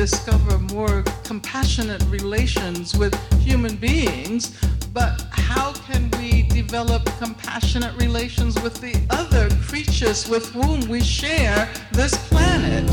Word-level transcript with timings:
discover 0.00 0.58
more 0.74 1.02
compassionate 1.24 2.02
relations 2.04 2.96
with 2.96 3.14
human 3.38 3.76
beings, 3.76 4.58
but 4.94 5.20
how 5.30 5.74
can 5.74 6.10
we 6.12 6.44
develop 6.44 7.04
compassionate 7.18 7.94
relations 8.00 8.58
with 8.62 8.80
the 8.80 8.98
other 9.10 9.50
creatures 9.56 10.26
with 10.26 10.46
whom 10.52 10.80
we 10.88 11.02
share 11.02 11.70
this 11.92 12.16
planet? 12.28 12.88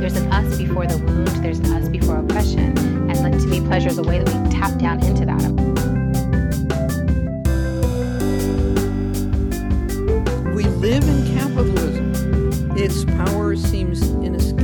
There's 0.00 0.16
an 0.16 0.32
us 0.32 0.58
before 0.58 0.88
the 0.88 0.98
wound, 1.06 1.28
there's 1.28 1.60
an 1.60 1.72
us 1.72 1.88
before 1.88 2.18
oppression. 2.18 2.76
And 3.08 3.22
like, 3.22 3.38
to 3.40 3.46
me, 3.46 3.60
pleasure 3.60 3.90
is 3.90 3.98
a 3.98 4.02
way 4.02 4.18
that 4.18 4.34
we 4.34 4.50
tap 4.50 4.80
down 4.80 5.00
into 5.04 5.24
that. 5.26 5.79
Its 12.90 13.04
power 13.04 13.54
seems 13.54 14.02
inescapable. 14.02 14.59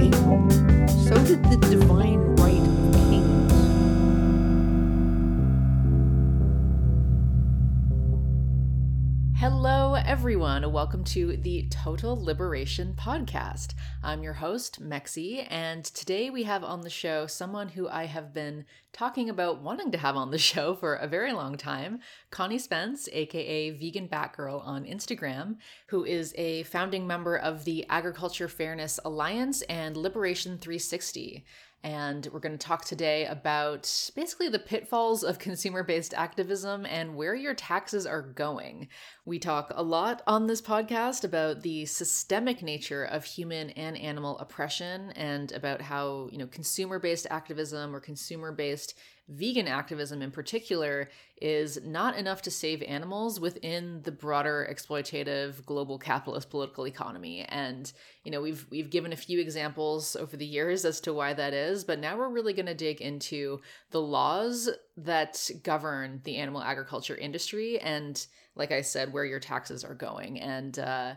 Everyone. 10.07 10.73
Welcome 10.73 11.03
to 11.03 11.37
the 11.37 11.67
Total 11.69 12.17
Liberation 12.17 12.95
Podcast. 12.97 13.75
I'm 14.05 14.23
your 14.23 14.35
host, 14.35 14.81
Mexie, 14.81 15.45
and 15.51 15.85
today 15.85 16.31
we 16.31 16.45
have 16.45 16.63
on 16.63 16.83
the 16.83 16.91
show 16.91 17.27
someone 17.27 17.71
who 17.71 17.89
I 17.89 18.05
have 18.05 18.33
been 18.33 18.67
talking 18.93 19.29
about 19.29 19.63
wanting 19.63 19.91
to 19.91 19.99
have 19.99 20.15
on 20.15 20.31
the 20.31 20.39
show 20.53 20.77
for 20.77 20.95
a 20.95 21.09
very 21.09 21.33
long 21.33 21.57
time, 21.57 21.99
Connie 22.31 22.61
Spence, 22.61 23.09
aka 23.13 23.71
Vegan 23.71 24.07
Batgirl 24.07 24.65
on 24.65 24.85
Instagram, 24.85 25.57
who 25.89 26.05
is 26.05 26.33
a 26.39 26.63
founding 26.63 27.05
member 27.09 27.37
of 27.37 27.65
the 27.65 27.85
Agriculture 27.89 28.47
Fairness 28.47 29.01
Alliance 29.05 29.63
and 29.63 29.97
Liberation 29.97 30.57
360 30.57 31.45
and 31.83 32.29
we're 32.33 32.41
going 32.41 32.57
to 32.57 32.67
talk 32.67 32.85
today 32.85 33.27
about 33.27 34.11
basically 34.17 34.49
the 34.49 34.59
pitfalls 34.59 35.23
of 35.23 35.39
consumer 35.39 35.83
based 35.83 36.15
activism 36.15 36.85
and 36.87 37.15
where 37.15 37.35
your 37.35 37.55
taxes 37.55 38.07
are 38.07 38.23
going. 38.23 38.89
We 39.25 39.39
talk 39.39 39.73
a 39.75 39.83
lot 39.83 40.23
on 40.27 40.47
this 40.47 40.61
podcast 40.61 41.25
about 41.25 41.63
the 41.63 41.87
systemic 41.87 42.63
nature 42.63 43.05
of 43.05 43.25
human 43.25 43.71
and 43.71 43.97
animal 43.97 44.39
oppression 44.39 45.13
and 45.13 45.53
about 45.53 45.81
how, 45.81 46.29
you 46.33 46.39
know, 46.39 46.47
consumer 46.47 46.99
based 46.99 47.27
activism 47.31 47.95
or 47.95 48.01
consumer 48.01 48.53
based 48.53 48.95
vegan 49.29 49.67
activism 49.67 50.23
in 50.23 50.31
particular 50.31 51.11
is 51.41 51.85
not 51.85 52.17
enough 52.17 52.43
to 52.43 52.51
save 52.51 52.83
animals 52.83 53.41
within 53.41 54.01
the 54.03 54.13
broader 54.13 54.67
exploitative 54.71 55.65
global 55.67 55.99
capitalist 55.99 56.49
political 56.49 56.87
economy. 56.87 57.45
And 57.49 57.93
you 58.25 58.31
know 58.31 58.41
we've 58.41 58.67
we've 58.71 58.91
given 58.91 59.13
a 59.13 59.17
few 59.17 59.41
examples 59.41 60.17
over 60.17 60.37
the 60.37 60.47
years 60.47 60.85
as 60.85 61.01
to 61.01 61.13
why 61.13 61.35
that 61.35 61.53
is 61.53 61.85
but 61.85 61.99
now 61.99 62.17
we're 62.17 62.29
really 62.29 62.53
going 62.53 62.67
to 62.67 62.75
dig 62.75 63.01
into 63.01 63.61
the 63.91 64.01
laws 64.01 64.69
that 64.97 65.51
govern 65.63 66.21
the 66.25 66.37
animal 66.37 66.63
agriculture 66.63 67.17
industry 67.17 67.79
and 67.81 68.27
like 68.55 68.73
i 68.73 68.81
said 68.81 69.13
where 69.13 69.25
your 69.25 69.41
taxes 69.41 69.85
are 69.85 69.95
going. 69.95 70.41
And 70.41 70.79
uh 70.79 71.15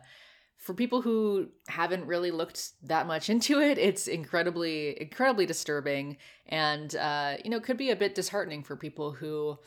for 0.59 0.73
people 0.73 1.01
who 1.01 1.47
haven't 1.67 2.05
really 2.05 2.31
looked 2.31 2.71
that 2.83 3.07
much 3.07 3.29
into 3.33 3.59
it, 3.59 3.77
it's 3.77 4.07
incredibly, 4.07 5.01
incredibly 5.01 5.45
disturbing, 5.45 6.17
and 6.47 6.95
uh, 6.95 7.37
you 7.43 7.49
know, 7.49 7.59
could 7.59 7.77
be 7.77 7.89
a 7.89 7.95
bit 7.95 8.13
disheartening 8.13 8.63
for 8.63 8.75
people 8.75 9.11
who 9.11 9.57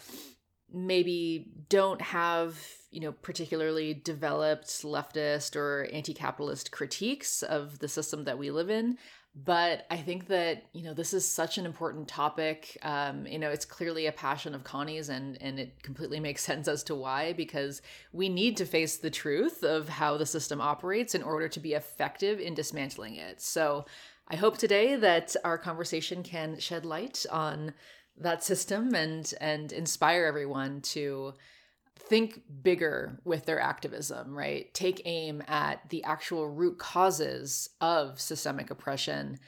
maybe 0.75 1.53
don't 1.69 2.01
have 2.01 2.59
you 2.91 3.01
know 3.01 3.13
particularly 3.13 3.93
developed 3.93 4.69
leftist 4.83 5.55
or 5.55 5.87
anti-capitalist 5.93 6.73
critiques 6.73 7.43
of 7.43 7.79
the 7.81 7.89
system 7.89 8.25
that 8.25 8.39
we 8.39 8.51
live 8.51 8.71
in 8.71 8.97
but 9.35 9.87
i 9.91 9.97
think 9.97 10.27
that 10.27 10.65
you 10.73 10.83
know 10.83 10.93
this 10.93 11.15
is 11.15 11.29
such 11.29 11.57
an 11.57 11.65
important 11.65 12.07
topic. 12.07 12.77
Um, 12.83 13.27
you 13.27 13.39
know 13.39 13.51
it's 13.51 13.65
clearly 13.65 14.07
a 14.07 14.13
passion 14.13 14.55
of 14.55 14.65
connie's 14.65 15.09
and 15.09 15.41
and 15.41 15.59
it 15.59 15.83
completely 15.83 16.21
makes 16.21 16.43
sense 16.51 16.69
as 16.69 16.83
to 16.85 16.95
why 16.95 17.33
because 17.33 17.81
we 18.13 18.29
need 18.29 18.57
to 18.59 18.67
face 18.67 18.99
the 18.99 19.11
truth 19.11 19.63
of 19.63 19.89
how 19.89 20.17
the 20.17 20.27
system 20.27 20.61
operates 20.61 21.15
in 21.15 21.23
order 21.23 21.49
to 21.49 21.61
be 21.61 21.73
effective 21.73 22.41
in 22.41 22.55
dismantling 22.55 23.17
it. 23.17 23.41
So 23.41 23.87
i 24.29 24.37
hope 24.37 24.59
today 24.59 24.97
that 24.97 25.35
our 25.45 25.59
conversation 25.59 26.23
can 26.23 26.59
shed 26.59 26.85
light 26.85 27.25
on 27.31 27.75
that 28.19 28.45
system 28.45 28.95
and 28.95 29.33
and 29.41 29.73
inspire 29.73 30.27
everyone 30.27 30.81
to 30.83 31.35
think 32.09 32.43
bigger 32.63 33.21
with 33.25 33.47
their 33.47 33.61
activism, 33.61 34.35
right? 34.37 34.73
Take 34.75 35.03
aim 35.05 35.43
at 35.49 35.89
the 35.91 36.05
actual 36.05 36.49
root 36.49 36.79
causes 36.79 37.69
of 37.81 38.21
systemic 38.21 38.71
oppression 38.71 39.39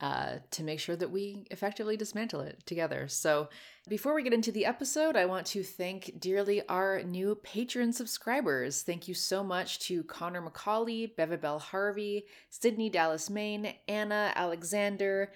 uh, 0.00 0.36
to 0.50 0.62
make 0.62 0.78
sure 0.78 0.96
that 0.96 1.10
we 1.10 1.46
effectively 1.50 1.96
dismantle 1.96 2.40
it 2.40 2.62
together. 2.66 3.08
So, 3.08 3.48
before 3.88 4.14
we 4.14 4.22
get 4.22 4.34
into 4.34 4.52
the 4.52 4.66
episode, 4.66 5.16
I 5.16 5.24
want 5.26 5.46
to 5.48 5.62
thank 5.62 6.18
dearly 6.18 6.60
our 6.68 7.02
new 7.02 7.38
Patreon 7.46 7.94
subscribers. 7.94 8.82
Thank 8.82 9.08
you 9.08 9.14
so 9.14 9.42
much 9.42 9.78
to 9.86 10.02
Connor 10.04 10.42
McCauley, 10.42 11.14
Bevabel 11.16 11.60
Harvey, 11.60 12.26
Sydney 12.50 12.90
Dallas 12.90 13.30
Main, 13.30 13.72
Anna 13.88 14.32
Alexander, 14.34 15.32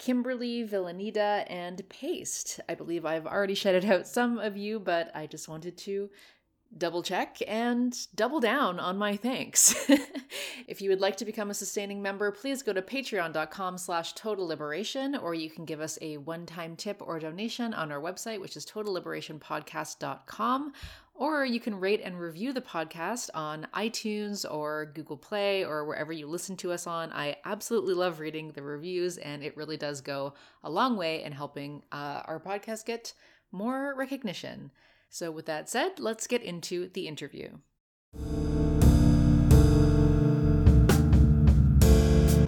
Kimberly, 0.00 0.66
Villanita, 0.66 1.44
and 1.46 1.86
Paste. 1.90 2.58
I 2.70 2.74
believe 2.74 3.04
I've 3.04 3.26
already 3.26 3.54
shouted 3.54 3.84
out 3.84 4.06
some 4.06 4.38
of 4.38 4.56
you, 4.56 4.80
but 4.80 5.10
I 5.14 5.26
just 5.26 5.46
wanted 5.46 5.76
to 5.76 6.08
double 6.78 7.02
check 7.02 7.36
and 7.46 7.94
double 8.14 8.40
down 8.40 8.80
on 8.80 8.96
my 8.96 9.14
thanks. 9.14 9.74
if 10.66 10.80
you 10.80 10.88
would 10.88 11.02
like 11.02 11.16
to 11.16 11.26
become 11.26 11.50
a 11.50 11.54
sustaining 11.54 12.00
member, 12.00 12.32
please 12.32 12.62
go 12.62 12.72
to 12.72 12.80
patreon.com 12.80 13.76
slash 13.76 14.14
total 14.14 14.46
liberation, 14.46 15.16
or 15.16 15.34
you 15.34 15.50
can 15.50 15.66
give 15.66 15.82
us 15.82 15.98
a 16.00 16.16
one-time 16.16 16.76
tip 16.76 17.02
or 17.04 17.18
donation 17.18 17.74
on 17.74 17.92
our 17.92 18.00
website, 18.00 18.40
which 18.40 18.56
is 18.56 18.64
totalliberationpodcast.com, 18.64 20.72
or 21.20 21.44
you 21.44 21.60
can 21.60 21.78
rate 21.78 22.00
and 22.02 22.18
review 22.18 22.50
the 22.50 22.62
podcast 22.62 23.28
on 23.34 23.66
iTunes 23.74 24.50
or 24.50 24.90
Google 24.94 25.18
Play 25.18 25.62
or 25.66 25.84
wherever 25.84 26.10
you 26.14 26.26
listen 26.26 26.56
to 26.56 26.72
us 26.72 26.86
on. 26.86 27.12
I 27.12 27.36
absolutely 27.44 27.92
love 27.92 28.20
reading 28.20 28.52
the 28.52 28.62
reviews, 28.62 29.18
and 29.18 29.42
it 29.44 29.54
really 29.54 29.76
does 29.76 30.00
go 30.00 30.32
a 30.64 30.70
long 30.70 30.96
way 30.96 31.22
in 31.22 31.32
helping 31.32 31.82
uh, 31.92 32.22
our 32.24 32.40
podcast 32.40 32.86
get 32.86 33.12
more 33.52 33.94
recognition. 33.94 34.70
So, 35.10 35.30
with 35.30 35.44
that 35.44 35.68
said, 35.68 35.98
let's 35.98 36.26
get 36.26 36.42
into 36.42 36.88
the 36.88 37.06
interview. 37.06 37.50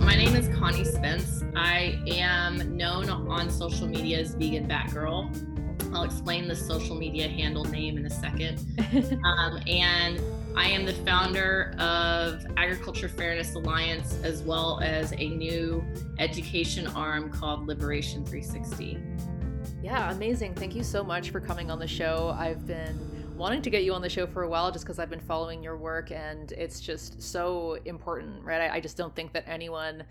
My 0.01 0.17
name 0.17 0.35
is 0.35 0.49
Connie 0.57 0.85
Spence. 0.85 1.45
I 1.55 2.03
am 2.07 2.75
known 2.75 3.11
on 3.11 3.51
social 3.51 3.87
media 3.87 4.21
as 4.21 4.35
Vegan 4.35 4.67
Batgirl. 4.67 5.52
I'll 5.95 6.05
explain 6.05 6.49
the 6.49 6.57
social 6.57 6.97
media 6.97 7.29
handle 7.29 7.65
name 7.65 7.99
in 7.99 8.07
a 8.07 8.11
second. 8.11 8.59
um, 9.25 9.61
and 9.67 10.21
I 10.57 10.67
am 10.69 10.85
the 10.85 10.93
founder 10.93 11.75
of 11.79 12.45
Agriculture 12.57 13.09
Fairness 13.09 13.55
Alliance, 13.55 14.19
as 14.23 14.43
well 14.43 14.81
as 14.83 15.13
a 15.13 15.29
new 15.29 15.85
education 16.19 16.87
arm 16.89 17.31
called 17.31 17.67
Liberation 17.67 18.25
360. 18.25 18.99
Yeah, 19.83 20.13
amazing. 20.13 20.55
Thank 20.55 20.75
you 20.75 20.83
so 20.83 21.03
much 21.03 21.31
for 21.31 21.41
coming 21.41 21.71
on 21.71 21.79
the 21.79 21.89
show. 21.89 22.35
I've 22.39 22.67
been 22.67 23.37
wanting 23.37 23.63
to 23.63 23.71
get 23.71 23.83
you 23.83 23.93
on 23.95 24.03
the 24.03 24.09
show 24.09 24.27
for 24.27 24.45
a 24.45 24.49
while 24.49 24.71
just 24.71 24.85
because 24.85 24.99
I've 24.99 25.11
been 25.11 25.21
following 25.21 25.63
your 25.63 25.77
work 25.77 26.11
and 26.13 26.53
it's 26.53 26.81
just 26.81 27.21
so 27.21 27.79
important, 27.85 28.45
right? 28.45 28.71
I, 28.71 28.77
I 28.77 28.81
just 28.81 28.97
don't 28.97 29.15
think 29.17 29.33
that 29.33 29.45
anyone 29.49 30.05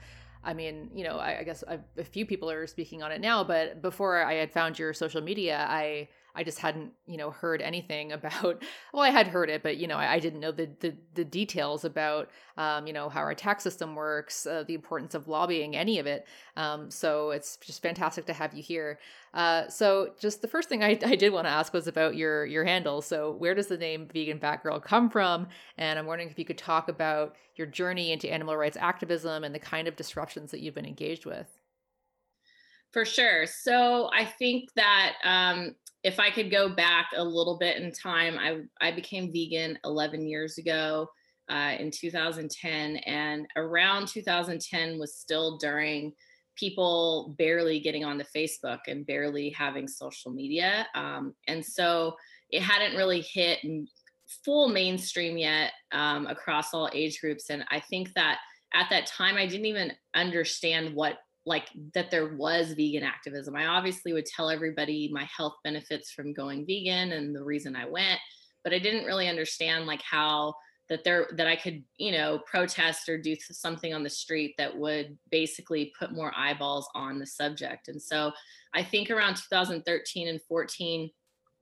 I 0.44 0.54
mean, 0.54 0.90
you 0.94 1.04
know, 1.04 1.18
I, 1.18 1.40
I 1.40 1.44
guess 1.44 1.64
a, 1.68 1.80
a 1.98 2.04
few 2.04 2.26
people 2.26 2.50
are 2.50 2.66
speaking 2.68 3.04
on 3.04 3.12
it 3.12 3.22
now, 3.22 3.44
but 3.44 3.82
before 3.82 4.24
I 4.24 4.34
had 4.36 4.52
found 4.52 4.80
your 4.80 4.94
social 4.94 5.22
media, 5.22 5.66
I 5.70 6.10
I 6.36 6.44
just 6.44 6.60
hadn't, 6.60 6.92
you 7.06 7.18
know, 7.18 7.32
heard 7.32 7.62
anything 7.62 8.12
about. 8.12 8.64
Well, 8.94 9.04
I 9.04 9.10
had 9.10 9.28
heard 9.28 9.50
it, 9.50 9.64
but 9.64 9.78
you 9.78 9.88
know, 9.88 9.98
I, 9.98 10.14
I 10.14 10.20
didn't 10.20 10.40
know 10.40 10.52
the, 10.52 10.70
the, 10.80 10.96
the 11.16 11.26
details 11.26 11.86
about, 11.86 12.30
um, 12.58 12.88
you 12.88 12.94
know, 12.94 13.10
how 13.10 13.22
our 13.22 13.36
tax 13.36 13.64
system 13.64 13.96
works, 13.96 14.46
uh, 14.46 14.64
the 14.68 14.74
importance 14.74 15.16
of 15.16 15.28
lobbying, 15.28 15.76
any 15.76 16.00
of 16.00 16.06
it. 16.06 16.26
Um, 16.56 16.92
so 16.92 17.32
it's 17.32 17.58
just 17.58 17.82
fantastic 17.82 18.26
to 18.26 18.34
have 18.34 18.54
you 18.54 18.64
here. 18.64 19.00
Uh, 19.34 19.68
so 19.68 20.14
just 20.20 20.42
the 20.42 20.48
first 20.48 20.70
thing 20.70 20.84
I, 20.84 21.00
I 21.06 21.16
did 21.16 21.32
want 21.32 21.46
to 21.46 21.52
ask 21.52 21.74
was 21.74 21.88
about 21.88 22.16
your 22.16 22.46
your 22.46 22.66
handle. 22.66 23.02
So 23.02 23.32
where 23.34 23.56
does 23.56 23.68
the 23.68 23.78
name 23.78 24.08
Vegan 24.12 24.40
Batgirl 24.40 24.84
come 24.84 25.10
from? 25.10 25.48
And 25.78 25.98
I'm 25.98 26.06
wondering 26.06 26.30
if 26.30 26.38
you 26.38 26.46
could 26.46 26.58
talk 26.58 26.90
about 26.90 27.36
your 27.56 27.68
journey 27.68 28.12
into 28.12 28.32
animal 28.32 28.58
rights 28.58 28.78
activism 28.80 29.44
and 29.44 29.54
the 29.54 29.60
kind 29.60 29.88
of 29.88 29.96
disruptions 29.96 30.52
that 30.52 30.60
you've 30.60 30.76
been 30.76 30.86
engaged 30.86 31.26
with. 31.26 31.48
For 32.92 33.06
sure. 33.06 33.46
So 33.46 34.10
I 34.14 34.26
think 34.26 34.74
that 34.76 35.14
um, 35.24 35.76
if 36.04 36.20
I 36.20 36.32
could 36.32 36.50
go 36.50 36.70
back 36.70 37.10
a 37.16 37.24
little 37.24 37.58
bit 37.58 37.78
in 37.78 37.92
time, 37.92 38.38
I, 38.40 38.62
I 38.80 38.92
became 38.92 39.32
vegan 39.32 39.78
11 39.86 40.28
years 40.28 40.58
ago 40.58 41.08
uh, 41.50 41.76
in 41.80 41.92
2010. 41.92 42.98
And 42.98 43.48
around 43.56 44.08
2010 44.08 44.98
was 44.98 45.16
still 45.16 45.58
during 45.58 46.14
people 46.56 47.36
barely 47.38 47.80
getting 47.80 48.04
onto 48.04 48.26
Facebook 48.36 48.80
and 48.88 49.06
barely 49.06 49.50
having 49.52 49.88
social 49.88 50.32
media. 50.32 50.88
Um, 50.96 51.34
and 51.48 51.64
so 51.64 52.16
it 52.50 52.62
hadn't 52.62 52.98
really 52.98 53.22
hit 53.22 53.60
full 54.44 54.70
mainstream 54.70 55.38
yet 55.38 55.72
um, 55.92 56.28
across 56.28 56.74
all 56.74 56.90
age 56.94 57.20
groups. 57.22 57.50
And 57.50 57.64
I 57.70 57.80
think 57.80 58.14
that 58.16 58.40
at 58.74 58.88
that 58.90 59.06
time 59.06 59.36
I 59.36 59.46
didn't 59.46 59.66
even 59.66 59.92
understand 60.16 60.96
what 60.96 61.18
like 61.46 61.70
that 61.94 62.12
there 62.12 62.36
was 62.36 62.74
vegan 62.74 63.04
activism. 63.04 63.56
I 63.56 63.66
obviously 63.66 64.14
would 64.14 64.26
tell 64.26 64.50
everybody 64.50 65.10
my 65.12 65.24
health 65.26 65.56
benefits 65.64 66.12
from 66.12 66.34
going 66.34 66.66
vegan 66.66 67.14
and 67.14 67.36
the 67.36 67.44
reason 67.44 67.76
I 67.76 67.86
went, 67.86 68.20
but 68.64 68.74
I 68.74 68.80
didn't 68.80 69.06
really 69.06 69.28
understand 69.28 69.88
like 69.88 70.02
how 70.04 70.54
that 70.90 71.04
there 71.04 71.28
that 71.38 71.48
I 71.48 71.56
could, 71.56 71.84
you 71.98 72.12
know, 72.12 72.40
protest 72.46 73.08
or 73.08 73.18
do 73.18 73.36
something 73.36 73.94
on 73.94 74.04
the 74.04 74.10
street 74.10 74.56
that 74.58 74.78
would 74.78 75.18
basically 75.32 75.94
put 75.98 76.14
more 76.14 76.34
eyeballs 76.36 76.88
on 76.94 77.18
the 77.18 77.26
subject. 77.26 77.88
And 77.88 78.02
so 78.02 78.32
I 78.74 78.84
think 78.84 79.10
around 79.10 79.36
2013 79.36 80.28
and 80.28 80.42
14 80.48 81.10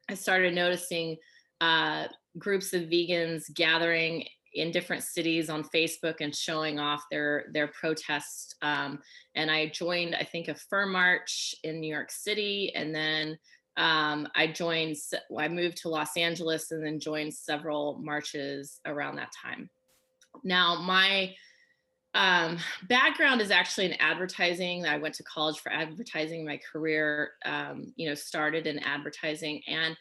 I 0.09 0.15
started 0.15 0.55
noticing 0.55 1.17
uh, 1.61 2.07
groups 2.37 2.73
of 2.73 2.83
vegans 2.83 3.53
gathering 3.53 4.25
in 4.53 4.71
different 4.71 5.03
cities 5.03 5.49
on 5.49 5.63
Facebook 5.63 6.15
and 6.21 6.35
showing 6.35 6.79
off 6.79 7.03
their 7.11 7.45
their 7.53 7.67
protests. 7.67 8.55
Um, 8.61 8.99
and 9.35 9.51
I 9.51 9.67
joined, 9.67 10.15
I 10.15 10.23
think, 10.23 10.47
a 10.47 10.55
fur 10.55 10.85
march 10.85 11.55
in 11.63 11.79
New 11.79 11.93
York 11.93 12.11
City, 12.11 12.71
and 12.75 12.93
then 12.93 13.37
um, 13.77 14.27
I 14.35 14.47
joined. 14.47 14.95
I 15.37 15.47
moved 15.47 15.77
to 15.77 15.89
Los 15.89 16.17
Angeles, 16.17 16.71
and 16.71 16.85
then 16.85 16.99
joined 16.99 17.33
several 17.33 17.99
marches 18.01 18.79
around 18.85 19.15
that 19.17 19.31
time. 19.43 19.69
Now, 20.43 20.81
my 20.81 21.33
um, 22.13 22.57
background 22.87 23.41
is 23.41 23.51
actually 23.51 23.85
in 23.85 23.93
advertising. 23.93 24.85
I 24.85 24.97
went 24.97 25.15
to 25.15 25.23
college 25.23 25.59
for 25.59 25.71
advertising. 25.71 26.45
My 26.45 26.59
career, 26.71 27.31
um, 27.45 27.93
you 27.95 28.09
know, 28.09 28.15
started 28.15 28.67
in 28.67 28.79
advertising, 28.79 29.61
and 29.67 29.95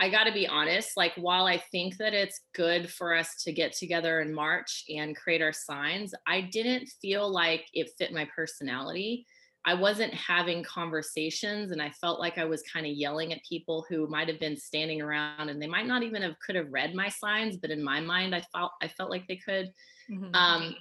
I 0.00 0.08
got 0.08 0.24
to 0.24 0.32
be 0.32 0.48
honest, 0.48 0.96
like 0.96 1.12
while 1.16 1.46
I 1.46 1.62
think 1.70 1.96
that 1.98 2.12
it's 2.12 2.40
good 2.54 2.90
for 2.90 3.14
us 3.14 3.42
to 3.44 3.52
get 3.52 3.72
together 3.72 4.20
in 4.20 4.34
March 4.34 4.84
and 4.88 5.16
create 5.16 5.42
our 5.42 5.52
signs, 5.52 6.12
I 6.26 6.42
didn't 6.52 6.88
feel 7.00 7.30
like 7.30 7.66
it 7.72 7.90
fit 7.98 8.12
my 8.12 8.28
personality. 8.34 9.26
I 9.64 9.74
wasn't 9.74 10.12
having 10.12 10.64
conversations 10.64 11.70
and 11.70 11.80
I 11.80 11.90
felt 11.90 12.18
like 12.18 12.36
I 12.36 12.44
was 12.44 12.62
kind 12.62 12.84
of 12.84 12.92
yelling 12.92 13.32
at 13.32 13.44
people 13.48 13.86
who 13.88 14.08
might 14.08 14.26
have 14.26 14.40
been 14.40 14.56
standing 14.56 15.00
around 15.00 15.50
and 15.50 15.62
they 15.62 15.68
might 15.68 15.86
not 15.86 16.02
even 16.02 16.22
have 16.22 16.34
could 16.44 16.56
have 16.56 16.72
read 16.72 16.96
my 16.96 17.08
signs, 17.08 17.56
but 17.56 17.70
in 17.70 17.82
my 17.82 18.00
mind 18.00 18.34
I 18.34 18.42
felt 18.52 18.72
I 18.82 18.88
felt 18.88 19.10
like 19.10 19.28
they 19.28 19.36
could. 19.36 19.70
Mm-hmm. 20.10 20.34
Um, 20.34 20.74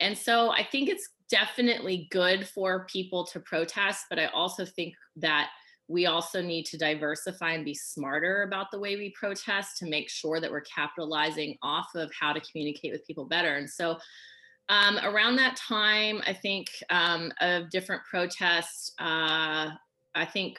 and 0.00 0.16
so 0.16 0.50
I 0.50 0.64
think 0.64 0.88
it's 0.88 1.10
definitely 1.28 2.08
good 2.10 2.48
for 2.48 2.86
people 2.86 3.24
to 3.26 3.40
protest, 3.40 4.06
but 4.08 4.18
I 4.18 4.26
also 4.26 4.64
think 4.64 4.94
that 5.16 5.50
we 5.88 6.06
also 6.06 6.40
need 6.40 6.64
to 6.66 6.78
diversify 6.78 7.52
and 7.52 7.64
be 7.64 7.74
smarter 7.74 8.42
about 8.42 8.70
the 8.70 8.78
way 8.78 8.96
we 8.96 9.10
protest 9.18 9.78
to 9.78 9.86
make 9.86 10.08
sure 10.08 10.40
that 10.40 10.50
we're 10.50 10.62
capitalizing 10.62 11.56
off 11.62 11.88
of 11.94 12.10
how 12.18 12.32
to 12.32 12.40
communicate 12.40 12.92
with 12.92 13.06
people 13.06 13.24
better. 13.24 13.56
And 13.56 13.68
so 13.68 13.98
um, 14.68 14.98
around 15.02 15.36
that 15.36 15.56
time, 15.56 16.22
I 16.26 16.32
think 16.32 16.68
um, 16.88 17.32
of 17.40 17.68
different 17.70 18.02
protests, 18.08 18.92
uh, 19.00 19.70
I 20.14 20.24
think 20.32 20.58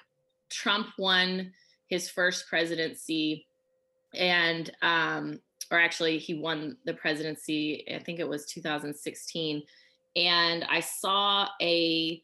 Trump 0.49 0.87
won 0.99 1.51
his 1.87 2.09
first 2.09 2.47
presidency 2.47 3.45
and 4.15 4.71
um, 4.81 5.39
or 5.71 5.79
actually 5.79 6.17
he 6.17 6.33
won 6.33 6.77
the 6.85 6.93
presidency 6.93 7.85
i 7.93 7.99
think 7.99 8.19
it 8.19 8.27
was 8.27 8.45
2016 8.45 9.61
and 10.15 10.65
i 10.69 10.79
saw 10.79 11.47
a 11.61 12.21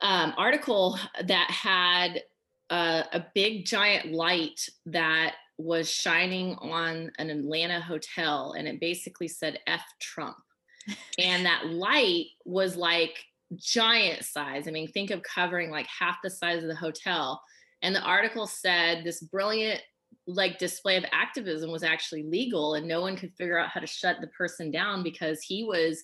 um, 0.00 0.34
article 0.36 0.98
that 1.24 1.50
had 1.50 2.22
a, 2.70 3.04
a 3.12 3.26
big 3.34 3.64
giant 3.64 4.12
light 4.12 4.68
that 4.86 5.34
was 5.56 5.90
shining 5.90 6.56
on 6.56 7.10
an 7.18 7.30
Atlanta 7.30 7.80
hotel, 7.80 8.54
and 8.58 8.66
it 8.66 8.80
basically 8.80 9.28
said 9.28 9.60
"F 9.66 9.84
Trump," 10.00 10.36
and 11.18 11.46
that 11.46 11.66
light 11.66 12.26
was 12.44 12.76
like 12.76 13.24
giant 13.56 14.24
size. 14.24 14.66
I 14.66 14.70
mean, 14.70 14.88
think 14.88 15.10
of 15.10 15.22
covering 15.22 15.70
like 15.70 15.86
half 15.86 16.16
the 16.22 16.30
size 16.30 16.62
of 16.62 16.68
the 16.68 16.74
hotel. 16.74 17.42
And 17.82 17.94
the 17.94 18.02
article 18.02 18.46
said 18.46 19.04
this 19.04 19.20
brilliant 19.20 19.80
like 20.26 20.58
display 20.58 20.96
of 20.96 21.04
activism 21.12 21.70
was 21.70 21.82
actually 21.82 22.22
legal 22.22 22.74
and 22.74 22.88
no 22.88 23.02
one 23.02 23.16
could 23.16 23.34
figure 23.34 23.58
out 23.58 23.68
how 23.68 23.80
to 23.80 23.86
shut 23.86 24.16
the 24.20 24.26
person 24.28 24.70
down 24.70 25.02
because 25.02 25.42
he 25.42 25.64
was 25.64 26.02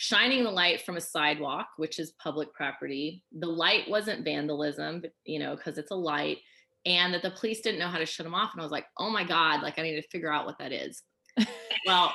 shining 0.00 0.44
the 0.44 0.50
light 0.50 0.80
from 0.82 0.96
a 0.96 1.00
sidewalk, 1.00 1.70
which 1.76 1.98
is 1.98 2.12
public 2.22 2.54
property. 2.54 3.24
The 3.32 3.48
light 3.48 3.90
wasn't 3.90 4.24
vandalism, 4.24 5.02
you 5.24 5.40
know, 5.40 5.56
because 5.56 5.76
it's 5.76 5.90
a 5.90 5.96
light, 5.96 6.38
and 6.86 7.12
that 7.12 7.22
the 7.22 7.32
police 7.32 7.62
didn't 7.62 7.80
know 7.80 7.88
how 7.88 7.98
to 7.98 8.06
shut 8.06 8.22
them 8.22 8.34
off. 8.34 8.52
And 8.52 8.60
I 8.60 8.64
was 8.64 8.70
like, 8.70 8.86
oh 8.98 9.10
my 9.10 9.24
God, 9.24 9.60
like 9.60 9.76
I 9.76 9.82
need 9.82 10.00
to 10.00 10.08
figure 10.08 10.32
out 10.32 10.46
what 10.46 10.56
that 10.60 10.70
is. 10.70 11.02
well, 11.86 12.14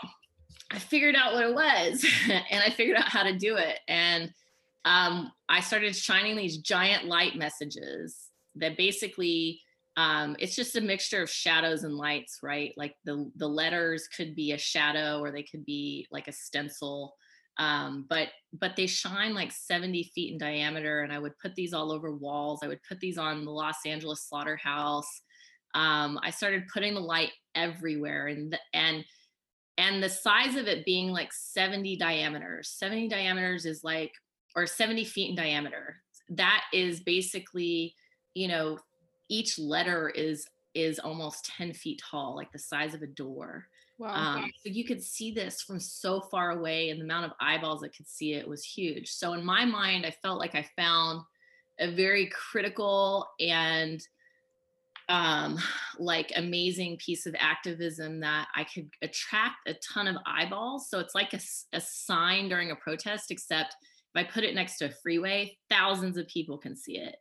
I 0.71 0.79
figured 0.79 1.17
out 1.17 1.33
what 1.33 1.43
it 1.43 1.53
was 1.53 2.05
and 2.29 2.63
I 2.63 2.69
figured 2.69 2.95
out 2.95 3.09
how 3.09 3.23
to 3.23 3.37
do 3.37 3.57
it. 3.57 3.79
And 3.89 4.31
um, 4.85 5.33
I 5.49 5.59
started 5.59 5.93
shining 5.93 6.37
these 6.37 6.59
giant 6.59 7.03
light 7.03 7.35
messages 7.35 8.29
that 8.55 8.77
basically 8.77 9.59
um, 9.97 10.37
it's 10.39 10.55
just 10.55 10.77
a 10.77 10.81
mixture 10.81 11.21
of 11.21 11.29
shadows 11.29 11.83
and 11.83 11.97
lights, 11.97 12.39
right? 12.41 12.73
Like 12.77 12.95
the 13.03 13.29
the 13.35 13.47
letters 13.47 14.07
could 14.07 14.35
be 14.35 14.53
a 14.53 14.57
shadow 14.57 15.19
or 15.19 15.31
they 15.31 15.43
could 15.43 15.65
be 15.65 16.07
like 16.11 16.29
a 16.29 16.31
stencil 16.31 17.15
um, 17.57 18.05
but 18.09 18.29
but 18.59 18.75
they 18.75 18.87
shine 18.87 19.33
like 19.33 19.51
70 19.51 20.11
feet 20.15 20.33
in 20.33 20.37
diameter 20.37 21.01
and 21.01 21.13
i 21.13 21.19
would 21.19 21.37
put 21.39 21.55
these 21.55 21.73
all 21.73 21.91
over 21.91 22.11
walls. 22.11 22.61
I 22.63 22.67
would 22.67 22.81
put 22.87 22.99
these 22.99 23.17
on 23.17 23.45
the 23.45 23.51
los 23.51 23.75
angeles 23.85 24.25
slaughterhouse. 24.27 25.21
Um, 25.75 26.19
i 26.23 26.29
started 26.29 26.67
putting 26.71 26.93
the 26.93 26.99
light 26.99 27.31
everywhere 27.55 28.27
and 28.27 28.53
the, 28.53 28.59
and 28.73 29.05
and 29.77 30.03
the 30.03 30.09
size 30.09 30.55
of 30.55 30.67
it 30.67 30.85
being 30.85 31.09
like 31.09 31.33
70 31.33 31.97
diameters. 31.97 32.69
70 32.77 33.07
diameters 33.07 33.65
is 33.65 33.83
like 33.83 34.11
or 34.55 34.67
70 34.67 35.03
feet 35.03 35.31
in 35.31 35.35
diameter. 35.35 35.97
That 36.29 36.63
is 36.73 37.01
basically 37.01 37.95
you 38.33 38.47
know 38.47 38.79
each 39.29 39.59
letter 39.59 40.09
is 40.09 40.47
is 40.73 40.97
almost 40.97 41.45
10 41.57 41.73
feet 41.73 42.01
tall 42.09 42.35
like 42.35 42.51
the 42.51 42.59
size 42.59 42.95
of 42.95 43.03
a 43.03 43.07
door 43.07 43.67
Wow. 43.99 44.13
Um, 44.13 44.51
so 44.55 44.71
you 44.71 44.85
could 44.85 45.01
see 45.01 45.31
this 45.31 45.61
from 45.61 45.79
so 45.79 46.21
far 46.21 46.51
away, 46.51 46.89
and 46.89 46.99
the 46.99 47.05
amount 47.05 47.25
of 47.25 47.31
eyeballs 47.39 47.81
that 47.81 47.95
could 47.95 48.07
see 48.07 48.33
it 48.33 48.47
was 48.47 48.63
huge. 48.63 49.09
So 49.09 49.33
in 49.33 49.45
my 49.45 49.65
mind, 49.65 50.05
I 50.05 50.11
felt 50.21 50.39
like 50.39 50.55
I 50.55 50.67
found 50.75 51.21
a 51.79 51.93
very 51.93 52.27
critical 52.27 53.27
and 53.39 54.01
um, 55.09 55.59
like 55.99 56.31
amazing 56.35 56.97
piece 56.97 57.25
of 57.25 57.35
activism 57.37 58.19
that 58.21 58.47
I 58.55 58.63
could 58.63 58.89
attract 59.01 59.67
a 59.67 59.75
ton 59.75 60.07
of 60.07 60.15
eyeballs. 60.25 60.89
So 60.89 60.99
it's 60.99 61.15
like 61.15 61.33
a, 61.33 61.39
a 61.73 61.81
sign 61.81 62.49
during 62.49 62.71
a 62.71 62.75
protest, 62.75 63.29
except 63.29 63.75
if 64.15 64.25
I 64.25 64.29
put 64.29 64.43
it 64.43 64.55
next 64.55 64.77
to 64.77 64.85
a 64.85 64.93
freeway, 65.03 65.57
thousands 65.69 66.17
of 66.17 66.27
people 66.27 66.57
can 66.57 66.75
see 66.75 66.97
it 66.97 67.15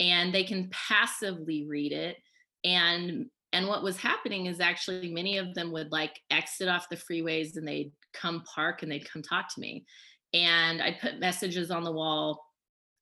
and 0.00 0.34
they 0.34 0.44
can 0.44 0.70
passively 0.72 1.66
read 1.68 1.92
it 1.92 2.16
and 2.64 3.26
and 3.52 3.68
what 3.68 3.82
was 3.82 3.96
happening 3.98 4.46
is 4.46 4.60
actually 4.60 5.12
many 5.12 5.36
of 5.36 5.54
them 5.54 5.72
would 5.72 5.92
like 5.92 6.18
exit 6.30 6.68
off 6.68 6.88
the 6.88 6.96
freeways 6.96 7.56
and 7.56 7.68
they'd 7.68 7.92
come 8.14 8.42
park 8.42 8.82
and 8.82 8.90
they'd 8.90 9.10
come 9.10 9.22
talk 9.22 9.52
to 9.54 9.60
me. 9.60 9.84
And 10.34 10.80
i'd 10.80 11.00
put 11.00 11.20
messages 11.20 11.70
on 11.70 11.84
the 11.84 11.92
wall 11.92 12.42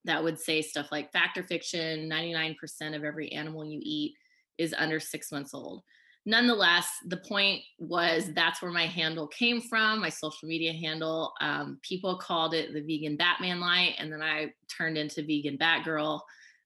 that 0.04 0.23
would 0.23 0.38
say 0.38 0.62
stuff 0.62 0.90
like 0.90 1.12
fact 1.12 1.37
or 1.37 1.42
fiction 1.42 2.09
99% 2.09 2.57
of 2.97 3.04
every 3.04 3.30
animal 3.33 3.64
you 3.64 3.80
eat 3.83 4.14
is 4.59 4.75
under 4.76 4.99
six 4.99 5.30
months 5.30 5.54
old. 5.54 5.83
Nonetheless 6.26 6.88
the 7.07 7.19
point 7.19 7.62
was 7.78 8.30
that's 8.35 8.62
where 8.62 8.71
my 8.71 8.87
handle 8.87 9.26
came 9.28 9.61
from 9.61 10.00
my 10.00 10.09
social 10.09 10.49
media 10.49 10.73
handle. 10.73 11.33
Um, 11.40 11.78
people 11.83 12.16
called 12.16 12.54
it 12.54 12.73
the 12.73 12.80
vegan 12.80 13.16
batman 13.16 13.61
light 13.61 13.95
and 13.99 14.12
then 14.12 14.23
i 14.23 14.52
turned 14.76 14.99
into 14.99 15.23
vegan 15.23 15.59
batgirl. 15.59 16.21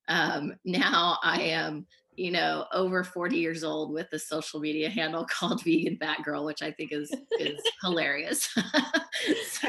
Um, 0.08 0.54
now 0.64 1.18
i 1.22 1.40
am 1.42 1.86
you 2.16 2.30
know, 2.30 2.66
over 2.72 3.04
40 3.04 3.36
years 3.36 3.64
old 3.64 3.92
with 3.92 4.08
a 4.12 4.18
social 4.18 4.60
media 4.60 4.88
handle 4.88 5.26
called 5.30 5.62
Vegan 5.62 5.96
Batgirl, 5.96 6.44
which 6.44 6.62
I 6.62 6.70
think 6.70 6.92
is 6.92 7.12
is 7.38 7.60
hilarious. 7.82 8.48
so, 9.50 9.68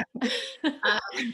um, 0.64 1.34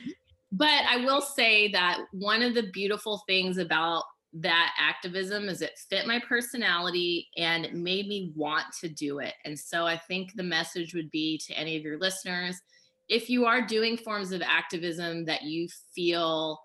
but 0.51 0.83
I 0.89 0.97
will 1.05 1.21
say 1.21 1.71
that 1.71 1.99
one 2.11 2.41
of 2.41 2.53
the 2.53 2.69
beautiful 2.71 3.23
things 3.27 3.57
about 3.57 4.03
that 4.33 4.73
activism 4.79 5.49
is 5.49 5.61
it 5.61 5.77
fit 5.89 6.07
my 6.07 6.21
personality 6.27 7.27
and 7.37 7.65
it 7.65 7.73
made 7.73 8.07
me 8.07 8.31
want 8.35 8.65
to 8.79 8.87
do 8.87 9.19
it. 9.19 9.33
And 9.43 9.59
so 9.59 9.85
I 9.85 9.97
think 9.97 10.33
the 10.33 10.43
message 10.43 10.93
would 10.93 11.11
be 11.11 11.37
to 11.45 11.53
any 11.53 11.75
of 11.75 11.83
your 11.83 11.99
listeners 11.99 12.61
if 13.09 13.29
you 13.29 13.45
are 13.45 13.61
doing 13.61 13.97
forms 13.97 14.31
of 14.31 14.41
activism 14.41 15.25
that 15.25 15.43
you 15.43 15.67
feel 15.93 16.61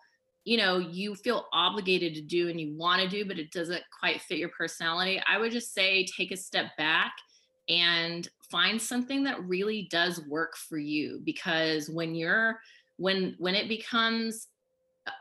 you 0.47 0.57
know 0.57 0.79
you 0.79 1.15
feel 1.15 1.47
obligated 1.53 2.15
to 2.15 2.23
do 2.23 2.49
and 2.49 2.59
you 2.59 2.75
want 2.76 3.03
to 3.03 3.09
do 3.09 3.26
but 3.26 3.38
it 3.38 3.50
doesn't 3.50 3.83
quite 3.99 4.23
fit 4.23 4.38
your 4.38 4.49
personality 4.50 5.21
i 5.29 5.37
would 5.37 5.53
just 5.53 5.75
say 5.75 6.07
take 6.07 6.31
a 6.31 6.37
step 6.37 6.67
back 6.79 7.12
and 7.69 8.29
find 8.50 8.81
something 8.81 9.25
that 9.25 9.43
really 9.43 9.88
does 9.91 10.25
work 10.29 10.57
for 10.57 10.79
you 10.79 11.21
because 11.25 11.91
when 11.91 12.15
you're 12.15 12.59
when 12.97 13.35
when 13.38 13.55
it 13.55 13.69
becomes 13.69 14.47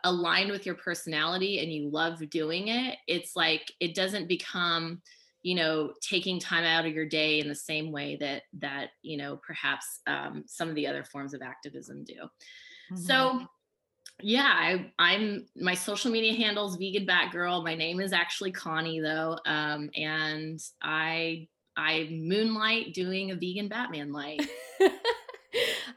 aligned 0.04 0.52
with 0.52 0.66
your 0.66 0.76
personality 0.76 1.60
and 1.60 1.74
you 1.74 1.90
love 1.90 2.30
doing 2.30 2.68
it 2.70 2.98
it's 3.08 3.36
like 3.36 3.72
it 3.80 3.96
doesn't 3.96 4.28
become 4.28 5.02
you 5.42 5.56
know 5.56 5.92
taking 6.02 6.40
time 6.40 6.64
out 6.64 6.86
of 6.86 6.94
your 6.94 7.08
day 7.08 7.40
in 7.40 7.48
the 7.48 7.56
same 7.56 7.92
way 7.92 8.16
that 8.20 8.44
that 8.54 8.90
you 9.02 9.18
know 9.18 9.40
perhaps 9.46 10.02
um, 10.08 10.44
some 10.48 10.70
of 10.70 10.76
the 10.76 10.88
other 10.88 11.04
forms 11.04 11.34
of 11.34 11.42
activism 11.42 12.04
do 12.04 12.14
mm-hmm. 12.14 12.96
so 12.96 13.46
yeah 14.22 14.50
I, 14.50 14.92
i'm 14.98 15.46
my 15.56 15.74
social 15.74 16.12
media 16.12 16.34
handles 16.34 16.78
vegan 16.78 17.06
batgirl 17.06 17.64
my 17.64 17.76
name 17.76 18.00
is 18.00 18.14
actually 18.14 18.52
connie 18.52 19.00
though 19.00 19.38
um, 19.46 19.90
and 19.96 20.60
i 20.82 21.48
i 21.76 22.08
moonlight 22.12 22.94
doing 22.94 23.32
a 23.32 23.36
vegan 23.36 23.68
batman 23.68 24.12
light 24.12 24.42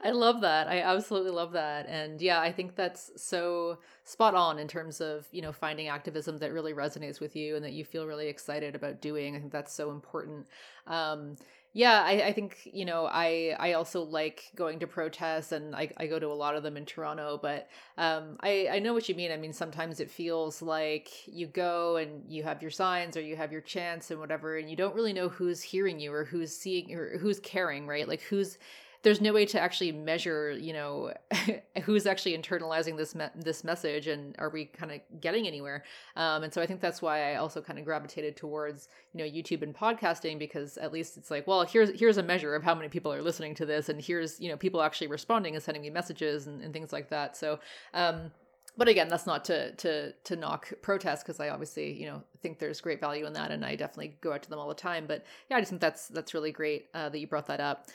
I 0.01 0.11
love 0.11 0.41
that. 0.41 0.67
I 0.67 0.81
absolutely 0.81 1.31
love 1.31 1.51
that. 1.53 1.87
And 1.87 2.21
yeah, 2.21 2.39
I 2.39 2.51
think 2.51 2.75
that's 2.75 3.11
so 3.17 3.79
spot 4.03 4.33
on 4.33 4.59
in 4.59 4.67
terms 4.67 5.01
of, 5.01 5.27
you 5.31 5.41
know, 5.41 5.51
finding 5.51 5.87
activism 5.87 6.37
that 6.37 6.53
really 6.53 6.73
resonates 6.73 7.19
with 7.19 7.35
you 7.35 7.55
and 7.55 7.65
that 7.65 7.73
you 7.73 7.83
feel 7.83 8.05
really 8.07 8.27
excited 8.27 8.75
about 8.75 9.01
doing. 9.01 9.35
I 9.35 9.39
think 9.39 9.51
that's 9.51 9.73
so 9.73 9.91
important. 9.91 10.47
Um, 10.87 11.35
yeah, 11.73 12.01
I, 12.03 12.23
I 12.27 12.33
think, 12.33 12.57
you 12.65 12.83
know, 12.83 13.05
I 13.05 13.55
I 13.59 13.73
also 13.73 14.01
like 14.01 14.51
going 14.55 14.79
to 14.79 14.87
protests 14.87 15.51
and 15.51 15.75
I, 15.75 15.91
I 15.97 16.07
go 16.07 16.17
to 16.17 16.27
a 16.27 16.33
lot 16.33 16.55
of 16.55 16.63
them 16.63 16.77
in 16.77 16.85
Toronto, 16.85 17.39
but 17.39 17.67
um, 17.97 18.37
I, 18.41 18.69
I 18.71 18.79
know 18.79 18.93
what 18.93 19.07
you 19.07 19.13
mean. 19.13 19.31
I 19.31 19.37
mean, 19.37 19.53
sometimes 19.53 19.99
it 19.99 20.09
feels 20.09 20.63
like 20.63 21.09
you 21.27 21.45
go 21.45 21.97
and 21.97 22.23
you 22.27 22.41
have 22.43 22.63
your 22.63 22.71
signs 22.71 23.15
or 23.15 23.21
you 23.21 23.35
have 23.35 23.51
your 23.51 23.61
chants 23.61 24.09
and 24.09 24.19
whatever, 24.19 24.57
and 24.57 24.67
you 24.67 24.75
don't 24.75 24.95
really 24.95 25.13
know 25.13 25.29
who's 25.29 25.61
hearing 25.61 25.99
you 25.99 26.11
or 26.11 26.25
who's 26.25 26.55
seeing 26.55 26.91
or 26.95 27.19
who's 27.19 27.39
caring, 27.39 27.85
right? 27.85 28.07
Like 28.07 28.21
who's 28.21 28.57
there's 29.01 29.21
no 29.21 29.31
way 29.31 29.45
to 29.45 29.59
actually 29.59 29.93
measure, 29.93 30.51
you 30.51 30.73
know, 30.73 31.13
who's 31.83 32.05
actually 32.05 32.37
internalizing 32.37 32.97
this 32.97 33.15
me- 33.15 33.29
this 33.35 33.63
message, 33.63 34.07
and 34.07 34.35
are 34.39 34.49
we 34.49 34.65
kind 34.65 34.91
of 34.91 35.21
getting 35.21 35.47
anywhere? 35.47 35.83
Um, 36.17 36.43
and 36.43 36.53
so 36.53 36.61
I 36.61 36.65
think 36.65 36.81
that's 36.81 37.01
why 37.01 37.31
I 37.31 37.35
also 37.35 37.61
kind 37.61 37.79
of 37.79 37.85
gravitated 37.85 38.35
towards, 38.35 38.89
you 39.13 39.19
know, 39.19 39.29
YouTube 39.29 39.61
and 39.61 39.73
podcasting 39.73 40.37
because 40.37 40.77
at 40.77 40.91
least 40.91 41.15
it's 41.17 41.31
like, 41.31 41.47
well, 41.47 41.63
here's 41.63 41.97
here's 41.97 42.17
a 42.17 42.23
measure 42.23 42.55
of 42.55 42.63
how 42.63 42.75
many 42.75 42.89
people 42.89 43.13
are 43.13 43.21
listening 43.21 43.55
to 43.55 43.65
this, 43.65 43.87
and 43.87 44.01
here's 44.01 44.39
you 44.39 44.49
know 44.49 44.57
people 44.57 44.81
actually 44.81 45.07
responding 45.07 45.55
and 45.55 45.63
sending 45.63 45.81
me 45.81 45.89
messages 45.89 46.47
and, 46.47 46.61
and 46.61 46.73
things 46.73 46.91
like 46.91 47.09
that. 47.09 47.37
So. 47.37 47.59
Um, 47.93 48.31
but 48.77 48.87
again, 48.87 49.09
that's 49.09 49.25
not 49.25 49.43
to 49.45 49.73
to 49.73 50.13
to 50.13 50.35
knock 50.37 50.71
protests 50.81 51.21
because 51.21 51.39
I 51.41 51.49
obviously 51.49 51.91
you 51.91 52.05
know 52.05 52.23
think 52.41 52.59
there's 52.59 52.79
great 52.79 53.01
value 53.01 53.25
in 53.25 53.33
that, 53.33 53.51
and 53.51 53.65
I 53.65 53.75
definitely 53.75 54.17
go 54.21 54.31
out 54.31 54.43
to 54.43 54.49
them 54.49 54.57
all 54.57 54.69
the 54.69 54.75
time. 54.75 55.05
But 55.05 55.25
yeah, 55.49 55.57
I 55.57 55.59
just 55.59 55.71
think 55.71 55.81
that's 55.81 56.07
that's 56.07 56.33
really 56.33 56.53
great 56.53 56.85
uh, 56.93 57.09
that 57.09 57.19
you 57.19 57.27
brought 57.27 57.47
that 57.47 57.59
up 57.59 57.87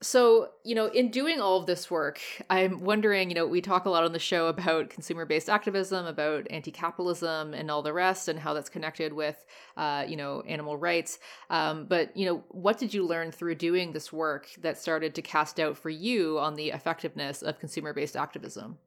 so 0.00 0.50
you 0.64 0.74
know 0.74 0.86
in 0.86 1.10
doing 1.10 1.40
all 1.40 1.58
of 1.58 1.66
this 1.66 1.90
work 1.90 2.20
i'm 2.50 2.80
wondering 2.80 3.28
you 3.28 3.34
know 3.34 3.46
we 3.46 3.60
talk 3.60 3.84
a 3.84 3.90
lot 3.90 4.04
on 4.04 4.12
the 4.12 4.18
show 4.18 4.46
about 4.46 4.90
consumer 4.90 5.24
based 5.24 5.48
activism 5.48 6.06
about 6.06 6.46
anti-capitalism 6.50 7.54
and 7.54 7.70
all 7.70 7.82
the 7.82 7.92
rest 7.92 8.28
and 8.28 8.38
how 8.38 8.54
that's 8.54 8.68
connected 8.68 9.12
with 9.12 9.44
uh, 9.76 10.04
you 10.06 10.16
know 10.16 10.42
animal 10.42 10.76
rights. 10.76 11.18
Um, 11.50 11.86
but 11.86 12.16
you 12.16 12.26
know 12.26 12.44
what 12.48 12.78
did 12.78 12.92
you 12.92 13.06
learn 13.06 13.30
through 13.30 13.54
doing 13.56 13.92
this 13.92 14.12
work 14.12 14.48
that 14.60 14.78
started 14.78 15.14
to 15.14 15.22
cast 15.22 15.56
doubt 15.56 15.78
for 15.78 15.90
you 15.90 16.38
on 16.38 16.54
the 16.54 16.70
effectiveness 16.70 17.42
of 17.42 17.58
consumer 17.58 17.92
based 17.92 18.16
activism? 18.16 18.78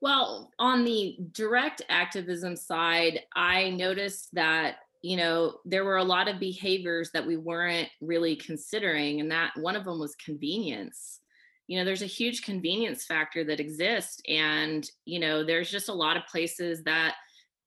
Well, 0.00 0.50
on 0.58 0.84
the 0.84 1.16
direct 1.32 1.80
activism 1.88 2.56
side, 2.56 3.20
I 3.34 3.70
noticed 3.70 4.34
that 4.34 4.76
you 5.04 5.18
know, 5.18 5.58
there 5.66 5.84
were 5.84 5.98
a 5.98 6.02
lot 6.02 6.28
of 6.28 6.40
behaviors 6.40 7.10
that 7.12 7.26
we 7.26 7.36
weren't 7.36 7.90
really 8.00 8.34
considering. 8.36 9.20
And 9.20 9.30
that 9.30 9.50
one 9.54 9.76
of 9.76 9.84
them 9.84 9.98
was 9.98 10.14
convenience. 10.14 11.20
You 11.66 11.78
know, 11.78 11.84
there's 11.84 12.00
a 12.00 12.06
huge 12.06 12.40
convenience 12.40 13.04
factor 13.04 13.44
that 13.44 13.60
exists. 13.60 14.22
And, 14.26 14.90
you 15.04 15.18
know, 15.18 15.44
there's 15.44 15.70
just 15.70 15.90
a 15.90 15.94
lot 15.94 16.16
of 16.16 16.24
places 16.24 16.82
that 16.84 17.16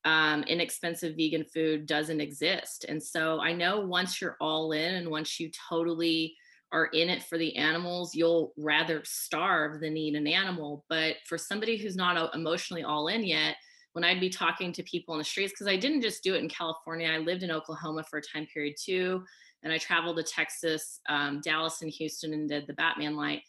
um, 0.03 0.45
inexpensive 0.45 1.15
vegan 1.15 1.45
food 1.45 1.85
doesn't 1.85 2.21
exist. 2.21 2.85
And 2.89 3.01
so 3.01 3.39
I 3.39 3.53
know 3.53 3.81
once 3.81 4.19
you're 4.19 4.37
all 4.41 4.71
in 4.71 4.95
and 4.95 5.11
once 5.11 5.39
you 5.39 5.51
totally 5.69 6.35
are 6.71 6.87
in 6.87 7.07
it 7.07 7.21
for 7.21 7.37
the 7.37 7.55
animals, 7.55 8.15
you'll 8.15 8.51
rather 8.57 9.03
starve 9.03 9.79
than 9.79 9.95
eat 9.95 10.15
an 10.15 10.25
animal. 10.25 10.85
But 10.89 11.17
for 11.27 11.37
somebody 11.37 11.77
who's 11.77 11.95
not 11.95 12.33
emotionally 12.33 12.81
all 12.81 13.09
in 13.09 13.23
yet, 13.23 13.57
when 13.97 14.03
I'd 14.03 14.19
be 14.19 14.29
talking 14.29 14.71
to 14.73 14.83
people 14.83 15.15
in 15.15 15.17
the 15.17 15.23
streets, 15.23 15.53
because 15.53 15.65
I 15.65 15.75
didn't 15.75 16.01
just 16.01 16.23
do 16.23 16.35
it 16.35 16.43
in 16.43 16.47
California, 16.47 17.09
I 17.09 17.17
lived 17.17 17.41
in 17.41 17.49
Oklahoma 17.49 18.03
for 18.03 18.19
a 18.19 18.21
time 18.21 18.45
period 18.45 18.75
too. 18.79 19.23
And 19.63 19.73
I 19.73 19.79
traveled 19.79 20.17
to 20.17 20.23
Texas, 20.23 20.99
um, 21.09 21.41
Dallas, 21.43 21.81
and 21.81 21.89
Houston 21.89 22.31
and 22.31 22.47
did 22.47 22.67
the 22.67 22.73
Batman 22.73 23.15
light. 23.15 23.41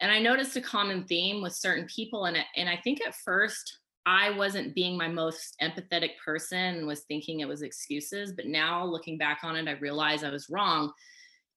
And 0.00 0.10
I 0.10 0.18
noticed 0.18 0.56
a 0.56 0.60
common 0.60 1.04
theme 1.04 1.40
with 1.40 1.52
certain 1.52 1.86
people. 1.86 2.24
And, 2.24 2.36
and 2.56 2.68
I 2.68 2.80
think 2.82 3.00
at 3.06 3.14
first 3.14 3.78
I 4.04 4.30
wasn't 4.30 4.74
being 4.74 4.98
my 4.98 5.06
most 5.06 5.54
empathetic 5.62 6.18
person 6.24 6.58
and 6.58 6.86
was 6.88 7.02
thinking 7.02 7.38
it 7.38 7.46
was 7.46 7.62
excuses. 7.62 8.32
But 8.32 8.48
now 8.48 8.84
looking 8.84 9.18
back 9.18 9.42
on 9.44 9.54
it, 9.54 9.68
I 9.68 9.78
realize 9.78 10.24
I 10.24 10.30
was 10.30 10.50
wrong. 10.50 10.90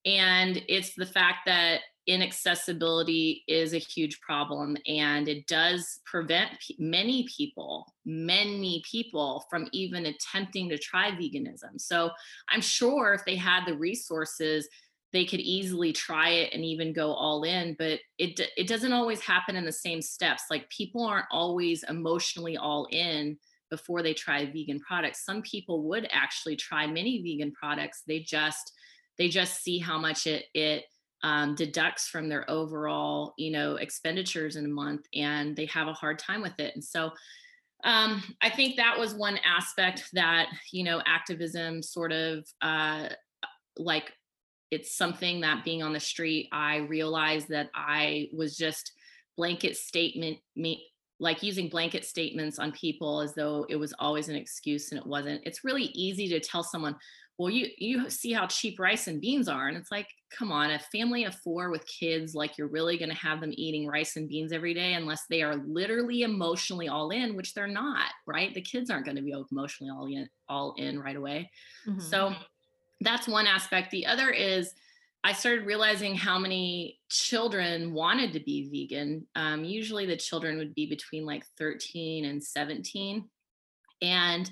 And 0.04 0.62
it's 0.68 0.94
the 0.94 1.04
fact 1.04 1.38
that 1.46 1.80
inaccessibility 2.06 3.44
is 3.48 3.74
a 3.74 3.78
huge 3.78 4.20
problem 4.20 4.76
and 4.86 5.28
it 5.28 5.46
does 5.46 6.00
prevent 6.04 6.50
many 6.78 7.26
people 7.36 7.92
many 8.04 8.82
people 8.90 9.44
from 9.50 9.68
even 9.72 10.06
attempting 10.06 10.68
to 10.68 10.78
try 10.78 11.10
veganism. 11.10 11.78
So 11.78 12.10
i'm 12.48 12.60
sure 12.60 13.12
if 13.12 13.24
they 13.24 13.36
had 13.36 13.64
the 13.66 13.76
resources 13.76 14.68
they 15.12 15.24
could 15.24 15.40
easily 15.40 15.92
try 15.92 16.30
it 16.30 16.52
and 16.52 16.64
even 16.64 16.92
go 16.92 17.12
all 17.12 17.42
in 17.44 17.74
but 17.78 18.00
it 18.18 18.40
it 18.56 18.66
doesn't 18.66 18.92
always 18.92 19.20
happen 19.20 19.56
in 19.56 19.64
the 19.64 19.72
same 19.72 20.02
steps. 20.02 20.44
Like 20.50 20.68
people 20.70 21.04
aren't 21.04 21.26
always 21.30 21.84
emotionally 21.88 22.56
all 22.56 22.86
in 22.90 23.38
before 23.70 24.02
they 24.02 24.14
try 24.14 24.46
vegan 24.46 24.80
products. 24.80 25.24
Some 25.24 25.42
people 25.42 25.82
would 25.88 26.08
actually 26.12 26.56
try 26.56 26.86
many 26.86 27.22
vegan 27.22 27.52
products. 27.52 28.02
They 28.06 28.20
just 28.20 28.72
they 29.18 29.28
just 29.28 29.62
see 29.62 29.78
how 29.78 29.98
much 29.98 30.26
it 30.26 30.44
it 30.54 30.84
um, 31.22 31.54
deducts 31.54 32.08
from 32.08 32.28
their 32.28 32.48
overall 32.50 33.34
you 33.38 33.50
know 33.50 33.76
expenditures 33.76 34.56
in 34.56 34.64
a 34.64 34.68
month 34.68 35.06
and 35.14 35.56
they 35.56 35.66
have 35.66 35.88
a 35.88 35.92
hard 35.92 36.18
time 36.18 36.42
with 36.42 36.58
it. 36.58 36.74
And 36.74 36.84
so 36.84 37.12
um, 37.84 38.22
i 38.42 38.48
think 38.48 38.76
that 38.76 38.98
was 38.98 39.14
one 39.14 39.38
aspect 39.44 40.08
that 40.12 40.48
you 40.72 40.82
know 40.82 41.02
activism 41.06 41.82
sort 41.82 42.12
of 42.12 42.46
uh, 42.62 43.08
like 43.78 44.12
it's 44.70 44.96
something 44.96 45.42
that 45.42 45.64
being 45.64 45.82
on 45.82 45.92
the 45.92 46.00
street 46.00 46.48
i 46.52 46.76
realized 46.76 47.48
that 47.48 47.68
i 47.74 48.28
was 48.32 48.56
just 48.56 48.92
blanket 49.36 49.76
statement 49.76 50.38
me 50.56 50.82
like 51.18 51.42
using 51.42 51.68
blanket 51.68 52.04
statements 52.04 52.58
on 52.58 52.72
people 52.72 53.20
as 53.20 53.34
though 53.34 53.66
it 53.68 53.76
was 53.76 53.94
always 53.98 54.28
an 54.28 54.36
excuse 54.36 54.90
and 54.90 55.00
it 55.00 55.06
wasn't. 55.06 55.40
It's 55.46 55.64
really 55.64 55.84
easy 55.94 56.28
to 56.28 56.40
tell 56.40 56.62
someone 56.62 56.96
well 57.38 57.50
you 57.50 57.68
you 57.76 58.08
see 58.08 58.32
how 58.32 58.46
cheap 58.46 58.78
rice 58.78 59.06
and 59.06 59.20
beans 59.20 59.48
are 59.48 59.68
and 59.68 59.76
it's 59.76 59.90
like 59.90 60.08
come 60.30 60.50
on 60.50 60.70
a 60.70 60.78
family 60.78 61.24
of 61.24 61.34
four 61.36 61.70
with 61.70 61.86
kids 61.86 62.34
like 62.34 62.56
you're 62.56 62.68
really 62.68 62.98
going 62.98 63.10
to 63.10 63.16
have 63.16 63.40
them 63.40 63.52
eating 63.54 63.86
rice 63.86 64.16
and 64.16 64.28
beans 64.28 64.52
every 64.52 64.74
day 64.74 64.94
unless 64.94 65.24
they 65.28 65.42
are 65.42 65.56
literally 65.66 66.22
emotionally 66.22 66.88
all 66.88 67.10
in 67.10 67.36
which 67.36 67.54
they're 67.54 67.66
not 67.66 68.10
right 68.26 68.54
the 68.54 68.60
kids 68.60 68.90
aren't 68.90 69.04
going 69.04 69.16
to 69.16 69.22
be 69.22 69.34
emotionally 69.50 69.90
all 69.90 70.06
in 70.06 70.28
all 70.48 70.74
in 70.78 70.98
right 70.98 71.16
away 71.16 71.50
mm-hmm. 71.86 72.00
so 72.00 72.34
that's 73.00 73.28
one 73.28 73.46
aspect 73.46 73.90
the 73.90 74.06
other 74.06 74.30
is 74.30 74.72
I 75.24 75.32
started 75.32 75.66
realizing 75.66 76.14
how 76.14 76.38
many 76.38 77.00
children 77.10 77.92
wanted 77.92 78.32
to 78.34 78.38
be 78.38 78.70
vegan. 78.70 79.26
Um, 79.34 79.64
usually, 79.64 80.06
the 80.06 80.16
children 80.16 80.56
would 80.56 80.72
be 80.72 80.86
between 80.86 81.26
like 81.26 81.44
13 81.58 82.26
and 82.26 82.40
17, 82.40 83.24
and 84.02 84.50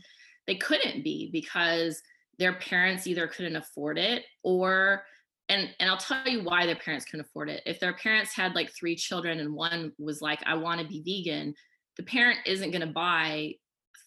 they 0.48 0.56
couldn't 0.56 1.04
be 1.04 1.30
because 1.32 2.02
their 2.38 2.54
parents 2.54 3.06
either 3.06 3.26
couldn't 3.26 3.56
afford 3.56 3.98
it 3.98 4.24
or 4.42 5.04
and 5.48 5.68
and 5.78 5.90
I'll 5.90 5.96
tell 5.96 6.26
you 6.26 6.42
why 6.42 6.66
their 6.66 6.76
parents 6.76 7.04
couldn't 7.04 7.26
afford 7.26 7.50
it. 7.50 7.62
If 7.66 7.80
their 7.80 7.94
parents 7.94 8.34
had 8.34 8.54
like 8.54 8.70
three 8.74 8.96
children 8.96 9.40
and 9.40 9.54
one 9.54 9.92
was 9.98 10.22
like 10.22 10.40
I 10.46 10.54
want 10.54 10.80
to 10.80 10.86
be 10.86 11.02
vegan, 11.02 11.54
the 11.96 12.02
parent 12.02 12.38
isn't 12.46 12.70
going 12.70 12.86
to 12.86 12.92
buy 12.92 13.54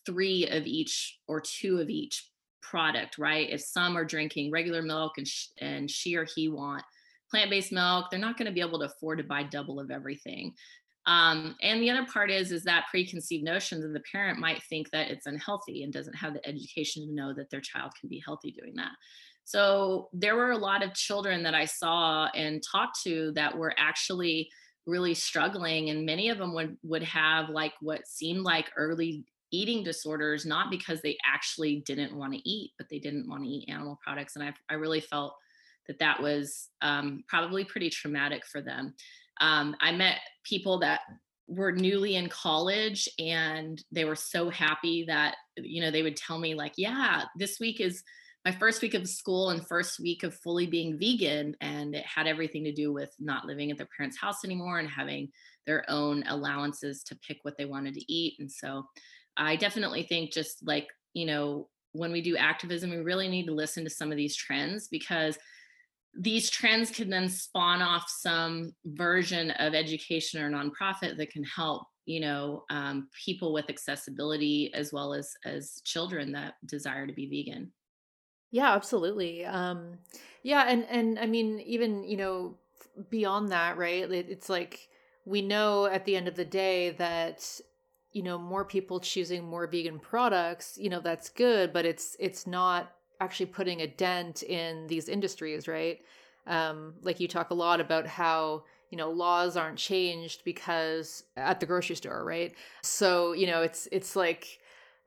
three 0.06 0.48
of 0.48 0.66
each 0.66 1.20
or 1.28 1.42
two 1.42 1.80
of 1.80 1.90
each 1.90 2.30
product, 2.62 3.18
right? 3.18 3.50
If 3.50 3.62
some 3.62 3.98
are 3.98 4.06
drinking 4.06 4.52
regular 4.52 4.82
milk 4.82 5.14
and 5.18 5.28
sh- 5.28 5.48
and 5.60 5.90
she 5.90 6.16
or 6.16 6.26
he 6.36 6.50
want 6.50 6.84
plant-based 7.30 7.72
milk, 7.72 8.06
they're 8.10 8.20
not 8.20 8.38
going 8.38 8.48
to 8.48 8.54
be 8.54 8.62
able 8.62 8.80
to 8.80 8.86
afford 8.86 9.18
to 9.18 9.24
buy 9.24 9.44
double 9.44 9.80
of 9.80 9.92
everything. 9.92 10.54
Um, 11.08 11.56
and 11.62 11.82
the 11.82 11.90
other 11.90 12.06
part 12.06 12.30
is 12.30 12.52
is 12.52 12.64
that 12.66 12.86
preconceived 12.92 13.44
notions 13.44 13.84
of 13.86 13.94
the 13.94 14.04
parent 14.12 14.40
might 14.40 14.62
think 14.64 14.92
that 14.92 15.10
it's 15.10 15.26
unhealthy 15.26 15.84
and 15.84 15.92
doesn't 15.92 16.16
have 16.16 16.34
the 16.34 16.46
education 16.48 17.08
to 17.08 17.14
know 17.14 17.34
that 17.34 17.50
their 17.50 17.62
child 17.62 17.94
can 18.00 18.10
be 18.10 18.22
healthy 18.24 18.52
doing 18.52 18.76
that. 18.76 18.92
So 19.46 20.10
there 20.12 20.36
were 20.36 20.52
a 20.52 20.58
lot 20.58 20.84
of 20.84 20.94
children 20.94 21.42
that 21.44 21.56
I 21.56 21.64
saw 21.64 22.28
and 22.36 22.62
talked 22.62 23.02
to 23.06 23.32
that 23.36 23.58
were 23.58 23.74
actually 23.78 24.50
really 24.86 25.14
struggling, 25.14 25.90
and 25.90 26.06
many 26.06 26.30
of 26.30 26.38
them 26.38 26.54
would 26.54 26.78
would 26.84 27.04
have 27.04 27.50
like 27.50 27.74
what 27.80 28.06
seemed 28.06 28.42
like 28.42 28.70
early 28.76 29.24
eating 29.52 29.82
disorders, 29.82 30.46
not 30.46 30.70
because 30.70 31.02
they 31.02 31.18
actually 31.26 31.82
didn't 31.86 32.18
want 32.18 32.34
to 32.34 32.50
eat, 32.50 32.72
but 32.78 32.88
they 32.90 33.00
didn't 33.00 33.30
want 33.30 33.44
to 33.44 33.50
eat 33.50 33.70
animal 33.70 33.98
products. 34.04 34.36
And 34.36 34.44
I 34.44 34.54
I 34.70 34.74
really 34.74 35.00
felt 35.00 35.36
that 35.88 36.00
that 36.00 36.22
was 36.22 36.68
um, 36.82 37.24
probably 37.30 37.64
pretty 37.64 37.90
traumatic 37.90 38.46
for 38.46 38.62
them. 38.62 38.94
Um, 39.40 39.76
I 39.82 39.92
met 39.92 40.20
people 40.44 40.80
that 40.80 41.02
were 41.48 41.72
newly 41.72 42.16
in 42.16 42.28
college 42.30 43.08
and 43.20 43.82
they 43.92 44.06
were 44.06 44.16
so 44.16 44.50
happy 44.50 45.06
that 45.08 45.36
you 45.58 45.82
know 45.82 45.90
they 45.90 46.04
would 46.04 46.18
tell 46.18 46.38
me 46.38 46.54
like 46.56 46.74
yeah 46.78 47.24
this 47.38 47.58
week 47.60 47.80
is 47.80 48.04
my 48.44 48.52
first 48.52 48.82
week 48.82 48.94
of 48.94 49.08
school 49.08 49.50
and 49.50 49.66
first 49.66 50.00
week 50.00 50.24
of 50.24 50.34
fully 50.36 50.68
being 50.68 51.00
vegan 51.00 51.56
and 51.62 51.96
it 51.96 52.06
had 52.06 52.28
everything 52.28 52.66
to 52.66 52.74
do 52.74 52.92
with 52.92 53.14
not 53.18 53.46
living 53.46 53.72
at 53.72 53.78
their 53.78 53.88
parents 53.96 54.20
house 54.20 54.44
anymore 54.44 54.80
and 54.80 54.90
having 54.90 55.30
their 55.66 55.86
own 55.90 56.24
allowances 56.28 57.04
to 57.04 57.18
pick 57.28 57.38
what 57.44 57.58
they 57.58 57.66
wanted 57.66 57.94
to 57.94 58.14
eat. 58.14 58.36
And 58.40 58.52
so 58.52 58.84
i 59.38 59.56
definitely 59.56 60.04
think 60.04 60.34
just 60.34 60.66
like 60.66 60.88
you 61.14 61.26
know 61.26 61.70
when 61.94 62.12
we 62.12 62.22
do 62.22 62.36
activism 62.36 62.90
we 62.90 62.98
really 62.98 63.30
need 63.30 63.46
to 63.46 63.54
listen 63.54 63.86
to 63.86 63.90
some 63.90 64.12
of 64.12 64.18
these 64.18 64.36
trends 64.36 64.90
because 64.90 65.38
these 66.14 66.50
trends 66.50 66.90
can 66.90 67.10
then 67.10 67.30
spawn 67.30 67.82
off 67.82 68.10
some 68.10 68.74
version 68.86 69.52
of 69.52 69.74
education 69.74 70.42
or 70.42 70.50
nonprofit 70.50 71.18
that 71.18 71.30
can 71.30 71.44
help 71.44 71.84
you 72.06 72.20
know 72.20 72.64
um, 72.70 73.08
people 73.26 73.54
with 73.54 73.70
accessibility 73.70 74.72
as 74.74 74.94
well 74.94 75.14
as 75.14 75.34
as 75.46 75.82
children 75.84 76.32
that 76.32 76.56
desire 76.66 77.06
to 77.06 77.14
be 77.14 77.28
vegan 77.28 77.72
yeah, 78.52 78.74
absolutely. 78.74 79.46
Um, 79.46 79.98
yeah, 80.44 80.66
and 80.68 80.86
and 80.90 81.20
I 81.20 81.26
mean, 81.26 81.60
even 81.62 82.04
you 82.04 82.18
know, 82.18 82.56
beyond 83.10 83.50
that, 83.50 83.78
right? 83.78 84.10
It's 84.10 84.50
like 84.50 84.88
we 85.26 85.42
know 85.42 85.86
at 85.86 86.06
the 86.06 86.16
end 86.16 86.28
of 86.28 86.36
the 86.36 86.46
day 86.46 86.92
that 86.92 87.60
you 88.14 88.24
know 88.24 88.38
more 88.38 88.64
people 88.64 89.00
choosing 89.00 89.44
more 89.44 89.68
vegan 89.68 90.00
products. 90.00 90.78
You 90.78 90.90
know, 90.90 91.02
that's 91.02 91.30
good, 91.30 91.74
but 91.74 91.86
it's 91.86 92.16
it's 92.20 92.48
not 92.48 92.92
actually 93.20 93.48
putting 93.48 93.82
a 93.82 93.88
dent 93.88 94.44
in 94.44 94.88
these 94.88 95.10
industries, 95.10 95.68
right? 95.68 96.02
Um, 96.46 96.94
like 97.02 97.20
you 97.20 97.28
talk 97.28 97.50
a 97.50 97.56
lot 97.56 97.82
about 97.82 98.08
how 98.08 98.64
you 98.90 98.98
know 98.98 99.10
laws 99.12 99.58
aren't 99.58 99.78
changed 99.78 100.44
because 100.46 101.24
at 101.36 101.60
the 101.60 101.66
grocery 101.66 101.96
store, 101.96 102.24
right? 102.24 102.54
So 102.84 103.34
you 103.34 103.48
know, 103.48 103.62
it's 103.62 103.88
it's 103.92 104.16
like 104.16 104.60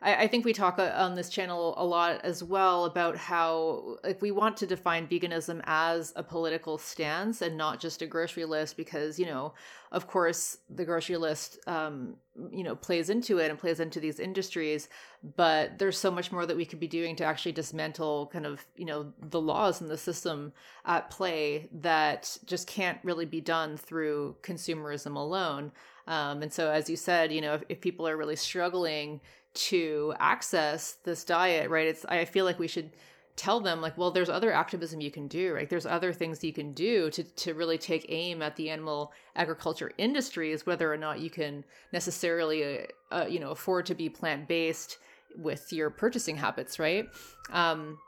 I, 0.03 0.15
I 0.25 0.27
think 0.29 0.45
we 0.45 0.53
talk 0.53 0.79
uh, 0.79 0.93
on 0.95 1.15
this 1.15 1.29
channel 1.29 1.75
a 1.77 1.85
lot 1.85 2.21
as 2.25 2.43
well 2.43 2.85
about 2.85 3.17
how 3.17 3.97
like 4.03 4.23
we 4.23 4.31
want 4.31 4.57
to 4.59 4.67
define 4.67 5.07
veganism 5.07 5.61
as 5.65 6.13
a 6.17 6.23
political 6.23 6.79
stance 6.79 7.43
and 7.43 7.57
not 7.57 7.81
just 7.81 8.03
a 8.03 8.07
grocery 8.07 8.45
list 8.45 8.77
because 8.77 9.19
you 9.19 9.27
know 9.27 9.53
of 9.93 10.07
course 10.07 10.59
the 10.69 10.85
grocery 10.85 11.17
list 11.17 11.59
um, 11.67 12.17
you 12.51 12.63
know 12.63 12.75
plays 12.77 13.11
into 13.11 13.39
it 13.39 13.51
and 13.51 13.59
plays 13.59 13.81
into 13.81 14.01
these 14.01 14.21
industries 14.21 14.89
but 15.37 15.79
there's 15.79 15.99
so 15.99 16.11
much 16.11 16.33
more 16.33 16.47
that 16.47 16.57
we 16.57 16.65
could 16.65 16.81
be 16.81 16.89
doing 16.89 17.17
to 17.17 17.25
actually 17.25 17.53
dismantle 17.53 18.31
kind 18.33 18.47
of 18.47 18.65
you 18.77 18.87
know 18.87 19.13
the 19.21 19.41
laws 19.41 19.81
and 19.81 19.91
the 19.91 19.99
system 19.99 20.53
at 20.87 21.11
play 21.11 21.69
that 21.73 22.39
just 22.47 22.67
can't 22.67 22.99
really 23.03 23.27
be 23.27 23.41
done 23.41 23.77
through 23.77 24.35
consumerism 24.43 25.17
alone. 25.17 25.73
Um, 26.07 26.43
and 26.43 26.53
so 26.53 26.71
as 26.71 26.89
you 26.89 26.97
said 26.97 27.31
you 27.33 27.41
know 27.41 27.55
if, 27.55 27.63
if 27.69 27.81
people 27.81 28.09
are 28.09 28.17
really 28.17 28.37
struggling 28.37 29.21
to 29.53 30.15
access 30.19 30.99
this 31.05 31.25
diet, 31.25 31.71
right? 31.71 31.89
It's 31.89 32.05
I 32.05 32.25
feel 32.25 32.45
like 32.45 32.59
we 32.59 32.69
should 32.69 32.91
tell 33.37 33.61
them 33.61 33.81
like, 33.81 33.97
well, 33.97 34.11
there's 34.11 34.29
other 34.29 34.53
activism 34.53 35.01
you 35.01 35.11
can 35.11 35.27
do, 35.27 35.55
right? 35.55 35.69
There's 35.69 35.87
other 35.87 36.13
things 36.13 36.45
you 36.45 36.53
can 36.53 36.73
do 36.73 37.11
to 37.11 37.25
to 37.25 37.55
really 37.55 37.79
take 37.79 38.05
aim 38.09 38.43
at 38.43 38.57
the 38.57 38.71
animal 38.71 39.13
agriculture 39.35 39.93
industries, 39.99 40.67
whether 40.67 40.93
or 40.93 40.97
not 40.97 41.21
you 41.21 41.31
can 41.31 41.65
necessarily, 41.93 42.81
uh, 43.11 43.15
uh, 43.15 43.27
you 43.27 43.41
know, 43.41 43.51
afford 43.51 43.87
to 43.87 43.95
be 43.95 44.09
plant 44.09 44.47
based 44.47 44.99
with 45.37 45.73
your 45.73 45.91
purchasing 45.91 46.37
habits, 46.37 46.79
right? 46.79 47.07
Um, 47.51 47.99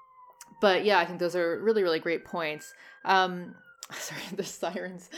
but 0.61 0.85
yeah, 0.85 0.99
I 0.99 1.07
think 1.07 1.19
those 1.19 1.35
are 1.35 1.61
really 1.61 1.83
really 1.83 2.01
great 2.01 2.25
points. 2.25 2.75
Um, 3.05 3.55
sorry, 3.93 4.21
the 4.37 4.45
sirens. 4.45 5.09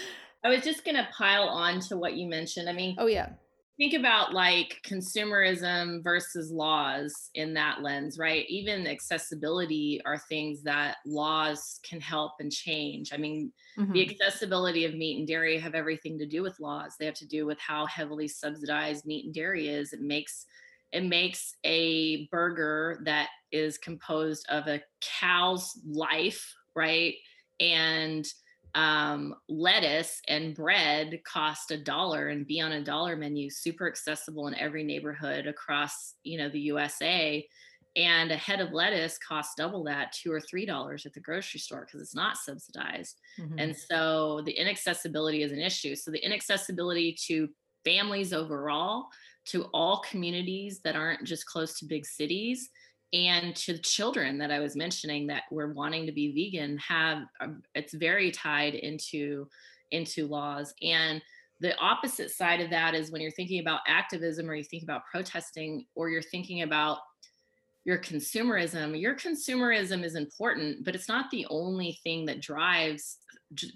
I 0.45 0.49
was 0.49 0.63
just 0.63 0.85
gonna 0.85 1.09
pile 1.19 1.49
on 1.49 1.81
to 1.89 1.97
what 1.97 2.15
you 2.15 2.29
mentioned. 2.29 2.69
I 2.69 2.73
mean, 2.73 2.95
oh 2.99 3.07
yeah, 3.07 3.31
think 3.77 3.95
about 3.95 4.33
like 4.33 4.81
consumerism 4.87 6.03
versus 6.05 6.51
laws 6.51 7.31
in 7.35 7.55
that 7.55 7.83
lens, 7.83 8.19
right? 8.19 8.47
Even 8.49 8.87
accessibility 8.87 10.01
are 10.07 10.19
things 10.29 10.63
that 10.63 10.99
laws 11.05 11.81
can 11.89 12.01
help 12.01 12.33
and 12.39 12.53
change. 12.53 13.13
I 13.13 13.17
mean, 13.17 13.53
mm-hmm. 13.77 13.93
the 13.93 14.09
accessibility 14.09 14.85
of 14.85 14.95
meat 14.95 15.19
and 15.19 15.27
dairy 15.27 15.59
have 15.59 15.75
everything 15.75 16.19
to 16.19 16.27
do 16.27 16.43
with 16.43 16.61
laws. 16.61 16.95
They 16.99 17.07
have 17.07 17.15
to 17.17 17.27
do 17.27 17.47
with 17.47 17.59
how 17.59 17.87
heavily 17.87 18.29
subsidized 18.29 19.07
meat 19.07 19.25
and 19.25 19.35
dairy 19.35 19.69
is. 19.69 19.93
It 19.93 20.01
makes 20.01 20.47
it 20.93 21.05
makes 21.05 21.57
a 21.65 22.29
burger 22.31 23.03
that 23.05 23.29
is 23.51 23.79
composed 23.79 24.47
of 24.49 24.69
a 24.69 24.81
cow's 25.01 25.73
life, 25.85 26.55
right? 26.77 27.15
And 27.59 28.25
um, 28.75 29.35
lettuce 29.49 30.21
and 30.29 30.55
bread 30.55 31.21
cost 31.25 31.71
a 31.71 31.79
dollar 31.79 32.29
and 32.29 32.47
be 32.47 32.61
on 32.61 32.73
a 32.73 32.85
dollar 32.85 33.17
menu, 33.17 33.49
super 33.51 33.87
accessible 33.87 34.49
in 34.49 34.55
every 34.57 34.83
neighborhood 34.83 35.47
across, 35.47 36.15
you 36.25 36.39
know, 36.39 36.49
the 36.49 36.61
USA. 36.61 37.47
And 37.97 38.33
a 38.33 38.37
head 38.37 38.61
of 38.61 38.73
lettuce 38.73 39.19
costs 39.19 39.55
double 39.57 39.85
that, 39.85 40.13
two 40.13 40.33
or 40.33 40.41
three 40.41 40.67
dollars 40.67 41.07
at 41.07 41.13
the 41.13 41.21
grocery 41.21 41.61
store 41.61 41.87
because 41.87 42.01
it's 42.01 42.15
not 42.15 42.37
subsidized. 42.37 43.21
Mm-hmm. 43.41 43.59
And 43.59 43.77
so 43.77 44.43
the 44.45 44.53
inaccessibility 44.53 45.43
is 45.43 45.53
an 45.53 45.61
issue. 45.61 45.95
So 45.95 46.11
the 46.11 46.25
inaccessibility 46.25 47.17
to 47.27 47.49
families 47.85 48.33
overall, 48.33 49.07
to 49.47 49.65
all 49.73 50.03
communities 50.09 50.81
that 50.83 50.97
aren't 50.97 51.25
just 51.25 51.47
close 51.47 51.79
to 51.79 51.87
big 51.87 52.05
cities, 52.05 52.69
and 53.15 53.55
to 53.55 53.79
children 53.79 54.37
that 54.39 54.51
I 54.51 54.59
was 54.59 54.75
mentioning 54.75 55.29
that 55.29 55.45
were 55.51 55.73
wanting 55.73 56.05
to 56.07 56.13
be 56.13 56.33
vegan 56.33 56.77
have 56.79 57.23
um, 57.41 57.63
it's 57.75 57.95
very 57.95 58.31
tied 58.31 58.75
into 58.75 59.49
into 59.93 60.27
laws. 60.27 60.75
And 60.83 61.23
the 61.61 61.79
opposite 61.79 62.33
side 62.33 62.61
of 62.61 62.71
that 62.71 62.95
is 62.95 63.13
when 63.13 63.23
you're 63.23 63.31
thinking 63.31 63.61
about 63.61 63.81
activism 63.87 64.51
or 64.51 64.57
you 64.57 64.65
think 64.65 64.83
about 64.83 65.07
protesting 65.11 65.87
or 65.95 66.11
you're 66.11 66.21
thinking 66.21 66.63
about 66.63 66.99
your 67.85 67.99
consumerism 67.99 68.99
your 68.99 69.15
consumerism 69.15 70.05
is 70.05 70.15
important 70.15 70.83
but 70.87 70.95
it's 70.95 71.09
not 71.09 71.31
the 71.31 71.47
only 71.51 71.99
thing 72.03 72.25
that 72.25 72.41
drives 72.41 73.19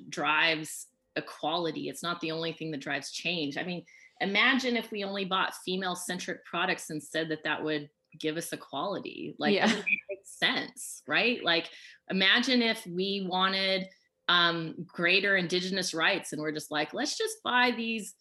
drives 0.08 0.86
equality. 1.16 1.88
It's 1.88 2.02
not 2.02 2.20
the 2.20 2.30
only 2.30 2.52
thing 2.52 2.70
that 2.70 2.80
drives 2.80 3.12
change. 3.12 3.56
I 3.56 3.64
mean 3.64 3.84
imagine 4.20 4.76
if 4.76 4.90
we 4.90 5.04
only 5.04 5.24
bought 5.24 5.54
female 5.64 5.94
centric 5.94 6.44
products 6.44 6.90
and 6.90 7.02
said 7.02 7.28
that 7.28 7.44
that 7.44 7.62
would 7.62 7.88
give 8.18 8.36
us 8.36 8.52
equality 8.52 9.34
like 9.38 9.54
yeah. 9.54 9.70
it 9.70 9.84
makes 10.08 10.38
sense 10.38 10.98
right? 11.08 11.42
Like 11.42 11.70
imagine 12.10 12.62
if 12.62 12.86
we 12.86 13.26
wanted 13.28 13.88
um 14.28 14.74
greater 14.86 15.36
indigenous 15.36 15.94
rights 15.94 16.32
and 16.32 16.42
we're 16.42 16.52
just 16.52 16.70
like 16.70 16.92
let's 16.92 17.16
just 17.16 17.42
buy 17.42 17.72
these 17.74 18.14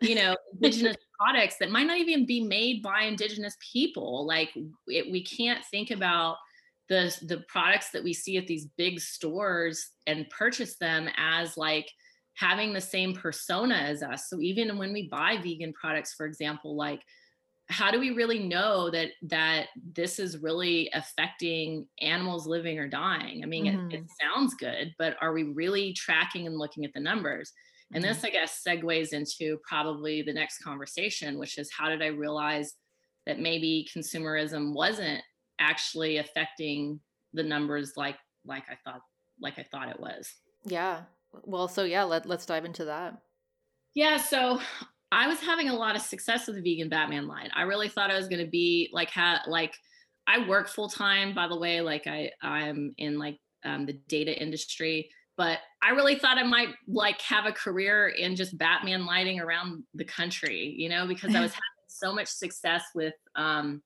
you 0.00 0.16
know 0.16 0.36
indigenous 0.52 0.96
products 1.18 1.56
that 1.60 1.70
might 1.70 1.86
not 1.86 1.98
even 1.98 2.26
be 2.26 2.42
made 2.42 2.82
by 2.82 3.02
indigenous 3.02 3.56
people. 3.72 4.26
Like 4.26 4.50
it, 4.88 5.10
we 5.10 5.24
can't 5.24 5.64
think 5.70 5.90
about 5.90 6.36
the 6.88 7.16
the 7.22 7.44
products 7.48 7.90
that 7.90 8.04
we 8.04 8.12
see 8.12 8.36
at 8.36 8.48
these 8.48 8.66
big 8.76 9.00
stores 9.00 9.90
and 10.06 10.28
purchase 10.30 10.76
them 10.76 11.08
as 11.16 11.56
like 11.56 11.88
having 12.34 12.72
the 12.72 12.80
same 12.80 13.14
persona 13.14 13.74
as 13.74 14.02
us. 14.02 14.28
So 14.28 14.40
even 14.40 14.78
when 14.78 14.92
we 14.92 15.08
buy 15.08 15.36
vegan 15.36 15.72
products 15.74 16.12
for 16.14 16.26
example 16.26 16.74
like 16.74 17.02
how 17.72 17.90
do 17.90 17.98
we 17.98 18.10
really 18.10 18.38
know 18.38 18.90
that 18.90 19.08
that 19.22 19.68
this 19.94 20.18
is 20.18 20.38
really 20.38 20.90
affecting 20.92 21.86
animals 22.00 22.46
living 22.46 22.78
or 22.78 22.86
dying 22.86 23.42
i 23.42 23.46
mean 23.46 23.64
mm-hmm. 23.64 23.90
it, 23.90 23.94
it, 23.94 24.00
mm-hmm. 24.00 24.34
sounds 24.34 24.54
good 24.54 24.94
but 24.98 25.16
are 25.20 25.32
we 25.32 25.44
really 25.44 25.92
tracking 25.94 26.46
and 26.46 26.58
looking 26.58 26.84
at 26.84 26.92
the 26.94 27.00
numbers 27.00 27.52
and 27.94 28.04
mm-hmm. 28.04 28.12
this 28.12 28.24
i 28.24 28.30
guess 28.30 28.62
segues 28.66 29.12
into 29.12 29.58
probably 29.66 30.22
the 30.22 30.32
next 30.32 30.58
conversation 30.62 31.38
which 31.38 31.58
is 31.58 31.70
how 31.76 31.88
did 31.88 32.02
i 32.02 32.06
realize 32.06 32.74
that 33.26 33.40
maybe 33.40 33.88
consumerism 33.96 34.74
wasn't 34.74 35.22
actually 35.58 36.18
affecting 36.18 37.00
the 37.32 37.42
numbers 37.42 37.92
like 37.96 38.16
like 38.44 38.64
i 38.70 38.76
thought 38.84 39.00
like 39.40 39.58
i 39.58 39.66
thought 39.70 39.88
it 39.88 40.00
was 40.00 40.30
yeah 40.64 41.02
well 41.44 41.68
so 41.68 41.84
yeah 41.84 42.02
let, 42.02 42.26
let's 42.26 42.46
dive 42.46 42.64
into 42.64 42.84
that 42.84 43.16
yeah 43.94 44.16
so 44.16 44.60
I 45.12 45.28
was 45.28 45.40
having 45.40 45.68
a 45.68 45.74
lot 45.74 45.94
of 45.94 46.00
success 46.00 46.46
with 46.46 46.56
the 46.56 46.62
vegan 46.62 46.88
Batman 46.88 47.28
line. 47.28 47.50
I 47.54 47.62
really 47.62 47.88
thought 47.88 48.10
I 48.10 48.16
was 48.16 48.28
going 48.28 48.42
to 48.42 48.50
be 48.50 48.88
like, 48.94 49.10
ha- 49.10 49.42
like 49.46 49.74
I 50.26 50.48
work 50.48 50.68
full 50.68 50.88
time, 50.88 51.34
by 51.34 51.48
the 51.48 51.56
way, 51.56 51.82
like 51.82 52.06
I, 52.06 52.30
I'm 52.40 52.94
in 52.96 53.18
like 53.18 53.38
um, 53.62 53.84
the 53.84 53.92
data 53.92 54.34
industry, 54.34 55.10
but 55.36 55.58
I 55.82 55.90
really 55.90 56.14
thought 56.14 56.38
I 56.38 56.44
might 56.44 56.70
like 56.88 57.20
have 57.20 57.44
a 57.44 57.52
career 57.52 58.08
in 58.08 58.36
just 58.36 58.56
Batman 58.56 59.04
lighting 59.04 59.38
around 59.38 59.84
the 59.94 60.04
country, 60.04 60.74
you 60.78 60.88
know, 60.88 61.06
because 61.06 61.34
I 61.34 61.40
was 61.40 61.52
having 61.52 61.88
so 61.88 62.14
much 62.14 62.28
success 62.28 62.82
with, 62.94 63.14
um, 63.36 63.82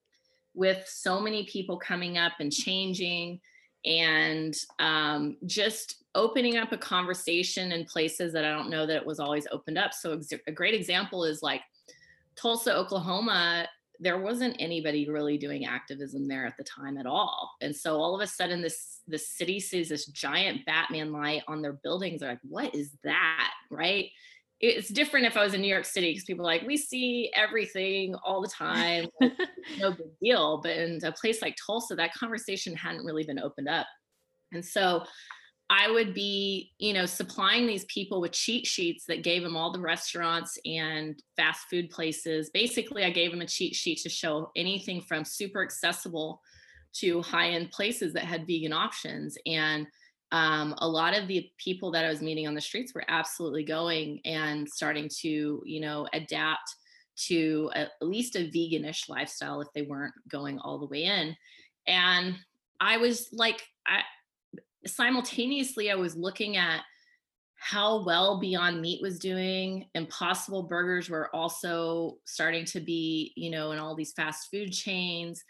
with 0.55 0.85
so 0.87 1.21
many 1.21 1.45
people 1.47 1.77
coming 1.77 2.19
up 2.19 2.35
and 2.39 2.53
changing 2.53 3.41
and 3.87 4.57
um, 4.79 5.37
just 5.47 6.05
opening 6.15 6.57
up 6.57 6.73
a 6.73 6.79
conversation 6.79 7.73
in 7.73 7.85
places 7.85 8.33
that 8.33 8.45
I 8.45 8.51
don't 8.51 8.71
know 8.71 8.87
that 8.87 8.97
it 8.97 9.07
was 9.07 9.21
always 9.21 9.47
opened 9.53 9.79
up. 9.79 9.95
So 9.95 10.21
a 10.47 10.53
great 10.53 10.75
example 10.75 11.25
is 11.25 11.43
like 11.43 11.63
Tulsa, 12.35 12.75
Oklahoma. 12.75 13.69
There 14.01 14.19
wasn't 14.19 14.57
anybody 14.59 15.09
really 15.09 15.39
doing 15.39 15.65
activism 15.65 16.27
there 16.27 16.47
at 16.47 16.57
the 16.57 16.65
time 16.65 16.99
at 16.99 17.07
all. 17.07 17.53
And 17.61 17.75
so 17.75 17.97
all 17.97 18.15
of 18.15 18.21
a 18.21 18.27
sudden 18.27 18.61
this 18.61 19.01
the 19.09 19.19
city 19.19 19.61
sees 19.61 19.89
this 19.89 20.07
giant 20.07 20.67
Batman 20.67 21.13
light 21.13 21.43
on 21.47 21.63
their 21.63 21.75
buildings. 21.75 22.21
They're 22.21 22.31
like, 22.31 22.39
what 22.43 22.75
is 22.75 22.91
that? 23.05 23.53
Right. 23.71 24.11
It's 24.61 24.89
different 24.89 25.27
if 25.27 25.37
I 25.37 25.45
was 25.45 25.55
in 25.55 25.61
New 25.61 25.73
York 25.73 25.85
City 25.85 26.13
because 26.13 26.25
people 26.25 26.45
are 26.45 26.53
like, 26.53 26.67
we 26.67 26.77
see 26.77 27.31
everything 27.35 28.15
all 28.25 28.41
the 28.41 28.49
time, 28.49 29.07
no 29.79 29.91
big 29.91 30.19
deal. 30.23 30.61
But 30.63 30.77
in 30.77 31.01
a 31.05 31.13
place 31.13 31.43
like 31.43 31.57
Tulsa, 31.65 31.95
that 31.97 32.15
conversation 32.15 32.75
hadn't 32.75 33.05
really 33.05 33.25
been 33.25 33.39
opened 33.39 33.69
up. 33.69 33.87
And 34.53 34.65
so 34.65 35.05
I 35.69 35.91
would 35.91 36.15
be, 36.15 36.73
you 36.79 36.93
know, 36.93 37.07
supplying 37.07 37.67
these 37.67 37.85
people 37.87 38.21
with 38.21 38.33
cheat 38.33 38.67
sheets 38.67 39.05
that 39.09 39.25
gave 39.25 39.43
them 39.43 39.57
all 39.57 39.73
the 39.73 39.81
restaurants 39.81 40.59
and 40.65 41.21
fast 41.37 41.67
food 41.69 41.91
places. 41.91 42.51
Basically, 42.51 43.05
I 43.05 43.11
gave 43.11 43.33
them 43.33 43.41
a 43.43 43.47
cheat 43.47 43.75
sheet 43.75 43.99
to 44.03 44.09
show 44.09 44.53
anything 44.57 45.01
from 45.03 45.25
super 45.25 45.63
accessible 45.63 46.41
to 47.01 47.21
high 47.23 47.51
end 47.51 47.73
places 47.73 48.13
that 48.13 48.25
had 48.25 48.47
vegan 48.47 48.73
options. 48.73 49.37
And 49.45 49.87
um, 50.33 50.75
a 50.79 50.89
lot 50.89 51.17
of 51.17 51.29
the 51.29 51.49
people 51.59 51.91
that 51.93 52.05
I 52.05 52.09
was 52.09 52.21
meeting 52.21 52.47
on 52.47 52.55
the 52.55 52.61
streets 52.61 52.95
were 52.95 53.05
absolutely 53.09 53.65
going 53.65 54.21
and 54.25 54.69
starting 54.69 55.09
to, 55.21 55.63
you 55.65 55.81
know, 55.81 56.09
adapt 56.13 56.75
to 57.27 57.71
at 57.75 57.91
least 58.03 58.37
a 58.37 58.51
veganish 58.51 59.09
lifestyle 59.09 59.61
if 59.61 59.69
they 59.75 59.83
weren't 59.83 60.15
going 60.29 60.59
all 60.59 60.79
the 60.79 60.87
way 60.87 61.05
in. 61.05 61.37
And 61.87 62.37
I 62.81 62.97
was 62.97 63.29
like, 63.33 63.63
I 63.87 64.01
simultaneously, 64.87 65.91
I 65.91 65.95
was 65.95 66.17
looking 66.17 66.57
at 66.57 66.83
how 67.55 68.05
well 68.05 68.39
Beyond 68.39 68.81
Meat 68.81 69.01
was 69.01 69.19
doing. 69.19 69.87
Impossible 69.95 70.65
Burgers 70.65 71.09
were 71.09 71.35
also 71.35 72.19
starting 72.25 72.65
to 72.67 72.81
be, 72.81 73.33
you 73.37 73.51
know, 73.51 73.73
in 73.73 73.79
all 73.79 73.95
these 73.95 74.13
fast 74.13 74.49
food 74.51 74.73
chains. 74.73 75.43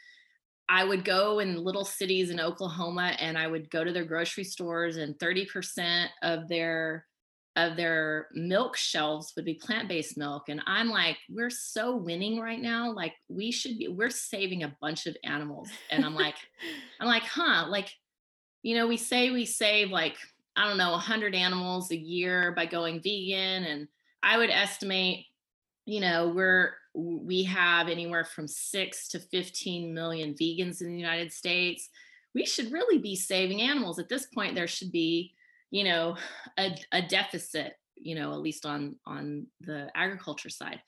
I 0.68 0.85
would 0.85 1.05
go 1.05 1.38
in 1.38 1.62
little 1.62 1.85
cities 1.85 2.31
in 2.31 2.40
Oklahoma 2.40 3.16
and 3.18 3.38
I 3.38 3.46
would 3.46 3.70
go 3.70 3.85
to 3.85 3.92
their 3.92 4.05
grocery 4.05 4.44
stores 4.44 4.96
and 4.96 5.18
30% 5.18 6.07
of 6.22 6.48
their 6.48 7.07
of 7.55 7.74
their 7.74 8.29
milk 8.35 8.76
shelves 8.76 9.33
would 9.35 9.46
be 9.46 9.55
plant-based 9.55 10.18
milk. 10.18 10.50
And 10.50 10.61
I'm 10.66 10.90
like 10.90 11.16
we're 11.31 11.48
so 11.50 11.96
winning 11.96 12.38
right 12.38 12.61
now. 12.61 12.92
Like 12.92 13.14
we 13.29 13.50
should 13.50 13.79
be 13.79 13.88
we're 13.88 14.11
saving 14.11 14.62
a 14.62 14.76
bunch 14.81 15.07
of 15.07 15.16
animals. 15.24 15.70
And 15.90 16.05
I'm 16.05 16.14
like 16.14 16.37
I'm 17.00 17.07
like 17.07 17.22
huh 17.22 17.66
like 17.68 17.88
you 18.62 18.74
know 18.76 18.87
we 18.87 18.96
say 18.96 19.31
we 19.31 19.46
save 19.46 19.90
like 19.90 20.16
I 20.57 20.68
don't 20.68 20.79
know 20.79 20.92
100 20.92 21.35
animals 21.35 21.90
a 21.90 21.96
year 21.96 22.52
by 22.52 22.66
going 22.66 23.00
vegan. 23.02 23.64
And 23.64 23.88
I 24.22 24.38
would 24.38 24.50
estimate 24.50 25.26
you 25.87 26.01
know 26.01 26.29
we're 26.29 26.75
we 26.94 27.44
have 27.44 27.88
anywhere 27.88 28.25
from 28.25 28.49
6 28.49 29.09
to 29.09 29.18
15 29.18 29.94
million 29.94 30.35
vegans 30.35 30.81
in 30.81 30.88
the 30.88 30.99
United 30.99 31.33
States. 31.33 31.88
We 32.35 32.46
should 32.46 32.72
really 32.72 32.99
be 32.99 33.16
saving 33.16 33.61
animals. 33.62 33.99
At 33.99 34.09
this 34.09 34.27
point 34.27 34.55
there 34.55 34.68
should 34.68 34.92
be 34.92 35.33
you 35.70 35.85
know 35.85 36.16
a, 36.59 36.77
a 36.92 37.03
deficit 37.03 37.75
you 37.94 38.14
know 38.14 38.33
at 38.33 38.40
least 38.40 38.66
on 38.66 38.96
on 39.07 39.46
the 39.61 39.88
agriculture 39.94 40.51
side. 40.51 40.81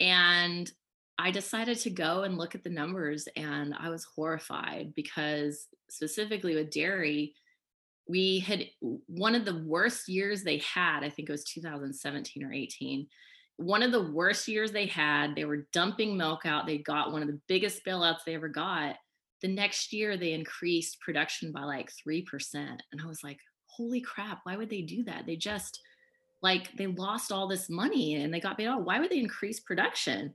And 0.00 0.70
i 1.18 1.30
decided 1.30 1.78
to 1.78 1.90
go 1.90 2.22
and 2.22 2.38
look 2.38 2.54
at 2.54 2.62
the 2.62 2.70
numbers 2.70 3.28
and 3.36 3.74
i 3.78 3.88
was 3.90 4.06
horrified 4.14 4.94
because 4.94 5.66
specifically 5.90 6.54
with 6.54 6.70
dairy 6.70 7.34
we 8.08 8.38
had 8.38 8.64
one 9.06 9.34
of 9.34 9.44
the 9.44 9.62
worst 9.64 10.08
years 10.08 10.42
they 10.42 10.58
had 10.58 11.04
i 11.04 11.10
think 11.10 11.28
it 11.28 11.32
was 11.32 11.44
2017 11.44 12.44
or 12.44 12.52
18 12.52 13.06
one 13.58 13.82
of 13.82 13.90
the 13.90 14.10
worst 14.12 14.48
years 14.48 14.70
they 14.70 14.86
had. 14.86 15.34
They 15.34 15.44
were 15.44 15.66
dumping 15.72 16.16
milk 16.16 16.46
out. 16.46 16.64
They 16.64 16.78
got 16.78 17.12
one 17.12 17.22
of 17.22 17.28
the 17.28 17.40
biggest 17.48 17.84
bailouts 17.84 18.24
they 18.24 18.36
ever 18.36 18.48
got. 18.48 18.96
The 19.42 19.48
next 19.48 19.92
year, 19.92 20.16
they 20.16 20.32
increased 20.32 21.00
production 21.00 21.52
by 21.52 21.64
like 21.64 21.90
3%. 22.06 22.24
And 22.54 23.00
I 23.02 23.06
was 23.06 23.22
like, 23.22 23.38
holy 23.66 24.00
crap, 24.00 24.40
why 24.44 24.56
would 24.56 24.70
they 24.70 24.82
do 24.82 25.02
that? 25.04 25.26
They 25.26 25.36
just 25.36 25.80
like 26.40 26.72
they 26.76 26.86
lost 26.86 27.32
all 27.32 27.48
this 27.48 27.68
money 27.68 28.14
and 28.14 28.32
they 28.32 28.38
got 28.38 28.56
paid 28.56 28.68
out. 28.68 28.84
Why 28.84 29.00
would 29.00 29.10
they 29.10 29.18
increase 29.18 29.58
production? 29.58 30.34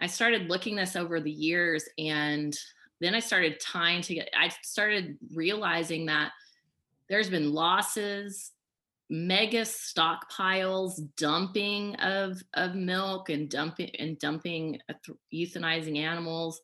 I 0.00 0.08
started 0.08 0.50
looking 0.50 0.74
this 0.74 0.96
over 0.96 1.20
the 1.20 1.30
years 1.30 1.88
and 1.96 2.56
then 3.00 3.14
I 3.14 3.20
started 3.20 3.60
tying 3.60 4.02
to 4.02 4.14
get, 4.14 4.30
I 4.36 4.48
started 4.62 5.16
realizing 5.32 6.06
that 6.06 6.32
there's 7.08 7.30
been 7.30 7.52
losses 7.52 8.50
mega 9.10 9.62
stockpiles 9.62 10.98
dumping 11.16 11.94
of 11.96 12.42
of 12.54 12.74
milk 12.74 13.28
and 13.28 13.50
dumping 13.50 13.90
and 13.98 14.18
dumping 14.18 14.78
uh, 14.88 14.94
euthanizing 15.32 15.98
animals 15.98 16.60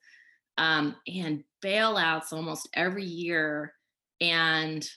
um, 0.56 0.96
and 1.06 1.44
bailouts 1.62 2.32
almost 2.32 2.68
every 2.74 3.04
year 3.04 3.74
and 4.20 4.88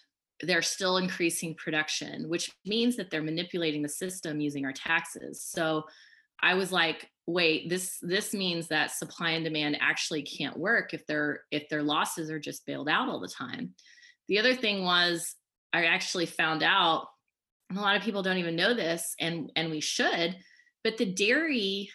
they're 0.42 0.62
still 0.62 0.98
increasing 0.98 1.54
production 1.56 2.30
which 2.30 2.50
means 2.66 2.96
that 2.96 3.10
they're 3.10 3.22
manipulating 3.22 3.82
the 3.82 3.90
system 3.90 4.40
using 4.40 4.66
our 4.66 4.74
taxes. 4.74 5.44
So 5.44 5.84
i 6.42 6.54
was 6.54 6.72
like 6.72 7.10
wait 7.28 7.70
this 7.70 8.00
this 8.02 8.34
means 8.34 8.68
that 8.68 8.92
supply 8.92 9.32
and 9.32 9.46
demand 9.46 9.78
actually 9.80 10.22
can't 10.22 10.58
work 10.58 10.94
if 10.94 11.06
their 11.08 11.42
if 11.52 11.68
their 11.70 11.84
losses 11.84 12.30
are 12.30 12.40
just 12.40 12.66
bailed 12.66 12.88
out 12.88 13.10
all 13.10 13.20
the 13.20 13.28
time. 13.28 13.74
The 14.30 14.40
other 14.40 14.56
thing 14.56 14.86
was 14.86 15.36
i 15.74 15.86
actually 15.86 16.26
found 16.26 16.64
out 16.64 17.08
a 17.78 17.82
lot 17.82 17.96
of 17.96 18.04
people 18.04 18.24
don't 18.24 18.38
even 18.38 18.56
know 18.56 18.74
this 18.74 19.16
and 19.20 19.52
and 19.56 19.70
we 19.70 19.80
should 19.80 20.36
but 20.84 20.98
the 20.98 21.06
dairy 21.06 21.90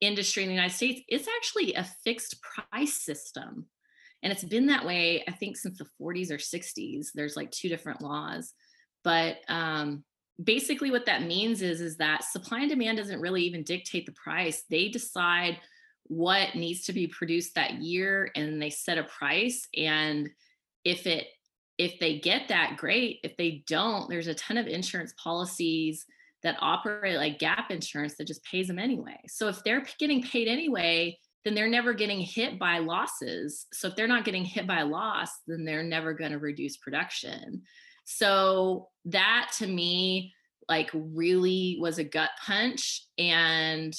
industry 0.00 0.42
in 0.42 0.48
the 0.48 0.54
united 0.54 0.74
states 0.74 1.00
is 1.08 1.26
actually 1.36 1.74
a 1.74 1.84
fixed 2.04 2.36
price 2.42 3.02
system. 3.02 3.66
And 4.24 4.32
it's 4.32 4.44
been 4.44 4.66
that 4.66 4.86
way 4.86 5.24
i 5.26 5.32
think 5.32 5.56
since 5.56 5.78
the 5.78 5.86
40s 6.00 6.30
or 6.30 6.38
60s 6.38 7.08
there's 7.14 7.36
like 7.36 7.50
two 7.50 7.68
different 7.68 8.02
laws. 8.02 8.54
But 9.04 9.38
um, 9.48 10.04
basically 10.42 10.90
what 10.90 11.06
that 11.06 11.22
means 11.22 11.62
is 11.62 11.80
is 11.80 11.96
that 11.96 12.24
supply 12.24 12.60
and 12.60 12.70
demand 12.70 12.98
doesn't 12.98 13.20
really 13.20 13.42
even 13.42 13.64
dictate 13.64 14.06
the 14.06 14.12
price. 14.12 14.64
They 14.70 14.88
decide 14.88 15.58
what 16.04 16.54
needs 16.54 16.84
to 16.86 16.92
be 16.92 17.06
produced 17.06 17.54
that 17.54 17.74
year 17.74 18.30
and 18.34 18.60
they 18.60 18.70
set 18.70 18.98
a 18.98 19.04
price. 19.04 19.66
And 19.76 20.30
if 20.84 21.06
it 21.06 21.26
if 21.82 21.98
they 21.98 22.20
get 22.20 22.46
that, 22.48 22.76
great. 22.76 23.18
If 23.24 23.36
they 23.36 23.64
don't, 23.66 24.08
there's 24.08 24.28
a 24.28 24.34
ton 24.34 24.56
of 24.56 24.68
insurance 24.68 25.12
policies 25.22 26.06
that 26.44 26.56
operate 26.60 27.16
like 27.16 27.40
gap 27.40 27.72
insurance 27.72 28.14
that 28.16 28.28
just 28.28 28.44
pays 28.44 28.68
them 28.68 28.78
anyway. 28.78 29.18
So 29.26 29.48
if 29.48 29.62
they're 29.64 29.84
getting 29.98 30.22
paid 30.22 30.46
anyway, 30.46 31.18
then 31.44 31.54
they're 31.56 31.68
never 31.68 31.92
getting 31.92 32.20
hit 32.20 32.56
by 32.56 32.78
losses. 32.78 33.66
So 33.72 33.88
if 33.88 33.96
they're 33.96 34.06
not 34.06 34.24
getting 34.24 34.44
hit 34.44 34.64
by 34.64 34.82
loss, 34.82 35.30
then 35.48 35.64
they're 35.64 35.82
never 35.82 36.12
going 36.12 36.30
to 36.30 36.38
reduce 36.38 36.76
production. 36.76 37.62
So 38.04 38.88
that 39.06 39.50
to 39.58 39.66
me 39.66 40.32
like 40.68 40.90
really 40.94 41.78
was 41.80 41.98
a 41.98 42.04
gut 42.04 42.30
punch 42.46 43.06
and 43.18 43.92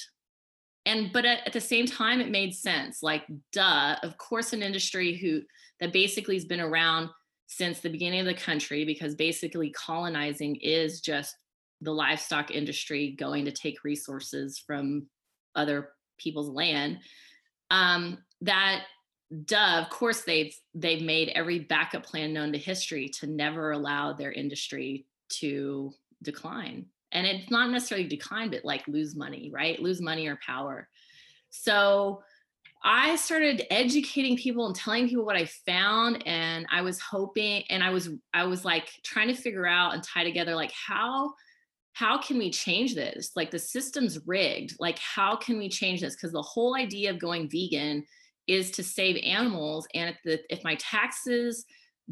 and 0.86 1.12
but 1.12 1.26
at, 1.26 1.46
at 1.46 1.52
the 1.52 1.60
same 1.60 1.86
time 1.86 2.22
it 2.22 2.32
made 2.32 2.54
sense 2.54 3.04
like 3.04 3.24
duh 3.52 3.98
of 4.02 4.18
course 4.18 4.54
an 4.54 4.64
industry 4.64 5.14
who 5.18 5.42
that 5.82 5.92
basically 5.92 6.36
has 6.36 6.46
been 6.46 6.62
around 6.62 7.10
since 7.56 7.80
the 7.80 7.90
beginning 7.90 8.22
of 8.22 8.26
the 8.26 8.34
country 8.34 8.86
because 8.86 9.16
basically 9.16 9.70
colonizing 9.72 10.56
is 10.58 11.02
just 11.02 11.36
the 11.82 11.92
livestock 11.92 12.52
industry 12.52 13.16
going 13.18 13.46
to 13.46 13.52
take 13.52 13.84
resources 13.84 14.58
from 14.58 15.08
other 15.56 15.90
people's 16.18 16.50
land. 16.50 17.00
Um, 17.70 18.20
that 18.42 18.84
duh 19.46 19.82
of 19.82 19.90
course 19.90 20.22
they've 20.22 20.56
they've 20.76 21.02
made 21.02 21.30
every 21.30 21.58
backup 21.58 22.04
plan 22.04 22.34
known 22.34 22.52
to 22.52 22.58
history 22.58 23.10
to 23.10 23.26
never 23.26 23.72
allow 23.72 24.14
their 24.14 24.32
industry 24.32 25.06
to 25.30 25.92
decline. 26.22 26.86
And 27.12 27.26
it's 27.26 27.50
not 27.50 27.70
necessarily 27.70 28.08
decline 28.08 28.52
but 28.52 28.66
like 28.66 28.88
lose 28.88 29.16
money 29.16 29.52
right? 29.54 29.82
Lose 29.82 30.02
money 30.02 30.28
or 30.28 30.40
power. 30.46 30.88
So 31.50 32.24
I 32.84 33.16
started 33.16 33.66
educating 33.72 34.36
people 34.36 34.68
and 34.68 34.76
telling 34.76 35.08
people 35.08 35.26
what 35.26 35.38
I 35.38 35.46
found 35.46 36.28
and 36.28 36.66
I 36.70 36.82
was 36.82 37.00
hoping 37.00 37.64
and 37.70 37.82
I 37.82 37.92
was 37.92 38.10
I 38.34 38.44
was 38.46 38.66
like 38.66 38.90
trying 39.04 39.30
to 39.30 39.36
figure 39.36 39.66
out 39.66 39.94
and 39.94 40.04
tie 40.04 40.24
together 40.24 40.54
like 40.54 40.74
how 40.74 41.34
how 41.94 42.18
can 42.18 42.38
we 42.38 42.50
change 42.50 42.96
this? 42.96 43.32
Like 43.36 43.52
the 43.52 43.60
system's 43.60 44.20
rigged. 44.26 44.76
Like 44.80 45.00
how 45.00 45.36
can 45.36 45.58
we 45.58 45.70
change 45.70 46.02
this? 46.02 46.16
Cuz 46.16 46.34
the 46.34 46.42
whole 46.42 46.76
idea 46.76 47.12
of 47.12 47.20
going 47.20 47.50
vegan 47.50 48.06
is 48.48 48.72
to 48.72 48.84
save 48.84 49.16
animals 49.24 49.88
and 49.94 50.10
if 50.10 50.18
the 50.26 50.54
if 50.54 50.64
my 50.66 50.76
taxes 50.76 51.66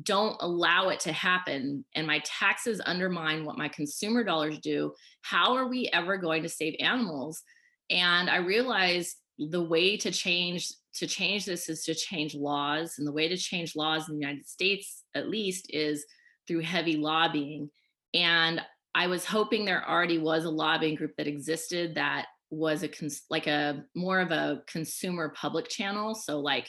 don't 0.03 0.37
allow 0.39 0.87
it 0.87 1.01
to 1.01 1.11
happen 1.11 1.83
and 1.95 2.07
my 2.07 2.21
taxes 2.23 2.79
undermine 2.85 3.43
what 3.43 3.57
my 3.57 3.67
consumer 3.67 4.23
dollars 4.23 4.57
do, 4.59 4.93
how 5.21 5.53
are 5.53 5.67
we 5.67 5.89
ever 5.91 6.15
going 6.15 6.43
to 6.43 6.49
save 6.49 6.77
animals? 6.79 7.43
And 7.89 8.29
I 8.29 8.37
realized 8.37 9.17
the 9.49 9.63
way 9.63 9.97
to 9.97 10.11
change 10.11 10.71
to 10.93 11.07
change 11.07 11.45
this 11.45 11.69
is 11.69 11.83
to 11.83 11.95
change 11.95 12.35
laws 12.35 12.95
and 12.97 13.07
the 13.07 13.11
way 13.11 13.27
to 13.27 13.37
change 13.37 13.75
laws 13.75 14.07
in 14.07 14.15
the 14.15 14.21
united 14.21 14.47
states 14.47 15.03
at 15.15 15.29
least 15.29 15.67
is 15.69 16.05
through 16.47 16.59
heavy 16.59 16.97
lobbying. 16.97 17.69
And 18.13 18.61
i 18.93 19.07
was 19.07 19.25
hoping 19.25 19.65
there 19.65 19.87
already 19.89 20.17
was 20.17 20.45
a 20.45 20.49
lobbying 20.49 20.95
group 20.95 21.15
that 21.17 21.27
existed 21.27 21.95
that 21.95 22.25
was 22.49 22.83
a 22.83 22.87
cons- 22.87 23.23
like 23.29 23.47
a 23.47 23.85
more 23.95 24.19
of 24.19 24.31
a 24.31 24.61
consumer 24.67 25.33
public 25.35 25.69
channel 25.69 26.13
so 26.13 26.39
like 26.39 26.67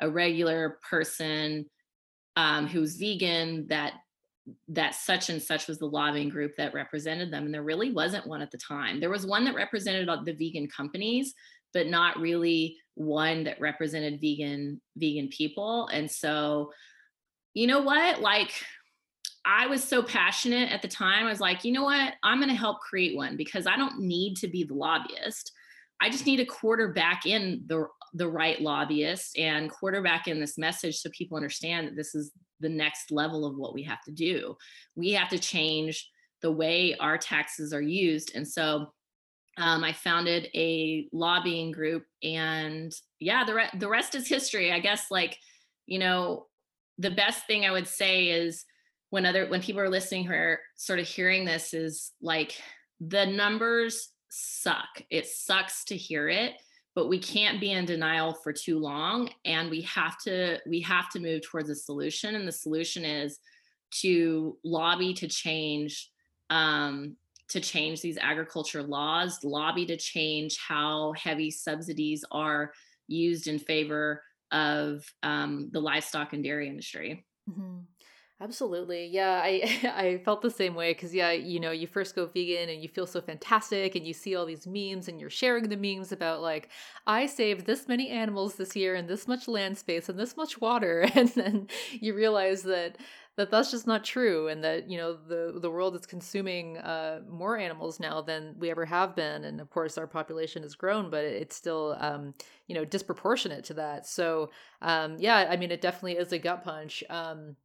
a 0.00 0.08
regular 0.08 0.78
person 0.88 1.66
um, 2.36 2.66
who's 2.66 2.96
vegan 2.96 3.66
that 3.68 3.94
that 4.68 4.94
such 4.94 5.30
and 5.30 5.40
such 5.40 5.68
was 5.68 5.78
the 5.78 5.86
lobbying 5.86 6.28
group 6.28 6.54
that 6.56 6.74
represented 6.74 7.32
them 7.32 7.44
and 7.44 7.54
there 7.54 7.62
really 7.62 7.92
wasn't 7.92 8.26
one 8.26 8.42
at 8.42 8.50
the 8.50 8.58
time. 8.58 9.00
There 9.00 9.10
was 9.10 9.26
one 9.26 9.44
that 9.44 9.54
represented 9.54 10.08
the 10.08 10.32
vegan 10.32 10.68
companies 10.68 11.34
but 11.74 11.88
not 11.88 12.18
really 12.18 12.78
one 12.94 13.44
that 13.44 13.60
represented 13.60 14.20
vegan 14.20 14.80
vegan 14.96 15.28
people 15.28 15.88
and 15.88 16.10
so 16.10 16.70
you 17.52 17.68
know 17.68 17.80
what? 17.82 18.20
Like 18.20 18.52
i 19.46 19.66
was 19.66 19.84
so 19.84 20.02
passionate 20.02 20.72
at 20.72 20.80
the 20.80 20.88
time 20.88 21.26
i 21.26 21.28
was 21.28 21.40
like 21.40 21.64
you 21.64 21.72
know 21.72 21.84
what? 21.84 22.14
I'm 22.22 22.38
going 22.38 22.48
to 22.48 22.54
help 22.54 22.80
create 22.80 23.14
one 23.14 23.36
because 23.36 23.66
i 23.66 23.76
don't 23.76 24.00
need 24.00 24.36
to 24.36 24.48
be 24.48 24.64
the 24.64 24.74
lobbyist. 24.74 25.52
I 26.00 26.10
just 26.10 26.26
need 26.26 26.36
to 26.36 26.44
quarterback 26.44 27.26
in 27.26 27.62
the 27.66 27.86
the 28.14 28.28
right 28.28 28.60
lobbyist 28.60 29.36
and 29.38 29.70
quarterback 29.70 30.28
in 30.28 30.40
this 30.40 30.56
message 30.56 30.96
so 30.98 31.10
people 31.10 31.36
understand 31.36 31.88
that 31.88 31.96
this 31.96 32.14
is 32.14 32.30
the 32.60 32.68
next 32.68 33.10
level 33.10 33.44
of 33.44 33.56
what 33.56 33.74
we 33.74 33.82
have 33.82 34.00
to 34.02 34.12
do. 34.12 34.56
We 34.94 35.12
have 35.12 35.28
to 35.30 35.38
change 35.38 36.08
the 36.40 36.52
way 36.52 36.96
our 37.00 37.18
taxes 37.18 37.72
are 37.72 37.82
used 37.82 38.32
and 38.34 38.46
so 38.46 38.92
um, 39.56 39.84
I 39.84 39.92
founded 39.92 40.48
a 40.54 41.08
lobbying 41.12 41.70
group, 41.70 42.04
and 42.22 42.92
yeah, 43.20 43.44
the 43.44 43.54
re- 43.54 43.70
the 43.78 43.88
rest 43.88 44.14
is 44.14 44.26
history. 44.26 44.72
I 44.72 44.80
guess 44.80 45.10
like 45.10 45.38
you 45.86 45.98
know, 45.98 46.46
the 46.98 47.10
best 47.10 47.46
thing 47.46 47.64
I 47.64 47.70
would 47.70 47.86
say 47.86 48.28
is 48.28 48.64
when 49.10 49.26
other 49.26 49.46
when 49.46 49.62
people 49.62 49.80
are 49.80 49.90
listening 49.90 50.24
here, 50.24 50.60
sort 50.76 50.98
of 50.98 51.06
hearing 51.06 51.44
this 51.44 51.74
is 51.74 52.12
like 52.20 52.60
the 53.00 53.26
numbers 53.26 54.08
suck. 54.28 55.02
It 55.10 55.26
sucks 55.26 55.84
to 55.84 55.96
hear 55.96 56.28
it, 56.28 56.54
but 56.94 57.08
we 57.08 57.18
can't 57.18 57.60
be 57.60 57.70
in 57.72 57.84
denial 57.84 58.34
for 58.34 58.52
too 58.52 58.78
long, 58.78 59.30
and 59.44 59.70
we 59.70 59.82
have 59.82 60.18
to 60.22 60.58
we 60.66 60.80
have 60.80 61.10
to 61.10 61.20
move 61.20 61.42
towards 61.42 61.70
a 61.70 61.76
solution. 61.76 62.34
And 62.34 62.46
the 62.46 62.52
solution 62.52 63.04
is 63.04 63.38
to 64.00 64.58
lobby 64.64 65.14
to 65.14 65.28
change 65.28 66.10
um, 66.50 67.16
to 67.48 67.60
change 67.60 68.00
these 68.00 68.18
agriculture 68.18 68.82
laws, 68.82 69.38
lobby 69.44 69.86
to 69.86 69.96
change 69.96 70.58
how 70.58 71.12
heavy 71.12 71.50
subsidies 71.50 72.24
are 72.30 72.72
used 73.06 73.46
in 73.46 73.58
favor 73.58 74.22
of 74.50 75.04
um, 75.22 75.68
the 75.72 75.80
livestock 75.80 76.32
and 76.32 76.42
dairy 76.42 76.68
industry. 76.68 77.26
Mm-hmm. 77.50 77.80
Absolutely. 78.40 79.06
Yeah, 79.06 79.40
I 79.42 79.80
I 79.94 80.22
felt 80.24 80.42
the 80.42 80.50
same 80.50 80.74
way 80.74 80.92
cuz 80.92 81.14
yeah, 81.14 81.30
you 81.30 81.60
know, 81.60 81.70
you 81.70 81.86
first 81.86 82.16
go 82.16 82.26
vegan 82.26 82.68
and 82.68 82.82
you 82.82 82.88
feel 82.88 83.06
so 83.06 83.20
fantastic 83.20 83.94
and 83.94 84.06
you 84.06 84.12
see 84.12 84.34
all 84.34 84.44
these 84.44 84.66
memes 84.66 85.08
and 85.08 85.20
you're 85.20 85.30
sharing 85.30 85.68
the 85.68 85.76
memes 85.76 86.10
about 86.10 86.42
like 86.42 86.68
I 87.06 87.26
saved 87.26 87.64
this 87.64 87.86
many 87.86 88.08
animals 88.10 88.56
this 88.56 88.74
year 88.74 88.96
and 88.96 89.08
this 89.08 89.28
much 89.28 89.46
land 89.46 89.78
space 89.78 90.08
and 90.08 90.18
this 90.18 90.36
much 90.36 90.60
water 90.60 91.08
and 91.14 91.28
then 91.30 91.68
you 91.92 92.14
realize 92.14 92.64
that 92.64 92.98
that 93.36 93.50
that's 93.50 93.70
just 93.70 93.86
not 93.86 94.04
true 94.04 94.48
and 94.48 94.62
that 94.62 94.88
you 94.88 94.96
know 94.96 95.14
the 95.14 95.58
the 95.60 95.70
world 95.70 95.96
is 95.96 96.06
consuming 96.06 96.78
uh, 96.78 97.20
more 97.28 97.58
animals 97.58 97.98
now 97.98 98.20
than 98.20 98.54
we 98.58 98.70
ever 98.70 98.84
have 98.84 99.16
been 99.16 99.44
and 99.44 99.60
of 99.60 99.70
course 99.70 99.98
our 99.98 100.06
population 100.06 100.62
has 100.62 100.74
grown 100.74 101.10
but 101.10 101.24
it's 101.24 101.56
still 101.56 101.96
um, 101.98 102.34
you 102.66 102.74
know 102.74 102.84
disproportionate 102.84 103.64
to 103.64 103.74
that. 103.74 104.06
So 104.06 104.50
um, 104.82 105.16
yeah 105.18 105.48
i 105.50 105.56
mean 105.56 105.70
it 105.70 105.80
definitely 105.80 106.14
is 106.14 106.32
a 106.32 106.38
gut 106.38 106.64
punch 106.64 107.02
um, 107.10 107.56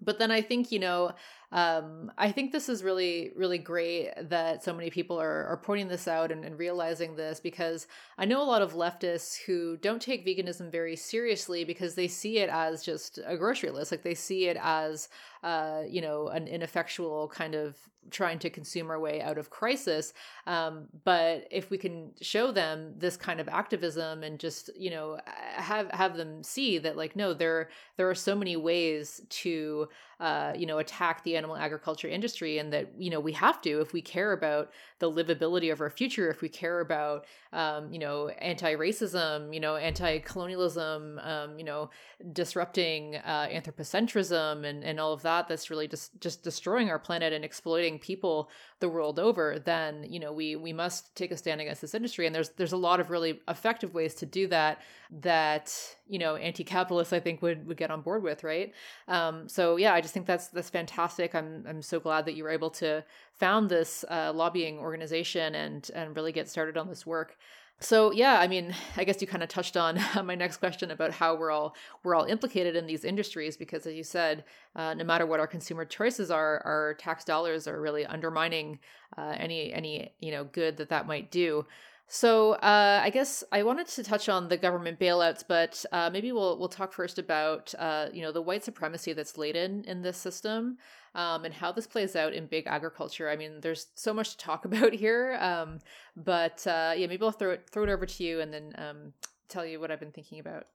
but 0.00 0.18
then 0.18 0.30
i 0.30 0.40
think 0.40 0.70
you 0.70 0.78
know 0.78 1.12
um, 1.50 2.12
I 2.18 2.30
think 2.30 2.52
this 2.52 2.68
is 2.68 2.84
really, 2.84 3.32
really 3.34 3.56
great 3.56 4.10
that 4.28 4.62
so 4.62 4.74
many 4.74 4.90
people 4.90 5.18
are, 5.18 5.46
are 5.46 5.56
pointing 5.56 5.88
this 5.88 6.06
out 6.06 6.30
and, 6.30 6.44
and, 6.44 6.58
realizing 6.58 7.16
this 7.16 7.40
because 7.40 7.86
I 8.18 8.26
know 8.26 8.42
a 8.42 8.44
lot 8.44 8.60
of 8.60 8.74
leftists 8.74 9.38
who 9.46 9.78
don't 9.78 10.02
take 10.02 10.26
veganism 10.26 10.70
very 10.70 10.94
seriously 10.94 11.64
because 11.64 11.94
they 11.94 12.08
see 12.08 12.38
it 12.38 12.50
as 12.50 12.82
just 12.82 13.18
a 13.24 13.36
grocery 13.38 13.70
list. 13.70 13.92
Like 13.92 14.02
they 14.02 14.14
see 14.14 14.48
it 14.48 14.58
as, 14.60 15.08
uh, 15.42 15.82
you 15.88 16.02
know, 16.02 16.28
an 16.28 16.48
ineffectual 16.48 17.28
kind 17.28 17.54
of 17.54 17.76
trying 18.10 18.38
to 18.40 18.50
consume 18.50 18.90
our 18.90 19.00
way 19.00 19.22
out 19.22 19.38
of 19.38 19.50
crisis. 19.50 20.12
Um, 20.46 20.86
but 21.04 21.46
if 21.50 21.70
we 21.70 21.78
can 21.78 22.12
show 22.20 22.52
them 22.52 22.94
this 22.96 23.16
kind 23.16 23.40
of 23.40 23.48
activism 23.48 24.22
and 24.22 24.38
just, 24.38 24.70
you 24.76 24.90
know, 24.90 25.18
have 25.26 25.90
have 25.92 26.16
them 26.16 26.42
see 26.42 26.78
that 26.78 26.96
like, 26.96 27.16
no, 27.16 27.32
there 27.32 27.70
there 27.96 28.08
are 28.08 28.14
so 28.14 28.34
many 28.34 28.56
ways 28.56 29.22
to, 29.30 29.88
uh, 30.20 30.52
you 30.56 30.66
know, 30.66 30.78
attack 30.78 31.22
the 31.22 31.36
animal 31.36 31.56
agriculture 31.56 32.08
industry 32.08 32.58
and 32.58 32.72
that 32.72 32.88
you 32.98 33.08
know 33.08 33.20
we 33.20 33.32
have 33.32 33.60
to 33.62 33.80
if 33.80 33.92
we 33.92 34.02
care 34.02 34.32
about 34.32 34.70
the 34.98 35.10
livability 35.10 35.70
of 35.70 35.80
our 35.80 35.90
future 35.90 36.28
if 36.28 36.40
we 36.40 36.48
care 36.48 36.80
about 36.80 37.24
um, 37.52 37.92
you 37.92 37.98
know 38.00 38.28
anti-racism 38.28 39.54
you 39.54 39.60
know 39.60 39.76
anti-colonialism 39.76 41.20
um, 41.20 41.56
you 41.56 41.64
know 41.64 41.88
disrupting 42.32 43.14
uh, 43.16 43.46
anthropocentrism 43.48 44.64
and, 44.64 44.82
and 44.82 44.98
all 44.98 45.12
of 45.12 45.22
that 45.22 45.46
that's 45.46 45.70
really 45.70 45.86
just 45.86 46.20
just 46.20 46.42
destroying 46.42 46.90
our 46.90 46.98
planet 46.98 47.32
and 47.32 47.44
exploiting 47.44 47.98
people 47.98 48.50
the 48.80 48.88
world 48.88 49.18
over 49.18 49.58
then 49.58 50.06
you 50.08 50.20
know 50.20 50.32
we 50.32 50.54
we 50.54 50.72
must 50.72 51.14
take 51.16 51.30
a 51.32 51.36
stand 51.36 51.60
against 51.60 51.80
this 51.80 51.94
industry. 51.94 52.26
And 52.26 52.34
there's 52.34 52.50
there's 52.50 52.72
a 52.72 52.76
lot 52.76 53.00
of 53.00 53.10
really 53.10 53.40
effective 53.48 53.94
ways 53.94 54.14
to 54.16 54.26
do 54.26 54.46
that 54.48 54.80
that 55.20 55.74
you 56.06 56.18
know 56.18 56.36
anti-capitalists 56.36 57.12
i 57.12 57.20
think 57.20 57.42
would 57.42 57.66
would 57.66 57.76
get 57.76 57.90
on 57.90 58.02
board 58.02 58.22
with 58.22 58.44
right? 58.44 58.72
Um, 59.08 59.48
so 59.48 59.76
yeah 59.76 59.94
i 59.94 60.00
just 60.00 60.14
think 60.14 60.26
that's 60.26 60.48
that's 60.48 60.70
fantastic. 60.70 61.34
I'm 61.34 61.64
i'm 61.68 61.82
so 61.82 61.98
glad 61.98 62.24
that 62.26 62.34
you 62.34 62.44
were 62.44 62.50
able 62.50 62.70
to 62.70 63.04
found 63.34 63.68
this 63.68 64.04
uh, 64.10 64.32
lobbying 64.34 64.78
organization 64.78 65.54
and 65.54 65.90
and 65.94 66.14
really 66.14 66.32
get 66.32 66.48
started 66.48 66.76
on 66.76 66.88
this 66.88 67.06
work 67.06 67.36
so 67.80 68.10
yeah, 68.10 68.40
I 68.40 68.48
mean, 68.48 68.74
I 68.96 69.04
guess 69.04 69.20
you 69.20 69.26
kind 69.26 69.42
of 69.42 69.48
touched 69.48 69.76
on 69.76 69.98
my 70.24 70.34
next 70.34 70.58
question 70.58 70.90
about 70.90 71.12
how 71.12 71.36
we're 71.36 71.50
all 71.50 71.74
we're 72.02 72.14
all 72.14 72.24
implicated 72.24 72.76
in 72.76 72.86
these 72.86 73.04
industries 73.04 73.56
because, 73.56 73.86
as 73.86 73.94
you 73.94 74.04
said, 74.04 74.44
uh, 74.76 74.94
no 74.94 75.04
matter 75.04 75.26
what 75.26 75.40
our 75.40 75.46
consumer 75.46 75.84
choices 75.84 76.30
are, 76.30 76.62
our 76.64 76.94
tax 76.94 77.24
dollars 77.24 77.66
are 77.66 77.80
really 77.80 78.04
undermining 78.06 78.78
uh, 79.16 79.34
any 79.36 79.72
any 79.72 80.12
you 80.20 80.32
know 80.32 80.44
good 80.44 80.76
that 80.78 80.88
that 80.90 81.06
might 81.06 81.30
do. 81.30 81.64
So 82.10 82.52
uh, 82.52 83.00
I 83.04 83.10
guess 83.10 83.44
I 83.52 83.62
wanted 83.62 83.86
to 83.88 84.02
touch 84.02 84.30
on 84.30 84.48
the 84.48 84.56
government 84.56 84.98
bailouts, 84.98 85.44
but 85.46 85.84
uh, 85.92 86.08
maybe 86.10 86.32
we'll 86.32 86.58
we'll 86.58 86.70
talk 86.70 86.92
first 86.94 87.18
about 87.18 87.74
uh, 87.78 88.06
you 88.12 88.22
know 88.22 88.32
the 88.32 88.42
white 88.42 88.64
supremacy 88.64 89.12
that's 89.12 89.36
laden 89.36 89.84
in 89.84 90.02
this 90.02 90.16
system 90.16 90.78
um, 91.18 91.44
and 91.44 91.52
how 91.52 91.72
this 91.72 91.88
plays 91.88 92.14
out 92.14 92.32
in 92.32 92.46
big 92.46 92.68
agriculture. 92.68 93.28
I 93.28 93.34
mean, 93.34 93.60
there's 93.60 93.88
so 93.96 94.14
much 94.14 94.30
to 94.30 94.36
talk 94.38 94.64
about 94.64 94.92
here, 94.94 95.36
um, 95.40 95.80
but 96.16 96.64
uh, 96.66 96.94
yeah, 96.96 97.08
maybe 97.08 97.22
I'll 97.22 97.32
throw 97.32 97.50
it 97.50 97.68
throw 97.70 97.82
it 97.82 97.90
over 97.90 98.06
to 98.06 98.24
you 98.24 98.40
and 98.40 98.54
then 98.54 98.72
um, 98.78 99.12
tell 99.48 99.66
you 99.66 99.80
what 99.80 99.90
I've 99.90 100.00
been 100.00 100.12
thinking 100.12 100.38
about. 100.38 100.66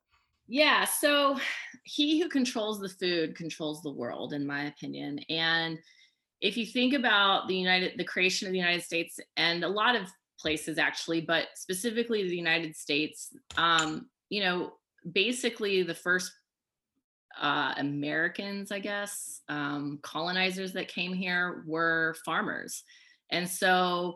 Yeah, 0.46 0.84
so 0.84 1.40
he 1.84 2.20
who 2.22 2.28
controls 2.28 2.82
the 2.82 2.90
food 2.90 3.36
controls 3.36 3.82
the 3.82 3.92
world, 3.92 4.34
in 4.34 4.46
my 4.46 4.66
opinion, 4.66 5.20
and 5.30 5.80
if 6.42 6.58
you 6.58 6.66
think 6.66 6.94
about 6.94 7.48
the 7.48 7.56
United, 7.56 7.94
the 7.98 8.04
creation 8.04 8.46
of 8.46 8.52
the 8.52 8.60
United 8.60 8.84
States, 8.84 9.18
and 9.38 9.64
a 9.64 9.70
lot 9.70 9.96
of 9.96 10.10
places 10.38 10.78
actually, 10.78 11.22
but 11.22 11.48
specifically 11.56 12.28
the 12.28 12.36
United 12.36 12.76
States, 12.76 13.34
um, 13.56 14.10
you 14.28 14.42
know, 14.42 14.74
basically 15.10 15.84
the 15.84 15.94
first 15.94 16.34
uh, 17.42 17.74
Americans, 17.78 18.72
I 18.72 18.80
guess, 18.80 19.42
um, 19.50 20.00
colonizers 20.02 20.74
that 20.74 20.88
came 20.88 21.14
here 21.14 21.64
were 21.66 22.16
farmers. 22.26 22.84
And 23.32 23.50
so 23.50 24.16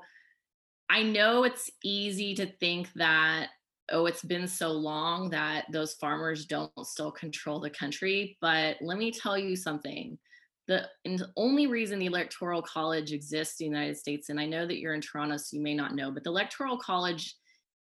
I 0.90 1.04
know 1.04 1.44
it's 1.44 1.70
easy 1.84 2.36
to 2.36 2.46
think 2.46 2.92
that, 2.96 3.50
oh, 3.92 4.06
it's 4.06 4.24
been 4.24 4.48
so 4.48 4.70
long 4.70 5.30
that 5.32 5.66
those 5.72 5.94
farmers 5.96 6.46
don't 6.46 6.72
still 6.84 7.12
control 7.12 7.60
the 7.60 7.70
country. 7.70 8.38
But 8.42 8.78
let 8.82 8.98
me 8.98 9.12
tell 9.12 9.38
you 9.38 9.56
something 9.56 10.18
the, 10.68 10.86
the 11.06 11.30
only 11.36 11.68
reason 11.68 12.00
the 12.00 12.06
electoral 12.06 12.62
college 12.62 13.14
exists 13.14 13.62
in 13.62 13.72
the 13.72 13.78
united 13.78 13.98
states 13.98 14.30
and 14.30 14.40
i 14.40 14.46
know 14.46 14.66
that 14.68 14.80
you're 14.80 14.94
in 14.94 15.02
toronto 15.02 15.38
so 15.38 15.56
you 15.56 15.64
may 15.64 15.74
not 15.74 15.96
know 15.96 16.12
but 16.12 16.24
the 16.24 16.30
electoral 16.30 16.78
college 16.78 17.36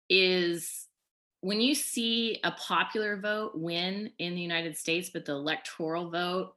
is 0.09 0.87
when 1.43 1.59
you 1.59 1.75
see 1.75 2.39
a 2.45 2.51
popular 2.51 3.17
vote 3.17 3.51
win 3.53 4.09
in 4.19 4.33
the 4.33 4.41
united 4.41 4.77
states 4.77 5.09
but 5.09 5.25
the 5.25 5.31
electoral 5.31 6.09
vote 6.09 6.53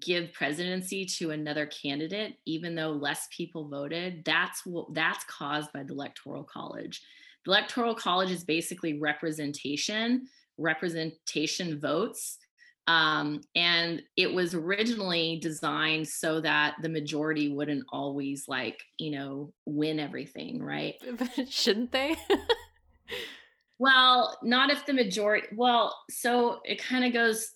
give 0.00 0.32
presidency 0.32 1.04
to 1.04 1.30
another 1.30 1.66
candidate 1.66 2.38
even 2.46 2.74
though 2.74 2.90
less 2.90 3.28
people 3.30 3.68
voted 3.68 4.24
that's 4.24 4.64
what 4.64 4.92
that's 4.94 5.24
caused 5.24 5.70
by 5.72 5.82
the 5.82 5.92
electoral 5.92 6.42
college 6.42 7.02
the 7.44 7.50
electoral 7.50 7.94
college 7.94 8.30
is 8.30 8.44
basically 8.44 8.98
representation 8.98 10.26
representation 10.56 11.78
votes 11.78 12.38
um, 12.86 13.40
and 13.54 14.02
it 14.16 14.32
was 14.32 14.54
originally 14.54 15.38
designed 15.40 16.06
so 16.06 16.40
that 16.42 16.76
the 16.82 16.88
majority 16.90 17.48
wouldn't 17.48 17.84
always 17.90 18.46
like, 18.46 18.78
you 18.98 19.10
know, 19.10 19.54
win 19.64 19.98
everything, 19.98 20.62
right? 20.62 20.96
But 21.16 21.48
shouldn't 21.48 21.92
they? 21.92 22.14
well, 23.78 24.38
not 24.42 24.70
if 24.70 24.86
the 24.86 24.92
majority, 24.92 25.48
well, 25.54 25.96
so 26.10 26.60
it 26.64 26.82
kind 26.82 27.04
of 27.04 27.12
goes 27.12 27.50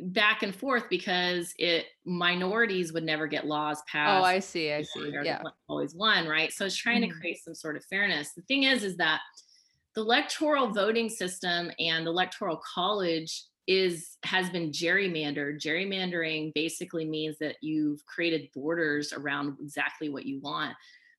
back 0.00 0.42
and 0.42 0.54
forth 0.54 0.84
because 0.88 1.54
it 1.58 1.86
minorities 2.04 2.92
would 2.92 3.04
never 3.04 3.26
get 3.26 3.46
laws 3.46 3.82
passed. 3.90 4.20
Oh, 4.20 4.24
I 4.24 4.38
see. 4.38 4.72
I 4.72 4.82
see. 4.82 5.12
Yeah. 5.22 5.42
Always 5.68 5.94
won, 5.94 6.26
right? 6.26 6.52
So 6.52 6.66
it's 6.66 6.76
trying 6.76 7.02
mm-hmm. 7.02 7.12
to 7.12 7.20
create 7.20 7.44
some 7.44 7.54
sort 7.54 7.76
of 7.76 7.84
fairness. 7.84 8.32
The 8.32 8.42
thing 8.42 8.64
is, 8.64 8.82
is 8.82 8.96
that 8.96 9.20
the 9.94 10.00
electoral 10.00 10.68
voting 10.68 11.08
system 11.08 11.70
and 11.78 12.06
electoral 12.06 12.60
college 12.74 13.44
is 13.66 14.16
has 14.24 14.50
been 14.50 14.70
gerrymandered. 14.70 15.60
Gerrymandering 15.60 16.52
basically 16.54 17.04
means 17.04 17.38
that 17.38 17.56
you've 17.60 18.04
created 18.06 18.48
borders 18.54 19.12
around 19.12 19.56
exactly 19.60 20.08
what 20.08 20.26
you 20.26 20.40
want. 20.40 20.74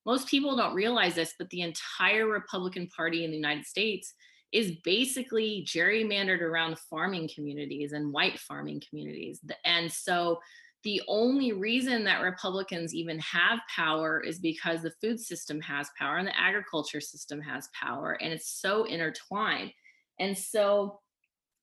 Most 0.06 0.28
people 0.28 0.56
don't 0.58 0.74
realize 0.74 1.16
this, 1.16 1.36
but 1.38 1.50
the 1.52 1.62
entire 1.62 2.28
Republican 2.28 2.88
Party 2.88 3.24
in 3.24 3.32
the 3.32 3.38
United 3.38 3.66
States 3.66 4.14
is 4.52 4.74
basically 4.84 5.66
gerrymandered 5.68 6.42
around 6.42 6.78
farming 6.78 7.30
communities 7.34 7.94
and 7.94 8.12
white 8.12 8.38
farming 8.40 8.82
communities. 8.88 9.40
And 9.66 9.92
so 9.92 10.40
the 10.84 11.02
only 11.08 11.54
reason 11.54 12.04
that 12.06 12.22
Republicans 12.22 12.94
even 12.94 13.20
have 13.20 13.60
power 13.74 14.20
is 14.20 14.40
because 14.40 14.82
the 14.82 14.94
food 15.02 15.20
system 15.20 15.62
has 15.62 15.90
power 15.98 16.18
and 16.18 16.28
the 16.28 16.40
agriculture 16.40 17.02
system 17.02 17.40
has 17.42 17.70
power, 17.80 18.18
and 18.20 18.34
it's 18.34 18.50
so 18.50 18.86
intertwined. 18.86 19.72
And 20.20 20.38
so 20.38 21.00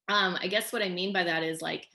um, 0.09 0.38
I 0.40 0.46
guess 0.46 0.72
what 0.72 0.83
I 0.83 0.88
mean 0.88 1.12
by 1.12 1.24
that 1.24 1.42
is 1.42 1.61
like, 1.61 1.87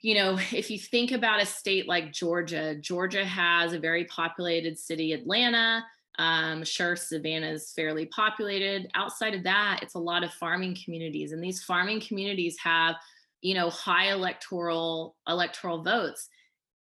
you 0.00 0.14
know, 0.16 0.36
if 0.52 0.70
you 0.70 0.78
think 0.78 1.12
about 1.12 1.40
a 1.40 1.46
state 1.46 1.88
like 1.88 2.12
Georgia, 2.12 2.74
Georgia 2.74 3.24
has 3.24 3.72
a 3.72 3.78
very 3.78 4.04
populated 4.04 4.78
city, 4.78 5.12
Atlanta. 5.12 5.84
Um, 6.18 6.64
sure, 6.64 6.96
Savannah 6.96 7.50
is 7.50 7.72
fairly 7.74 8.06
populated. 8.06 8.90
Outside 8.94 9.34
of 9.34 9.44
that, 9.44 9.80
it's 9.82 9.94
a 9.94 9.98
lot 9.98 10.24
of 10.24 10.32
farming 10.34 10.76
communities, 10.84 11.32
and 11.32 11.42
these 11.42 11.62
farming 11.62 12.00
communities 12.00 12.56
have, 12.62 12.96
you 13.40 13.54
know, 13.54 13.70
high 13.70 14.12
electoral 14.12 15.16
electoral 15.28 15.82
votes. 15.82 16.28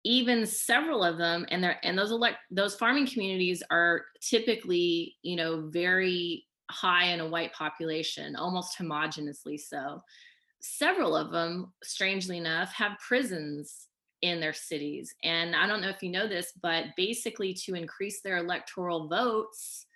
Even 0.02 0.46
several 0.46 1.04
of 1.04 1.18
them, 1.18 1.44
and 1.50 1.62
they 1.62 1.74
and 1.82 1.98
those 1.98 2.10
elect 2.10 2.38
those 2.50 2.74
farming 2.74 3.06
communities 3.06 3.62
are 3.70 4.06
typically, 4.20 5.16
you 5.22 5.36
know, 5.36 5.68
very 5.68 6.46
high 6.70 7.06
in 7.06 7.20
a 7.20 7.28
white 7.28 7.52
population, 7.52 8.36
almost 8.36 8.78
homogeneously 8.78 9.60
so 9.60 10.02
several 10.60 11.16
of 11.16 11.30
them, 11.30 11.72
strangely 11.82 12.38
enough, 12.38 12.72
have 12.72 12.98
prisons 13.06 13.86
in 14.22 14.40
their 14.40 14.52
cities. 14.52 15.14
And 15.24 15.56
I 15.56 15.66
don't 15.66 15.80
know 15.80 15.88
if 15.88 16.02
you 16.02 16.10
know 16.10 16.28
this, 16.28 16.52
but 16.62 16.84
basically, 16.96 17.54
to 17.64 17.74
increase 17.74 18.20
their 18.20 18.38
electoral 18.38 19.08
votes, 19.08 19.86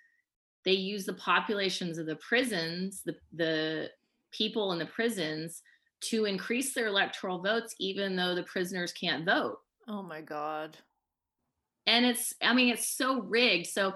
they 0.63 0.73
use 0.73 1.05
the 1.05 1.13
populations 1.13 1.97
of 1.97 2.07
the 2.07 2.15
prisons, 2.17 3.03
the, 3.05 3.15
the 3.33 3.89
people 4.31 4.71
in 4.71 4.79
the 4.79 4.85
prisons, 4.87 5.61
to 6.01 6.25
increase 6.25 6.73
their 6.73 6.87
electoral 6.87 7.41
votes, 7.41 7.75
even 7.79 8.15
though 8.15 8.35
the 8.35 8.43
prisoners 8.43 8.91
can't 8.91 9.25
vote. 9.25 9.59
Oh 9.87 10.01
my 10.01 10.21
God. 10.21 10.77
And 11.87 12.05
it's, 12.05 12.33
I 12.41 12.53
mean, 12.53 12.73
it's 12.73 12.87
so 12.87 13.21
rigged. 13.21 13.67
So 13.67 13.93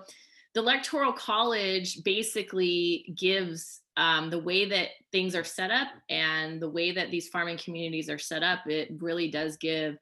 the 0.54 0.62
Electoral 0.62 1.14
College 1.14 2.04
basically 2.04 3.14
gives 3.18 3.82
um, 3.98 4.30
the 4.30 4.40
way 4.40 4.68
that 4.70 4.90
things 5.12 5.36
are 5.36 5.44
set 5.44 5.72
up 5.72 5.88
and 6.10 6.62
the 6.62 6.70
way 6.70 6.92
that 6.92 7.12
these 7.12 7.30
farming 7.30 7.58
communities 7.58 8.10
are 8.10 8.20
set 8.20 8.44
up, 8.44 8.60
it 8.68 8.90
really 9.00 9.30
does 9.30 9.58
give 9.58 9.98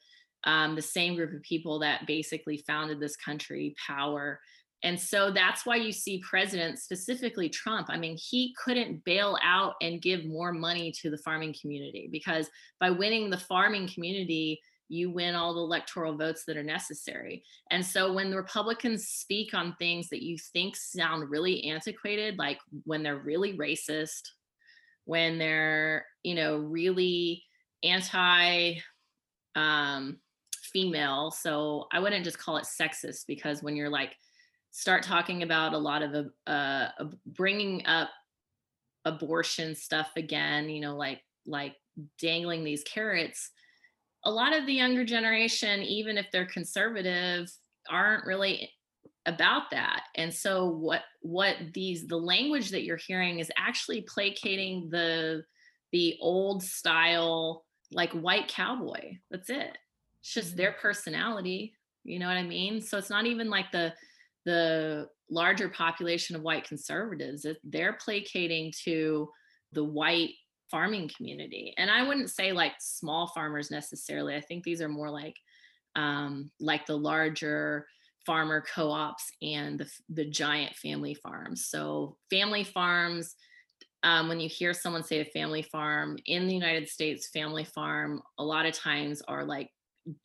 um, 0.47 0.75
the 0.75 0.81
same 0.81 1.15
group 1.15 1.33
of 1.33 1.43
people 1.43 1.77
that 1.79 2.07
basically 2.07 2.63
founded 2.65 2.99
this 2.99 3.17
country 3.17 3.75
power. 3.85 4.39
And 4.81 4.99
so 4.99 5.29
that's 5.29 5.65
why 5.65 5.75
you 5.75 5.91
see 5.91 6.23
presidents, 6.27 6.83
specifically 6.83 7.49
Trump. 7.49 7.87
I 7.89 7.97
mean, 7.97 8.17
he 8.17 8.55
couldn't 8.63 9.03
bail 9.03 9.37
out 9.43 9.73
and 9.81 10.01
give 10.01 10.25
more 10.25 10.53
money 10.53 10.91
to 11.01 11.09
the 11.09 11.17
farming 11.17 11.53
community 11.59 12.07
because 12.11 12.49
by 12.79 12.91
winning 12.91 13.29
the 13.29 13.37
farming 13.37 13.89
community, 13.93 14.61
you 14.87 15.11
win 15.11 15.35
all 15.35 15.53
the 15.53 15.59
electoral 15.59 16.15
votes 16.15 16.45
that 16.45 16.55
are 16.55 16.63
necessary. 16.63 17.43
And 17.69 17.85
so 17.85 18.13
when 18.13 18.29
the 18.29 18.37
Republicans 18.37 19.09
speak 19.09 19.53
on 19.53 19.75
things 19.75 20.07
that 20.09 20.23
you 20.23 20.37
think 20.53 20.77
sound 20.77 21.29
really 21.29 21.65
antiquated, 21.65 22.37
like 22.37 22.59
when 22.85 23.03
they're 23.03 23.17
really 23.17 23.57
racist, 23.57 24.21
when 25.03 25.39
they're, 25.39 26.05
you 26.23 26.35
know, 26.35 26.55
really 26.55 27.43
anti 27.83 28.75
um, 29.55 30.19
female. 30.77 31.31
So 31.31 31.87
I 31.91 31.99
wouldn't 31.99 32.23
just 32.23 32.37
call 32.37 32.57
it 32.57 32.65
sexist 32.65 33.25
because 33.27 33.63
when 33.63 33.75
you're 33.75 33.89
like, 33.89 34.15
start 34.71 35.01
talking 35.01 35.43
about 35.43 35.73
a 35.73 35.77
lot 35.77 36.03
of 36.03 36.27
uh, 36.45 36.87
bringing 37.25 37.85
up 37.85 38.09
abortion 39.05 39.73
stuff 39.73 40.11
again, 40.15 40.69
you 40.69 40.81
know, 40.81 40.95
like, 40.95 41.21
like 41.45 41.75
dangling 42.19 42.63
these 42.63 42.83
carrots 42.83 43.51
a 44.25 44.31
lot 44.31 44.53
of 44.53 44.65
the 44.65 44.73
younger 44.73 45.05
generation, 45.05 45.81
even 45.83 46.17
if 46.17 46.27
they're 46.31 46.45
conservative, 46.47 47.49
aren't 47.89 48.25
really 48.25 48.69
about 49.25 49.63
that 49.71 50.03
and 50.15 50.33
so 50.33 50.67
what 50.69 51.01
what 51.21 51.57
these 51.73 52.07
the 52.07 52.15
language 52.15 52.71
that 52.71 52.83
you're 52.83 52.95
hearing 52.95 53.39
is 53.39 53.51
actually 53.57 54.01
placating 54.01 54.87
the 54.89 55.43
the 55.91 56.15
old 56.21 56.63
style 56.63 57.65
like 57.91 58.11
white 58.13 58.47
cowboy 58.47 59.17
that's 59.29 59.49
it 59.49 59.77
it's 60.27 60.33
just 60.33 60.49
mm-hmm. 60.49 60.57
their 60.57 60.71
personality 60.73 61.73
you 62.03 62.19
know 62.19 62.27
what 62.27 62.37
i 62.37 62.43
mean 62.43 62.81
so 62.81 62.97
it's 62.97 63.09
not 63.09 63.25
even 63.25 63.49
like 63.49 63.71
the 63.71 63.93
the 64.45 65.07
larger 65.29 65.69
population 65.69 66.35
of 66.35 66.41
white 66.41 66.67
conservatives 66.67 67.45
they're 67.63 67.97
placating 68.03 68.71
to 68.83 69.29
the 69.71 69.83
white 69.83 70.31
farming 70.69 71.09
community 71.15 71.73
and 71.77 71.89
i 71.89 72.05
wouldn't 72.05 72.29
say 72.29 72.51
like 72.51 72.73
small 72.79 73.27
farmers 73.27 73.71
necessarily 73.71 74.35
i 74.35 74.41
think 74.41 74.63
these 74.63 74.81
are 74.81 74.89
more 74.89 75.09
like 75.09 75.35
um, 75.95 76.51
like 76.59 76.85
the 76.85 76.95
larger 76.95 77.87
farmer 78.23 78.63
co-ops 78.75 79.31
and 79.41 79.79
the, 79.79 79.89
the 80.09 80.25
giant 80.25 80.75
family 80.75 81.15
farms 81.15 81.67
so 81.67 82.17
family 82.29 82.63
farms 82.63 83.35
um, 84.03 84.29
when 84.29 84.39
you 84.39 84.47
hear 84.47 84.73
someone 84.73 85.03
say 85.03 85.21
a 85.21 85.25
family 85.25 85.63
farm 85.63 86.17
in 86.27 86.47
the 86.47 86.53
united 86.53 86.87
states 86.87 87.29
family 87.29 87.63
farm 87.63 88.21
a 88.37 88.43
lot 88.43 88.65
of 88.65 88.73
times 88.73 89.23
are 89.27 89.43
like 89.43 89.71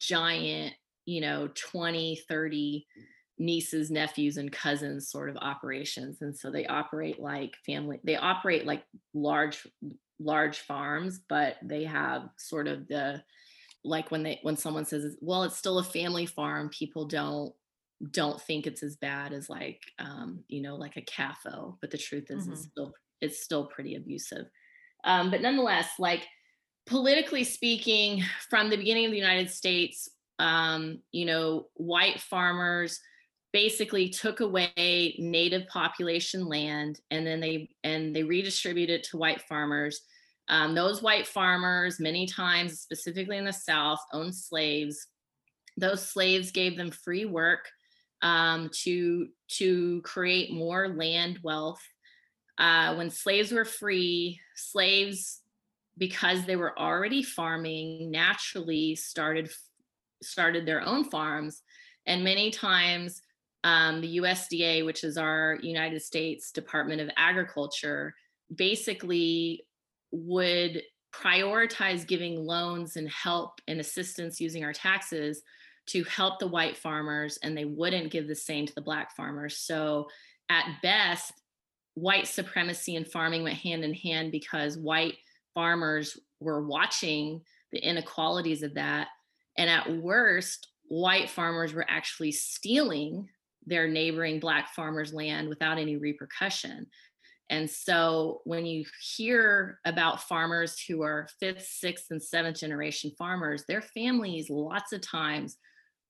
giant 0.00 0.74
you 1.06 1.20
know 1.20 1.48
20 1.54 2.20
30 2.28 2.86
nieces 3.38 3.90
nephews 3.90 4.36
and 4.36 4.52
cousins 4.52 5.10
sort 5.10 5.28
of 5.28 5.36
operations 5.38 6.18
and 6.20 6.36
so 6.36 6.50
they 6.50 6.66
operate 6.66 7.18
like 7.18 7.52
family 7.66 7.98
they 8.04 8.16
operate 8.16 8.66
like 8.66 8.84
large 9.14 9.66
large 10.24 10.60
farms, 10.60 11.20
but 11.28 11.56
they 11.62 11.84
have 11.84 12.28
sort 12.36 12.68
of 12.68 12.86
the 12.88 13.22
like 13.84 14.10
when 14.10 14.22
they 14.22 14.38
when 14.42 14.56
someone 14.56 14.84
says, 14.84 15.16
well, 15.20 15.42
it's 15.42 15.58
still 15.58 15.78
a 15.78 15.84
family 15.84 16.26
farm, 16.26 16.70
people 16.70 17.06
don't 17.06 17.52
don't 18.10 18.40
think 18.40 18.66
it's 18.66 18.82
as 18.82 18.96
bad 18.96 19.32
as 19.32 19.48
like 19.48 19.80
um, 19.98 20.44
you 20.48 20.62
know, 20.62 20.76
like 20.76 20.96
a 20.96 21.02
CAFO. 21.02 21.76
But 21.80 21.90
the 21.90 21.98
truth 21.98 22.26
is 22.30 22.44
mm-hmm. 22.44 22.52
it's 22.52 22.62
still 22.62 22.92
it's 23.20 23.42
still 23.42 23.66
pretty 23.66 23.96
abusive. 23.96 24.46
Um, 25.04 25.30
but 25.30 25.42
nonetheless, 25.42 25.88
like 25.98 26.26
politically 26.86 27.44
speaking, 27.44 28.22
from 28.48 28.70
the 28.70 28.76
beginning 28.76 29.06
of 29.06 29.10
the 29.10 29.18
United 29.18 29.50
States, 29.50 30.08
um, 30.38 31.00
you 31.12 31.24
know, 31.24 31.66
white 31.74 32.20
farmers 32.20 33.00
basically 33.52 34.08
took 34.08 34.40
away 34.40 35.14
native 35.18 35.66
population 35.68 36.46
land 36.46 36.98
and 37.10 37.26
then 37.26 37.38
they 37.38 37.68
and 37.84 38.16
they 38.16 38.22
redistributed 38.22 39.00
it 39.00 39.04
to 39.04 39.18
white 39.18 39.42
farmers 39.42 40.00
um, 40.48 40.74
those 40.74 41.02
white 41.02 41.26
farmers, 41.26 42.00
many 42.00 42.26
times, 42.26 42.80
specifically 42.80 43.38
in 43.38 43.44
the 43.44 43.52
South, 43.52 44.00
owned 44.12 44.34
slaves. 44.34 45.06
Those 45.76 46.06
slaves 46.06 46.50
gave 46.50 46.76
them 46.76 46.90
free 46.90 47.24
work 47.24 47.68
um, 48.22 48.70
to 48.82 49.28
to 49.58 50.02
create 50.02 50.52
more 50.52 50.88
land 50.88 51.38
wealth. 51.42 51.80
Uh, 52.58 52.94
when 52.96 53.10
slaves 53.10 53.52
were 53.52 53.64
free, 53.64 54.38
slaves, 54.56 55.40
because 55.98 56.44
they 56.44 56.56
were 56.56 56.78
already 56.78 57.22
farming, 57.22 58.10
naturally 58.10 58.96
started 58.96 59.50
started 60.22 60.64
their 60.64 60.82
own 60.82 61.04
farms, 61.04 61.62
and 62.06 62.24
many 62.24 62.50
times 62.50 63.20
um, 63.64 64.00
the 64.00 64.18
USDA, 64.18 64.84
which 64.84 65.04
is 65.04 65.16
our 65.16 65.58
United 65.62 66.02
States 66.02 66.50
Department 66.50 67.00
of 67.00 67.10
Agriculture, 67.16 68.14
basically 68.54 69.64
would 70.10 70.82
prioritize 71.12 72.06
giving 72.06 72.44
loans 72.44 72.96
and 72.96 73.08
help 73.08 73.60
and 73.68 73.80
assistance 73.80 74.40
using 74.40 74.64
our 74.64 74.72
taxes 74.72 75.42
to 75.86 76.04
help 76.04 76.38
the 76.38 76.46
white 76.46 76.76
farmers 76.76 77.38
and 77.42 77.56
they 77.56 77.64
wouldn't 77.64 78.10
give 78.10 78.28
the 78.28 78.34
same 78.34 78.66
to 78.66 78.74
the 78.74 78.80
black 78.80 79.14
farmers. 79.14 79.58
So 79.58 80.08
at 80.48 80.64
best 80.82 81.32
white 81.94 82.26
supremacy 82.26 82.96
and 82.96 83.06
farming 83.06 83.42
went 83.42 83.58
hand 83.58 83.84
in 83.84 83.94
hand 83.94 84.32
because 84.32 84.78
white 84.78 85.16
farmers 85.54 86.18
were 86.40 86.66
watching 86.66 87.40
the 87.72 87.78
inequalities 87.78 88.62
of 88.62 88.74
that 88.74 89.08
and 89.58 89.70
at 89.70 89.96
worst 89.96 90.68
white 90.88 91.30
farmers 91.30 91.72
were 91.72 91.86
actually 91.88 92.32
stealing 92.32 93.26
their 93.64 93.88
neighboring 93.88 94.40
black 94.40 94.74
farmers 94.74 95.14
land 95.14 95.48
without 95.48 95.78
any 95.78 95.96
repercussion 95.96 96.86
and 97.52 97.68
so 97.68 98.40
when 98.44 98.64
you 98.64 98.86
hear 99.14 99.78
about 99.84 100.22
farmers 100.22 100.80
who 100.80 101.02
are 101.02 101.28
fifth, 101.38 101.66
sixth, 101.66 102.06
and 102.08 102.22
seventh 102.22 102.58
generation 102.58 103.12
farmers, 103.18 103.64
their 103.68 103.82
families 103.82 104.48
lots 104.48 104.94
of 104.94 105.02
times 105.02 105.58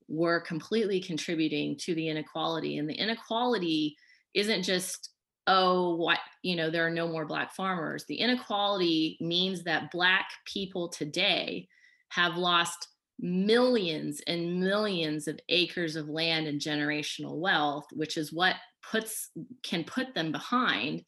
were 0.06 0.40
completely 0.40 1.00
contributing 1.00 1.76
to 1.80 1.96
the 1.96 2.08
inequality. 2.08 2.78
And 2.78 2.88
the 2.88 2.94
inequality 2.94 3.96
isn't 4.34 4.62
just 4.62 5.10
oh, 5.46 5.96
what, 5.96 6.18
you 6.42 6.56
know, 6.56 6.70
there 6.70 6.86
are 6.86 6.90
no 6.90 7.08
more 7.08 7.26
Black 7.26 7.54
farmers. 7.54 8.04
The 8.06 8.16
inequality 8.16 9.16
means 9.20 9.64
that 9.64 9.90
Black 9.90 10.26
people 10.46 10.88
today 10.88 11.68
have 12.10 12.36
lost 12.36 12.88
millions 13.18 14.20
and 14.26 14.60
millions 14.60 15.28
of 15.28 15.38
acres 15.48 15.96
of 15.96 16.08
land 16.08 16.46
and 16.46 16.60
generational 16.60 17.38
wealth, 17.38 17.86
which 17.92 18.16
is 18.16 18.32
what 18.32 18.56
puts 18.90 19.30
can 19.62 19.84
put 19.84 20.14
them 20.14 20.32
behind 20.32 21.04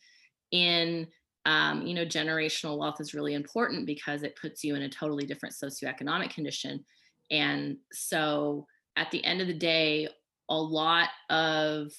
in 0.53 1.07
um, 1.47 1.87
you 1.87 1.95
know 1.95 2.07
generational 2.07 2.79
wealth 2.79 3.01
is 3.01 3.15
really 3.15 3.35
important 3.35 3.87
because 3.87 4.23
it 4.23 4.39
puts 4.41 4.65
you 4.65 4.75
in 4.77 4.83
a 4.83 4.89
totally 4.89 5.27
different 5.27 5.55
socioeconomic 5.55 6.31
condition 6.31 6.85
and 7.31 7.77
so 7.93 8.67
at 8.97 9.11
the 9.11 9.23
end 9.25 9.41
of 9.41 9.49
the 9.49 9.53
day 9.53 10.09
a 10.49 10.57
lot 10.57 11.09
of 11.31 11.91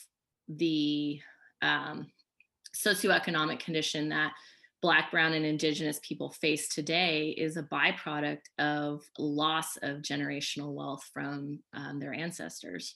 the 0.48 1.20
um, 1.62 2.08
socioeconomic 2.76 3.60
condition 3.60 4.10
that 4.10 4.32
Black, 4.82 5.10
Brown, 5.10 5.34
and 5.34 5.46
Indigenous 5.46 6.00
people 6.04 6.32
face 6.32 6.68
today 6.68 7.30
is 7.30 7.58
a 7.58 7.64
byproduct 7.64 8.42
of 8.60 9.02
loss 9.18 9.78
of 9.82 10.02
generational 10.02 10.74
wealth 10.74 11.10
from 11.12 11.60
um, 11.74 12.00
their 12.00 12.14
ancestors. 12.14 12.96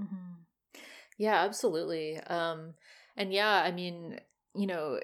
Mm-hmm. 0.00 0.80
Yeah, 1.18 1.44
absolutely. 1.44 2.18
Um, 2.18 2.74
and 3.16 3.32
yeah, 3.32 3.62
I 3.64 3.70
mean, 3.70 4.18
you 4.56 4.66
know, 4.66 4.98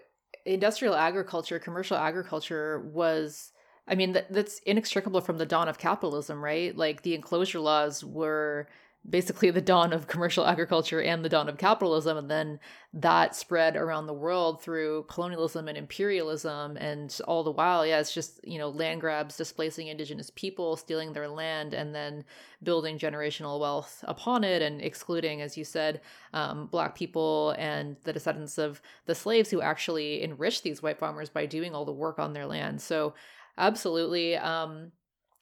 industrial 0.44 0.94
agriculture, 0.94 1.58
commercial 1.58 1.96
agriculture 1.96 2.80
was. 2.92 3.52
I 3.88 3.96
mean, 3.96 4.12
that, 4.12 4.32
that's 4.32 4.60
inextricable 4.60 5.20
from 5.20 5.38
the 5.38 5.46
dawn 5.46 5.68
of 5.68 5.78
capitalism, 5.78 6.42
right? 6.42 6.76
Like 6.76 7.02
the 7.02 7.14
enclosure 7.14 7.58
laws 7.58 8.04
were 8.04 8.68
basically 9.08 9.50
the 9.50 9.60
dawn 9.60 9.92
of 9.92 10.06
commercial 10.06 10.46
agriculture 10.46 11.00
and 11.00 11.24
the 11.24 11.28
dawn 11.28 11.48
of 11.48 11.58
capitalism 11.58 12.16
and 12.16 12.30
then 12.30 12.60
that 12.92 13.34
spread 13.34 13.76
around 13.76 14.06
the 14.06 14.12
world 14.12 14.62
through 14.62 15.04
colonialism 15.08 15.68
and 15.68 15.78
imperialism 15.78 16.76
and 16.76 17.20
all 17.26 17.42
the 17.42 17.50
while 17.50 17.86
yeah 17.86 17.98
it's 17.98 18.12
just 18.12 18.40
you 18.44 18.58
know 18.58 18.68
land 18.68 19.00
grabs 19.00 19.36
displacing 19.36 19.86
indigenous 19.86 20.30
people 20.34 20.76
stealing 20.76 21.12
their 21.12 21.28
land 21.28 21.72
and 21.72 21.94
then 21.94 22.24
building 22.62 22.98
generational 22.98 23.58
wealth 23.58 24.04
upon 24.06 24.44
it 24.44 24.60
and 24.60 24.82
excluding 24.82 25.40
as 25.40 25.56
you 25.56 25.64
said 25.64 26.00
um, 26.32 26.66
black 26.66 26.94
people 26.94 27.54
and 27.58 27.96
the 28.04 28.12
descendants 28.12 28.58
of 28.58 28.80
the 29.06 29.14
slaves 29.14 29.50
who 29.50 29.60
actually 29.60 30.22
enriched 30.22 30.62
these 30.62 30.82
white 30.82 30.98
farmers 30.98 31.28
by 31.28 31.46
doing 31.46 31.74
all 31.74 31.84
the 31.84 31.92
work 31.92 32.18
on 32.18 32.32
their 32.32 32.46
land. 32.46 32.80
So 32.80 33.14
absolutely 33.58 34.36
um, 34.36 34.92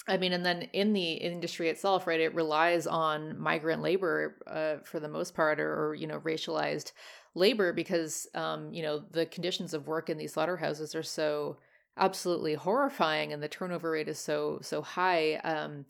I 0.09 0.17
mean, 0.17 0.33
and 0.33 0.45
then 0.45 0.63
in 0.73 0.93
the 0.93 1.13
industry 1.13 1.69
itself, 1.69 2.07
right, 2.07 2.21
it 2.21 2.35
relies 2.35 2.87
on 2.87 3.39
migrant 3.39 3.83
labor 3.83 4.37
uh, 4.47 4.83
for 4.85 4.99
the 5.01 5.09
most 5.09 5.35
part, 5.35 5.61
or, 5.61 5.89
or, 5.89 5.95
you 5.95 6.07
know, 6.07 6.21
racialized 6.21 6.93
labor 7.35 7.73
because, 7.73 8.27
um, 8.35 8.73
you 8.73 8.83
know, 8.83 9.03
the 9.11 9.27
conditions 9.27 9.75
of 9.75 9.87
work 9.87 10.11
in 10.11 10.19
these 10.19 10.33
slaughterhouses 10.33 10.95
are 10.95 11.03
so 11.03 11.59
absolutely 11.97 12.55
horrifying, 12.55 13.33
and 13.33 13.43
the 13.43 13.49
turnover 13.49 13.91
rate 13.91 14.09
is 14.09 14.19
so 14.19 14.59
so 14.63 14.83
high. 14.83 15.35
Um, 15.37 15.85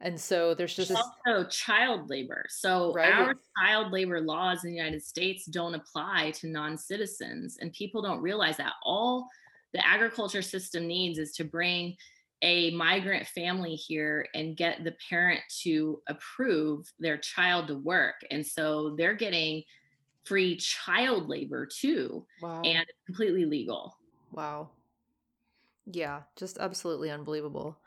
and 0.00 0.20
so 0.20 0.54
there's 0.54 0.76
just 0.76 0.92
also 0.92 1.48
child 1.48 2.10
labor. 2.10 2.44
So 2.48 2.92
right? 2.92 3.12
our 3.12 3.34
child 3.58 3.92
labor 3.92 4.20
laws 4.20 4.64
in 4.64 4.70
the 4.70 4.76
United 4.76 5.02
States 5.02 5.46
don't 5.46 5.74
apply 5.74 6.32
to 6.36 6.48
non-citizens, 6.48 7.58
and 7.60 7.72
people 7.72 8.02
don't 8.02 8.20
realize 8.20 8.56
that 8.58 8.74
all 8.84 9.28
the 9.72 9.86
agriculture 9.86 10.42
system 10.42 10.86
needs 10.86 11.18
is 11.18 11.32
to 11.32 11.44
bring 11.44 11.96
a 12.44 12.70
migrant 12.72 13.26
family 13.26 13.74
here 13.74 14.26
and 14.34 14.56
get 14.56 14.84
the 14.84 14.94
parent 15.08 15.40
to 15.62 16.02
approve 16.08 16.92
their 16.98 17.16
child 17.16 17.68
to 17.68 17.74
work. 17.74 18.16
And 18.30 18.46
so 18.46 18.94
they're 18.98 19.14
getting 19.14 19.62
free 20.24 20.56
child 20.56 21.28
labor 21.28 21.66
too. 21.66 22.26
Wow. 22.42 22.60
And 22.62 22.84
completely 23.06 23.46
legal. 23.46 23.96
Wow. 24.30 24.68
Yeah, 25.86 26.22
just 26.36 26.58
absolutely 26.58 27.10
unbelievable. 27.10 27.78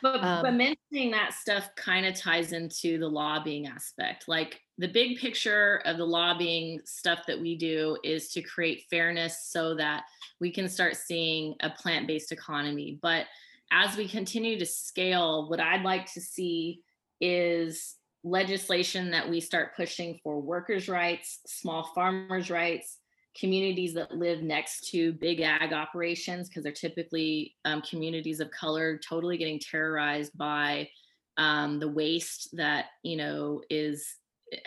But, 0.00 0.22
um, 0.22 0.42
but 0.42 0.54
mentioning 0.54 1.10
that 1.12 1.34
stuff 1.34 1.70
kind 1.76 2.06
of 2.06 2.14
ties 2.14 2.52
into 2.52 2.98
the 2.98 3.08
lobbying 3.08 3.66
aspect. 3.66 4.28
Like 4.28 4.60
the 4.78 4.88
big 4.88 5.18
picture 5.18 5.82
of 5.86 5.96
the 5.96 6.04
lobbying 6.04 6.80
stuff 6.84 7.20
that 7.26 7.40
we 7.40 7.56
do 7.56 7.96
is 8.04 8.28
to 8.32 8.42
create 8.42 8.84
fairness 8.90 9.48
so 9.48 9.74
that 9.76 10.04
we 10.40 10.52
can 10.52 10.68
start 10.68 10.96
seeing 10.96 11.54
a 11.60 11.70
plant 11.70 12.06
based 12.06 12.32
economy. 12.32 12.98
But 13.02 13.26
as 13.74 13.96
we 13.96 14.06
continue 14.06 14.58
to 14.58 14.66
scale, 14.66 15.48
what 15.48 15.58
I'd 15.58 15.82
like 15.82 16.12
to 16.12 16.20
see 16.20 16.82
is 17.20 17.96
legislation 18.22 19.10
that 19.10 19.28
we 19.28 19.40
start 19.40 19.76
pushing 19.76 20.18
for 20.22 20.40
workers' 20.40 20.88
rights, 20.88 21.40
small 21.46 21.90
farmers' 21.94 22.50
rights, 22.50 22.98
communities 23.38 23.92
that 23.94 24.16
live 24.16 24.42
next 24.42 24.90
to 24.92 25.12
big 25.14 25.40
ag 25.40 25.72
operations, 25.72 26.48
because 26.48 26.62
they're 26.62 26.72
typically 26.72 27.56
um, 27.64 27.82
communities 27.82 28.38
of 28.38 28.50
color 28.52 28.98
totally 28.98 29.36
getting 29.36 29.58
terrorized 29.58 30.36
by 30.38 30.88
um, 31.36 31.80
the 31.80 31.88
waste 31.88 32.50
that 32.52 32.86
you 33.02 33.16
know 33.16 33.60
is 33.70 34.06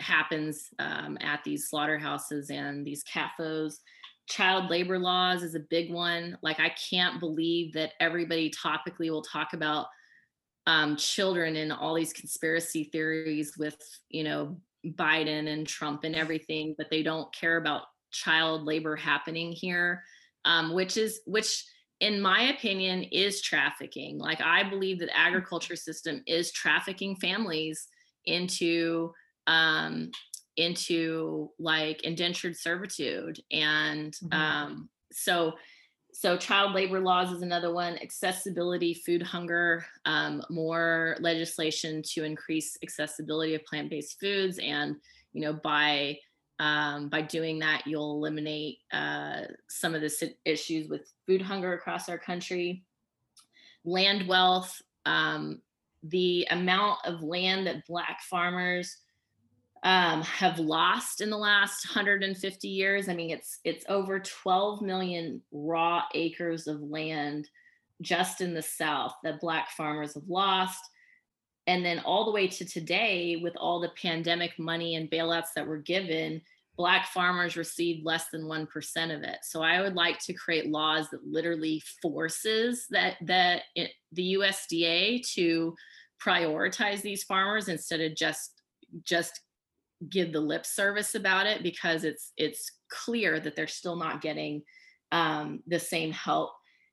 happens 0.00 0.68
um, 0.78 1.16
at 1.22 1.42
these 1.44 1.70
slaughterhouses 1.70 2.50
and 2.50 2.86
these 2.86 3.02
CAFOs 3.04 3.76
child 4.28 4.70
labor 4.70 4.98
laws 4.98 5.42
is 5.42 5.54
a 5.54 5.60
big 5.60 5.92
one. 5.92 6.36
Like, 6.42 6.60
I 6.60 6.68
can't 6.90 7.18
believe 7.18 7.72
that 7.72 7.92
everybody 7.98 8.50
topically 8.50 9.10
will 9.10 9.22
talk 9.22 9.54
about 9.54 9.86
um, 10.66 10.96
children 10.96 11.56
and 11.56 11.72
all 11.72 11.94
these 11.94 12.12
conspiracy 12.12 12.84
theories 12.84 13.56
with, 13.56 13.76
you 14.10 14.24
know, 14.24 14.60
Biden 14.86 15.48
and 15.48 15.66
Trump 15.66 16.04
and 16.04 16.14
everything, 16.14 16.74
but 16.76 16.88
they 16.90 17.02
don't 17.02 17.32
care 17.34 17.56
about 17.56 17.82
child 18.10 18.64
labor 18.64 18.94
happening 18.94 19.50
here, 19.50 20.02
um, 20.44 20.74
which 20.74 20.96
is, 20.96 21.20
which, 21.26 21.64
in 22.00 22.20
my 22.20 22.54
opinion, 22.54 23.04
is 23.04 23.40
trafficking. 23.40 24.18
Like, 24.18 24.42
I 24.42 24.68
believe 24.68 24.98
that 25.00 25.16
agriculture 25.16 25.76
system 25.76 26.22
is 26.26 26.52
trafficking 26.52 27.16
families 27.16 27.88
into 28.26 29.12
um, 29.46 30.10
into 30.58 31.50
like 31.58 32.02
indentured 32.02 32.56
servitude 32.56 33.40
and 33.50 34.12
mm-hmm. 34.14 34.32
um, 34.32 34.88
so 35.12 35.52
so 36.12 36.36
child 36.36 36.74
labor 36.74 37.00
laws 37.00 37.30
is 37.30 37.42
another 37.42 37.72
one 37.72 37.96
accessibility 38.02 38.92
food 38.92 39.22
hunger 39.22 39.86
um, 40.04 40.42
more 40.50 41.16
legislation 41.20 42.02
to 42.02 42.24
increase 42.24 42.76
accessibility 42.82 43.54
of 43.54 43.64
plant-based 43.64 44.18
foods 44.20 44.58
and 44.58 44.96
you 45.32 45.40
know 45.40 45.52
by 45.52 46.18
um, 46.60 47.08
by 47.08 47.22
doing 47.22 47.60
that 47.60 47.82
you'll 47.86 48.16
eliminate 48.16 48.78
uh, 48.92 49.42
some 49.68 49.94
of 49.94 50.00
the 50.00 50.34
issues 50.44 50.88
with 50.88 51.12
food 51.26 51.40
hunger 51.40 51.74
across 51.74 52.08
our 52.08 52.18
country 52.18 52.82
land 53.84 54.26
wealth 54.26 54.82
um, 55.06 55.62
the 56.02 56.46
amount 56.50 56.98
of 57.04 57.22
land 57.22 57.66
that 57.66 57.86
black 57.86 58.20
farmers 58.22 58.98
um, 59.84 60.22
have 60.22 60.58
lost 60.58 61.20
in 61.20 61.30
the 61.30 61.36
last 61.36 61.86
150 61.88 62.68
years. 62.68 63.08
I 63.08 63.14
mean, 63.14 63.30
it's 63.30 63.58
it's 63.64 63.84
over 63.88 64.18
12 64.18 64.82
million 64.82 65.42
raw 65.52 66.02
acres 66.14 66.66
of 66.66 66.80
land 66.80 67.48
just 68.00 68.40
in 68.40 68.54
the 68.54 68.62
South 68.62 69.14
that 69.24 69.40
Black 69.40 69.70
farmers 69.70 70.14
have 70.14 70.28
lost. 70.28 70.80
And 71.66 71.84
then 71.84 72.00
all 72.00 72.24
the 72.24 72.32
way 72.32 72.48
to 72.48 72.64
today, 72.64 73.40
with 73.42 73.54
all 73.56 73.80
the 73.80 73.92
pandemic 74.00 74.58
money 74.58 74.94
and 74.94 75.10
bailouts 75.10 75.48
that 75.54 75.66
were 75.66 75.78
given, 75.78 76.40
Black 76.76 77.06
farmers 77.08 77.56
received 77.56 78.06
less 78.06 78.30
than 78.30 78.44
1% 78.44 79.14
of 79.14 79.22
it. 79.22 79.38
So 79.42 79.62
I 79.62 79.82
would 79.82 79.94
like 79.94 80.18
to 80.20 80.32
create 80.32 80.70
laws 80.70 81.10
that 81.10 81.26
literally 81.26 81.82
forces 82.00 82.86
that, 82.90 83.16
that 83.22 83.62
it, 83.74 83.90
the 84.12 84.34
USDA 84.34 85.28
to 85.34 85.74
prioritize 86.24 87.02
these 87.02 87.24
farmers 87.24 87.68
instead 87.68 88.00
of 88.00 88.16
just 88.16 88.62
just 89.04 89.40
give 90.08 90.32
the 90.32 90.40
lip 90.40 90.64
service 90.64 91.14
about 91.14 91.46
it 91.46 91.62
because 91.62 92.04
it's 92.04 92.32
it's 92.36 92.70
clear 92.90 93.40
that 93.40 93.56
they're 93.56 93.66
still 93.66 93.96
not 93.96 94.20
getting 94.20 94.62
um, 95.12 95.60
the 95.66 95.78
same 95.78 96.12
help. 96.12 96.50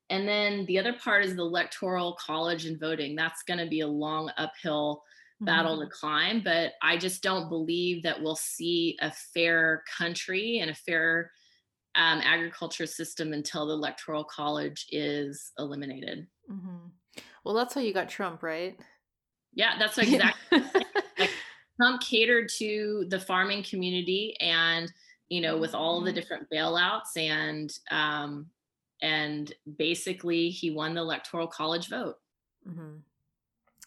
And 0.08 0.26
then 0.26 0.64
the 0.66 0.78
other 0.78 0.92
part 0.92 1.24
is 1.24 1.34
the 1.34 1.42
electoral 1.42 2.16
college 2.24 2.66
and 2.66 2.78
voting. 2.78 3.16
That's 3.16 3.42
going 3.42 3.58
to 3.58 3.66
be 3.66 3.80
a 3.80 3.88
long 3.88 4.30
uphill 4.36 5.02
battle 5.40 5.78
mm-hmm. 5.78 5.88
to 5.88 5.90
climb, 5.90 6.42
but 6.42 6.72
I 6.82 6.96
just 6.96 7.22
don't 7.22 7.48
believe 7.48 8.02
that 8.04 8.22
we'll 8.22 8.36
see 8.36 8.96
a 9.00 9.12
fair 9.34 9.82
country 9.98 10.60
and 10.60 10.70
a 10.70 10.74
fair 10.74 11.30
um, 11.94 12.20
agriculture 12.22 12.86
system 12.86 13.32
until 13.32 13.66
the 13.66 13.74
electoral 13.74 14.24
college 14.24 14.86
is 14.90 15.52
eliminated. 15.58 16.26
Mm-hmm. 16.50 17.22
Well, 17.44 17.54
that's 17.54 17.74
how 17.74 17.80
you 17.80 17.92
got 17.92 18.08
Trump, 18.08 18.42
right? 18.42 18.78
Yeah, 19.52 19.78
that's 19.78 19.98
exactly. 19.98 20.62
Trump 21.76 22.00
catered 22.00 22.48
to 22.58 23.06
the 23.08 23.20
farming 23.20 23.62
community 23.62 24.36
and 24.40 24.92
you 25.28 25.40
know 25.40 25.56
with 25.56 25.74
all 25.74 26.00
the 26.00 26.10
mm-hmm. 26.10 26.16
different 26.16 26.46
bailouts 26.50 27.16
and 27.16 27.78
um 27.90 28.46
and 29.02 29.52
basically 29.76 30.48
he 30.48 30.70
won 30.70 30.94
the 30.94 31.00
electoral 31.00 31.46
college 31.46 31.88
vote 31.88 32.16
mm-hmm. 32.68 32.96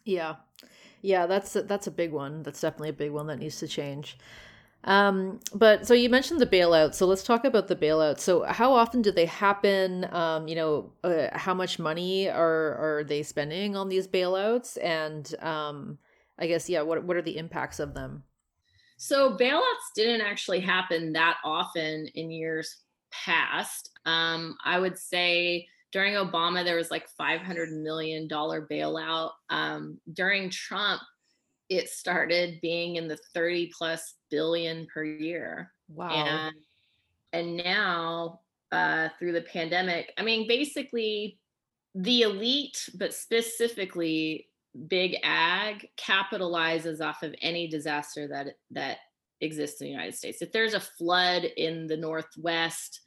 yeah 0.05 0.35
yeah 1.01 1.25
that's 1.25 1.55
a, 1.55 1.63
that's 1.63 1.87
a 1.87 1.91
big 1.91 2.11
one 2.11 2.43
that's 2.43 2.61
definitely 2.61 2.89
a 2.89 2.93
big 2.93 3.11
one 3.11 3.27
that 3.27 3.39
needs 3.39 3.57
to 3.57 3.67
change 3.67 4.17
Um, 4.85 5.41
but 5.53 5.85
so 5.85 5.93
you 5.93 6.09
mentioned 6.09 6.39
the 6.39 6.47
bailout. 6.47 6.93
So 6.93 7.05
let's 7.05 7.23
talk 7.23 7.43
about 7.43 7.67
the 7.67 7.75
bailout. 7.75 8.19
So 8.19 8.43
how 8.43 8.71
often 8.71 9.01
do 9.01 9.11
they 9.11 9.25
happen? 9.25 10.07
Um, 10.13 10.47
you 10.47 10.55
know, 10.55 10.93
uh, 11.03 11.27
how 11.33 11.53
much 11.53 11.79
money 11.79 12.29
are 12.29 12.99
are 12.99 13.03
they 13.03 13.23
spending 13.23 13.75
on 13.75 13.89
these 13.89 14.07
bailouts? 14.07 14.77
And 14.81 15.35
um, 15.43 15.97
I 16.39 16.47
guess 16.47 16.69
yeah, 16.69 16.81
what 16.81 17.03
what 17.03 17.17
are 17.17 17.21
the 17.21 17.37
impacts 17.37 17.79
of 17.79 17.93
them? 17.93 18.23
So 18.97 19.37
bailouts 19.37 19.93
didn't 19.95 20.21
actually 20.21 20.59
happen 20.59 21.13
that 21.13 21.37
often 21.43 22.07
in 22.15 22.31
years 22.31 22.77
past. 23.11 23.91
Um, 24.05 24.57
I 24.63 24.79
would 24.79 24.97
say 24.97 25.67
during 25.91 26.13
Obama 26.13 26.63
there 26.63 26.75
was 26.75 26.91
like 26.91 27.07
500 27.17 27.71
million 27.71 28.27
dollar 28.27 28.67
bailout. 28.69 29.31
Um, 29.49 29.99
during 30.13 30.49
Trump, 30.49 31.01
it 31.69 31.89
started 31.89 32.59
being 32.61 32.97
in 32.97 33.07
the 33.07 33.17
30 33.33 33.71
plus 33.77 34.15
billion 34.29 34.87
per 34.93 35.03
year. 35.03 35.71
Wow. 35.87 36.09
And 36.09 36.55
and 37.31 37.57
now 37.57 38.41
uh, 38.71 39.09
through 39.17 39.33
the 39.33 39.41
pandemic, 39.41 40.13
I 40.17 40.23
mean, 40.23 40.47
basically 40.47 41.39
the 41.95 42.23
elite, 42.23 42.89
but 42.95 43.13
specifically 43.13 44.48
big 44.87 45.17
ag 45.23 45.87
capitalizes 45.97 47.01
off 47.01 47.23
of 47.23 47.33
any 47.41 47.67
disaster 47.67 48.27
that 48.27 48.47
that 48.71 48.97
exists 49.41 49.81
in 49.81 49.87
the 49.87 49.91
United 49.91 50.15
States. 50.15 50.41
If 50.41 50.51
there's 50.51 50.73
a 50.73 50.79
flood 50.79 51.45
in 51.57 51.87
the 51.87 51.97
Northwest, 51.97 53.01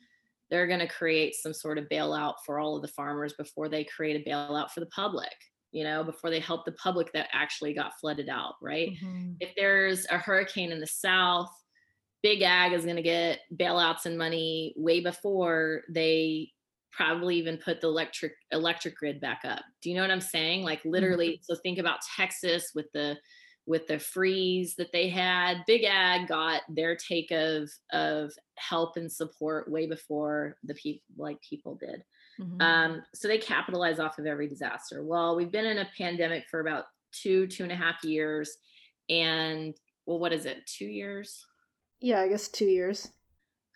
they're 0.51 0.67
going 0.67 0.81
to 0.81 0.89
create 0.89 1.35
some 1.35 1.53
sort 1.53 1.79
of 1.79 1.89
bailout 1.91 2.35
for 2.45 2.59
all 2.59 2.77
of 2.77 2.83
the 2.83 2.89
farmers 2.89 3.35
before 3.35 3.69
they 3.69 3.85
create 3.85 4.27
a 4.27 4.29
bailout 4.29 4.71
for 4.71 4.81
the 4.81 4.87
public 4.87 5.33
you 5.73 5.85
know, 5.85 6.05
before 6.05 6.31
they 6.31 6.39
help 6.39 6.65
the 6.65 6.73
public 6.73 7.11
that 7.13 7.29
actually 7.33 7.73
got 7.73 7.99
flooded 7.99 8.29
out, 8.29 8.55
right? 8.61 8.91
Mm-hmm. 8.91 9.33
If 9.41 9.55
there's 9.57 10.07
a 10.11 10.19
hurricane 10.19 10.71
in 10.71 10.81
the 10.81 10.87
south, 10.87 11.51
Big 12.23 12.43
Ag 12.43 12.73
is 12.73 12.85
going 12.85 12.97
to 12.97 13.03
get 13.03 13.41
bailouts 13.57 14.05
and 14.05 14.17
money 14.17 14.75
way 14.77 15.01
before 15.01 15.83
they 15.89 16.51
probably 16.93 17.37
even 17.37 17.57
put 17.57 17.81
the 17.81 17.89
electric 17.89 18.33
electric 18.51 18.97
grid 18.97 19.21
back 19.21 19.43
up. 19.45 19.63
Do 19.81 19.91
you 19.91 19.97
know 19.97 20.03
what 20.03 20.11
I'm 20.11 20.21
saying? 20.21 20.63
Like 20.63 20.85
literally, 20.85 21.31
mm-hmm. 21.31 21.55
so 21.55 21.61
think 21.63 21.79
about 21.79 22.01
Texas 22.17 22.73
with 22.75 22.87
the 22.93 23.17
with 23.65 23.87
the 23.87 23.99
freeze 23.99 24.75
that 24.77 24.93
they 24.93 25.09
had. 25.09 25.63
Big 25.67 25.85
Ag 25.85 26.29
got 26.29 26.63
their 26.69 26.97
take 26.97 27.31
of 27.31 27.71
of 27.93 28.33
help 28.57 28.97
and 28.97 29.11
support 29.11 29.71
way 29.71 29.87
before 29.87 30.57
the 30.65 30.75
people 30.75 31.03
like 31.17 31.39
people 31.49 31.77
did. 31.77 32.03
Mm-hmm. 32.41 32.61
Um, 32.61 33.03
so 33.15 33.29
they 33.29 33.39
capitalize 33.39 33.99
off 33.99 34.19
of 34.19 34.27
every 34.27 34.49
disaster. 34.49 35.05
Well, 35.05 35.37
we've 35.37 35.53
been 35.53 35.67
in 35.67 35.79
a 35.79 35.89
pandemic 35.97 36.45
for 36.51 36.61
about 36.61 36.85
two, 37.13 37.47
two 37.47 37.63
and 37.63 37.73
a 37.73 37.77
half 37.77 38.03
years. 38.05 38.57
And 39.09 39.75
well, 40.07 40.19
what 40.19 40.33
is 40.33 40.47
it? 40.47 40.67
Two 40.67 40.87
years? 40.87 41.45
Yeah, 42.01 42.21
I 42.21 42.29
guess 42.29 42.49
two 42.49 42.67
years. 42.67 43.09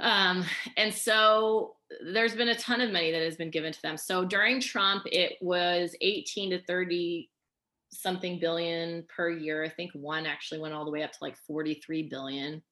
Um, 0.00 0.44
and 0.76 0.92
so 0.92 1.76
there's 2.12 2.34
been 2.34 2.48
a 2.48 2.58
ton 2.58 2.80
of 2.80 2.92
money 2.92 3.12
that 3.12 3.22
has 3.22 3.36
been 3.36 3.50
given 3.50 3.72
to 3.72 3.82
them. 3.82 3.96
So 3.96 4.24
during 4.24 4.60
Trump, 4.60 5.04
it 5.06 5.34
was 5.40 5.94
18 6.00 6.50
to 6.50 6.62
30 6.64 7.30
something 7.90 8.38
billion 8.38 9.04
per 9.14 9.30
year. 9.30 9.64
I 9.64 9.68
think 9.68 9.92
one 9.94 10.26
actually 10.26 10.60
went 10.60 10.74
all 10.74 10.84
the 10.84 10.90
way 10.90 11.02
up 11.02 11.12
to 11.12 11.18
like 11.22 11.36
43 11.46 12.08
billion. 12.08 12.62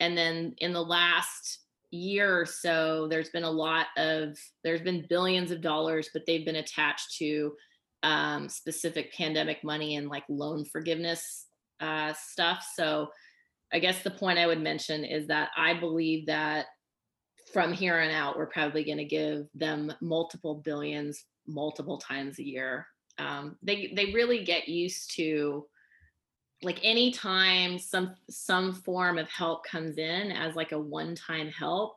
And 0.00 0.16
then 0.16 0.54
in 0.58 0.72
the 0.72 0.82
last 0.82 1.60
year 1.90 2.40
or 2.40 2.46
so, 2.46 3.06
there's 3.08 3.30
been 3.30 3.44
a 3.44 3.50
lot 3.50 3.86
of, 3.96 4.38
there's 4.64 4.82
been 4.82 5.06
billions 5.08 5.50
of 5.50 5.60
dollars, 5.60 6.10
but 6.12 6.22
they've 6.26 6.44
been 6.44 6.56
attached 6.56 7.16
to 7.18 7.52
um, 8.02 8.48
specific 8.48 9.12
pandemic 9.12 9.64
money 9.64 9.96
and 9.96 10.08
like 10.08 10.24
loan 10.28 10.64
forgiveness 10.64 11.46
uh, 11.80 12.12
stuff. 12.12 12.66
So 12.74 13.08
I 13.72 13.78
guess 13.78 14.02
the 14.02 14.10
point 14.10 14.38
I 14.38 14.46
would 14.46 14.60
mention 14.60 15.04
is 15.04 15.26
that 15.28 15.50
I 15.56 15.74
believe 15.74 16.26
that 16.26 16.66
from 17.52 17.72
here 17.72 17.98
on 17.98 18.10
out, 18.10 18.36
we're 18.36 18.46
probably 18.46 18.84
going 18.84 18.98
to 18.98 19.04
give 19.04 19.46
them 19.54 19.92
multiple 20.00 20.56
billions 20.64 21.24
multiple 21.46 21.98
times 21.98 22.38
a 22.38 22.44
year. 22.44 22.86
Um, 23.18 23.56
they 23.62 23.92
they 23.94 24.12
really 24.12 24.44
get 24.44 24.68
used 24.68 25.14
to 25.16 25.66
like 26.62 26.80
anytime 26.82 27.78
some 27.78 28.14
some 28.30 28.72
form 28.72 29.18
of 29.18 29.28
help 29.28 29.64
comes 29.64 29.98
in 29.98 30.32
as 30.32 30.54
like 30.54 30.72
a 30.72 30.78
one-time 30.78 31.48
help 31.48 31.96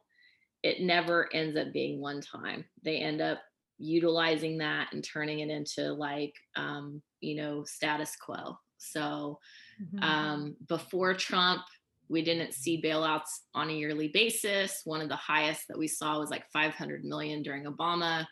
it 0.63 0.81
never 0.81 1.33
ends 1.33 1.57
up 1.57 1.71
being 1.71 2.01
one 2.01 2.19
time 2.19 2.65
they 2.83 2.97
end 2.97 3.21
up 3.21 3.39
utilizing 3.77 4.57
that 4.57 4.91
and 4.91 5.03
turning 5.03 5.39
it 5.39 5.49
into 5.49 5.93
like 5.93 6.33
um, 6.57 7.01
you 7.21 7.35
know 7.35 7.63
status 7.63 8.15
quo 8.17 8.57
so 8.77 9.39
mm-hmm. 9.81 10.03
um, 10.03 10.55
before 10.67 11.13
trump 11.13 11.61
we 12.07 12.23
didn't 12.23 12.53
see 12.53 12.81
bailouts 12.81 13.41
on 13.53 13.69
a 13.69 13.73
yearly 13.73 14.09
basis 14.09 14.81
one 14.85 15.01
of 15.01 15.09
the 15.09 15.15
highest 15.15 15.67
that 15.67 15.77
we 15.77 15.87
saw 15.87 16.19
was 16.19 16.31
like 16.31 16.43
500 16.51 17.03
million 17.03 17.41
during 17.43 17.65
obama 17.65 18.25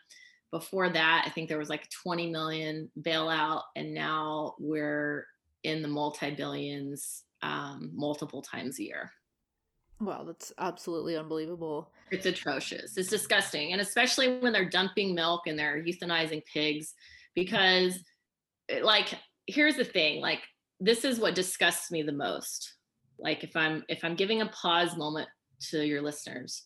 before 0.52 0.90
that 0.90 1.24
i 1.26 1.30
think 1.30 1.50
there 1.50 1.60
was 1.60 1.70
like 1.70 1.88
20 2.04 2.32
million 2.32 2.90
bailout 3.02 3.62
and 3.76 3.94
now 3.94 4.56
we're 4.60 5.26
in 5.64 5.82
the 5.82 5.88
multi 5.88 6.32
billions 6.32 7.24
um, 7.42 7.92
multiple 7.94 8.42
times 8.42 8.80
a 8.80 8.84
year. 8.84 9.12
Wow, 10.00 10.24
that's 10.26 10.54
absolutely 10.60 11.18
unbelievable. 11.18 11.92
It's 12.12 12.26
atrocious. 12.26 12.98
It's 12.98 13.10
disgusting. 13.10 13.72
And 13.72 13.82
especially 13.82 14.38
when 14.38 14.54
they're 14.54 14.70
dumping 14.70 15.16
milk 15.16 15.48
and 15.48 15.58
they're 15.58 15.84
euthanizing 15.84 16.44
pigs 16.52 16.94
because 17.34 18.00
like 18.82 19.14
here's 19.48 19.76
the 19.76 19.84
thing, 19.84 20.22
like 20.22 20.42
this 20.80 21.04
is 21.04 21.20
what 21.20 21.36
disgusts 21.36 21.92
me 21.92 22.02
the 22.02 22.12
most. 22.12 22.74
Like 23.20 23.44
if 23.44 23.56
I'm 23.56 23.84
if 23.90 24.04
I'm 24.04 24.16
giving 24.16 24.42
a 24.42 24.48
pause 24.50 24.96
moment 24.96 25.30
to 25.70 25.86
your 25.86 26.02
listeners. 26.02 26.64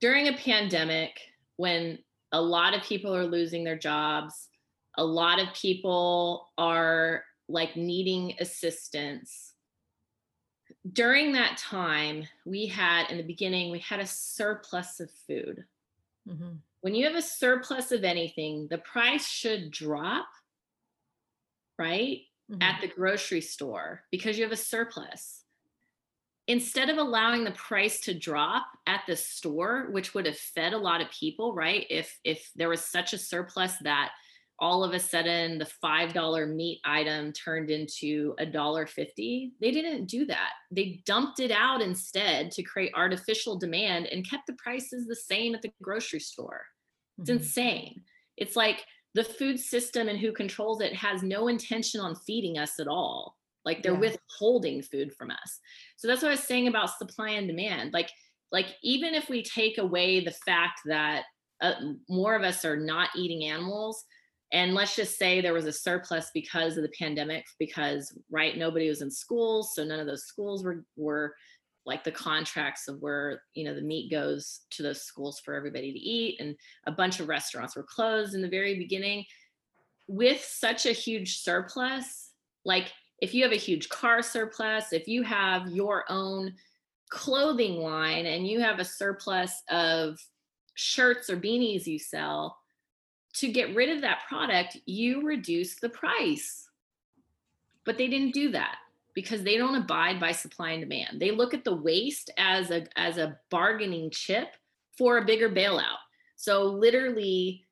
During 0.00 0.28
a 0.28 0.36
pandemic 0.36 1.18
when 1.56 1.98
a 2.32 2.40
lot 2.40 2.74
of 2.74 2.82
people 2.82 3.14
are 3.14 3.24
losing 3.24 3.64
their 3.64 3.78
jobs, 3.78 4.48
a 4.96 5.04
lot 5.04 5.38
of 5.38 5.54
people 5.54 6.50
are 6.58 7.24
like 7.48 7.76
needing 7.76 8.34
assistance. 8.40 9.54
During 10.90 11.32
that 11.32 11.58
time, 11.58 12.24
we 12.44 12.66
had, 12.66 13.10
in 13.10 13.18
the 13.18 13.22
beginning, 13.22 13.70
we 13.70 13.78
had 13.78 14.00
a 14.00 14.06
surplus 14.06 15.00
of 15.00 15.10
food. 15.26 15.64
Mm-hmm. 16.28 16.54
When 16.80 16.94
you 16.94 17.06
have 17.06 17.14
a 17.14 17.22
surplus 17.22 17.92
of 17.92 18.02
anything, 18.02 18.66
the 18.68 18.78
price 18.78 19.28
should 19.28 19.70
drop, 19.70 20.26
right? 21.78 22.22
Mm-hmm. 22.52 22.62
At 22.62 22.82
the 22.82 22.88
grocery 22.88 23.40
store 23.40 24.02
because 24.10 24.36
you 24.36 24.44
have 24.44 24.52
a 24.52 24.56
surplus. 24.56 25.44
Instead 26.48 26.90
of 26.90 26.98
allowing 26.98 27.44
the 27.44 27.52
price 27.52 28.00
to 28.00 28.18
drop 28.18 28.66
at 28.86 29.00
the 29.06 29.16
store, 29.16 29.88
which 29.90 30.12
would 30.12 30.26
have 30.26 30.36
fed 30.36 30.74
a 30.74 30.78
lot 30.78 31.00
of 31.00 31.10
people, 31.10 31.54
right? 31.54 31.86
If 31.88 32.18
if 32.24 32.50
there 32.54 32.68
was 32.68 32.84
such 32.84 33.14
a 33.14 33.18
surplus 33.18 33.74
that 33.84 34.10
all 34.58 34.84
of 34.84 34.92
a 34.92 34.98
sudden 34.98 35.58
the 35.58 35.64
five 35.64 36.12
dollar 36.12 36.46
meat 36.46 36.80
item 36.84 37.32
turned 37.32 37.70
into 37.70 38.34
a 38.38 38.46
dollar 38.46 38.86
fifty 38.86 39.52
they 39.60 39.70
didn't 39.70 40.06
do 40.06 40.24
that 40.24 40.50
they 40.70 41.02
dumped 41.04 41.40
it 41.40 41.50
out 41.50 41.80
instead 41.80 42.50
to 42.50 42.62
create 42.62 42.92
artificial 42.94 43.58
demand 43.58 44.06
and 44.06 44.28
kept 44.28 44.46
the 44.46 44.52
prices 44.54 45.06
the 45.06 45.16
same 45.16 45.54
at 45.54 45.62
the 45.62 45.72
grocery 45.82 46.20
store 46.20 46.64
it's 47.18 47.28
mm-hmm. 47.28 47.38
insane 47.38 48.02
it's 48.36 48.54
like 48.54 48.84
the 49.14 49.24
food 49.24 49.58
system 49.58 50.08
and 50.08 50.18
who 50.18 50.32
controls 50.32 50.80
it 50.80 50.94
has 50.94 51.22
no 51.22 51.48
intention 51.48 52.00
on 52.00 52.14
feeding 52.14 52.58
us 52.58 52.80
at 52.80 52.88
all. 52.88 53.36
Like 53.64 53.82
they're 53.82 53.92
yeah. 53.92 54.00
withholding 54.00 54.82
food 54.82 55.12
from 55.14 55.30
us. 55.30 55.60
So 55.96 56.08
that's 56.08 56.22
what 56.22 56.28
i 56.28 56.32
was 56.32 56.40
saying 56.40 56.68
about 56.68 56.96
supply 56.96 57.30
and 57.30 57.46
demand. 57.46 57.92
Like 57.92 58.10
like 58.50 58.66
even 58.82 59.14
if 59.14 59.28
we 59.28 59.42
take 59.42 59.78
away 59.78 60.20
the 60.20 60.34
fact 60.44 60.80
that 60.86 61.24
uh, 61.60 61.74
more 62.08 62.34
of 62.34 62.42
us 62.42 62.64
are 62.64 62.76
not 62.76 63.08
eating 63.16 63.44
animals 63.44 64.04
and 64.52 64.74
let's 64.74 64.94
just 64.94 65.16
say 65.18 65.40
there 65.40 65.54
was 65.54 65.64
a 65.64 65.72
surplus 65.72 66.30
because 66.34 66.76
of 66.76 66.82
the 66.82 66.92
pandemic 66.98 67.44
because 67.58 68.16
right 68.30 68.58
nobody 68.58 68.88
was 68.88 69.00
in 69.00 69.10
schools 69.10 69.72
so 69.74 69.84
none 69.84 70.00
of 70.00 70.06
those 70.06 70.24
schools 70.24 70.64
were 70.64 70.84
were 70.96 71.34
like 71.84 72.04
the 72.04 72.12
contracts 72.12 72.88
of 72.88 73.00
where 73.00 73.42
you 73.54 73.64
know 73.64 73.74
the 73.74 73.82
meat 73.82 74.10
goes 74.10 74.60
to 74.70 74.82
those 74.82 75.02
schools 75.02 75.40
for 75.40 75.54
everybody 75.54 75.92
to 75.92 75.98
eat 75.98 76.40
and 76.40 76.56
a 76.86 76.92
bunch 76.92 77.20
of 77.20 77.28
restaurants 77.28 77.76
were 77.76 77.82
closed 77.82 78.34
in 78.34 78.42
the 78.42 78.48
very 78.48 78.78
beginning 78.78 79.24
with 80.08 80.42
such 80.42 80.86
a 80.86 80.92
huge 80.92 81.38
surplus 81.38 82.30
like 82.64 82.92
if 83.20 83.34
you 83.34 83.42
have 83.42 83.52
a 83.52 83.56
huge 83.56 83.88
car 83.88 84.22
surplus 84.22 84.92
if 84.92 85.08
you 85.08 85.22
have 85.22 85.68
your 85.68 86.04
own 86.08 86.52
clothing 87.10 87.76
line 87.76 88.26
and 88.26 88.46
you 88.46 88.60
have 88.60 88.78
a 88.78 88.84
surplus 88.84 89.62
of 89.70 90.18
shirts 90.74 91.28
or 91.28 91.36
beanies 91.36 91.86
you 91.86 91.98
sell 91.98 92.56
to 93.34 93.50
get 93.50 93.74
rid 93.74 93.90
of 93.90 94.00
that 94.02 94.22
product, 94.28 94.76
you 94.86 95.22
reduce 95.22 95.76
the 95.76 95.88
price. 95.88 96.68
But 97.84 97.98
they 97.98 98.08
didn't 98.08 98.34
do 98.34 98.50
that 98.52 98.76
because 99.14 99.42
they 99.42 99.56
don't 99.56 99.74
abide 99.74 100.18
by 100.18 100.32
supply 100.32 100.72
and 100.72 100.82
demand. 100.82 101.20
They 101.20 101.30
look 101.30 101.54
at 101.54 101.64
the 101.64 101.74
waste 101.74 102.30
as 102.38 102.70
a 102.70 102.86
as 102.96 103.18
a 103.18 103.36
bargaining 103.50 104.10
chip 104.10 104.48
for 104.96 105.18
a 105.18 105.24
bigger 105.24 105.50
bailout. 105.50 105.98
So 106.36 106.64
literally 106.64 107.64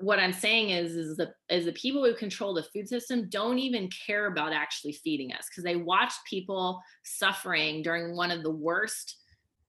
what 0.00 0.20
I'm 0.20 0.32
saying 0.32 0.70
is, 0.70 0.94
is 0.94 1.16
the 1.16 1.32
is 1.50 1.64
the 1.64 1.72
people 1.72 2.04
who 2.04 2.14
control 2.14 2.54
the 2.54 2.62
food 2.62 2.88
system 2.88 3.28
don't 3.28 3.58
even 3.58 3.88
care 4.06 4.26
about 4.26 4.52
actually 4.52 4.92
feeding 4.92 5.32
us 5.32 5.46
because 5.48 5.64
they 5.64 5.76
watched 5.76 6.24
people 6.24 6.80
suffering 7.02 7.82
during 7.82 8.16
one 8.16 8.30
of 8.30 8.42
the 8.42 8.50
worst 8.50 9.16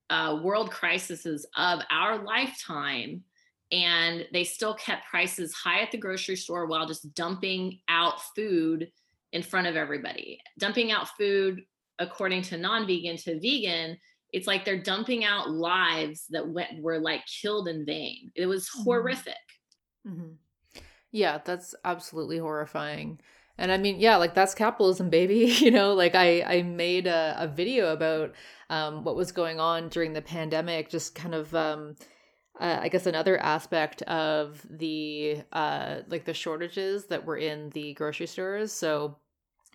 uh, 0.10 0.40
world 0.44 0.72
crises 0.72 1.46
of 1.56 1.80
our 1.92 2.24
lifetime, 2.24 3.24
and 3.72 4.26
they 4.32 4.44
still 4.44 4.76
kept 4.76 5.10
prices 5.10 5.54
high 5.54 5.82
at 5.82 5.92
the 5.92 5.98
grocery 5.98 6.36
store 6.36 6.68
while 6.68 6.86
just 6.86 7.14
dumping 7.16 7.80
out 7.88 8.22
food 8.36 8.92
in 9.32 9.44
front 9.44 9.68
of 9.68 9.76
everybody, 9.76 10.40
dumping 10.58 10.92
out 10.92 11.08
food 11.18 11.62
according 12.00 12.42
to 12.42 12.58
non-vegan 12.58 13.18
to 13.18 13.40
vegan 13.40 13.98
it's 14.32 14.48
like 14.48 14.66
they're 14.66 14.82
dumping 14.82 15.24
out 15.24 15.50
lives 15.50 16.26
that 16.30 16.48
went 16.48 16.82
were 16.82 17.00
like 17.00 17.22
killed 17.42 17.68
in 17.68 17.86
vain. 17.86 18.32
It 18.36 18.46
was 18.46 18.68
mm-hmm. 18.68 18.84
horrific. 18.84 19.36
Mm-hmm. 20.08 20.80
yeah 21.12 21.40
that's 21.44 21.76
absolutely 21.84 22.38
horrifying. 22.38 23.20
And 23.58 23.74
i 23.74 23.78
mean 23.78 24.00
yeah 24.00 24.16
like 24.18 24.34
that's 24.34 24.56
capitalism 24.56 25.10
baby. 25.10 25.46
You 25.60 25.72
know 25.72 25.94
like 25.94 26.16
i 26.16 26.42
i 26.42 26.62
made 26.62 27.08
a, 27.08 27.36
a 27.38 27.48
video 27.48 27.92
about 27.92 28.34
um, 28.70 29.04
what 29.04 29.16
was 29.16 29.32
going 29.32 29.60
on 29.60 29.90
during 29.90 30.14
the 30.14 30.22
pandemic 30.22 30.90
just 30.90 31.16
kind 31.16 31.34
of 31.34 31.54
um, 31.56 31.96
uh, 32.60 32.80
I 32.82 32.90
guess 32.90 33.06
another 33.06 33.38
aspect 33.38 34.02
of 34.04 34.66
the 34.70 35.42
uh, 35.52 36.02
like 36.08 36.26
the 36.26 36.34
shortages 36.34 37.06
that 37.06 37.26
were 37.26 37.38
in 37.38 37.70
the 37.72 37.94
grocery 37.94 38.28
stores. 38.28 38.72
So 38.72 39.18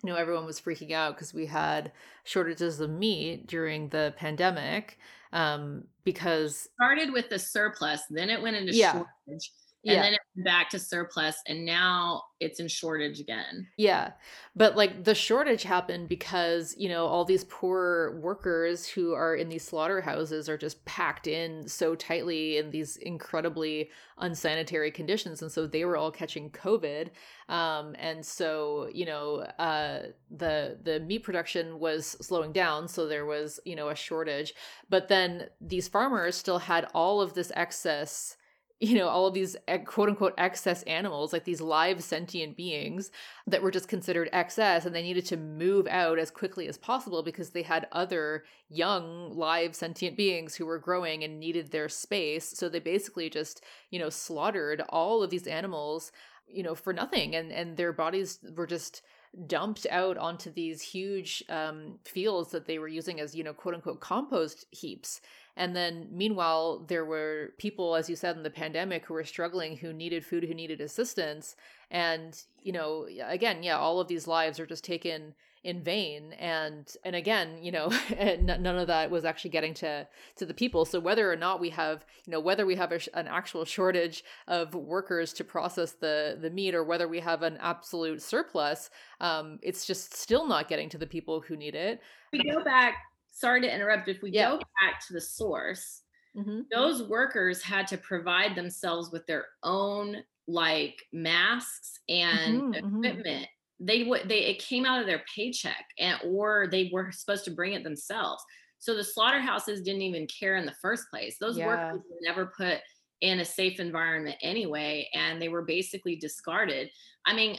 you 0.03 0.09
know 0.09 0.17
everyone 0.17 0.45
was 0.45 0.59
freaking 0.59 0.91
out 0.91 1.15
because 1.15 1.33
we 1.33 1.45
had 1.45 1.91
shortages 2.23 2.79
of 2.79 2.89
meat 2.89 3.47
during 3.47 3.89
the 3.89 4.13
pandemic 4.17 4.99
um 5.33 5.83
because 6.03 6.67
started 6.75 7.11
with 7.11 7.29
the 7.29 7.39
surplus 7.39 8.03
then 8.09 8.29
it 8.29 8.41
went 8.41 8.55
into 8.55 8.75
yeah. 8.75 8.91
shortage 8.91 9.51
and 9.85 9.95
yeah. 9.95 10.01
then 10.01 10.13
it 10.13 10.19
went 10.35 10.45
back 10.45 10.69
to 10.69 10.79
surplus 10.79 11.37
and 11.47 11.63
now 11.63 12.23
it's 12.39 12.59
in 12.59 12.67
shortage 12.67 13.19
again 13.19 13.67
yeah 13.77 14.11
but 14.55 14.75
like 14.75 15.03
the 15.03 15.15
shortage 15.15 15.63
happened 15.63 16.09
because 16.09 16.75
you 16.77 16.89
know 16.89 17.05
all 17.05 17.23
these 17.23 17.43
poor 17.45 18.19
workers 18.19 18.87
who 18.87 19.13
are 19.13 19.35
in 19.35 19.47
these 19.47 19.63
slaughterhouses 19.63 20.49
are 20.49 20.57
just 20.57 20.83
packed 20.85 21.27
in 21.27 21.67
so 21.67 21.95
tightly 21.95 22.57
in 22.57 22.71
these 22.71 22.97
incredibly 22.97 23.89
unsanitary 24.17 24.91
conditions 24.91 25.41
and 25.41 25.51
so 25.51 25.67
they 25.67 25.85
were 25.85 25.97
all 25.97 26.11
catching 26.11 26.49
covid 26.49 27.09
um, 27.47 27.95
and 27.99 28.25
so 28.25 28.89
you 28.91 29.05
know 29.05 29.45
uh, 29.59 29.99
the 30.35 30.77
the 30.83 30.99
meat 31.01 31.23
production 31.23 31.79
was 31.79 32.17
slowing 32.21 32.51
down 32.51 32.87
so 32.87 33.07
there 33.07 33.25
was 33.25 33.59
you 33.65 33.75
know 33.75 33.89
a 33.89 33.95
shortage 33.95 34.53
but 34.89 35.07
then 35.07 35.47
these 35.61 35.87
farmers 35.87 36.35
still 36.35 36.59
had 36.59 36.87
all 36.93 37.21
of 37.21 37.33
this 37.33 37.51
excess 37.55 38.35
you 38.79 38.95
know 38.95 39.07
all 39.07 39.27
of 39.27 39.33
these 39.33 39.55
quote 39.85 40.09
unquote 40.09 40.33
excess 40.37 40.83
animals 40.83 41.31
like 41.31 41.45
these 41.45 41.61
live 41.61 42.03
sentient 42.03 42.57
beings 42.57 43.09
that 43.47 43.61
were 43.61 43.71
just 43.71 43.87
considered 43.87 44.29
excess 44.33 44.85
and 44.85 44.93
they 44.93 45.01
needed 45.01 45.25
to 45.25 45.37
move 45.37 45.87
out 45.87 46.19
as 46.19 46.29
quickly 46.29 46.67
as 46.67 46.77
possible 46.77 47.23
because 47.23 47.51
they 47.51 47.61
had 47.61 47.87
other 47.93 48.43
young 48.69 49.33
live 49.35 49.75
sentient 49.75 50.17
beings 50.17 50.55
who 50.55 50.65
were 50.65 50.79
growing 50.79 51.23
and 51.23 51.39
needed 51.39 51.71
their 51.71 51.87
space. 51.87 52.49
So 52.57 52.67
they 52.67 52.79
basically 52.79 53.29
just 53.29 53.63
you 53.91 53.99
know 53.99 54.09
slaughtered 54.09 54.81
all 54.89 55.23
of 55.23 55.29
these 55.29 55.47
animals 55.47 56.11
you 56.47 56.63
know 56.63 56.75
for 56.75 56.93
nothing 56.93 57.35
and 57.35 57.51
and 57.51 57.77
their 57.77 57.93
bodies 57.93 58.39
were 58.55 58.67
just 58.67 59.01
dumped 59.47 59.85
out 59.91 60.17
onto 60.17 60.51
these 60.51 60.81
huge 60.81 61.43
um, 61.49 61.99
fields 62.05 62.51
that 62.51 62.65
they 62.67 62.79
were 62.79 62.87
using 62.87 63.19
as 63.19 63.35
you 63.35 63.43
know 63.43 63.53
quote 63.53 63.75
unquote 63.75 63.99
compost 63.99 64.65
heaps 64.71 65.21
and 65.57 65.75
then 65.75 66.07
meanwhile, 66.11 66.85
there 66.87 67.05
were 67.05 67.53
people, 67.57 67.95
as 67.95 68.09
you 68.09 68.15
said, 68.15 68.35
in 68.35 68.43
the 68.43 68.49
pandemic 68.49 69.05
who 69.05 69.13
were 69.13 69.23
struggling, 69.23 69.77
who 69.77 69.93
needed 69.93 70.25
food, 70.25 70.43
who 70.43 70.53
needed 70.53 70.81
assistance. 70.81 71.55
And, 71.89 72.37
you 72.61 72.73
know, 72.73 73.07
again, 73.23 73.63
yeah, 73.63 73.77
all 73.77 73.99
of 73.99 74.07
these 74.07 74.27
lives 74.27 74.59
are 74.59 74.65
just 74.65 74.83
taken 74.83 75.33
in 75.63 75.81
vain. 75.81 76.33
And 76.33 76.95
and 77.03 77.15
again 77.15 77.57
you 77.59 77.71
know 77.71 77.91
none 78.39 78.77
of 78.77 78.85
that 78.85 79.09
was 79.09 79.25
actually 79.25 79.49
getting 79.49 79.73
to 79.75 80.07
to 80.35 80.45
the 80.45 80.53
people. 80.53 80.85
So 80.85 80.99
whether 80.99 81.29
or 81.31 81.35
not 81.35 81.59
we 81.59 81.71
have 81.71 82.05
you 82.25 82.31
know 82.31 82.39
whether 82.39 82.67
we 82.67 82.75
have 82.75 82.91
a, 82.91 82.99
an 83.15 83.27
actual 83.27 83.65
shortage 83.65 84.23
of 84.47 84.75
workers 84.75 85.33
to 85.33 85.43
process 85.43 85.93
the 85.93 86.37
the 86.39 86.51
meat 86.51 86.75
or 86.75 86.83
whether 86.83 87.07
we 87.07 87.19
have 87.21 87.41
an 87.41 87.57
absolute 87.59 88.21
surplus 88.21 88.91
um 89.19 89.57
it's 89.63 89.87
just 89.87 90.13
still 90.13 90.47
not 90.47 90.67
getting 90.67 90.87
to 90.89 90.99
the 90.99 91.07
people 91.07 91.41
who 91.41 91.57
need 91.57 91.73
it. 91.73 91.99
We 92.31 92.43
go 92.51 92.63
back 92.63 92.97
sorry 93.35 93.61
to 93.61 93.73
interrupt. 93.73 94.07
If 94.07 94.21
we 94.21 94.31
yeah. 94.31 94.51
go 94.51 94.57
back 94.57 95.05
to 95.07 95.13
the 95.13 95.21
source, 95.21 96.01
mm-hmm. 96.35 96.61
those 96.71 97.03
workers 97.03 97.61
had 97.61 97.85
to 97.87 97.97
provide 97.97 98.55
themselves 98.55 99.11
with 99.11 99.25
their 99.27 99.45
own 99.61 100.17
like 100.47 101.03
masks 101.13 101.99
and 102.09 102.61
mm-hmm, 102.61 102.73
mm-hmm. 102.73 103.05
equipment. 103.05 103.43
Mm-hmm. 103.43 103.85
They 103.85 104.03
would 104.03 104.29
they 104.29 104.39
it 104.45 104.59
came 104.59 104.85
out 104.85 105.01
of 105.01 105.05
their 105.05 105.23
paycheck 105.35 105.85
and 105.99 106.17
or 106.25 106.67
they 106.71 106.89
were 106.93 107.11
supposed 107.11 107.43
to 107.45 107.51
bring 107.51 107.73
it 107.73 107.83
themselves. 107.83 108.41
So 108.79 108.95
the 108.95 109.03
slaughterhouses 109.03 109.81
didn't 109.81 110.03
even 110.03 110.27
care 110.27 110.55
in 110.55 110.65
the 110.65 110.75
first 110.81 111.09
place. 111.09 111.37
Those 111.39 111.57
yeah. 111.57 111.67
workers 111.67 112.01
were 112.09 112.17
never 112.21 112.53
put 112.57 112.79
in 113.21 113.39
a 113.39 113.45
safe 113.45 113.79
environment 113.79 114.37
anyway, 114.41 115.09
and 115.13 115.41
they 115.41 115.49
were 115.49 115.63
basically 115.63 116.15
discarded. 116.15 116.89
I 117.25 117.33
mean, 117.33 117.57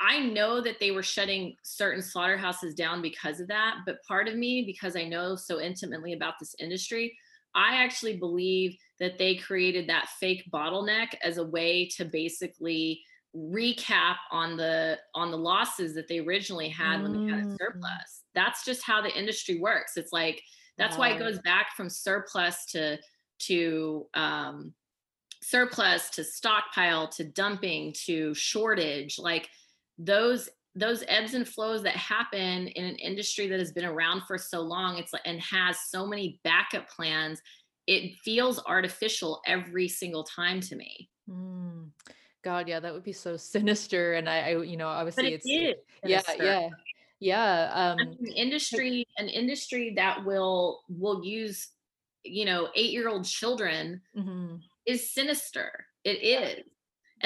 I 0.00 0.20
know 0.20 0.60
that 0.60 0.78
they 0.78 0.90
were 0.90 1.02
shutting 1.02 1.56
certain 1.62 2.02
slaughterhouses 2.02 2.74
down 2.74 3.00
because 3.00 3.40
of 3.40 3.48
that, 3.48 3.78
but 3.86 4.02
part 4.02 4.28
of 4.28 4.36
me, 4.36 4.62
because 4.64 4.94
I 4.94 5.04
know 5.04 5.36
so 5.36 5.60
intimately 5.60 6.12
about 6.12 6.34
this 6.38 6.54
industry, 6.58 7.16
I 7.54 7.82
actually 7.82 8.18
believe 8.18 8.76
that 9.00 9.16
they 9.16 9.36
created 9.36 9.88
that 9.88 10.08
fake 10.20 10.44
bottleneck 10.52 11.08
as 11.24 11.38
a 11.38 11.44
way 11.44 11.88
to 11.96 12.04
basically 12.04 13.00
recap 13.34 14.16
on 14.30 14.56
the 14.56 14.98
on 15.14 15.30
the 15.30 15.36
losses 15.36 15.94
that 15.94 16.08
they 16.08 16.20
originally 16.20 16.68
had 16.68 17.02
when 17.02 17.12
they 17.12 17.32
had 17.32 17.44
a 17.44 17.46
mm. 17.46 17.56
surplus. 17.58 18.24
That's 18.34 18.64
just 18.64 18.82
how 18.82 19.00
the 19.00 19.16
industry 19.16 19.58
works. 19.58 19.96
It's 19.96 20.12
like 20.12 20.42
that's 20.78 20.98
why 20.98 21.10
it 21.10 21.18
goes 21.18 21.38
back 21.40 21.68
from 21.76 21.88
surplus 21.88 22.66
to 22.66 22.98
to 23.38 24.06
um 24.14 24.74
surplus 25.42 26.10
to 26.10 26.24
stockpile 26.24 27.08
to 27.08 27.24
dumping 27.24 27.94
to 28.04 28.34
shortage 28.34 29.18
like 29.18 29.48
those 29.98 30.48
those 30.74 31.02
ebbs 31.08 31.32
and 31.32 31.48
flows 31.48 31.82
that 31.82 31.96
happen 31.96 32.68
in 32.68 32.84
an 32.84 32.96
industry 32.96 33.46
that 33.48 33.58
has 33.58 33.72
been 33.72 33.84
around 33.84 34.22
for 34.26 34.36
so 34.36 34.60
long 34.60 34.98
it's 34.98 35.12
like 35.12 35.22
and 35.24 35.40
has 35.40 35.78
so 35.88 36.06
many 36.06 36.38
backup 36.44 36.88
plans 36.88 37.40
it 37.86 38.16
feels 38.24 38.62
artificial 38.66 39.40
every 39.46 39.86
single 39.86 40.24
time 40.24 40.60
to 40.60 40.74
me. 40.74 41.08
Mm. 41.30 41.90
god 42.44 42.68
yeah 42.68 42.78
that 42.78 42.92
would 42.92 43.04
be 43.04 43.12
so 43.12 43.36
sinister 43.36 44.14
and 44.14 44.28
i, 44.28 44.50
I 44.50 44.62
you 44.62 44.76
know 44.76 44.88
obviously 44.88 45.32
it 45.32 45.44
it's 45.44 45.80
yeah 46.04 46.22
yeah 46.38 46.68
yeah 47.18 47.70
um 47.72 48.16
industry 48.36 49.06
an 49.16 49.28
industry 49.28 49.94
that 49.96 50.24
will 50.24 50.82
will 50.88 51.24
use 51.24 51.68
you 52.26 52.44
know 52.44 52.68
eight 52.74 52.92
year 52.92 53.08
old 53.08 53.24
children 53.24 54.00
mm-hmm. 54.16 54.56
is 54.84 55.12
sinister. 55.12 55.86
It 56.04 56.22
is 56.22 56.64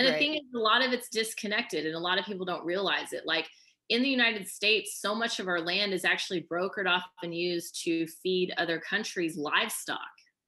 and 0.00 0.08
the 0.08 0.12
right. 0.12 0.18
thing 0.18 0.34
is, 0.34 0.54
a 0.54 0.58
lot 0.58 0.84
of 0.84 0.92
it's 0.92 1.08
disconnected, 1.08 1.84
and 1.86 1.94
a 1.94 1.98
lot 1.98 2.18
of 2.18 2.24
people 2.24 2.46
don't 2.46 2.64
realize 2.64 3.12
it. 3.12 3.26
Like 3.26 3.46
in 3.90 4.02
the 4.02 4.08
United 4.08 4.48
States, 4.48 4.98
so 5.00 5.14
much 5.14 5.40
of 5.40 5.48
our 5.48 5.60
land 5.60 5.92
is 5.92 6.04
actually 6.04 6.46
brokered 6.50 6.88
off 6.88 7.04
and 7.22 7.34
used 7.34 7.82
to 7.84 8.06
feed 8.06 8.54
other 8.56 8.80
countries' 8.80 9.36
livestock. 9.36 9.98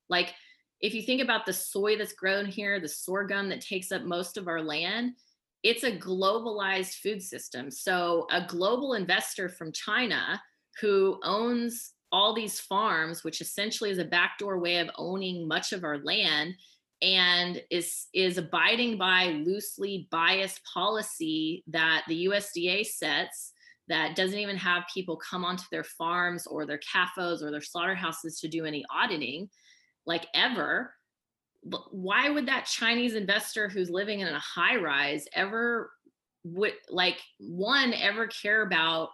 Like 0.08 0.34
if 0.80 0.94
you 0.94 1.02
think 1.02 1.20
about 1.20 1.44
the 1.44 1.52
soy 1.52 1.96
that's 1.96 2.12
grown 2.12 2.46
here, 2.46 2.80
the 2.80 2.88
sorghum 2.88 3.48
that 3.50 3.60
takes 3.60 3.92
up 3.92 4.02
most 4.02 4.36
of 4.36 4.48
our 4.48 4.62
land, 4.62 5.12
it's 5.62 5.84
a 5.84 5.96
globalized 5.96 6.94
food 6.94 7.22
system. 7.22 7.70
So 7.70 8.26
a 8.30 8.46
global 8.46 8.94
investor 8.94 9.48
from 9.48 9.70
China 9.72 10.40
who 10.80 11.20
owns 11.22 11.92
all 12.10 12.34
these 12.34 12.60
farms, 12.60 13.24
which 13.24 13.40
essentially 13.40 13.90
is 13.90 13.98
a 13.98 14.04
backdoor 14.04 14.58
way 14.58 14.78
of 14.78 14.90
owning 14.96 15.46
much 15.46 15.72
of 15.72 15.84
our 15.84 15.98
land, 15.98 16.54
and 17.02 17.60
is 17.68 18.06
is 18.14 18.38
abiding 18.38 18.96
by 18.96 19.42
loosely 19.44 20.06
biased 20.10 20.60
policy 20.72 21.64
that 21.66 22.04
the 22.06 22.26
USDA 22.26 22.86
sets 22.86 23.52
that 23.88 24.14
doesn't 24.14 24.38
even 24.38 24.56
have 24.56 24.84
people 24.94 25.16
come 25.16 25.44
onto 25.44 25.64
their 25.70 25.84
farms 25.84 26.46
or 26.46 26.64
their 26.64 26.78
CAFOs 26.78 27.42
or 27.42 27.50
their 27.50 27.60
slaughterhouses 27.60 28.38
to 28.38 28.48
do 28.48 28.64
any 28.64 28.84
auditing 28.94 29.50
like 30.06 30.26
ever. 30.34 30.94
Why 31.90 32.30
would 32.30 32.46
that 32.46 32.66
chinese 32.66 33.14
investor 33.14 33.68
who's 33.68 33.90
living 33.90 34.20
in 34.20 34.28
a 34.28 34.38
high 34.38 34.76
rise 34.76 35.26
ever 35.34 35.90
would 36.44 36.74
like 36.88 37.18
one 37.38 37.92
ever 37.94 38.26
care 38.26 38.62
about 38.62 39.10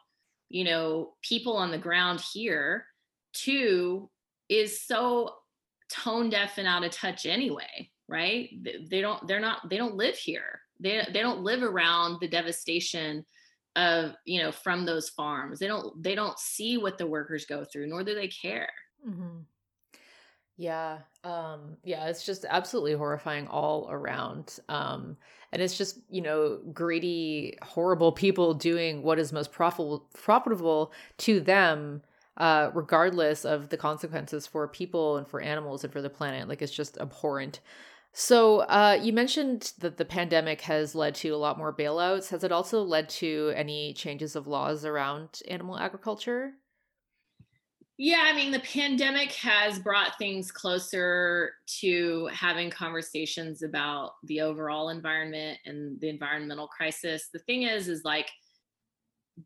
you 0.49 0.64
know 0.64 1.14
people 1.22 1.57
on 1.57 1.70
the 1.70 1.78
ground 1.78 2.22
here? 2.32 2.84
Two 3.32 4.11
is 4.49 4.82
so 4.82 5.34
tone 5.89 6.30
deaf 6.30 6.59
and 6.59 6.68
out 6.68 6.84
of 6.84 6.91
touch 6.91 7.26
anyway 7.26 7.91
right 8.09 8.51
they 8.91 9.01
don't 9.01 9.26
they're 9.26 9.41
not 9.41 9.68
they 9.68 9.76
don't 9.76 9.97
live 9.97 10.16
here 10.16 10.61
they, 10.80 11.05
they 11.12 11.20
don't 11.20 11.43
live 11.43 11.62
around 11.62 12.18
the 12.20 12.28
devastation 12.28 13.24
of 13.76 14.12
you 14.24 14.41
know 14.41 14.53
from 14.53 14.84
those 14.84 15.09
farms 15.09 15.59
they 15.59 15.66
don't 15.66 16.03
they 16.03 16.14
don't 16.14 16.39
see 16.39 16.78
what 16.78 16.99
the 16.99 17.07
workers 17.07 17.45
go 17.47 17.64
through 17.64 17.86
nor 17.86 18.03
do 18.03 18.14
they 18.14 18.28
care 18.28 18.70
mm-hmm. 19.07 19.39
Yeah. 20.59 20.99
Um 21.22 21.76
yeah, 21.84 22.07
it's 22.09 22.26
just 22.26 22.45
absolutely 22.47 22.93
horrifying 22.93 23.47
all 23.47 23.89
around. 23.91 24.59
Um 24.68 25.16
and 25.53 25.62
it's 25.62 25.78
just, 25.78 26.01
you 26.11 26.20
know, 26.20 26.59
greedy 26.74 27.57
horrible 27.62 28.12
people 28.12 28.53
doing 28.53 29.03
what 29.03 29.18
is 29.18 29.32
most 29.32 29.53
profitable 29.53 30.09
profitable 30.12 30.93
to 31.18 31.41
them 31.41 32.03
uh 32.39 32.70
regardless 32.74 33.45
of 33.45 33.68
the 33.68 33.76
consequences 33.76 34.47
for 34.47 34.66
people 34.68 35.16
and 35.18 35.28
for 35.28 35.41
animals 35.41 35.84
and 35.84 35.93
for 35.93 36.03
the 36.03 36.11
planet. 36.11 36.49
Like 36.49 36.62
it's 36.62 36.72
just 36.72 36.99
abhorrent. 36.99 37.61
So, 38.12 38.61
uh, 38.61 38.99
you 39.01 39.12
mentioned 39.12 39.74
that 39.78 39.97
the 39.99 40.05
pandemic 40.05 40.62
has 40.62 40.95
led 40.95 41.14
to 41.16 41.28
a 41.28 41.36
lot 41.36 41.59
more 41.59 41.72
bailouts. 41.72 42.30
Has 42.30 42.43
it 42.43 42.51
also 42.51 42.82
led 42.82 43.09
to 43.11 43.53
any 43.55 43.93
changes 43.93 44.34
of 44.34 44.47
laws 44.47 44.84
around 44.84 45.41
animal 45.49 45.78
agriculture? 45.78 46.55
Yeah, 48.01 48.22
I 48.24 48.32
mean, 48.32 48.53
the 48.53 48.61
pandemic 48.61 49.32
has 49.32 49.80
brought 49.80 50.18
things 50.18 50.53
closer 50.53 51.53
to 51.80 52.28
having 52.32 52.70
conversations 52.70 53.62
about 53.62 54.12
the 54.22 54.41
overall 54.41 54.91
environment 54.91 55.59
and 55.66 56.01
the 56.01 56.09
environmental 56.09 56.68
crisis. 56.68 57.28
The 57.32 57.41
thing 57.41 57.64
is, 57.64 57.89
is 57.89 58.05
like 58.05 58.30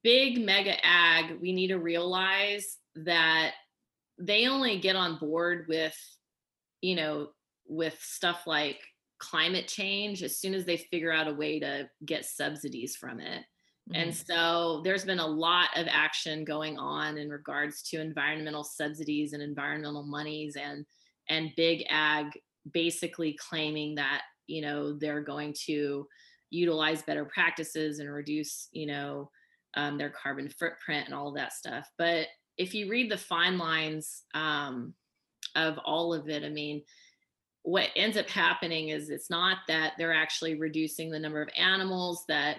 big 0.03 0.45
mega 0.45 0.75
ag, 0.85 1.41
we 1.41 1.53
need 1.53 1.69
to 1.69 1.79
realize 1.79 2.77
that 2.97 3.53
they 4.19 4.47
only 4.47 4.79
get 4.79 4.97
on 4.97 5.19
board 5.19 5.67
with, 5.69 5.97
you 6.81 6.97
know, 6.97 7.29
with 7.67 7.99
stuff 8.01 8.47
like 8.47 8.79
climate 9.19 9.69
change 9.69 10.23
as 10.23 10.39
soon 10.39 10.53
as 10.53 10.65
they 10.65 10.77
figure 10.77 11.13
out 11.13 11.29
a 11.29 11.35
way 11.35 11.61
to 11.61 11.89
get 12.05 12.25
subsidies 12.25 12.97
from 12.97 13.21
it. 13.21 13.45
Mm-hmm. 13.91 13.95
And 13.95 14.15
so 14.15 14.81
there's 14.85 15.05
been 15.05 15.19
a 15.19 15.27
lot 15.27 15.69
of 15.77 15.87
action 15.91 16.45
going 16.45 16.79
on 16.79 17.19
in 17.19 17.31
regards 17.31 17.83
to 17.91 18.01
environmental 18.01 18.65
subsidies 18.65 19.33
and 19.33 19.43
environmental 19.43 20.05
monies 20.05 20.57
and 20.57 20.85
and 21.29 21.53
big 21.57 21.85
ag 21.89 22.27
basically 22.73 23.37
claiming 23.39 23.95
that, 23.95 24.23
you 24.47 24.61
know, 24.61 24.93
they're 24.99 25.23
going 25.23 25.55
to 25.67 26.07
utilize 26.51 27.03
better 27.03 27.25
practices 27.25 27.99
and 27.99 28.13
reduce, 28.13 28.69
you 28.73 28.87
know, 28.87 29.31
um, 29.75 29.99
their 29.99 30.11
carbon 30.11 30.49
footprint 30.49 31.07
and 31.07 31.15
all 31.15 31.33
that 31.33 31.53
stuff. 31.53 31.89
But 31.97 32.27
if 32.63 32.75
you 32.75 32.89
read 32.89 33.11
the 33.11 33.19
fine 33.19 33.59
lines 33.59 34.23
um, 34.35 34.95
of 35.57 35.79
all 35.85 36.15
of 36.15 36.29
it, 36.29 36.45
I 36.45 36.49
mean, 36.49 36.83
what 37.63 37.91
ends 37.97 38.17
up 38.17 38.29
happening 38.29 38.89
is 38.89 39.11
it's 39.11 39.31
not 39.31 39.59
that 39.69 39.93
they're 39.99 40.15
actually 40.15 40.55
reducing 40.55 41.11
the 41.11 41.19
number 41.19 41.43
of 41.43 41.49
animals 41.57 42.25
that 42.29 42.59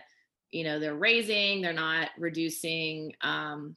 you 0.51 0.63
know 0.63 0.79
they're 0.79 0.95
raising 0.95 1.61
they're 1.61 1.73
not 1.73 2.09
reducing 2.17 3.11
um, 3.21 3.75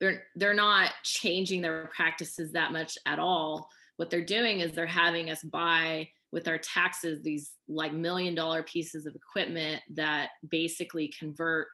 they're 0.00 0.24
they're 0.36 0.54
not 0.54 0.92
changing 1.02 1.60
their 1.62 1.90
practices 1.94 2.52
that 2.52 2.72
much 2.72 2.96
at 3.06 3.18
all. 3.18 3.68
What 3.96 4.10
they're 4.10 4.24
doing 4.24 4.60
is 4.60 4.72
they're 4.72 4.86
having 4.86 5.30
us 5.30 5.42
buy 5.42 6.08
with 6.32 6.48
our 6.48 6.58
taxes 6.58 7.20
these 7.22 7.52
like 7.68 7.92
million 7.92 8.34
dollar 8.34 8.62
pieces 8.62 9.06
of 9.06 9.14
equipment 9.14 9.82
that 9.94 10.30
basically 10.48 11.12
convert 11.18 11.68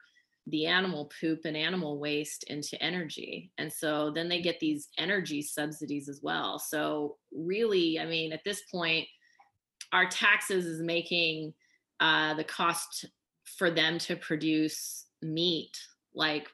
the 0.49 0.65
animal 0.65 1.11
poop 1.19 1.39
and 1.45 1.57
animal 1.57 1.99
waste 1.99 2.45
into 2.45 2.81
energy. 2.81 3.51
And 3.57 3.71
so 3.71 4.11
then 4.11 4.29
they 4.29 4.41
get 4.41 4.59
these 4.59 4.87
energy 4.97 5.41
subsidies 5.41 6.07
as 6.07 6.21
well. 6.23 6.57
So, 6.57 7.17
really, 7.33 7.99
I 7.99 8.05
mean, 8.05 8.31
at 8.31 8.43
this 8.45 8.61
point, 8.71 9.07
our 9.91 10.07
taxes 10.07 10.65
is 10.65 10.81
making 10.81 11.53
uh, 11.99 12.33
the 12.35 12.43
cost 12.43 13.05
for 13.57 13.71
them 13.71 13.97
to 13.97 14.15
produce 14.15 15.05
meat 15.21 15.77
like 16.13 16.47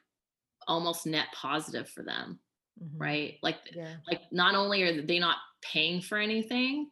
almost 0.66 1.06
net 1.06 1.26
positive 1.34 1.88
for 1.88 2.02
them 2.02 2.38
mm-hmm. 2.82 3.02
right 3.02 3.34
like 3.42 3.56
yeah. 3.74 3.96
like 4.08 4.22
not 4.32 4.54
only 4.54 4.82
are 4.82 5.02
they 5.02 5.18
not 5.18 5.36
paying 5.62 6.00
for 6.00 6.18
anything 6.18 6.88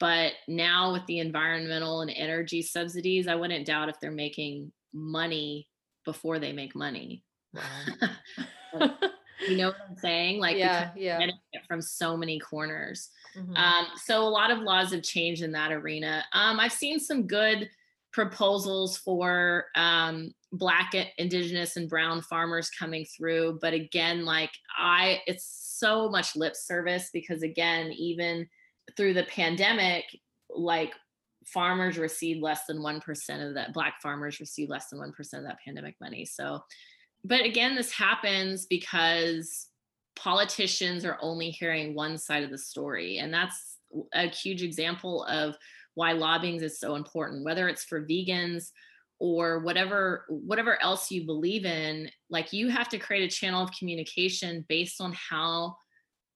but 0.00 0.32
now 0.48 0.92
with 0.92 1.06
the 1.06 1.20
environmental 1.20 2.00
and 2.00 2.10
energy 2.16 2.62
subsidies 2.62 3.28
i 3.28 3.34
wouldn't 3.34 3.66
doubt 3.66 3.88
if 3.88 4.00
they're 4.00 4.10
making 4.10 4.72
money 4.92 5.68
before 6.04 6.38
they 6.38 6.52
make 6.52 6.74
money. 6.74 7.22
Wow. 7.52 8.10
you 9.48 9.56
know 9.56 9.68
what 9.68 9.76
I'm 9.88 9.96
saying? 9.96 10.40
Like, 10.40 10.56
yeah, 10.56 10.90
yeah. 10.96 11.26
from 11.68 11.80
so 11.80 12.16
many 12.16 12.38
corners. 12.38 13.10
Mm-hmm. 13.36 13.56
Um, 13.56 13.86
so 13.96 14.22
a 14.22 14.28
lot 14.28 14.50
of 14.50 14.58
laws 14.60 14.92
have 14.92 15.02
changed 15.02 15.42
in 15.42 15.52
that 15.52 15.72
arena. 15.72 16.24
Um, 16.32 16.60
I've 16.60 16.72
seen 16.72 17.00
some 17.00 17.26
good 17.26 17.68
proposals 18.12 18.96
for 18.96 19.66
um, 19.74 20.32
black 20.52 20.94
indigenous 21.18 21.76
and 21.76 21.88
brown 21.88 22.22
farmers 22.22 22.70
coming 22.70 23.04
through 23.04 23.58
but 23.60 23.74
again 23.74 24.24
like 24.24 24.52
i 24.78 25.20
it's 25.26 25.74
so 25.78 26.08
much 26.08 26.36
lip 26.36 26.54
service 26.54 27.10
because 27.12 27.42
again 27.42 27.92
even 27.92 28.46
through 28.96 29.12
the 29.12 29.24
pandemic 29.24 30.04
like 30.48 30.92
farmers 31.46 31.98
receive 31.98 32.42
less 32.42 32.66
than 32.66 32.78
1% 32.78 33.48
of 33.48 33.54
that 33.54 33.72
black 33.72 34.00
farmers 34.02 34.40
receive 34.40 34.68
less 34.68 34.88
than 34.88 34.98
1% 34.98 35.10
of 35.34 35.44
that 35.44 35.58
pandemic 35.64 35.96
money. 36.00 36.24
So 36.24 36.60
but 37.24 37.44
again 37.44 37.74
this 37.74 37.92
happens 37.92 38.66
because 38.66 39.68
politicians 40.16 41.04
are 41.04 41.18
only 41.20 41.50
hearing 41.50 41.94
one 41.94 42.18
side 42.18 42.44
of 42.44 42.50
the 42.50 42.58
story. 42.58 43.18
And 43.18 43.32
that's 43.32 43.78
a 44.12 44.28
huge 44.28 44.62
example 44.62 45.24
of 45.24 45.56
why 45.94 46.12
lobbying 46.12 46.60
is 46.60 46.80
so 46.80 46.96
important 46.96 47.44
whether 47.44 47.68
it's 47.68 47.84
for 47.84 48.04
vegans 48.04 48.70
or 49.20 49.60
whatever 49.60 50.24
whatever 50.28 50.82
else 50.82 51.10
you 51.10 51.24
believe 51.24 51.64
in 51.64 52.10
like 52.30 52.52
you 52.52 52.68
have 52.68 52.88
to 52.88 52.98
create 52.98 53.22
a 53.22 53.34
channel 53.34 53.62
of 53.62 53.70
communication 53.78 54.64
based 54.68 55.00
on 55.00 55.12
how 55.12 55.76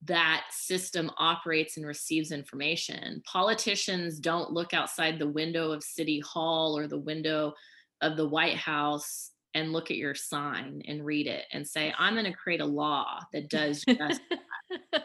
that 0.05 0.45
system 0.51 1.11
operates 1.19 1.77
and 1.77 1.87
receives 1.87 2.31
information. 2.31 3.23
Politicians 3.27 4.21
don't 4.21 4.53
look 4.53 4.73
outside 4.73 5.19
the 5.19 5.29
window 5.29 5.73
of 5.73 5.83
City 5.83 6.21
Hall 6.21 6.79
or 6.79 6.87
the 6.87 6.99
window 6.99 7.53
of 8.01 8.17
the 8.17 8.29
White 8.29 8.57
House 8.57 9.33
and 9.55 9.73
look 9.73 9.91
at 9.91 9.97
your 9.97 10.15
sign 10.15 10.83
and 10.87 11.05
read 11.05 11.27
it 11.27 11.45
and 11.53 11.67
say, 11.67 11.93
I'm 11.99 12.15
going 12.15 12.27
to 12.27 12.33
create 12.33 12.61
a 12.61 12.67
law 12.67 13.19
that 13.33 13.49
does 13.49 13.83
just 13.89 14.21
that. 14.31 15.05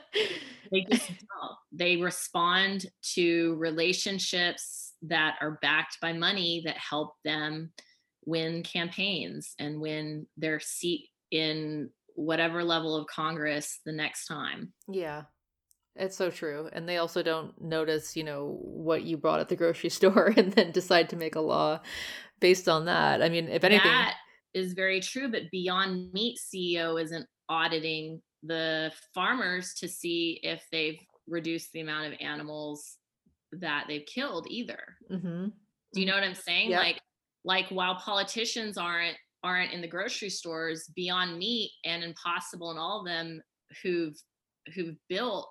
They 0.72 0.86
just 0.92 1.08
don't. 1.08 1.58
They 1.72 1.98
respond 1.98 2.86
to 3.14 3.56
relationships 3.56 4.94
that 5.04 5.36
are 5.42 5.60
backed 5.62 6.00
by 6.02 6.14
money 6.14 6.64
that 6.66 6.78
help 6.78 7.16
them 7.24 7.72
win 8.26 8.64
campaigns 8.64 9.54
and 9.60 9.80
win 9.80 10.28
their 10.38 10.60
seat 10.60 11.10
in 11.32 11.90
whatever 12.16 12.64
level 12.64 12.96
of 12.96 13.08
Congress 13.08 13.80
the 13.86 13.92
next 13.92 14.26
time. 14.26 14.74
Yeah. 14.88 15.24
It's 15.96 16.18
so 16.18 16.32
true. 16.32 16.70
And 16.74 16.90
they 16.90 16.98
also 16.98 17.22
don't 17.22 17.60
notice, 17.62 18.16
you 18.16 18.24
know, 18.24 18.58
what 18.62 19.04
you 19.04 19.18
brought 19.18 19.40
at 19.40 19.50
the 19.50 19.56
grocery 19.56 19.90
store 19.92 20.34
and 20.36 20.52
then 20.54 20.72
decide 20.72 21.10
to 21.10 21.16
make 21.16 21.36
a 21.36 21.42
law 21.42 21.82
based 22.40 22.68
on 22.68 22.86
that. 22.86 23.22
I 23.22 23.30
mean, 23.30 23.48
if 23.48 23.64
anything 23.64 23.92
That 23.92 24.16
is 24.54 24.74
very 24.74 25.00
true, 25.02 25.30
but 25.32 25.52
Beyond 25.52 26.14
Meat 26.14 26.40
CEO 26.40 27.02
isn't 27.02 27.28
auditing 27.50 28.22
the 28.42 28.92
farmers 29.14 29.74
to 29.76 29.88
see 29.88 30.40
if 30.44 30.64
they've 30.72 31.00
reduced 31.28 31.72
the 31.72 31.82
amount 31.82 32.12
of 32.12 32.20
animals 32.20 32.98
that 33.54 33.86
they've 33.88 34.06
killed 34.06 34.48
either. 34.50 34.80
Mm-hmm. 35.12 35.48
Do 35.94 36.02
you 36.02 36.06
know 36.08 36.16
what 36.16 36.24
I'm 36.24 36.36
saying? 36.36 36.72
Yep. 36.72 36.80
Like 36.80 37.02
like 37.46 37.70
while 37.70 37.96
politicians 37.96 38.78
aren't 38.78 39.18
aren't 39.44 39.74
in 39.74 39.82
the 39.82 39.88
grocery 39.88 40.30
stores 40.30 40.90
beyond 40.96 41.38
meat 41.38 41.72
and 41.86 42.04
impossible 42.04 42.72
and 42.72 42.80
all 42.80 43.00
of 43.00 43.06
them 43.06 43.42
who've 43.82 44.16
who've 44.74 44.96
built 45.10 45.48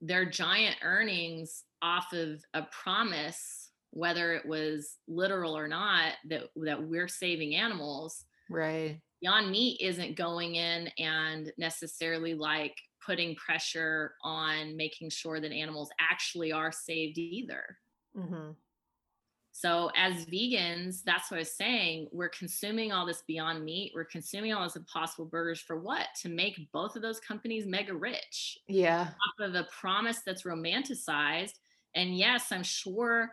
their 0.00 0.28
giant 0.28 0.76
earnings 0.82 1.64
off 1.82 2.12
of 2.12 2.40
a 2.54 2.62
promise 2.70 3.62
whether 3.92 4.32
it 4.32 4.46
was 4.46 4.96
literal 5.06 5.56
or 5.56 5.68
not 5.68 6.12
that 6.28 6.44
that 6.56 6.82
we're 6.82 7.08
saving 7.08 7.54
animals. 7.54 8.24
Right. 8.50 9.00
Beyond 9.20 9.50
meat 9.50 9.80
isn't 9.80 10.16
going 10.16 10.56
in 10.56 10.88
and 10.98 11.52
necessarily 11.58 12.34
like 12.34 12.74
putting 13.04 13.36
pressure 13.36 14.14
on 14.24 14.76
making 14.76 15.10
sure 15.10 15.40
that 15.40 15.52
animals 15.52 15.90
actually 16.00 16.52
are 16.52 16.72
saved 16.72 17.18
either. 17.18 17.62
Mm-hmm. 18.16 18.50
So, 19.54 19.90
as 19.94 20.24
vegans, 20.24 21.02
that's 21.04 21.30
what 21.30 21.36
I 21.36 21.40
was 21.40 21.54
saying. 21.54 22.08
We're 22.10 22.30
consuming 22.30 22.90
all 22.90 23.04
this 23.04 23.22
beyond 23.26 23.64
meat. 23.64 23.92
We're 23.94 24.04
consuming 24.04 24.54
all 24.54 24.64
this 24.64 24.76
impossible 24.76 25.26
burgers 25.26 25.60
for 25.60 25.78
what? 25.78 26.06
To 26.22 26.30
make 26.30 26.58
both 26.72 26.96
of 26.96 27.02
those 27.02 27.20
companies 27.20 27.66
mega 27.66 27.94
rich. 27.94 28.58
Yeah. 28.66 29.08
Off 29.08 29.48
of 29.48 29.54
a 29.54 29.68
promise 29.78 30.20
that's 30.24 30.44
romanticized. 30.44 31.52
And 31.94 32.16
yes, 32.16 32.50
I'm 32.50 32.62
sure 32.62 33.30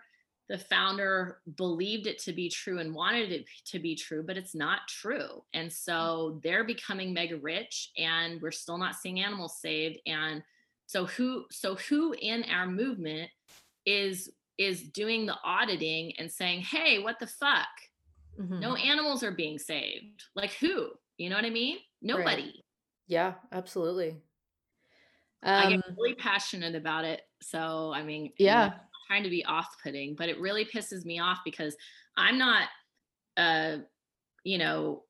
the 0.49 0.57
founder 0.57 1.39
believed 1.55 2.07
it 2.07 2.20
to 2.24 2.34
be 2.34 2.49
true 2.49 2.80
and 2.80 2.93
wanted 2.93 3.32
it 3.32 3.45
to 3.67 3.80
be 3.80 3.95
true, 3.95 4.24
but 4.26 4.36
it's 4.36 4.55
not 4.55 4.80
true. 4.89 5.43
And 5.53 5.72
so 5.72 6.39
they're 6.43 6.63
becoming 6.63 7.13
mega 7.13 7.38
rich 7.38 7.91
and 7.97 8.41
we're 8.41 8.51
still 8.51 8.78
not 8.78 8.95
seeing 8.95 9.22
animals 9.22 9.61
saved. 9.61 9.99
And 10.07 10.43
so 10.88 11.05
who 11.05 11.45
so 11.51 11.76
who 11.76 12.15
in 12.20 12.43
our 12.51 12.65
movement 12.65 13.30
is 13.86 14.32
is 14.60 14.84
doing 14.84 15.26
the 15.26 15.38
auditing 15.43 16.12
and 16.20 16.30
saying, 16.30 16.62
hey, 16.62 16.99
what 16.99 17.18
the 17.18 17.26
fuck? 17.26 17.68
Mm-hmm. 18.39 18.60
No 18.60 18.76
animals 18.76 19.24
are 19.24 19.32
being 19.32 19.57
saved. 19.57 20.26
Like 20.36 20.51
who? 20.55 20.89
You 21.18 21.30
know 21.30 21.38
what 21.38 21.45
I 21.45 21.49
mean? 21.49 21.78
Nobody. 22.01 22.43
Right. 22.43 22.64
Yeah, 23.07 23.34
absolutely. 23.51 24.18
Um, 25.41 25.55
I 25.55 25.70
get 25.70 25.76
um 25.78 25.95
really 25.97 26.16
passionate 26.16 26.76
about 26.76 27.05
it 27.05 27.22
So, 27.41 27.91
I 27.95 28.03
mean, 28.03 28.34
yeah, 28.38 28.66
you 28.66 28.70
know, 28.72 28.76
trying 29.07 29.24
to 29.24 29.30
be 29.30 29.45
off-putting, 29.45 30.16
but 30.16 30.30
it 30.30 30.39
really 30.39 30.66
pisses 30.66 31.05
me 31.05 31.20
off 31.20 31.39
because 31.45 31.76
I'm 32.18 32.38
not 32.38 32.68
a, 33.38 33.80
you 34.43 34.57
know, 34.57 35.03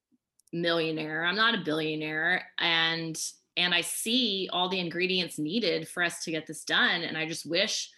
millionaire. 0.54 1.26
I'm 1.26 1.36
not 1.36 1.56
a 1.56 1.64
billionaire 1.64 2.46
and 2.60 3.20
and 3.58 3.74
I 3.74 3.82
see 3.82 4.48
all 4.54 4.70
the 4.70 4.80
ingredients 4.80 5.38
needed 5.40 5.88
for 5.88 6.04
us 6.04 6.24
to 6.24 6.32
get 6.32 6.46
this 6.46 6.64
done 6.64 7.02
and 7.02 7.18
I 7.18 7.28
just 7.28 7.50
wish 7.50 7.92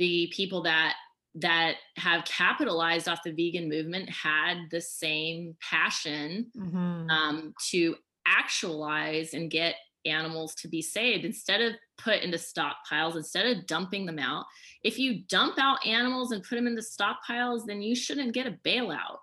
the 0.00 0.32
people 0.34 0.62
that 0.62 0.94
that 1.36 1.74
have 1.96 2.24
capitalized 2.24 3.06
off 3.06 3.20
the 3.24 3.30
vegan 3.30 3.68
movement 3.68 4.10
had 4.10 4.56
the 4.72 4.80
same 4.80 5.54
passion 5.60 6.50
mm-hmm. 6.56 7.08
um, 7.08 7.54
to 7.70 7.94
actualize 8.26 9.32
and 9.32 9.48
get 9.48 9.76
animals 10.06 10.54
to 10.54 10.66
be 10.66 10.80
saved 10.80 11.24
instead 11.24 11.60
of 11.60 11.74
put 11.98 12.22
into 12.22 12.38
stockpiles 12.38 13.14
instead 13.14 13.44
of 13.46 13.66
dumping 13.66 14.06
them 14.06 14.18
out 14.18 14.46
if 14.82 14.98
you 14.98 15.22
dump 15.28 15.58
out 15.60 15.86
animals 15.86 16.32
and 16.32 16.42
put 16.42 16.56
them 16.56 16.66
into 16.66 16.80
stockpiles 16.80 17.66
then 17.66 17.82
you 17.82 17.94
shouldn't 17.94 18.32
get 18.32 18.46
a 18.46 18.58
bailout 18.64 19.18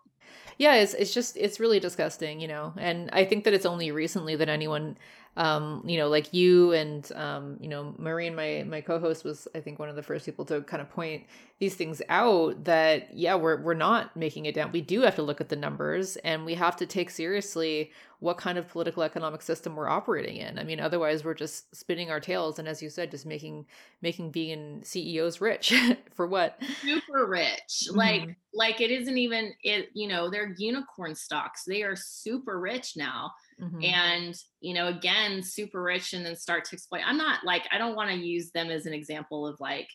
yeah 0.60 0.76
it's, 0.76 0.94
it's 0.94 1.14
just 1.14 1.36
it's 1.36 1.60
really 1.60 1.80
disgusting 1.80 2.40
you 2.40 2.48
know 2.48 2.72
and 2.78 3.10
i 3.12 3.26
think 3.26 3.44
that 3.44 3.56
it's 3.56 3.66
only 3.66 3.92
recently 3.92 4.36
that 4.36 4.50
anyone 4.50 4.96
um, 5.38 5.84
you 5.86 5.98
know, 5.98 6.10
like 6.10 6.34
you 6.34 6.74
and 6.74 7.10
um, 7.14 7.58
you 7.62 7.70
know, 7.70 7.94
Maureen, 8.00 8.36
my 8.36 8.66
my 8.68 8.82
co-host, 8.82 9.24
was 9.24 9.48
I 9.54 9.60
think 9.60 9.78
one 9.78 9.88
of 9.88 9.96
the 9.96 10.02
first 10.02 10.26
people 10.26 10.44
to 10.46 10.62
kind 10.62 10.82
of 10.82 10.90
point 10.90 11.26
these 11.60 11.76
things 11.76 12.02
out. 12.10 12.64
That 12.64 13.16
yeah, 13.16 13.36
we're 13.36 13.62
we're 13.62 13.76
not 13.76 14.18
making 14.18 14.48
it 14.48 14.56
down. 14.56 14.72
We 14.72 14.82
do 14.82 15.02
have 15.02 15.16
to 15.16 15.22
look 15.22 15.40
at 15.40 15.50
the 15.50 15.56
numbers, 15.56 16.18
and 16.18 16.44
we 16.44 16.56
have 16.56 16.76
to 16.78 16.88
take 16.88 17.12
seriously 17.12 17.92
what 18.20 18.40
kind 18.40 18.58
of 18.58 18.68
political 18.68 19.04
economic 19.04 19.44
system 19.44 19.76
we're 19.76 19.88
operating 19.88 20.38
in. 20.38 20.58
I 20.58 20.64
mean, 20.64 20.80
otherwise 20.80 21.24
we're 21.24 21.36
just 21.36 21.74
spinning 21.76 22.10
our 22.10 22.20
tails, 22.20 22.58
and 22.58 22.68
as 22.68 22.82
you 22.82 22.90
said, 22.90 23.12
just 23.12 23.28
making 23.28 23.68
making 24.02 24.32
vegan 24.32 24.82
CEOs 24.84 25.40
rich 25.40 25.72
for 26.16 26.26
what? 26.26 26.60
Super 26.82 27.28
rich, 27.28 27.84
mm-hmm. 27.90 27.98
like 27.98 28.36
like 28.56 28.82
it 28.82 28.90
isn't 28.90 29.20
even 29.20 29.54
it. 29.62 29.90
You 29.94 30.08
know, 30.08 30.32
they're 30.32 30.56
unicorn 30.58 31.14
stocks. 31.14 31.64
They 31.64 31.84
are 31.84 31.96
super 31.96 32.60
rich 32.60 32.98
now 32.98 33.34
mm-hmm. 33.62 33.84
and 33.84 34.36
you 34.62 34.74
know 34.74 34.88
again 34.88 35.42
super 35.42 35.82
rich 35.82 36.14
and 36.14 36.26
then 36.26 36.36
start 36.36 36.66
to 36.66 36.76
exploit 36.76 37.02
i'm 37.06 37.18
not 37.18 37.44
like 37.46 37.64
i 37.72 37.78
don't 37.78 37.96
want 37.96 38.10
to 38.10 38.18
use 38.18 38.52
them 38.52 38.70
as 38.70 38.86
an 38.86 38.94
example 38.94 39.48
of 39.48 39.60
like 39.60 39.90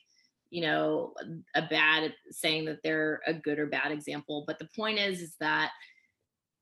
you 0.50 0.62
know 0.62 1.14
a 1.54 1.62
bad 1.62 2.12
saying 2.30 2.64
that 2.64 2.78
they're 2.84 3.20
a 3.26 3.32
good 3.32 3.58
or 3.58 3.66
bad 3.66 3.90
example 3.90 4.44
but 4.46 4.58
the 4.58 4.68
point 4.76 4.98
is 4.98 5.20
is 5.20 5.34
that 5.40 5.70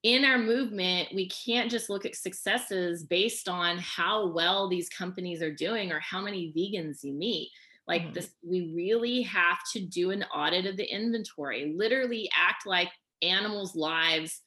in 0.02 0.24
our 0.24 0.38
movement 0.38 1.08
we 1.14 1.28
can't 1.28 1.70
just 1.70 1.90
look 1.90 2.06
at 2.06 2.14
successes 2.14 3.04
based 3.04 3.48
on 3.48 3.76
how 3.78 4.28
well 4.32 4.68
these 4.68 4.88
companies 4.88 5.42
are 5.42 5.52
doing 5.52 5.92
or 5.92 6.00
how 6.00 6.20
many 6.20 6.52
vegans 6.56 7.02
you 7.02 7.12
meet 7.12 7.50
like 7.86 8.02
mm-hmm. 8.02 8.12
this 8.12 8.30
we 8.46 8.72
really 8.74 9.22
have 9.22 9.58
to 9.72 9.80
do 9.80 10.10
an 10.10 10.24
audit 10.34 10.66
of 10.66 10.76
the 10.76 10.84
inventory 10.84 11.74
literally 11.76 12.30
act 12.38 12.66
like 12.66 12.88
animals 13.22 13.74
lives 13.74 14.42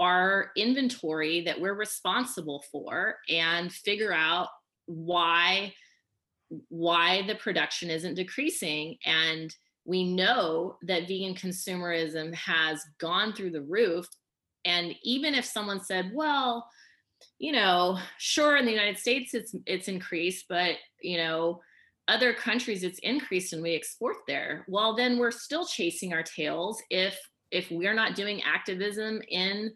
our 0.00 0.50
inventory 0.56 1.42
that 1.42 1.60
we're 1.60 1.74
responsible 1.74 2.64
for 2.72 3.16
and 3.28 3.72
figure 3.72 4.12
out 4.12 4.48
why 4.86 5.72
why 6.68 7.22
the 7.26 7.34
production 7.34 7.90
isn't 7.90 8.14
decreasing. 8.14 8.96
And 9.04 9.54
we 9.84 10.04
know 10.04 10.76
that 10.82 11.08
vegan 11.08 11.34
consumerism 11.34 12.34
has 12.34 12.82
gone 12.98 13.32
through 13.32 13.50
the 13.50 13.62
roof. 13.62 14.06
And 14.64 14.94
even 15.02 15.34
if 15.34 15.44
someone 15.44 15.82
said 15.82 16.10
well 16.14 16.66
you 17.38 17.52
know 17.52 17.98
sure 18.18 18.56
in 18.56 18.64
the 18.64 18.72
united 18.72 18.98
states 18.98 19.34
it's 19.34 19.54
it's 19.66 19.88
increased 19.88 20.46
but 20.48 20.76
you 21.00 21.16
know 21.16 21.60
other 22.08 22.32
countries 22.32 22.82
it's 22.82 22.98
increased 23.00 23.52
and 23.52 23.62
we 23.62 23.74
export 23.74 24.16
there 24.26 24.64
well 24.68 24.94
then 24.94 25.18
we're 25.18 25.30
still 25.30 25.66
chasing 25.66 26.12
our 26.12 26.22
tails 26.22 26.82
if 26.90 27.18
if 27.50 27.70
we're 27.70 27.94
not 27.94 28.14
doing 28.14 28.42
activism 28.42 29.20
in 29.28 29.72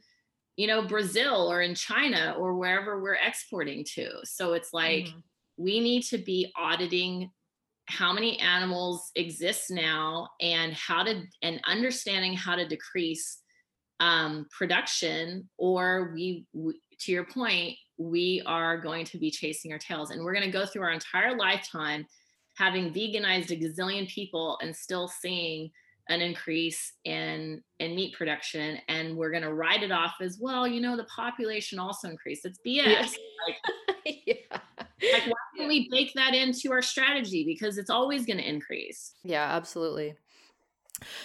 you 0.59 0.67
know 0.67 0.83
brazil 0.83 1.51
or 1.51 1.63
in 1.63 1.75
china 1.75 2.35
or 2.37 2.55
wherever 2.55 3.01
we're 3.01 3.15
exporting 3.15 3.85
to 3.85 4.11
so 4.25 4.53
it's 4.53 4.75
like 4.75 5.05
mm-hmm. 5.05 5.19
we 5.57 5.81
need 5.81 6.03
to 6.03 6.19
be 6.19 6.53
auditing 6.57 7.31
how 7.87 8.13
many 8.13 8.39
animals 8.41 9.11
exist 9.15 9.71
now 9.71 10.29
and 10.41 10.75
how 10.75 11.03
to 11.05 11.23
and 11.43 11.61
understanding 11.67 12.35
how 12.35 12.55
to 12.55 12.69
decrease 12.69 13.39
um, 14.01 14.47
production 14.57 15.49
or 15.57 16.13
we, 16.15 16.45
we 16.53 16.75
to 17.01 17.13
your 17.13 17.25
point 17.25 17.77
we 17.97 18.43
are 18.45 18.79
going 18.79 19.05
to 19.05 19.19
be 19.19 19.31
chasing 19.31 19.73
our 19.73 19.79
tails 19.79 20.11
and 20.11 20.23
we're 20.23 20.35
going 20.35 20.45
to 20.45 20.51
go 20.51 20.67
through 20.67 20.83
our 20.83 20.91
entire 20.91 21.37
lifetime 21.37 22.05
having 22.57 22.93
veganized 22.93 23.51
a 23.51 23.57
gazillion 23.57 24.09
people 24.09 24.59
and 24.61 24.75
still 24.75 25.07
seeing 25.07 25.71
an 26.09 26.21
increase 26.21 26.93
in 27.05 27.63
in 27.81 27.95
meat 27.95 28.15
production 28.15 28.79
and 28.89 29.17
we're 29.17 29.31
going 29.31 29.43
to 29.43 29.53
write 29.53 29.83
it 29.83 29.93
off 29.93 30.15
as 30.21 30.39
well 30.41 30.67
you 30.67 30.81
know 30.81 30.97
the 30.97 31.05
population 31.05 31.79
also 31.79 32.09
increased. 32.09 32.45
It's 32.45 32.59
bs 32.59 32.77
yes. 32.77 33.17
like, 33.47 34.07
yeah. 34.27 34.35
like 35.13 35.27
why 35.27 35.33
can't 35.57 35.69
we 35.69 35.89
bake 35.91 36.13
that 36.15 36.35
into 36.35 36.73
our 36.73 36.83
strategy? 36.83 37.45
Because 37.45 37.79
it's 37.79 37.91
always 37.91 38.27
going 38.27 38.39
to 38.39 38.49
increase. 38.49 39.15
Yeah 39.23 39.55
absolutely 39.55 40.15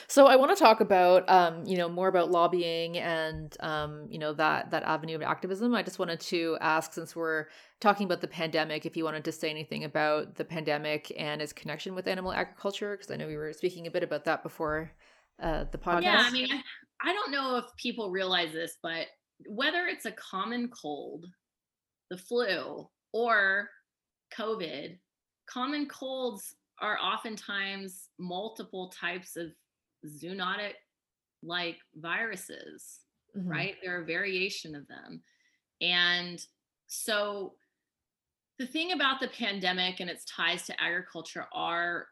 so 0.08 0.28
I 0.28 0.36
want 0.36 0.56
to 0.56 0.64
talk 0.64 0.82
about, 0.82 1.30
um, 1.30 1.66
you 1.66 1.78
know, 1.78 1.90
more 1.90 2.08
about 2.08 2.32
lobbying 2.32 2.98
and, 2.98 3.56
um, 3.60 4.08
you 4.10 4.20
know, 4.20 4.34
that 4.34 4.72
that 4.72 4.84
avenue 4.84 5.16
of 5.16 5.22
activism. 5.22 5.74
I 5.74 5.84
just 5.84 6.00
wanted 6.00 6.20
to 6.20 6.58
ask, 6.62 6.94
since 6.94 7.16
we're 7.16 7.48
talking 7.80 8.06
about 8.06 8.22
the 8.22 8.28
pandemic, 8.28 8.86
if 8.86 8.96
you 8.96 9.04
wanted 9.04 9.26
to 9.26 9.32
say 9.32 9.50
anything 9.50 9.84
about 9.84 10.36
the 10.36 10.46
pandemic 10.46 11.12
and 11.18 11.42
its 11.42 11.54
connection 11.54 11.96
with 11.96 12.08
animal 12.08 12.32
agriculture, 12.32 12.96
because 12.96 13.12
I 13.12 13.16
know 13.16 13.28
we 13.28 13.38
were 13.38 13.54
speaking 13.54 13.88
a 13.88 13.92
bit 13.92 14.04
about 14.04 14.26
that 14.26 14.44
before 14.44 14.92
uh, 15.42 15.66
the 15.72 15.78
podcast. 15.78 16.04
Yeah, 16.04 16.24
I 16.26 16.32
mean, 16.32 16.50
I 17.02 17.14
don't 17.14 17.32
know 17.32 17.58
if 17.58 17.66
people 17.78 18.12
realize 18.12 18.54
this, 18.54 18.78
but 18.82 19.08
whether 19.48 19.88
it's 19.88 20.06
a 20.06 20.12
common 20.12 20.70
cold, 20.70 21.26
the 22.10 22.18
flu, 22.18 22.88
or 23.12 23.70
COVID, 24.38 24.98
common 25.50 25.88
colds 25.88 26.56
are 26.80 26.98
oftentimes 26.98 28.10
multiple 28.20 28.92
types 29.00 29.36
of 29.36 29.48
zoonotic 30.06 30.74
like 31.42 31.78
viruses, 31.96 33.00
mm-hmm. 33.38 33.48
right? 33.48 33.76
There 33.84 34.00
are 34.00 34.04
variation 34.04 34.76
of 34.76 34.88
them. 34.88 35.22
And 35.82 36.44
so 36.88 37.54
the 38.60 38.68
thing 38.68 38.92
about 38.92 39.20
the 39.20 39.28
pandemic 39.30 40.00
and 40.00 40.10
its 40.10 40.26
ties 40.26 40.66
to 40.68 40.82
agriculture 40.82 41.46
are 41.54 42.08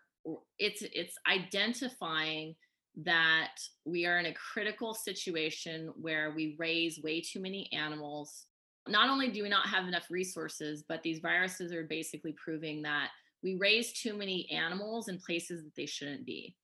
it's 0.59 0.81
it's 0.81 1.15
identifying 1.31 2.55
that 3.03 3.55
we 3.85 4.05
are 4.05 4.19
in 4.19 4.25
a 4.25 4.33
critical 4.33 4.93
situation 4.93 5.91
where 5.95 6.33
we 6.35 6.55
raise 6.59 6.99
way 7.01 7.21
too 7.21 7.39
many 7.39 7.69
animals 7.71 8.45
not 8.87 9.09
only 9.09 9.29
do 9.29 9.43
we 9.43 9.49
not 9.49 9.67
have 9.67 9.87
enough 9.87 10.05
resources 10.09 10.83
but 10.87 11.01
these 11.01 11.19
viruses 11.19 11.71
are 11.71 11.85
basically 11.85 12.35
proving 12.43 12.81
that 12.81 13.09
we 13.43 13.55
raise 13.55 13.93
too 13.93 14.15
many 14.15 14.47
animals 14.51 15.07
in 15.07 15.17
places 15.19 15.63
that 15.63 15.75
they 15.75 15.85
shouldn't 15.85 16.25
be 16.25 16.55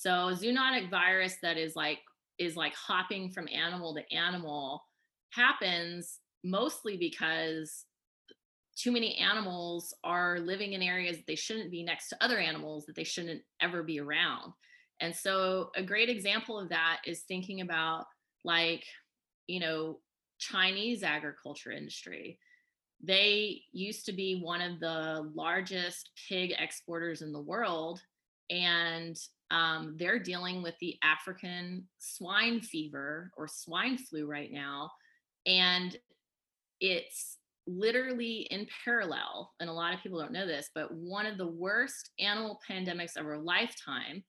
so 0.00 0.34
zoonotic 0.34 0.90
virus 0.90 1.36
that 1.42 1.58
is 1.58 1.76
like 1.76 1.98
is 2.38 2.56
like 2.56 2.74
hopping 2.74 3.30
from 3.30 3.46
animal 3.48 3.94
to 3.94 4.16
animal 4.16 4.82
happens 5.28 6.20
mostly 6.42 6.96
because 6.96 7.84
too 8.74 8.90
many 8.90 9.16
animals 9.16 9.94
are 10.02 10.38
living 10.40 10.72
in 10.72 10.82
areas 10.82 11.18
that 11.18 11.26
they 11.26 11.34
shouldn't 11.34 11.70
be 11.70 11.82
next 11.82 12.08
to 12.08 12.24
other 12.24 12.38
animals 12.38 12.86
that 12.86 12.96
they 12.96 13.04
shouldn't 13.04 13.42
ever 13.60 13.82
be 13.82 14.00
around. 14.00 14.54
And 15.00 15.14
so 15.14 15.70
a 15.76 15.82
great 15.82 16.08
example 16.08 16.58
of 16.58 16.70
that 16.70 17.00
is 17.04 17.24
thinking 17.28 17.60
about 17.60 18.06
like, 18.42 18.84
you 19.48 19.60
know, 19.60 19.98
Chinese 20.38 21.02
agriculture 21.02 21.72
industry. 21.72 22.38
They 23.02 23.64
used 23.72 24.06
to 24.06 24.12
be 24.12 24.40
one 24.42 24.62
of 24.62 24.80
the 24.80 25.30
largest 25.34 26.08
pig 26.26 26.54
exporters 26.58 27.20
in 27.20 27.32
the 27.32 27.40
world. 27.40 28.00
And 28.50 29.16
um, 29.50 29.96
they're 29.98 30.18
dealing 30.18 30.62
with 30.62 30.74
the 30.80 30.96
African 31.02 31.88
swine 31.98 32.60
fever 32.60 33.30
or 33.36 33.48
swine 33.48 33.98
flu 33.98 34.26
right 34.26 34.50
now. 34.52 34.90
And 35.46 35.96
it's 36.80 37.38
literally 37.66 38.48
in 38.50 38.66
parallel, 38.84 39.52
and 39.60 39.68
a 39.68 39.72
lot 39.72 39.94
of 39.94 40.00
people 40.02 40.18
don't 40.18 40.32
know 40.32 40.46
this, 40.46 40.70
but 40.74 40.92
one 40.92 41.26
of 41.26 41.38
the 41.38 41.46
worst 41.46 42.10
animal 42.18 42.58
pandemics 42.68 43.16
of 43.16 43.26
our 43.26 43.38
lifetime, 43.38 44.24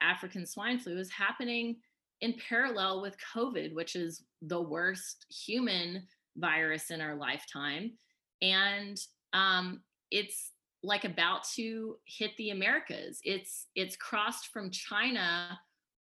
African 0.00 0.46
swine 0.46 0.78
flu, 0.78 0.98
is 0.98 1.10
happening 1.10 1.76
in 2.20 2.34
parallel 2.48 3.02
with 3.02 3.16
COVID, 3.34 3.74
which 3.74 3.96
is 3.96 4.24
the 4.42 4.60
worst 4.60 5.26
human 5.30 6.06
virus 6.36 6.90
in 6.90 7.00
our 7.00 7.16
lifetime. 7.16 7.92
And 8.40 8.96
um, 9.32 9.82
it's 10.10 10.52
like 10.86 11.04
about 11.04 11.44
to 11.56 11.96
hit 12.04 12.30
the 12.38 12.50
Americas. 12.50 13.18
It's 13.24 13.66
it's 13.74 13.96
crossed 13.96 14.48
from 14.48 14.70
China 14.70 15.58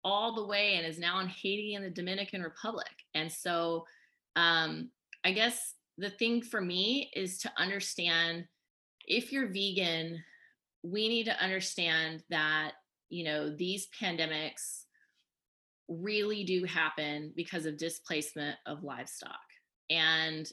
all 0.02 0.34
the 0.34 0.46
way 0.46 0.76
and 0.76 0.86
is 0.86 0.98
now 0.98 1.20
in 1.20 1.28
Haiti 1.28 1.74
and 1.74 1.84
the 1.84 1.90
Dominican 1.90 2.42
Republic. 2.42 2.90
And 3.14 3.30
so 3.30 3.84
um, 4.36 4.90
I 5.24 5.32
guess 5.32 5.74
the 5.98 6.08
thing 6.08 6.40
for 6.40 6.60
me 6.60 7.10
is 7.14 7.38
to 7.40 7.52
understand 7.58 8.46
if 9.06 9.32
you're 9.32 9.48
vegan, 9.48 10.22
we 10.82 11.08
need 11.08 11.24
to 11.24 11.42
understand 11.42 12.22
that, 12.30 12.72
you 13.10 13.24
know, 13.24 13.54
these 13.54 13.88
pandemics 14.00 14.84
really 15.88 16.44
do 16.44 16.64
happen 16.64 17.32
because 17.36 17.66
of 17.66 17.76
displacement 17.76 18.56
of 18.66 18.82
livestock. 18.82 19.40
And 19.90 20.50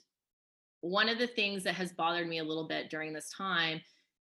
one 0.82 1.07
of 1.07 1.17
the 1.19 1.28
things 1.28 1.63
that 1.63 1.75
has 1.75 1.93
bothered 1.93 2.28
me 2.28 2.39
a 2.39 2.43
little 2.43 2.67
bit 2.67 2.89
during 2.89 3.13
this 3.13 3.30
time 3.30 3.80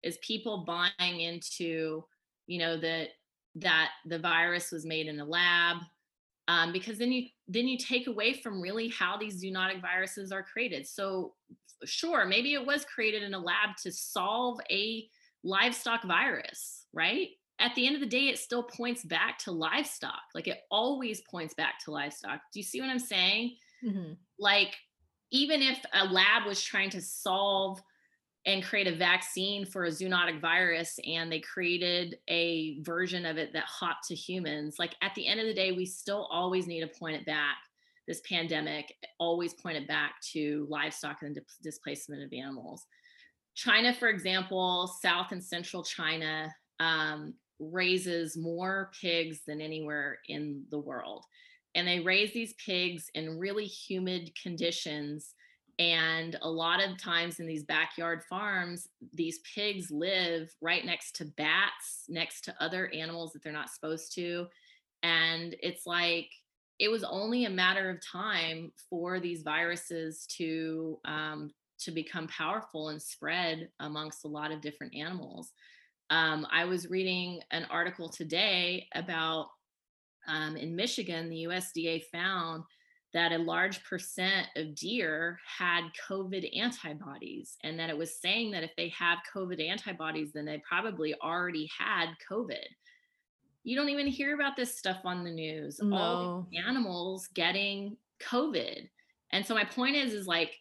is 0.03 0.17
people 0.17 0.65
buying 0.65 1.19
into, 1.21 2.03
you 2.47 2.59
know, 2.59 2.77
that 2.79 3.09
that 3.55 3.89
the 4.05 4.19
virus 4.19 4.71
was 4.71 4.85
made 4.85 5.07
in 5.07 5.19
a 5.19 5.25
lab, 5.25 5.77
um, 6.47 6.71
because 6.71 6.97
then 6.97 7.11
you 7.11 7.27
then 7.47 7.67
you 7.67 7.77
take 7.77 8.07
away 8.07 8.33
from 8.33 8.61
really 8.61 8.89
how 8.89 9.17
these 9.17 9.43
zoonotic 9.43 9.81
viruses 9.81 10.31
are 10.31 10.43
created. 10.43 10.87
So 10.87 11.33
sure, 11.85 12.25
maybe 12.25 12.53
it 12.53 12.65
was 12.65 12.85
created 12.85 13.23
in 13.23 13.33
a 13.33 13.39
lab 13.39 13.75
to 13.83 13.91
solve 13.91 14.59
a 14.71 15.07
livestock 15.43 16.03
virus, 16.03 16.85
right? 16.93 17.29
At 17.59 17.75
the 17.75 17.85
end 17.85 17.95
of 17.95 18.01
the 18.01 18.07
day, 18.07 18.29
it 18.29 18.39
still 18.39 18.63
points 18.63 19.03
back 19.03 19.37
to 19.39 19.51
livestock. 19.51 20.21
Like 20.33 20.47
it 20.47 20.59
always 20.71 21.21
points 21.21 21.53
back 21.53 21.79
to 21.85 21.91
livestock. 21.91 22.39
Do 22.53 22.59
you 22.59 22.63
see 22.63 22.79
what 22.79 22.89
I'm 22.89 22.99
saying? 22.99 23.55
Mm-hmm. 23.83 24.13
Like 24.39 24.75
even 25.31 25.61
if 25.61 25.79
a 25.93 26.05
lab 26.05 26.45
was 26.47 26.61
trying 26.61 26.89
to 26.91 27.01
solve 27.01 27.81
and 28.45 28.63
create 28.63 28.87
a 28.87 28.95
vaccine 28.95 29.65
for 29.65 29.85
a 29.85 29.89
zoonotic 29.89 30.39
virus 30.41 30.97
and 31.05 31.31
they 31.31 31.41
created 31.41 32.17
a 32.29 32.81
version 32.81 33.25
of 33.25 33.37
it 33.37 33.51
that 33.53 33.65
hopped 33.65 34.07
to 34.07 34.15
humans. 34.15 34.77
Like 34.79 34.95
at 35.01 35.13
the 35.15 35.27
end 35.27 35.39
of 35.39 35.45
the 35.45 35.53
day 35.53 35.71
we 35.71 35.85
still 35.85 36.27
always 36.31 36.65
need 36.65 36.81
to 36.81 36.99
point 36.99 37.17
it 37.17 37.25
back 37.25 37.57
this 38.09 38.21
pandemic 38.27 38.91
always 39.19 39.53
pointed 39.53 39.87
back 39.87 40.15
to 40.33 40.65
livestock 40.67 41.17
and 41.21 41.39
displacement 41.61 42.23
of 42.23 42.33
animals. 42.33 42.87
China 43.53 43.93
for 43.93 44.09
example 44.09 44.91
south 44.99 45.31
and 45.31 45.43
central 45.43 45.83
china 45.83 46.51
um, 46.79 47.35
raises 47.59 48.35
more 48.35 48.89
pigs 48.99 49.41
than 49.45 49.61
anywhere 49.61 50.17
in 50.27 50.63
the 50.71 50.79
world. 50.79 51.23
And 51.75 51.87
they 51.87 51.99
raise 51.99 52.33
these 52.33 52.55
pigs 52.65 53.11
in 53.13 53.37
really 53.37 53.65
humid 53.65 54.31
conditions 54.41 55.35
and 55.79 56.35
a 56.41 56.49
lot 56.49 56.83
of 56.83 57.01
times 57.01 57.39
in 57.39 57.47
these 57.47 57.63
backyard 57.63 58.21
farms, 58.29 58.89
these 59.13 59.39
pigs 59.55 59.89
live 59.89 60.53
right 60.61 60.85
next 60.85 61.15
to 61.15 61.25
bats, 61.25 62.03
next 62.09 62.41
to 62.41 62.55
other 62.59 62.91
animals 62.93 63.31
that 63.31 63.41
they're 63.41 63.53
not 63.53 63.69
supposed 63.69 64.13
to. 64.15 64.45
And 65.03 65.55
it's 65.63 65.87
like, 65.87 66.29
it 66.79 66.91
was 66.91 67.05
only 67.05 67.45
a 67.45 67.49
matter 67.49 67.89
of 67.89 68.05
time 68.05 68.73
for 68.89 69.21
these 69.21 69.41
viruses 69.41 70.25
to 70.37 70.99
um, 71.05 71.51
to 71.79 71.91
become 71.91 72.27
powerful 72.27 72.89
and 72.89 73.01
spread 73.01 73.69
amongst 73.79 74.25
a 74.25 74.27
lot 74.27 74.51
of 74.51 74.59
different 74.59 74.93
animals. 74.93 75.53
Um, 76.09 76.45
I 76.51 76.65
was 76.65 76.89
reading 76.89 77.39
an 77.51 77.65
article 77.69 78.09
today 78.09 78.87
about 78.95 79.47
um, 80.27 80.57
in 80.57 80.75
Michigan, 80.75 81.29
the 81.29 81.45
USDA 81.45 82.03
found 82.11 82.63
that 83.13 83.31
a 83.31 83.37
large 83.37 83.83
percent 83.83 84.47
of 84.55 84.75
deer 84.75 85.39
had 85.45 85.81
COVID 86.07 86.57
antibodies, 86.57 87.57
and 87.63 87.79
that 87.79 87.89
it 87.89 87.97
was 87.97 88.19
saying 88.19 88.51
that 88.51 88.63
if 88.63 88.71
they 88.77 88.89
have 88.89 89.19
COVID 89.35 89.65
antibodies, 89.67 90.31
then 90.33 90.45
they 90.45 90.61
probably 90.67 91.15
already 91.21 91.69
had 91.77 92.07
COVID. 92.29 92.65
You 93.63 93.75
don't 93.75 93.89
even 93.89 94.07
hear 94.07 94.35
about 94.35 94.55
this 94.55 94.77
stuff 94.77 94.99
on 95.05 95.23
the 95.23 95.31
news. 95.31 95.79
No. 95.81 95.97
All 95.97 96.47
animals 96.65 97.27
getting 97.33 97.97
COVID. 98.21 98.87
And 99.31 99.45
so 99.45 99.53
my 99.53 99.63
point 99.63 99.95
is, 99.95 100.13
is 100.13 100.27
like 100.27 100.55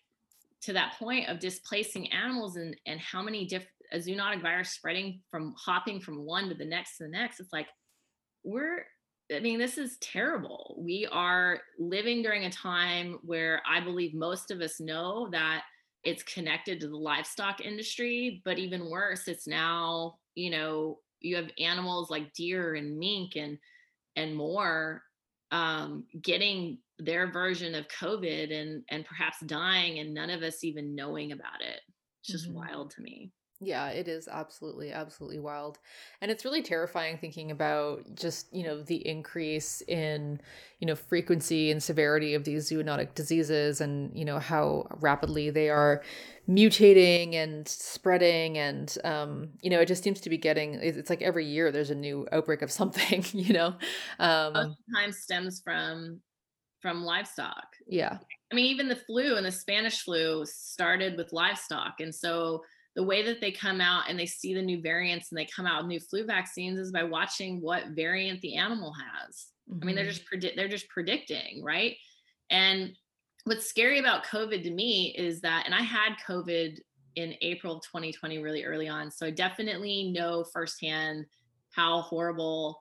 to 0.62 0.72
that 0.72 0.94
point 0.98 1.28
of 1.28 1.38
displacing 1.38 2.12
animals 2.12 2.56
and 2.56 2.76
and 2.86 3.00
how 3.00 3.22
many 3.22 3.46
different 3.46 3.72
a 3.92 3.98
zoonotic 3.98 4.42
virus 4.42 4.70
spreading 4.70 5.20
from 5.30 5.54
hopping 5.56 6.00
from 6.00 6.24
one 6.24 6.48
to 6.48 6.54
the 6.54 6.64
next 6.64 6.98
to 6.98 7.04
the 7.04 7.08
next. 7.08 7.40
It's 7.40 7.52
like 7.52 7.68
we're 8.44 8.86
I 9.34 9.40
mean, 9.40 9.58
this 9.58 9.76
is 9.76 9.98
terrible. 9.98 10.74
We 10.78 11.06
are 11.12 11.60
living 11.78 12.22
during 12.22 12.44
a 12.44 12.50
time 12.50 13.18
where 13.22 13.62
I 13.68 13.80
believe 13.80 14.14
most 14.14 14.50
of 14.50 14.60
us 14.60 14.80
know 14.80 15.28
that 15.32 15.62
it's 16.04 16.22
connected 16.22 16.80
to 16.80 16.88
the 16.88 16.96
livestock 16.96 17.60
industry, 17.60 18.40
but 18.44 18.58
even 18.58 18.88
worse, 18.88 19.28
it's 19.28 19.46
now, 19.46 20.16
you 20.34 20.50
know, 20.50 21.00
you 21.20 21.36
have 21.36 21.50
animals 21.58 22.10
like 22.10 22.32
deer 22.32 22.76
and 22.76 22.98
mink 22.98 23.36
and 23.36 23.58
and 24.16 24.34
more 24.34 25.02
um, 25.50 26.04
getting 26.22 26.78
their 26.98 27.30
version 27.30 27.74
of 27.74 27.88
COVID 27.88 28.52
and 28.52 28.82
and 28.90 29.04
perhaps 29.04 29.40
dying 29.40 29.98
and 29.98 30.14
none 30.14 30.30
of 30.30 30.42
us 30.42 30.64
even 30.64 30.94
knowing 30.94 31.32
about 31.32 31.60
it. 31.60 31.80
It's 32.22 32.32
just 32.32 32.48
mm-hmm. 32.48 32.58
wild 32.58 32.90
to 32.92 33.02
me. 33.02 33.32
Yeah, 33.60 33.88
it 33.88 34.06
is 34.06 34.28
absolutely, 34.28 34.92
absolutely 34.92 35.40
wild. 35.40 35.78
And 36.20 36.30
it's 36.30 36.44
really 36.44 36.62
terrifying 36.62 37.18
thinking 37.18 37.50
about 37.50 38.14
just, 38.14 38.54
you 38.54 38.62
know, 38.62 38.82
the 38.82 39.04
increase 39.06 39.82
in, 39.88 40.40
you 40.78 40.86
know, 40.86 40.94
frequency 40.94 41.72
and 41.72 41.82
severity 41.82 42.34
of 42.34 42.44
these 42.44 42.70
zoonotic 42.70 43.14
diseases 43.14 43.80
and, 43.80 44.16
you 44.16 44.24
know, 44.24 44.38
how 44.38 44.86
rapidly 45.00 45.50
they 45.50 45.70
are 45.70 46.04
mutating 46.48 47.34
and 47.34 47.66
spreading. 47.66 48.58
And, 48.58 48.96
um, 49.02 49.48
you 49.60 49.70
know, 49.70 49.80
it 49.80 49.86
just 49.86 50.04
seems 50.04 50.20
to 50.20 50.30
be 50.30 50.38
getting, 50.38 50.74
it's 50.74 51.10
like 51.10 51.22
every 51.22 51.44
year 51.44 51.72
there's 51.72 51.90
a 51.90 51.96
new 51.96 52.28
outbreak 52.30 52.62
of 52.62 52.70
something, 52.80 53.24
you 53.32 53.52
know? 53.52 53.74
Um, 54.20 54.76
Sometimes 54.86 55.18
stems 55.18 55.60
from, 55.64 56.20
from 56.80 57.02
livestock. 57.02 57.66
Yeah. 57.88 58.18
I 58.52 58.54
mean, 58.54 58.66
even 58.66 58.88
the 58.88 58.94
flu 58.94 59.36
and 59.36 59.44
the 59.44 59.50
Spanish 59.50 60.02
flu 60.02 60.44
started 60.46 61.16
with 61.16 61.32
livestock. 61.32 61.94
And 61.98 62.14
so, 62.14 62.62
the 62.96 63.02
way 63.02 63.22
that 63.24 63.40
they 63.40 63.52
come 63.52 63.80
out 63.80 64.04
and 64.08 64.18
they 64.18 64.26
see 64.26 64.54
the 64.54 64.62
new 64.62 64.80
variants 64.80 65.30
and 65.30 65.38
they 65.38 65.46
come 65.46 65.66
out 65.66 65.82
with 65.82 65.88
new 65.88 66.00
flu 66.00 66.24
vaccines 66.24 66.78
is 66.78 66.90
by 66.90 67.04
watching 67.04 67.60
what 67.60 67.88
variant 67.90 68.40
the 68.40 68.56
animal 68.56 68.92
has. 68.92 69.46
Mm-hmm. 69.70 69.82
I 69.82 69.86
mean, 69.86 69.94
they're 69.94 70.04
mm-hmm. 70.04 70.12
just 70.12 70.26
predict 70.26 70.56
they're 70.56 70.68
just 70.68 70.88
predicting, 70.88 71.62
right? 71.62 71.96
And 72.50 72.92
what's 73.44 73.68
scary 73.68 73.98
about 73.98 74.24
COVID 74.24 74.62
to 74.62 74.70
me 74.70 75.14
is 75.16 75.40
that, 75.42 75.64
and 75.66 75.74
I 75.74 75.82
had 75.82 76.16
COVID 76.28 76.78
in 77.16 77.34
April 77.40 77.76
of 77.76 77.82
2020, 77.82 78.38
really 78.38 78.64
early 78.64 78.88
on. 78.88 79.10
So 79.10 79.26
I 79.26 79.30
definitely 79.30 80.12
know 80.12 80.44
firsthand 80.52 81.26
how 81.72 82.02
horrible 82.02 82.80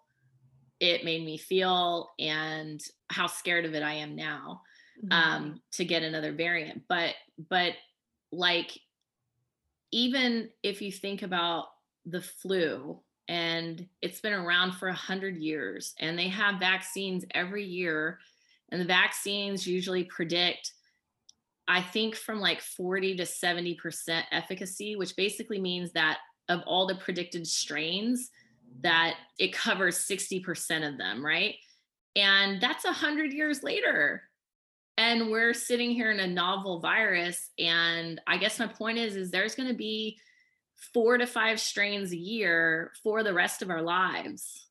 it 0.79 1.03
made 1.03 1.25
me 1.25 1.37
feel 1.37 2.09
and 2.19 2.79
how 3.09 3.27
scared 3.27 3.65
of 3.65 3.73
it 3.73 3.81
I 3.81 3.93
am 3.93 4.15
now 4.15 4.61
mm-hmm. 5.03 5.11
um, 5.11 5.61
to 5.73 5.85
get 5.85 6.03
another 6.03 6.33
variant. 6.33 6.83
But, 6.87 7.15
but 7.49 7.73
like 8.31 8.77
even 9.91 10.49
if 10.63 10.81
you 10.81 10.91
think 10.91 11.21
about 11.21 11.65
the 12.05 12.21
flu 12.21 12.99
and 13.27 13.85
it's 14.01 14.21
been 14.21 14.33
around 14.33 14.73
for 14.73 14.87
a 14.87 14.93
hundred 14.93 15.37
years 15.37 15.93
and 15.99 16.17
they 16.17 16.29
have 16.29 16.59
vaccines 16.59 17.25
every 17.33 17.63
year 17.63 18.19
and 18.71 18.79
the 18.79 18.85
vaccines 18.85 19.67
usually 19.67 20.03
predict 20.05 20.73
i 21.67 21.81
think 21.81 22.15
from 22.15 22.39
like 22.39 22.61
40 22.61 23.17
to 23.17 23.23
70% 23.23 24.23
efficacy 24.31 24.95
which 24.95 25.15
basically 25.15 25.59
means 25.59 25.91
that 25.93 26.19
of 26.49 26.61
all 26.65 26.87
the 26.87 26.95
predicted 26.95 27.45
strains 27.45 28.29
that 28.81 29.15
it 29.39 29.53
covers 29.53 29.97
60% 29.97 30.87
of 30.87 30.97
them 30.97 31.25
right? 31.25 31.55
And 32.15 32.59
that's 32.59 32.85
a 32.85 32.91
hundred 32.91 33.33
years 33.33 33.63
later 33.63 34.23
and 34.97 35.29
we're 35.29 35.53
sitting 35.53 35.91
here 35.91 36.11
in 36.11 36.19
a 36.19 36.27
novel 36.27 36.79
virus 36.79 37.49
and 37.59 38.19
i 38.27 38.37
guess 38.37 38.59
my 38.59 38.67
point 38.67 38.97
is 38.97 39.15
is 39.15 39.31
there's 39.31 39.55
going 39.55 39.69
to 39.69 39.75
be 39.75 40.17
four 40.93 41.17
to 41.17 41.25
five 41.25 41.59
strains 41.59 42.11
a 42.11 42.17
year 42.17 42.91
for 43.03 43.23
the 43.23 43.33
rest 43.33 43.61
of 43.61 43.69
our 43.69 43.81
lives. 43.81 44.67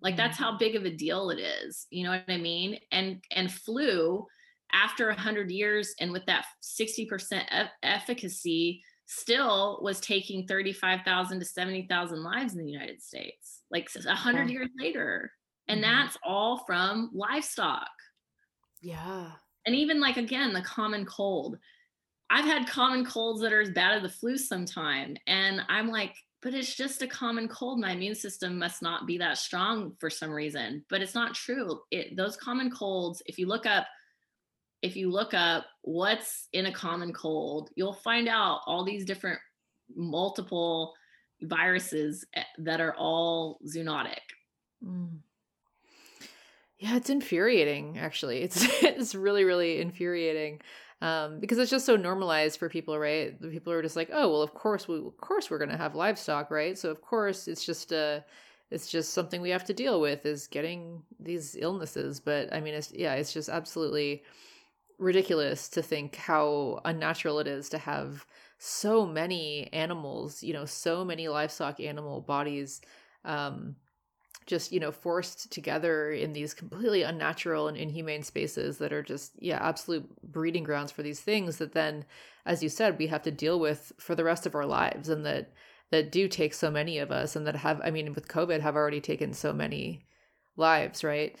Like 0.00 0.16
that's 0.16 0.38
how 0.38 0.50
mm-hmm. 0.50 0.58
big 0.58 0.76
of 0.76 0.84
a 0.84 0.90
deal 0.90 1.30
it 1.30 1.40
is 1.40 1.86
you 1.90 2.04
know 2.04 2.10
what 2.10 2.24
i 2.28 2.36
mean? 2.36 2.78
And 2.92 3.22
and 3.32 3.52
flu 3.52 4.26
after 4.72 5.08
100 5.08 5.50
years 5.50 5.94
and 5.98 6.12
with 6.12 6.26
that 6.26 6.44
60% 6.62 7.42
e- 7.42 7.70
efficacy 7.82 8.82
still 9.06 9.80
was 9.82 9.98
taking 9.98 10.46
35,000 10.46 11.40
to 11.40 11.44
70,000 11.44 12.22
lives 12.22 12.52
in 12.52 12.58
the 12.62 12.70
United 12.70 13.02
States 13.02 13.62
like 13.70 13.88
100 13.94 14.50
years 14.50 14.68
later. 14.78 15.32
And 15.66 15.82
mm-hmm. 15.82 15.90
that's 15.90 16.18
all 16.22 16.62
from 16.66 17.10
livestock. 17.14 17.88
Yeah 18.82 19.32
and 19.68 19.76
even 19.76 20.00
like 20.00 20.16
again 20.16 20.52
the 20.52 20.62
common 20.62 21.04
cold. 21.04 21.58
I've 22.30 22.44
had 22.44 22.68
common 22.68 23.04
colds 23.04 23.40
that 23.42 23.52
are 23.52 23.60
as 23.60 23.70
bad 23.70 23.96
as 23.96 24.02
the 24.02 24.08
flu 24.08 24.36
sometime 24.36 25.16
and 25.26 25.62
i'm 25.68 25.88
like 25.88 26.14
but 26.42 26.54
it's 26.54 26.74
just 26.74 27.02
a 27.02 27.06
common 27.06 27.48
cold. 27.48 27.80
My 27.80 27.92
immune 27.92 28.14
system 28.14 28.58
must 28.58 28.80
not 28.80 29.06
be 29.06 29.18
that 29.18 29.38
strong 29.38 29.94
for 29.98 30.08
some 30.08 30.30
reason. 30.30 30.84
But 30.88 31.02
it's 31.02 31.14
not 31.14 31.34
true. 31.34 31.80
It 31.90 32.16
those 32.16 32.36
common 32.36 32.70
colds 32.70 33.22
if 33.26 33.38
you 33.38 33.46
look 33.46 33.66
up 33.66 33.86
if 34.80 34.94
you 34.94 35.10
look 35.10 35.34
up 35.34 35.66
what's 35.82 36.46
in 36.52 36.66
a 36.66 36.72
common 36.72 37.12
cold 37.12 37.70
you'll 37.74 37.92
find 37.92 38.28
out 38.28 38.60
all 38.66 38.84
these 38.84 39.04
different 39.04 39.40
multiple 39.96 40.94
viruses 41.42 42.24
eh, 42.34 42.44
that 42.58 42.80
are 42.80 42.94
all 42.96 43.58
zoonotic. 43.66 44.20
Mm. 44.84 45.18
Yeah, 46.78 46.96
it's 46.96 47.10
infuriating 47.10 47.98
actually. 47.98 48.42
It's 48.42 48.62
it's 48.82 49.14
really 49.14 49.44
really 49.44 49.80
infuriating. 49.80 50.60
um, 51.00 51.40
because 51.40 51.58
it's 51.58 51.70
just 51.70 51.86
so 51.86 51.96
normalized 51.96 52.58
for 52.58 52.68
people, 52.68 52.98
right? 52.98 53.40
The 53.40 53.48
people 53.48 53.72
are 53.72 53.82
just 53.82 53.96
like, 53.96 54.10
oh, 54.12 54.28
well, 54.30 54.42
of 54.42 54.54
course 54.54 54.88
we, 54.88 54.96
of 54.98 55.16
course 55.18 55.48
we're 55.50 55.58
going 55.58 55.70
to 55.70 55.76
have 55.76 55.94
livestock, 55.94 56.50
right? 56.50 56.76
So 56.78 56.90
of 56.90 57.00
course 57.02 57.46
it's 57.48 57.64
just 57.64 57.92
a, 57.92 58.24
it's 58.70 58.90
just 58.90 59.14
something 59.14 59.40
we 59.40 59.50
have 59.50 59.64
to 59.66 59.74
deal 59.74 60.00
with 60.00 60.26
is 60.26 60.46
getting 60.48 61.02
these 61.20 61.56
illnesses. 61.60 62.20
But 62.20 62.52
I 62.52 62.60
mean, 62.60 62.74
it's 62.74 62.92
yeah, 62.92 63.14
it's 63.14 63.32
just 63.32 63.48
absolutely 63.48 64.22
ridiculous 64.98 65.68
to 65.70 65.82
think 65.82 66.16
how 66.16 66.80
unnatural 66.84 67.38
it 67.40 67.46
is 67.46 67.68
to 67.70 67.78
have 67.78 68.26
so 68.58 69.06
many 69.06 69.68
animals, 69.72 70.42
you 70.42 70.52
know, 70.52 70.64
so 70.64 71.04
many 71.04 71.28
livestock 71.28 71.80
animal 71.80 72.20
bodies. 72.20 72.80
Um, 73.24 73.76
just 74.48 74.72
you 74.72 74.80
know 74.80 74.90
forced 74.90 75.52
together 75.52 76.10
in 76.10 76.32
these 76.32 76.54
completely 76.54 77.02
unnatural 77.02 77.68
and 77.68 77.76
inhumane 77.76 78.22
spaces 78.22 78.78
that 78.78 78.92
are 78.92 79.02
just 79.02 79.32
yeah 79.38 79.58
absolute 79.60 80.08
breeding 80.22 80.64
grounds 80.64 80.90
for 80.90 81.02
these 81.02 81.20
things 81.20 81.58
that 81.58 81.72
then 81.72 82.04
as 82.46 82.62
you 82.62 82.68
said 82.68 82.98
we 82.98 83.06
have 83.06 83.22
to 83.22 83.30
deal 83.30 83.60
with 83.60 83.92
for 83.98 84.14
the 84.14 84.24
rest 84.24 84.46
of 84.46 84.54
our 84.54 84.64
lives 84.64 85.10
and 85.10 85.24
that 85.24 85.52
that 85.90 86.10
do 86.10 86.26
take 86.26 86.54
so 86.54 86.70
many 86.70 86.98
of 86.98 87.12
us 87.12 87.36
and 87.36 87.46
that 87.46 87.54
have 87.54 87.78
i 87.84 87.90
mean 87.90 88.14
with 88.14 88.26
covid 88.26 88.60
have 88.60 88.74
already 88.74 89.00
taken 89.00 89.34
so 89.34 89.52
many 89.52 90.00
lives 90.56 91.04
right 91.04 91.36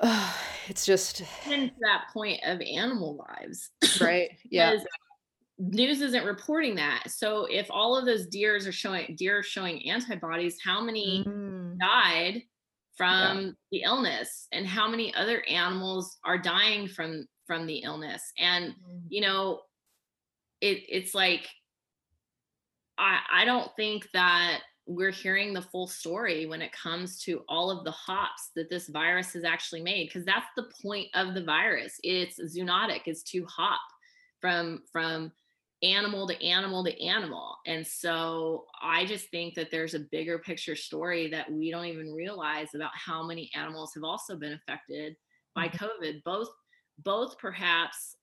uh, 0.00 0.32
it's 0.68 0.86
just 0.86 1.20
and 1.46 1.70
to 1.70 1.74
that 1.80 2.04
point 2.12 2.40
of 2.46 2.60
animal 2.60 3.16
lives 3.28 3.70
right 4.00 4.30
yeah 4.50 4.76
news 5.58 6.00
isn't 6.00 6.24
reporting 6.24 6.74
that. 6.76 7.04
So 7.08 7.46
if 7.46 7.66
all 7.70 7.96
of 7.96 8.06
those 8.06 8.26
deers 8.26 8.66
are 8.66 8.72
showing 8.72 9.14
deer 9.16 9.42
showing 9.42 9.88
antibodies, 9.88 10.58
how 10.62 10.82
many 10.82 11.24
mm. 11.26 11.63
Died 11.78 12.42
from 12.96 13.38
yeah. 13.38 13.50
the 13.72 13.82
illness 13.82 14.46
and 14.52 14.66
how 14.66 14.88
many 14.88 15.14
other 15.14 15.42
animals 15.48 16.18
are 16.24 16.38
dying 16.38 16.88
from 16.88 17.26
from 17.46 17.66
the 17.66 17.78
illness? 17.78 18.22
And 18.38 18.72
mm. 18.72 19.00
you 19.08 19.20
know, 19.20 19.60
it 20.60 20.82
it's 20.88 21.14
like 21.14 21.48
I 22.98 23.18
I 23.32 23.44
don't 23.44 23.70
think 23.76 24.08
that 24.12 24.60
we're 24.86 25.10
hearing 25.10 25.54
the 25.54 25.62
full 25.62 25.86
story 25.86 26.46
when 26.46 26.60
it 26.60 26.72
comes 26.72 27.18
to 27.22 27.42
all 27.48 27.70
of 27.70 27.84
the 27.84 27.90
hops 27.90 28.50
that 28.54 28.68
this 28.68 28.88
virus 28.88 29.32
has 29.32 29.44
actually 29.44 29.82
made 29.82 30.08
because 30.08 30.26
that's 30.26 30.46
the 30.56 30.70
point 30.82 31.08
of 31.14 31.32
the 31.32 31.42
virus 31.42 31.98
it's 32.02 32.38
zoonotic 32.54 33.00
it's 33.06 33.22
to 33.22 33.46
hop 33.46 33.80
from 34.40 34.82
from 34.92 35.32
animal 35.84 36.26
to 36.26 36.42
animal 36.42 36.84
to 36.84 37.04
animal. 37.04 37.56
And 37.66 37.86
so 37.86 38.64
I 38.82 39.04
just 39.04 39.28
think 39.30 39.54
that 39.54 39.70
there's 39.70 39.94
a 39.94 40.00
bigger 40.00 40.38
picture 40.38 40.76
story 40.76 41.28
that 41.30 41.50
we 41.52 41.70
don't 41.70 41.86
even 41.86 42.12
realize 42.12 42.68
about 42.74 42.92
how 42.94 43.26
many 43.26 43.50
animals 43.54 43.92
have 43.94 44.04
also 44.04 44.36
been 44.36 44.54
affected 44.54 45.16
by 45.54 45.68
mm-hmm. 45.68 45.84
COVID, 45.84 46.22
both 46.24 46.48
both 46.98 47.38
perhaps 47.38 48.16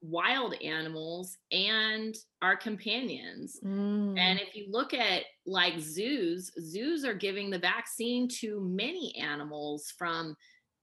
wild 0.00 0.54
animals 0.62 1.36
and 1.50 2.14
our 2.42 2.56
companions. 2.56 3.58
Mm. 3.64 4.18
And 4.18 4.38
if 4.38 4.54
you 4.54 4.66
look 4.70 4.94
at 4.94 5.24
like 5.46 5.80
zoos, 5.80 6.52
zoos 6.60 7.04
are 7.04 7.14
giving 7.14 7.50
the 7.50 7.58
vaccine 7.58 8.28
to 8.40 8.60
many 8.60 9.14
animals 9.20 9.92
from 9.98 10.36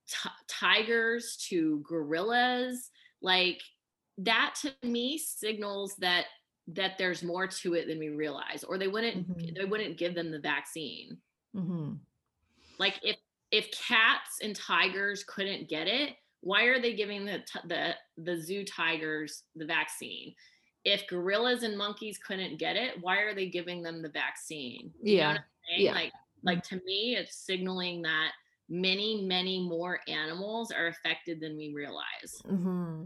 t- 0.09 0.29
tigers 0.47 1.37
to 1.49 1.81
gorillas. 1.87 2.89
Like 3.21 3.61
that 4.17 4.55
to 4.61 4.73
me 4.87 5.17
signals 5.17 5.95
that 5.97 6.25
that 6.67 6.97
there's 6.97 7.21
more 7.21 7.47
to 7.47 7.73
it 7.75 7.87
than 7.87 7.99
we 7.99 8.09
realize 8.09 8.63
or 8.63 8.77
they 8.77 8.87
wouldn't 8.87 9.29
mm-hmm. 9.29 9.53
they 9.55 9.65
wouldn't 9.65 9.97
give 9.97 10.15
them 10.15 10.31
the 10.31 10.39
vaccine. 10.39 11.17
Mm-hmm. 11.55 11.93
like 12.79 12.99
if 13.01 13.15
if 13.51 13.71
cats 13.71 14.39
and 14.43 14.53
tigers 14.53 15.23
couldn't 15.23 15.69
get 15.69 15.87
it 15.87 16.15
why 16.41 16.63
are 16.65 16.81
they 16.81 16.93
giving 16.93 17.23
the 17.23 17.39
the 17.67 17.95
the 18.17 18.39
zoo 18.41 18.63
tigers 18.63 19.43
the 19.55 19.65
vaccine? 19.65 20.33
If 20.83 21.07
gorillas 21.07 21.63
and 21.63 21.77
monkeys 21.77 22.17
couldn't 22.17 22.59
get 22.59 22.75
it 22.75 23.01
why 23.01 23.19
are 23.19 23.33
they 23.33 23.47
giving 23.47 23.81
them 23.83 24.01
the 24.01 24.09
vaccine? 24.09 24.91
You 25.01 25.17
yeah. 25.17 25.37
yeah. 25.77 25.91
Like 25.93 26.11
like 26.43 26.63
to 26.63 26.75
me 26.85 27.15
it's 27.17 27.35
signaling 27.35 28.01
that 28.03 28.31
many 28.69 29.23
many 29.25 29.67
more 29.67 29.99
animals 30.07 30.71
are 30.71 30.87
affected 30.87 31.39
than 31.39 31.57
we 31.57 31.73
realize. 31.73 32.41
Mm-hmm. 32.47 33.03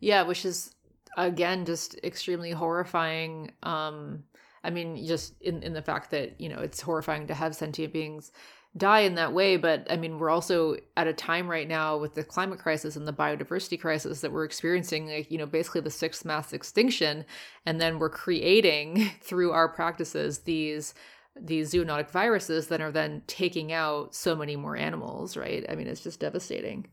Yeah, 0.00 0.22
which 0.22 0.44
is 0.44 0.74
again 1.16 1.64
just 1.64 1.98
extremely 2.02 2.50
horrifying. 2.50 3.52
Um, 3.62 4.24
I 4.64 4.70
mean, 4.70 5.04
just 5.06 5.40
in 5.40 5.62
in 5.62 5.72
the 5.72 5.82
fact 5.82 6.10
that 6.10 6.40
you 6.40 6.48
know 6.48 6.58
it's 6.58 6.80
horrifying 6.80 7.26
to 7.28 7.34
have 7.34 7.54
sentient 7.54 7.92
beings 7.92 8.32
die 8.76 9.00
in 9.00 9.16
that 9.16 9.32
way 9.32 9.56
but 9.56 9.84
i 9.90 9.96
mean 9.96 10.18
we're 10.18 10.30
also 10.30 10.76
at 10.96 11.08
a 11.08 11.12
time 11.12 11.48
right 11.48 11.66
now 11.66 11.96
with 11.96 12.14
the 12.14 12.22
climate 12.22 12.60
crisis 12.60 12.94
and 12.94 13.06
the 13.06 13.12
biodiversity 13.12 13.80
crisis 13.80 14.20
that 14.20 14.30
we're 14.30 14.44
experiencing 14.44 15.08
like 15.08 15.28
you 15.28 15.36
know 15.36 15.46
basically 15.46 15.80
the 15.80 15.90
sixth 15.90 16.24
mass 16.24 16.52
extinction 16.52 17.24
and 17.66 17.80
then 17.80 17.98
we're 17.98 18.08
creating 18.08 19.10
through 19.20 19.50
our 19.50 19.68
practices 19.68 20.40
these 20.40 20.94
these 21.40 21.72
zoonotic 21.72 22.10
viruses 22.10 22.66
that 22.68 22.80
are 22.80 22.90
then 22.90 23.22
taking 23.26 23.72
out 23.72 24.14
so 24.14 24.34
many 24.34 24.56
more 24.56 24.76
animals 24.76 25.36
right? 25.36 25.64
I 25.68 25.74
mean 25.74 25.86
it's 25.86 26.02
just 26.02 26.20
devastating. 26.20 26.86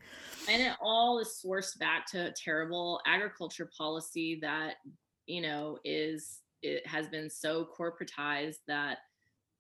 And 0.50 0.62
it 0.62 0.74
all 0.82 1.20
is 1.20 1.42
sourced 1.44 1.78
back 1.80 2.06
to 2.12 2.34
terrible 2.34 3.02
agriculture 3.06 3.70
policy 3.78 4.40
that 4.42 4.76
you 5.26 5.42
know 5.42 5.78
is 5.84 6.40
it 6.62 6.86
has 6.88 7.08
been 7.08 7.30
so 7.30 7.68
corporatized 7.78 8.60
that 8.68 9.00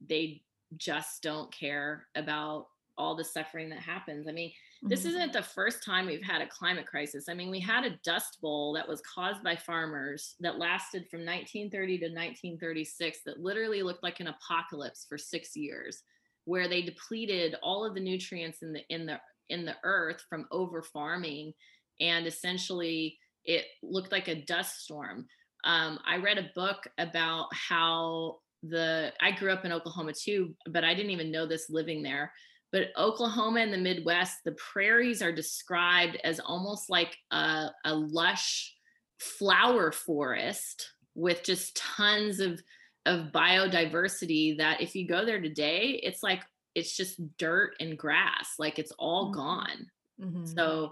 they 0.08 0.42
just 0.78 1.24
don't 1.24 1.52
care 1.52 2.08
about 2.16 2.68
all 2.98 3.16
the 3.16 3.24
suffering 3.24 3.70
that 3.70 3.80
happens. 3.80 4.28
I 4.28 4.32
mean 4.32 4.52
mm-hmm. 4.78 4.90
this 4.90 5.06
isn't 5.06 5.34
the 5.34 5.44
first 5.44 5.84
time 5.84 6.06
we've 6.06 6.24
had 6.24 6.42
a 6.42 6.48
climate 6.48 6.86
crisis. 6.88 7.26
I 7.30 7.34
mean 7.34 7.50
we 7.50 7.60
had 7.60 7.84
a 7.84 7.98
dust 8.04 8.40
bowl 8.42 8.74
that 8.74 8.88
was 8.88 9.02
caused 9.02 9.44
by 9.44 9.56
farmers 9.56 10.36
that 10.40 10.60
lasted 10.60 11.08
from 11.10 11.22
1930 11.22 11.98
to 12.00 12.06
1936 12.06 13.20
that 13.26 13.40
literally 13.40 13.84
looked 13.84 14.04
like 14.04 14.20
an 14.20 14.28
apocalypse 14.28 15.06
for 15.08 15.18
6 15.18 15.56
years 15.56 16.04
where 16.46 16.68
they 16.68 16.82
depleted 16.82 17.56
all 17.62 17.86
of 17.86 17.94
the 17.94 18.00
nutrients 18.00 18.62
in 18.62 18.74
the 18.74 18.82
in 18.90 19.06
the 19.06 19.20
in 19.50 19.66
the 19.66 19.76
earth 19.84 20.24
from 20.30 20.46
over 20.52 20.82
farming 20.82 21.54
and 22.00 22.28
essentially 22.28 23.18
it 23.46 23.66
looked 23.82 24.12
like 24.12 24.28
a 24.28 24.44
dust 24.44 24.84
storm. 24.84 25.26
Um, 25.64 26.00
i 26.06 26.18
read 26.18 26.38
a 26.38 26.52
book 26.56 26.88
about 26.98 27.48
how 27.52 28.38
the 28.64 29.12
i 29.22 29.32
grew 29.32 29.52
up 29.52 29.66
in 29.66 29.72
oklahoma 29.72 30.14
too 30.14 30.56
but 30.70 30.84
i 30.84 30.94
didn't 30.94 31.12
even 31.12 31.32
know 31.32 31.46
this 31.46 31.70
living 31.70 32.02
there 32.02 32.32
but 32.72 32.88
oklahoma 32.98 33.60
and 33.60 33.74
the 33.74 33.78
midwest 33.78 34.38
the 34.46 34.54
prairies 34.54 35.22
are 35.22 35.32
described 35.32 36.18
as 36.24 36.40
almost 36.40 36.90
like 36.90 37.16
a, 37.32 37.68
a 37.86 37.94
lush 37.94 38.74
flower 39.20 39.92
forest 39.92 40.92
with 41.16 41.44
just 41.44 41.76
tons 41.76 42.40
of 42.40 42.62
of 43.06 43.32
biodiversity 43.32 44.58
that 44.58 44.82
if 44.82 44.96
you 44.96 45.08
go 45.08 45.26
there 45.26 45.42
today 45.42 46.00
it's 46.04 46.22
like 46.22 46.42
it's 46.76 46.96
just 46.96 47.20
dirt 47.38 47.74
and 47.80 47.98
grass 47.98 48.54
like 48.60 48.78
it's 48.78 48.92
all 49.00 49.26
mm-hmm. 49.26 49.40
gone 49.40 49.88
mm-hmm. 50.22 50.46
so 50.46 50.92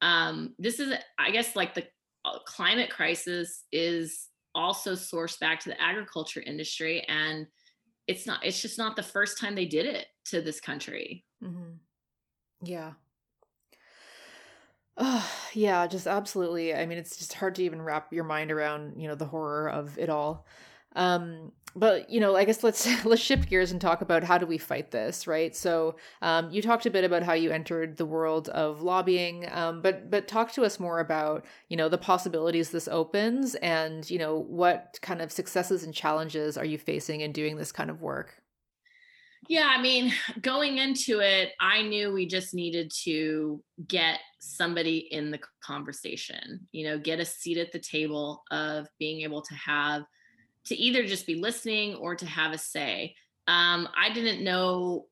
um 0.00 0.54
this 0.58 0.80
is 0.80 0.94
i 1.18 1.30
guess 1.30 1.56
like 1.56 1.74
the 1.74 1.84
uh, 2.24 2.38
climate 2.46 2.90
crisis 2.90 3.64
is 3.72 4.28
also 4.54 4.92
sourced 4.92 5.38
back 5.38 5.60
to 5.60 5.68
the 5.68 5.80
agriculture 5.80 6.42
industry 6.46 7.04
and 7.08 7.46
it's 8.06 8.26
not 8.26 8.44
it's 8.44 8.62
just 8.62 8.78
not 8.78 8.96
the 8.96 9.02
first 9.02 9.38
time 9.38 9.54
they 9.54 9.66
did 9.66 9.86
it 9.86 10.06
to 10.30 10.40
this 10.40 10.60
country 10.60 11.24
mm-hmm. 11.42 11.74
yeah 12.62 12.92
Oh, 14.98 15.30
yeah, 15.52 15.86
just 15.86 16.06
absolutely. 16.06 16.74
I 16.74 16.86
mean, 16.86 16.98
it's 16.98 17.16
just 17.16 17.34
hard 17.34 17.54
to 17.56 17.62
even 17.62 17.82
wrap 17.82 18.12
your 18.12 18.24
mind 18.24 18.50
around, 18.50 19.00
you 19.00 19.08
know, 19.08 19.14
the 19.14 19.26
horror 19.26 19.68
of 19.68 19.98
it 19.98 20.08
all. 20.08 20.46
Um, 20.94 21.52
but 21.74 22.08
you 22.08 22.20
know, 22.20 22.34
I 22.34 22.44
guess 22.44 22.64
let's 22.64 22.86
let's 23.04 23.20
shift 23.20 23.50
gears 23.50 23.70
and 23.70 23.80
talk 23.80 24.00
about 24.00 24.24
how 24.24 24.38
do 24.38 24.46
we 24.46 24.56
fight 24.56 24.90
this, 24.90 25.26
right? 25.26 25.54
So 25.54 25.96
um, 26.22 26.50
you 26.50 26.62
talked 26.62 26.86
a 26.86 26.90
bit 26.90 27.04
about 27.04 27.22
how 27.22 27.34
you 27.34 27.50
entered 27.50 27.98
the 27.98 28.06
world 28.06 28.48
of 28.48 28.80
lobbying, 28.80 29.46
um, 29.52 29.82
but 29.82 30.10
but 30.10 30.26
talk 30.26 30.52
to 30.52 30.64
us 30.64 30.80
more 30.80 31.00
about 31.00 31.44
you 31.68 31.76
know 31.76 31.90
the 31.90 31.98
possibilities 31.98 32.70
this 32.70 32.88
opens, 32.88 33.56
and 33.56 34.08
you 34.08 34.18
know 34.18 34.38
what 34.38 34.98
kind 35.02 35.20
of 35.20 35.30
successes 35.30 35.84
and 35.84 35.92
challenges 35.92 36.56
are 36.56 36.64
you 36.64 36.78
facing 36.78 37.20
in 37.20 37.32
doing 37.32 37.56
this 37.56 37.72
kind 37.72 37.90
of 37.90 38.00
work. 38.00 38.42
Yeah, 39.48 39.68
I 39.70 39.80
mean, 39.80 40.12
going 40.40 40.78
into 40.78 41.20
it, 41.20 41.52
I 41.60 41.82
knew 41.82 42.12
we 42.12 42.26
just 42.26 42.54
needed 42.54 42.92
to 43.04 43.62
get 43.86 44.20
somebody 44.38 44.98
in 44.98 45.30
the 45.30 45.40
conversation, 45.62 46.66
you 46.72 46.86
know, 46.86 46.98
get 46.98 47.20
a 47.20 47.24
seat 47.24 47.58
at 47.58 47.72
the 47.72 47.78
table 47.78 48.42
of 48.50 48.86
being 48.98 49.22
able 49.22 49.42
to 49.42 49.54
have 49.54 50.02
to 50.66 50.76
either 50.76 51.06
just 51.06 51.26
be 51.26 51.36
listening 51.36 51.94
or 51.96 52.14
to 52.14 52.26
have 52.26 52.52
a 52.52 52.58
say. 52.58 53.14
Um, 53.46 53.88
I 53.96 54.12
didn't 54.12 54.42
know 54.42 55.06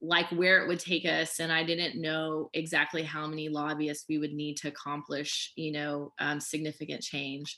like 0.00 0.28
where 0.30 0.62
it 0.62 0.68
would 0.68 0.78
take 0.78 1.06
us 1.06 1.40
and 1.40 1.50
i 1.50 1.64
didn't 1.64 2.00
know 2.00 2.50
exactly 2.52 3.02
how 3.02 3.26
many 3.26 3.48
lobbyists 3.48 4.04
we 4.08 4.18
would 4.18 4.32
need 4.32 4.56
to 4.56 4.68
accomplish 4.68 5.52
you 5.56 5.72
know 5.72 6.12
um, 6.18 6.38
significant 6.38 7.00
change 7.00 7.56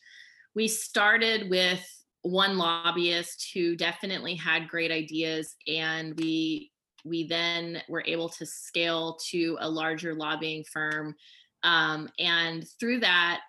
we 0.55 0.69
started 0.69 1.51
with 1.51 1.85
one 2.23 2.59
lobbyist 2.59 3.51
who 3.55 3.77
definitely 3.77 4.35
had 4.35 4.69
great 4.69 4.91
ideas 4.91 5.55
and 5.67 6.19
we 6.19 6.71
we 7.05 7.27
then 7.27 7.81
were 7.89 8.03
able 8.07 8.29
to 8.29 8.45
scale 8.45 9.17
to 9.31 9.57
a 9.61 9.69
larger 9.69 10.15
lobbying 10.15 10.65
firm 10.65 11.15
um, 11.63 12.09
and 12.19 12.67
through 12.81 13.01
that 13.01 13.41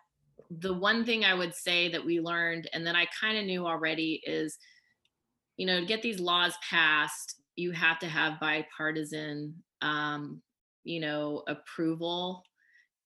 the 0.50 0.74
one 0.74 1.06
thing 1.06 1.24
I 1.24 1.34
would 1.34 1.54
say 1.54 1.90
that 1.90 2.04
we 2.04 2.20
learned 2.20 2.70
and 2.74 2.86
that 2.88 2.96
I 2.96 3.08
kind 3.20 3.38
of 3.38 3.46
knew 3.46 3.66
already 3.66 4.22
is, 4.26 4.58
you 5.58 5.66
know, 5.66 5.80
to 5.80 5.86
get 5.86 6.02
these 6.02 6.20
laws 6.20 6.54
passed, 6.68 7.42
you 7.56 7.72
have 7.72 8.00
to 8.00 8.08
have 8.08 8.40
bipartisan, 8.40 9.56
um, 9.82 10.42
you 10.84 11.00
know, 11.00 11.44
approval. 11.48 12.44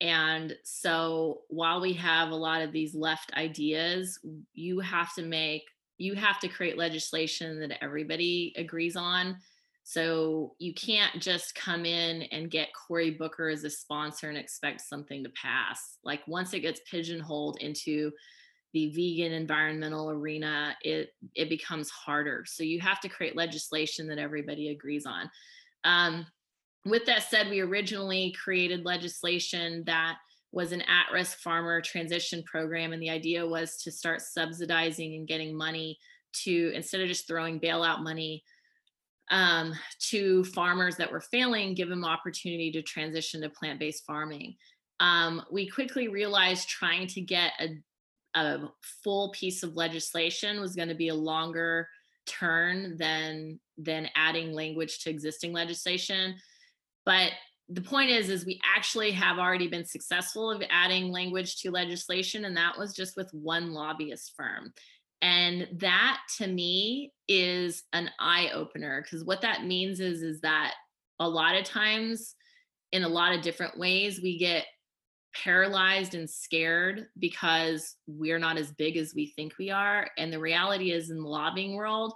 And 0.04 0.54
so 0.64 1.42
while 1.48 1.80
we 1.80 1.94
have 1.94 2.30
a 2.30 2.36
lot 2.36 2.62
of 2.62 2.72
these 2.72 2.94
left 2.94 3.34
ideas, 3.36 4.20
you 4.54 4.82
have 4.82 5.16
to 5.16 5.24
make, 5.24 5.64
you 5.98 6.14
have 6.14 6.40
to 6.42 6.50
create 6.50 6.78
legislation 6.78 7.60
that 7.62 7.82
everybody 7.82 8.54
agrees 8.58 8.98
on 8.98 9.38
so 9.84 10.56
you 10.60 10.74
can't 10.74 11.22
just 11.22 11.56
come 11.56 11.86
in 11.86 12.24
and 12.24 12.52
get 12.52 12.74
Cory 12.74 13.12
Booker 13.12 13.50
as 13.50 13.64
a 13.64 13.70
sponsor 13.70 14.30
and 14.30 14.38
expect 14.38 14.82
something 14.82 15.24
to 15.24 15.30
pass. 15.30 15.98
Like 16.04 16.22
once 16.28 16.54
it 16.54 16.62
gets 16.62 16.82
pigeonholed 16.90 17.58
into 17.62 18.12
the 18.74 18.90
vegan 18.90 19.34
environmental 19.34 20.10
arena, 20.10 20.76
it 20.82 21.10
it 21.36 21.50
becomes 21.50 21.90
harder. 21.90 22.44
So 22.48 22.64
you 22.64 22.80
have 22.80 23.02
to 23.02 23.10
create 23.10 23.36
legislation 23.36 24.08
that 24.08 24.18
everybody 24.18 24.70
agrees 24.70 25.06
on. 25.06 25.30
Um, 25.84 26.26
with 26.86 27.06
that 27.06 27.24
said, 27.24 27.50
we 27.50 27.62
originally 27.62 28.36
created 28.44 28.86
legislation 28.86 29.84
that 29.86 30.18
was 30.52 30.72
an 30.72 30.82
at-risk 30.82 31.40
farmer 31.40 31.82
transition 31.82 32.44
program, 32.44 32.94
and 32.94 33.02
the 33.02 33.10
idea 33.10 33.46
was 33.46 33.78
to 33.78 33.92
start 33.92 34.22
subsidizing 34.22 35.16
and 35.16 35.28
getting 35.28 35.58
money 35.58 35.98
to 36.44 36.72
instead 36.76 37.02
of 37.02 37.08
just 37.08 37.28
throwing 37.28 37.60
bailout 37.60 38.04
money 38.04 38.44
um, 39.32 39.74
to 40.00 40.44
farmers 40.44 40.96
that 40.98 41.12
were 41.12 41.22
failing, 41.22 41.74
give 41.74 41.90
them 41.90 42.06
opportunity 42.06 42.72
to 42.72 42.82
transition 42.82 43.42
to 43.42 43.50
plant-based 43.50 44.06
farming. 44.06 44.56
Um, 45.00 45.42
we 45.52 45.70
quickly 45.70 46.08
realized 46.08 46.70
trying 46.70 47.08
to 47.08 47.22
get 47.22 47.54
a, 47.60 48.40
a 48.40 48.70
full 49.04 49.32
piece 49.32 49.64
of 49.64 49.76
legislation 49.76 50.60
was 50.60 50.76
going 50.76 50.90
to 50.90 50.96
be 50.96 51.10
a 51.10 51.16
longer 51.16 51.88
turn 52.26 52.96
than 52.98 53.60
than 53.78 54.08
adding 54.16 54.54
language 54.54 55.00
to 55.00 55.10
existing 55.10 55.52
legislation. 55.52 56.36
But 57.06 57.32
the 57.70 57.82
point 57.82 58.10
is, 58.10 58.30
is 58.30 58.46
we 58.46 58.60
actually 58.76 59.12
have 59.12 59.40
already 59.40 59.68
been 59.68 59.86
successful 59.86 60.52
of 60.52 60.64
adding 60.70 61.12
language 61.12 61.58
to 61.62 61.72
legislation, 61.72 62.46
and 62.46 62.56
that 62.58 62.78
was 62.78 62.94
just 62.94 63.18
with 63.18 63.30
one 63.34 63.72
lobbyist 63.72 64.34
firm. 64.36 64.74
And 65.22 65.70
that 65.80 66.20
to 66.38 66.48
me 66.48 67.14
is 67.30 67.84
an 67.94 68.10
eye 68.20 68.50
opener 68.54 69.02
because 69.02 69.24
what 69.24 69.42
that 69.42 69.64
means 69.64 70.02
is 70.02 70.22
is 70.22 70.42
that 70.42 70.74
a 71.20 71.28
lot 71.28 71.56
of 71.56 71.64
times 71.64 72.36
in 72.92 73.04
a 73.04 73.10
lot 73.10 73.34
of 73.34 73.42
different 73.42 73.80
ways 73.80 74.20
we 74.22 74.38
get 74.38 74.66
paralyzed 75.34 76.14
and 76.14 76.30
scared 76.30 77.08
because 77.18 77.96
we're 78.06 78.38
not 78.38 78.58
as 78.58 78.74
big 78.74 78.98
as 78.98 79.14
we 79.16 79.28
think 79.28 79.54
we 79.58 79.72
are 79.72 80.10
and 80.18 80.32
the 80.32 80.40
reality 80.40 80.92
is 80.92 81.10
in 81.10 81.18
the 81.18 81.28
lobbying 81.28 81.76
world 81.76 82.14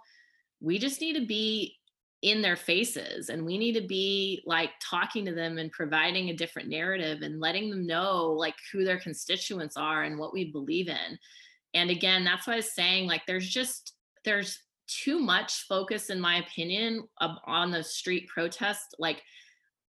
we 0.59 0.77
just 0.77 0.99
need 0.99 1.13
to 1.13 1.25
be 1.25 1.76
in 2.23 2.41
their 2.41 2.55
faces 2.55 3.29
and 3.29 3.45
we 3.45 3.57
need 3.57 3.73
to 3.73 3.87
be 3.87 4.41
like 4.45 4.71
talking 4.81 5.23
to 5.23 5.33
them 5.33 5.59
and 5.59 5.71
providing 5.71 6.29
a 6.29 6.35
different 6.35 6.67
narrative 6.67 7.21
and 7.21 7.39
letting 7.39 7.69
them 7.69 7.85
know 7.85 8.31
like 8.31 8.55
who 8.71 8.83
their 8.83 8.99
constituents 8.99 9.77
are 9.77 10.03
and 10.03 10.17
what 10.17 10.33
we 10.33 10.51
believe 10.51 10.87
in. 10.87 11.19
And 11.75 11.91
again 11.91 12.23
that's 12.23 12.47
why 12.47 12.53
i 12.53 12.57
was 12.57 12.73
saying 12.73 13.07
like 13.07 13.21
there's 13.27 13.47
just 13.47 13.93
there's 14.25 14.59
too 14.87 15.19
much 15.19 15.67
focus 15.67 16.09
in 16.09 16.19
my 16.19 16.37
opinion 16.37 17.03
on 17.45 17.71
the 17.71 17.83
street 17.83 18.27
protest 18.29 18.95
like 18.97 19.21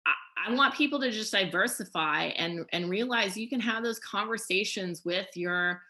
I, 0.05 0.51
I 0.51 0.55
want 0.55 0.75
people 0.75 1.01
to 1.01 1.11
just 1.11 1.33
diversify 1.33 2.25
and 2.37 2.67
and 2.73 2.91
realize 2.91 3.37
you 3.37 3.49
can 3.49 3.61
have 3.61 3.83
those 3.83 4.01
conversations 4.01 5.05
with 5.05 5.29
your 5.37 5.81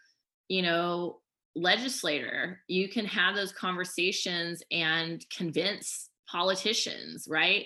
you 0.47 0.61
know 0.61 1.21
legislator. 1.55 2.61
You 2.67 2.89
can 2.89 3.05
have 3.05 3.35
those 3.35 3.51
conversations 3.51 4.63
and 4.71 5.25
convince 5.35 6.10
politicians 6.31 7.27
right? 7.29 7.65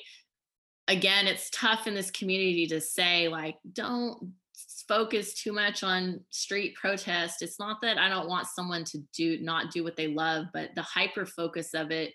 Again 0.88 1.28
it's 1.28 1.50
tough 1.50 1.88
in 1.88 1.96
this 1.96 2.12
community 2.12 2.68
to 2.68 2.82
say 2.82 3.28
like 3.28 3.56
don't 3.72 4.34
focus 4.88 5.34
too 5.34 5.52
much 5.52 5.84
on 5.84 6.22
street 6.30 6.76
protest. 6.76 7.42
It's 7.42 7.60
not 7.60 7.82
that 7.82 7.98
i 7.98 8.08
don't 8.08 8.30
want 8.30 8.48
someone 8.48 8.84
to 8.86 9.00
do 9.16 9.40
not 9.42 9.72
do 9.72 9.84
what 9.84 9.96
they 9.96 10.08
love 10.08 10.46
but 10.54 10.70
the 10.76 10.82
hyper 10.82 11.26
focus 11.26 11.74
of 11.74 11.92
it 11.92 12.14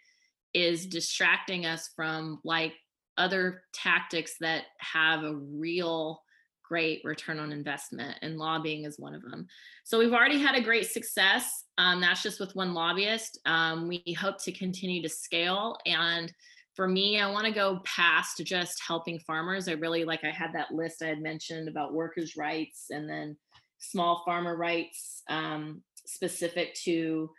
is 0.54 0.86
distracting 0.86 1.66
us 1.66 1.90
from 1.94 2.40
like 2.44 2.74
other 3.18 3.62
tactics 3.72 4.36
that 4.40 4.64
have 4.78 5.22
a 5.22 5.36
real 5.36 6.22
great 6.70 7.00
return 7.02 7.40
on 7.40 7.50
investment 7.50 8.16
and 8.22 8.38
lobbying 8.38 8.84
is 8.84 8.96
one 8.96 9.12
of 9.12 9.22
them 9.22 9.44
so 9.82 9.98
we've 9.98 10.12
already 10.12 10.38
had 10.38 10.54
a 10.54 10.62
great 10.62 10.86
success 10.86 11.64
um, 11.78 12.00
that's 12.00 12.22
just 12.22 12.38
with 12.38 12.54
one 12.54 12.72
lobbyist 12.72 13.40
um, 13.44 13.88
we 13.88 14.16
hope 14.18 14.36
to 14.38 14.52
continue 14.52 15.02
to 15.02 15.08
scale 15.08 15.76
and 15.84 16.32
for 16.76 16.88
me, 16.88 17.20
I 17.20 17.30
want 17.30 17.44
to 17.44 17.52
go 17.52 17.80
past 17.84 18.40
just 18.44 18.80
helping 18.86 19.18
farmers. 19.18 19.68
I 19.68 19.72
really 19.72 20.04
like 20.04 20.24
I 20.24 20.30
had 20.30 20.54
that 20.54 20.72
list 20.72 21.02
I 21.02 21.08
had 21.08 21.20
mentioned 21.20 21.68
about 21.68 21.92
workers' 21.92 22.36
rights 22.38 22.86
and 22.88 23.06
then 23.06 23.36
small 23.80 24.22
farmer 24.24 24.56
rights 24.56 25.22
um, 25.28 25.82
specific 26.06 26.74
to 26.84 27.30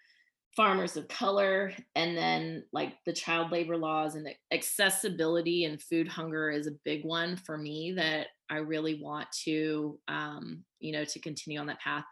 farmers 0.56 0.98
of 0.98 1.08
color 1.08 1.72
and 1.96 2.18
then 2.18 2.64
like 2.74 2.94
the 3.06 3.14
child 3.14 3.52
labor 3.52 3.78
laws 3.78 4.16
and 4.16 4.28
accessibility 4.52 5.64
and 5.64 5.82
food 5.82 6.10
hunger 6.10 6.52
is 6.52 6.68
a 6.68 6.78
big 6.84 7.06
one 7.06 7.38
for 7.38 7.58
me 7.58 7.94
that 7.96 8.28
i 8.52 8.58
really 8.58 9.02
want 9.02 9.28
to 9.32 9.98
um, 10.08 10.64
you 10.80 10.92
know 10.92 11.06
to 11.06 11.20
continue 11.20 11.60
on 11.60 11.66
that 11.68 11.80
path 11.80 12.04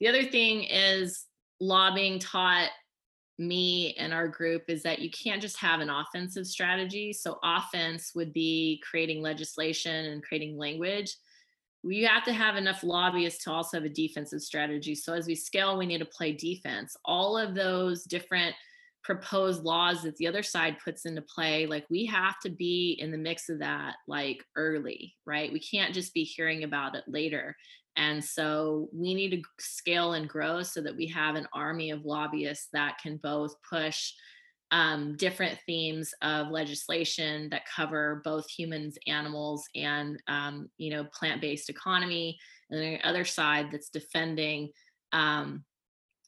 the 0.00 0.08
other 0.08 0.22
thing 0.22 0.64
is 0.64 1.24
lobbying 1.60 2.18
taught 2.18 2.70
me 3.38 3.94
and 3.98 4.12
our 4.12 4.28
group 4.28 4.64
is 4.68 4.82
that 4.82 5.00
you 5.00 5.10
can't 5.10 5.42
just 5.42 5.58
have 5.58 5.80
an 5.80 5.90
offensive 5.90 6.46
strategy. 6.46 7.12
So, 7.12 7.38
offense 7.42 8.12
would 8.14 8.32
be 8.32 8.82
creating 8.88 9.22
legislation 9.22 10.06
and 10.06 10.22
creating 10.22 10.56
language. 10.56 11.16
We 11.82 12.02
have 12.02 12.24
to 12.24 12.32
have 12.32 12.56
enough 12.56 12.82
lobbyists 12.82 13.44
to 13.44 13.52
also 13.52 13.76
have 13.76 13.84
a 13.84 13.90
defensive 13.90 14.40
strategy. 14.40 14.94
So, 14.94 15.12
as 15.12 15.26
we 15.26 15.34
scale, 15.34 15.76
we 15.76 15.86
need 15.86 15.98
to 15.98 16.06
play 16.06 16.32
defense. 16.32 16.96
All 17.04 17.36
of 17.36 17.54
those 17.54 18.04
different 18.04 18.54
proposed 19.06 19.62
laws 19.62 20.02
that 20.02 20.16
the 20.16 20.26
other 20.26 20.42
side 20.42 20.76
puts 20.84 21.06
into 21.06 21.22
play, 21.22 21.64
like 21.64 21.86
we 21.88 22.04
have 22.04 22.40
to 22.40 22.50
be 22.50 22.98
in 23.00 23.12
the 23.12 23.16
mix 23.16 23.48
of 23.48 23.60
that 23.60 23.94
like 24.08 24.44
early, 24.56 25.14
right? 25.24 25.52
We 25.52 25.60
can't 25.60 25.94
just 25.94 26.12
be 26.12 26.24
hearing 26.24 26.64
about 26.64 26.96
it 26.96 27.04
later. 27.06 27.56
And 27.96 28.22
so 28.22 28.88
we 28.92 29.14
need 29.14 29.30
to 29.30 29.42
scale 29.60 30.14
and 30.14 30.28
grow 30.28 30.64
so 30.64 30.80
that 30.82 30.96
we 30.96 31.06
have 31.06 31.36
an 31.36 31.46
army 31.54 31.92
of 31.92 32.04
lobbyists 32.04 32.66
that 32.72 32.98
can 33.00 33.18
both 33.22 33.54
push 33.70 34.12
um, 34.72 35.16
different 35.16 35.56
themes 35.66 36.12
of 36.22 36.48
legislation 36.48 37.48
that 37.50 37.62
cover 37.74 38.20
both 38.24 38.50
humans, 38.50 38.98
animals, 39.06 39.64
and 39.76 40.20
um, 40.26 40.68
you 40.78 40.90
know 40.90 41.06
plant-based 41.14 41.70
economy. 41.70 42.36
And 42.70 42.80
the 42.80 43.08
other 43.08 43.24
side 43.24 43.68
that's 43.70 43.88
defending 43.88 44.70
um, 45.12 45.64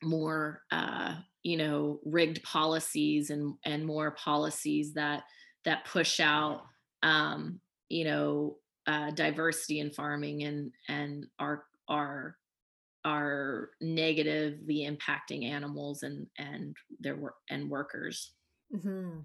more 0.01 0.63
uh, 0.71 1.17
you 1.43 1.57
know 1.57 2.01
rigged 2.05 2.43
policies 2.43 3.31
and 3.31 3.55
and 3.65 3.87
more 3.87 4.13
policies 4.13 4.95
that 4.95 5.23
that 5.65 5.85
push 5.85 6.21
out 6.21 6.63
um, 7.03 7.61
you 7.89 8.05
know 8.05 8.57
uh, 8.87 9.11
diversity 9.11 9.81
in 9.81 9.91
farming 9.91 10.43
and 10.45 10.73
and 10.89 11.27
are 11.39 11.65
are 11.89 12.37
are 13.05 13.71
negatively 13.81 14.89
impacting 14.89 15.45
animals 15.45 16.03
and 16.03 16.27
and 16.39 16.77
their 17.01 17.17
work 17.17 17.37
and 17.49 17.71
workers. 17.71 18.33
Mm-hmm. 18.75 19.21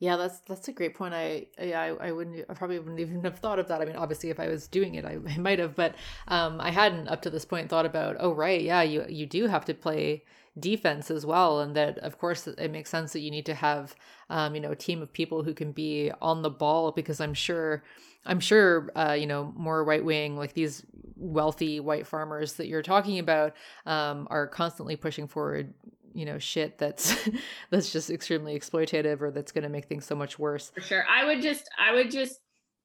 Yeah, 0.00 0.16
that's 0.16 0.40
that's 0.40 0.68
a 0.68 0.72
great 0.72 0.94
point. 0.94 1.14
I 1.14 1.46
yeah, 1.58 1.80
I, 1.80 2.08
I 2.08 2.12
wouldn't 2.12 2.44
I 2.48 2.54
probably 2.54 2.78
wouldn't 2.78 3.00
even 3.00 3.24
have 3.24 3.38
thought 3.38 3.58
of 3.58 3.68
that. 3.68 3.80
I 3.80 3.84
mean, 3.84 3.96
obviously, 3.96 4.30
if 4.30 4.38
I 4.38 4.48
was 4.48 4.68
doing 4.68 4.96
it, 4.96 5.04
I, 5.04 5.18
I 5.28 5.38
might 5.38 5.58
have, 5.58 5.74
but 5.74 5.94
um, 6.28 6.60
I 6.60 6.70
hadn't 6.70 7.08
up 7.08 7.22
to 7.22 7.30
this 7.30 7.44
point 7.44 7.70
thought 7.70 7.86
about. 7.86 8.16
Oh, 8.18 8.32
right, 8.32 8.60
yeah, 8.60 8.82
you 8.82 9.04
you 9.08 9.26
do 9.26 9.46
have 9.46 9.64
to 9.66 9.74
play 9.74 10.24
defense 10.58 11.10
as 11.10 11.26
well 11.26 11.60
and 11.60 11.74
that 11.74 11.98
of 11.98 12.18
course 12.18 12.46
it 12.46 12.70
makes 12.70 12.88
sense 12.88 13.12
that 13.12 13.20
you 13.20 13.30
need 13.30 13.46
to 13.46 13.54
have 13.54 13.94
um, 14.30 14.54
you 14.54 14.60
know 14.60 14.70
a 14.70 14.76
team 14.76 15.02
of 15.02 15.12
people 15.12 15.42
who 15.42 15.52
can 15.52 15.72
be 15.72 16.12
on 16.22 16.42
the 16.42 16.50
ball 16.50 16.92
because 16.92 17.20
i'm 17.20 17.34
sure 17.34 17.82
i'm 18.24 18.38
sure 18.38 18.88
uh, 18.94 19.16
you 19.18 19.26
know 19.26 19.52
more 19.56 19.84
right 19.84 20.04
wing 20.04 20.36
like 20.36 20.54
these 20.54 20.86
wealthy 21.16 21.80
white 21.80 22.06
farmers 22.06 22.54
that 22.54 22.68
you're 22.68 22.82
talking 22.82 23.18
about 23.18 23.54
um, 23.86 24.28
are 24.30 24.46
constantly 24.46 24.94
pushing 24.94 25.26
forward 25.26 25.74
you 26.14 26.24
know 26.24 26.38
shit 26.38 26.78
that's 26.78 27.28
that's 27.70 27.92
just 27.92 28.08
extremely 28.10 28.58
exploitative 28.58 29.20
or 29.20 29.30
that's 29.30 29.52
going 29.52 29.64
to 29.64 29.68
make 29.68 29.86
things 29.86 30.06
so 30.06 30.14
much 30.14 30.38
worse. 30.38 30.70
For 30.74 30.80
sure. 30.80 31.04
I 31.10 31.24
would 31.26 31.42
just 31.42 31.68
i 31.78 31.92
would 31.92 32.10
just 32.10 32.40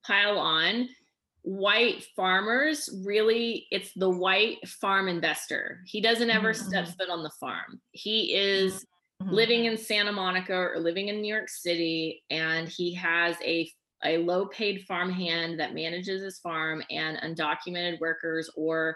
pile 0.05 0.37
on 0.39 0.89
white 1.49 2.05
farmers 2.15 2.89
really 3.03 3.65
it's 3.71 3.91
the 3.95 4.09
white 4.09 4.57
farm 4.67 5.07
investor 5.07 5.79
he 5.85 5.99
doesn't 5.99 6.29
ever 6.29 6.53
mm-hmm. 6.53 6.67
step 6.67 6.87
foot 6.87 7.09
on 7.09 7.23
the 7.23 7.31
farm 7.39 7.81
he 7.91 8.35
is 8.35 8.85
mm-hmm. 9.21 9.33
living 9.33 9.65
in 9.65 9.75
santa 9.75 10.11
monica 10.11 10.53
or 10.53 10.79
living 10.79 11.07
in 11.07 11.21
new 11.21 11.33
york 11.33 11.49
city 11.49 12.23
and 12.29 12.67
he 12.69 12.93
has 12.93 13.35
a 13.43 13.67
a 14.05 14.17
low 14.17 14.45
paid 14.45 14.85
farm 14.85 15.11
hand 15.11 15.59
that 15.59 15.73
manages 15.73 16.21
his 16.21 16.37
farm 16.39 16.83
and 16.91 17.17
undocumented 17.17 17.99
workers 17.99 18.49
or 18.55 18.95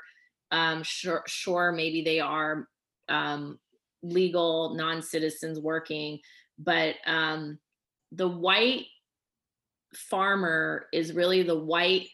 um, 0.54 0.84
sure, 0.84 1.24
sure, 1.26 1.72
maybe 1.72 2.04
they 2.04 2.20
are 2.20 2.68
um, 3.10 3.60
legal 4.04 4.76
non-citizens 4.76 5.60
working, 5.60 6.20
but 6.60 6.96
um, 7.08 7.58
the 8.12 8.28
white 8.28 8.86
farmer 9.96 10.86
is 10.94 11.12
really 11.12 11.42
the 11.42 11.58
white 11.58 12.08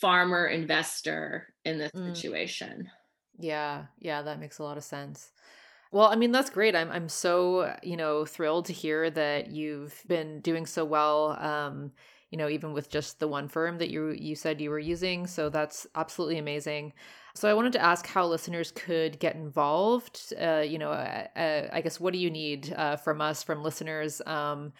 farmer 0.00 0.46
investor 0.46 1.54
in 1.64 1.78
this 1.78 1.92
Mm. 1.94 2.14
situation. 2.14 2.90
Yeah, 3.38 3.86
yeah, 3.98 4.22
that 4.22 4.38
makes 4.38 4.58
a 4.58 4.62
lot 4.62 4.76
of 4.76 4.84
sense. 4.84 5.32
Well, 5.92 6.08
I 6.08 6.16
mean, 6.16 6.32
that's 6.32 6.50
great. 6.50 6.76
I'm 6.76 6.90
I'm 6.90 7.08
so, 7.08 7.76
you 7.82 7.96
know, 7.96 8.24
thrilled 8.24 8.66
to 8.66 8.72
hear 8.72 9.10
that 9.10 9.50
you've 9.50 10.02
been 10.08 10.40
doing 10.40 10.66
so 10.66 10.84
well 10.84 11.32
um, 11.40 11.92
you 12.30 12.38
know, 12.38 12.48
even 12.48 12.72
with 12.72 12.90
just 12.90 13.18
the 13.20 13.28
one 13.28 13.48
firm 13.48 13.78
that 13.78 13.90
you 13.90 14.10
you 14.10 14.36
said 14.36 14.60
you 14.60 14.70
were 14.70 14.78
using, 14.78 15.26
so 15.26 15.48
that's 15.50 15.86
absolutely 15.96 16.38
amazing. 16.38 16.92
So 17.34 17.48
I 17.50 17.54
wanted 17.54 17.72
to 17.74 17.82
ask 17.82 18.06
how 18.06 18.26
listeners 18.26 18.72
could 18.72 19.18
get 19.20 19.34
involved. 19.36 20.32
Uh, 20.40 20.64
you 20.66 20.78
know, 20.78 20.90
uh, 20.92 21.26
uh, 21.36 21.68
I 21.72 21.80
guess 21.80 22.00
what 22.00 22.12
do 22.12 22.18
you 22.20 22.30
need 22.30 22.72
uh, 22.74 22.96
from 22.96 23.20
us, 23.20 23.42
from 23.42 23.62
listeners? 23.64 24.22
Um, 24.26 24.72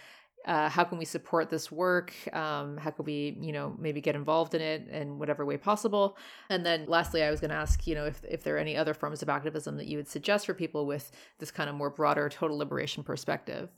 uh, 0.46 0.68
how 0.68 0.84
can 0.84 0.98
we 0.98 1.04
support 1.04 1.50
this 1.50 1.70
work? 1.70 2.14
Um, 2.32 2.78
how 2.78 2.90
can 2.90 3.04
we, 3.04 3.36
you 3.40 3.52
know, 3.52 3.76
maybe 3.78 4.00
get 4.00 4.14
involved 4.14 4.54
in 4.54 4.62
it 4.62 4.88
in 4.88 5.18
whatever 5.18 5.44
way 5.44 5.58
possible? 5.58 6.16
And 6.48 6.64
then 6.64 6.86
lastly, 6.86 7.22
I 7.22 7.30
was 7.30 7.40
going 7.40 7.50
to 7.50 7.56
ask, 7.56 7.86
you 7.86 7.94
know, 7.94 8.06
if, 8.06 8.22
if 8.28 8.42
there 8.42 8.56
are 8.56 8.58
any 8.58 8.76
other 8.76 8.94
forms 8.94 9.22
of 9.22 9.28
activism 9.28 9.76
that 9.76 9.86
you 9.86 9.98
would 9.98 10.08
suggest 10.08 10.46
for 10.46 10.54
people 10.54 10.86
with 10.86 11.12
this 11.38 11.50
kind 11.50 11.68
of 11.68 11.76
more 11.76 11.90
broader 11.90 12.28
total 12.28 12.56
liberation 12.56 13.02
perspective. 13.02 13.68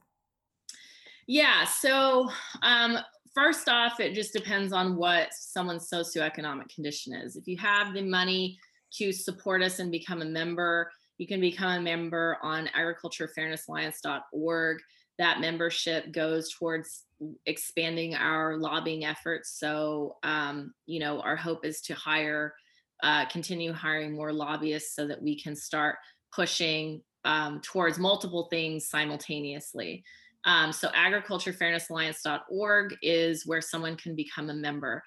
Yeah. 1.26 1.64
So, 1.64 2.30
um, 2.62 2.98
first 3.34 3.68
off, 3.68 3.98
it 3.98 4.14
just 4.14 4.32
depends 4.32 4.72
on 4.72 4.96
what 4.96 5.32
someone's 5.32 5.90
socioeconomic 5.90 6.72
condition 6.72 7.14
is. 7.14 7.34
If 7.36 7.48
you 7.48 7.56
have 7.58 7.92
the 7.92 8.02
money 8.02 8.58
to 8.94 9.12
support 9.12 9.62
us 9.62 9.78
and 9.78 9.90
become 9.90 10.20
a 10.22 10.26
member, 10.26 10.90
you 11.18 11.26
can 11.26 11.40
become 11.40 11.72
a 11.72 11.80
member 11.80 12.38
on 12.42 12.68
agriculturefairnessalliance.org 12.76 14.78
that 15.18 15.40
membership 15.40 16.12
goes 16.12 16.52
towards 16.52 17.04
expanding 17.46 18.14
our 18.14 18.56
lobbying 18.56 19.04
efforts. 19.04 19.58
So, 19.58 20.16
um, 20.22 20.74
you 20.86 21.00
know, 21.00 21.20
our 21.20 21.36
hope 21.36 21.64
is 21.64 21.80
to 21.82 21.94
hire, 21.94 22.54
uh, 23.02 23.26
continue 23.26 23.72
hiring 23.72 24.14
more 24.14 24.32
lobbyists 24.32 24.94
so 24.94 25.06
that 25.06 25.22
we 25.22 25.40
can 25.40 25.54
start 25.54 25.96
pushing 26.34 27.02
um, 27.24 27.60
towards 27.60 27.98
multiple 27.98 28.48
things 28.50 28.88
simultaneously. 28.88 30.04
Um, 30.44 30.72
so, 30.72 30.88
agriculturefairnessalliance.org 30.88 32.96
is 33.02 33.46
where 33.46 33.60
someone 33.60 33.96
can 33.96 34.16
become 34.16 34.50
a 34.50 34.54
member. 34.54 35.04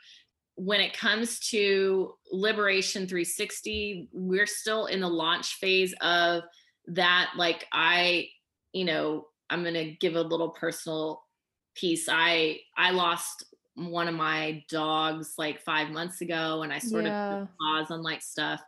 When 0.56 0.80
it 0.80 0.98
comes 0.98 1.40
to 1.49 2.14
Liberation 2.32 3.07
360, 3.07 4.07
we're 4.14 4.48
still 4.48 4.86
in 4.86 5.02
the 5.02 5.10
launch 5.10 5.56
phase 5.56 5.94
of 5.99 6.44
that. 6.88 7.32
Like, 7.36 7.65
I, 7.73 8.30
you 8.72 8.86
know, 8.86 9.26
I'm 9.49 9.61
going 9.63 9.73
to 9.76 9.91
give 9.95 10.15
a 10.15 10.22
little 10.22 10.49
personal 10.51 11.23
piece. 11.76 12.07
I 12.09 12.61
I 12.77 12.91
lost 12.91 13.45
one 13.76 14.07
of 14.07 14.15
my 14.15 14.63
dogs 14.69 15.35
like 15.38 15.61
5 15.61 15.89
months 15.91 16.22
ago 16.22 16.63
and 16.63 16.72
I 16.73 16.80
sort 16.80 17.05
Yeah. 17.05 17.07
of 17.07 17.49
pause 17.61 17.91
on 17.91 18.03
like 18.03 18.22
stuff. 18.22 18.61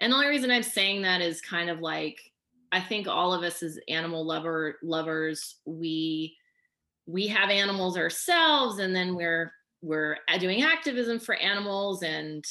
And 0.00 0.12
the 0.12 0.16
only 0.16 0.28
reason 0.28 0.50
I'm 0.50 0.62
saying 0.62 1.02
that 1.02 1.20
is 1.22 1.40
kind 1.40 1.70
of 1.70 1.80
like 1.80 2.20
I 2.72 2.80
think 2.80 3.08
all 3.08 3.32
of 3.32 3.42
us 3.42 3.62
as 3.62 3.78
animal 3.88 4.26
lover 4.26 4.78
lovers 4.82 5.60
we 5.66 6.36
we 7.06 7.26
have 7.28 7.50
animals 7.50 7.96
ourselves 7.96 8.78
and 8.78 8.94
then 8.94 9.14
we're 9.14 9.52
we're 9.82 10.18
doing 10.38 10.62
activism 10.62 11.18
for 11.20 11.36
animals 11.36 12.02
and 12.02 12.44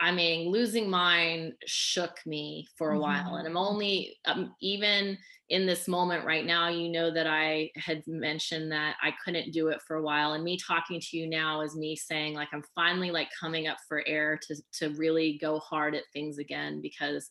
I 0.00 0.12
mean, 0.12 0.50
losing 0.50 0.90
mine 0.90 1.54
shook 1.66 2.26
me 2.26 2.66
for 2.76 2.92
a 2.92 2.98
while. 3.00 3.36
Mhm. 3.36 3.36
And 3.36 3.46
I'm 3.46 3.56
only, 3.56 4.18
um, 4.24 4.54
even 4.60 5.16
in 5.52 5.66
this 5.66 5.86
moment 5.86 6.24
right 6.24 6.46
now, 6.46 6.70
you 6.70 6.88
know 6.88 7.10
that 7.10 7.26
I 7.26 7.70
had 7.76 8.02
mentioned 8.06 8.72
that 8.72 8.96
I 9.02 9.12
couldn't 9.22 9.52
do 9.52 9.68
it 9.68 9.82
for 9.86 9.96
a 9.96 10.02
while. 10.02 10.32
And 10.32 10.42
me 10.42 10.56
talking 10.56 10.98
to 10.98 11.16
you 11.18 11.28
now 11.28 11.60
is 11.60 11.76
me 11.76 11.94
saying, 11.94 12.32
like, 12.32 12.48
I'm 12.54 12.64
finally 12.74 13.10
like 13.10 13.28
coming 13.38 13.68
up 13.68 13.76
for 13.86 14.02
air 14.06 14.40
to, 14.48 14.56
to 14.78 14.94
really 14.94 15.36
go 15.38 15.58
hard 15.58 15.94
at 15.94 16.04
things 16.14 16.38
again 16.38 16.80
because 16.80 17.28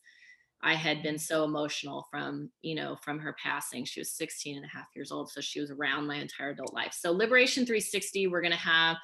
I 0.61 0.75
had 0.75 1.01
been 1.01 1.17
so 1.17 1.45
emotional 1.45 2.05
from, 2.11 2.51
you 2.61 2.75
know, 2.75 2.95
from 3.01 3.17
her 3.17 3.35
passing. 3.43 3.85
She 3.85 3.99
was 3.99 4.11
16 4.11 4.55
and 4.55 4.65
a 4.65 4.69
half 4.69 4.85
years 4.95 5.11
old. 5.11 5.31
So 5.31 5.41
she 5.41 5.59
was 5.59 5.71
around 5.71 6.05
my 6.05 6.17
entire 6.17 6.51
adult 6.51 6.75
life. 6.75 6.93
So 6.93 7.11
Liberation 7.11 7.65
360, 7.65 8.27
we're 8.27 8.41
going 8.41 8.51
to 8.51 8.57
have 8.59 8.97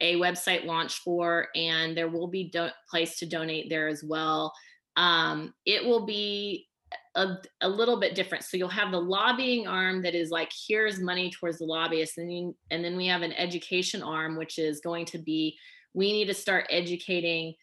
a 0.00 0.16
website 0.16 0.64
launch 0.64 0.98
for, 1.04 1.46
and 1.54 1.96
there 1.96 2.08
will 2.08 2.26
be 2.26 2.52
a 2.56 2.72
place 2.90 3.16
to 3.20 3.26
donate 3.26 3.70
there 3.70 3.86
as 3.86 4.02
well. 4.02 4.52
Um, 4.96 5.54
it 5.64 5.84
will 5.84 6.04
be 6.04 6.66
a, 7.16 7.38
a 7.62 7.68
little 7.68 7.98
bit 7.98 8.14
different. 8.14 8.44
So 8.44 8.56
you'll 8.56 8.68
have 8.68 8.92
the 8.92 9.00
lobbying 9.00 9.66
arm 9.66 10.02
that 10.02 10.14
is 10.14 10.30
like, 10.30 10.52
here's 10.68 11.00
money 11.00 11.30
towards 11.30 11.58
the 11.58 11.64
lobbyists, 11.64 12.18
and 12.18 12.32
you, 12.32 12.56
and 12.70 12.84
then 12.84 12.96
we 12.96 13.06
have 13.06 13.22
an 13.22 13.32
education 13.32 14.02
arm, 14.02 14.36
which 14.36 14.58
is 14.58 14.80
going 14.80 15.06
to 15.06 15.18
be, 15.18 15.58
we 15.94 16.12
need 16.12 16.26
to 16.26 16.34
start 16.34 16.66
educating 16.70 17.54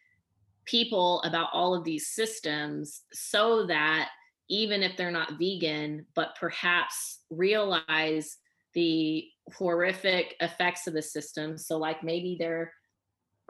people 0.65 1.21
about 1.21 1.49
all 1.53 1.75
of 1.75 1.83
these 1.83 2.07
systems 2.07 3.03
so 3.13 3.65
that 3.67 4.09
even 4.49 4.83
if 4.83 4.97
they're 4.97 5.11
not 5.11 5.37
vegan, 5.39 6.05
but 6.15 6.35
perhaps 6.39 7.19
realize 7.29 8.37
the 8.73 9.25
horrific 9.53 10.35
effects 10.39 10.87
of 10.87 10.93
the 10.93 11.01
system. 11.01 11.57
So 11.57 11.77
like 11.77 12.03
maybe 12.03 12.37
they're 12.39 12.73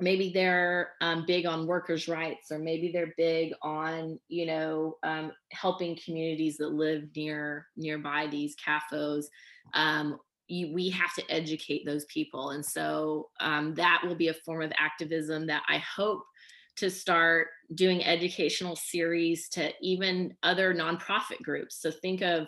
maybe 0.02 0.32
they're 0.34 0.92
um, 1.02 1.26
big 1.26 1.46
on 1.46 1.68
workers' 1.68 2.08
rights, 2.08 2.52
or 2.52 2.60
maybe 2.60 2.92
they're 2.92 3.14
big 3.18 3.54
on 3.62 4.20
you 4.28 4.46
know 4.46 4.98
um, 5.04 5.32
helping 5.52 5.98
communities 6.04 6.58
that 6.58 6.74
live 6.74 7.04
near 7.16 7.68
nearby 7.78 8.28
these 8.28 8.56
CAFOs. 8.56 9.26
Um, 9.74 10.20
you, 10.48 10.74
we 10.74 10.90
have 10.90 11.14
to 11.16 11.24
educate 11.32 11.86
those 11.86 12.06
people, 12.06 12.52
and 12.52 12.66
so 12.66 13.30
um, 13.40 13.74
that 13.76 14.02
will 14.06 14.16
be 14.16 14.30
a 14.30 14.34
form 14.34 14.62
of 14.62 14.74
activism 14.78 15.48
that 15.48 15.64
I 15.68 15.78
hope 15.78 16.24
to 16.76 16.90
start 16.90 17.48
doing 17.76 18.04
educational 18.04 18.76
series 18.76 19.48
to 19.50 19.72
even 19.82 20.36
other 20.42 20.74
nonprofit 20.74 21.42
groups. 21.44 21.80
So 21.80 21.92
think 21.92 22.22
of 22.22 22.48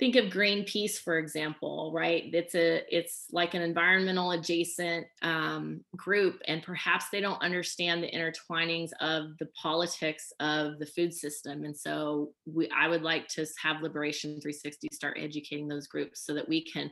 think 0.00 0.16
of 0.16 0.32
greenpeace 0.32 0.98
for 0.98 1.18
example 1.18 1.92
right? 1.94 2.24
It's 2.32 2.54
a 2.54 2.82
it's 2.88 3.26
like 3.30 3.54
an 3.54 3.62
environmental 3.62 4.32
adjacent 4.32 5.06
um, 5.22 5.82
group 5.94 6.40
and 6.48 6.62
perhaps 6.62 7.06
they 7.12 7.20
don't 7.20 7.40
understand 7.42 8.02
the 8.02 8.10
intertwinings 8.10 8.90
of 9.00 9.36
the 9.38 9.46
politics 9.62 10.32
of 10.40 10.78
the 10.78 10.86
food 10.86 11.14
system. 11.14 11.64
And 11.64 11.76
so 11.76 12.32
we 12.46 12.68
i 12.76 12.88
would 12.88 13.02
like 13.02 13.28
to 13.28 13.46
have 13.62 13.82
liberation 13.82 14.40
360 14.40 14.88
start 14.92 15.18
educating 15.20 15.68
those 15.68 15.86
groups 15.86 16.24
so 16.24 16.34
that 16.34 16.48
we 16.48 16.64
can 16.64 16.90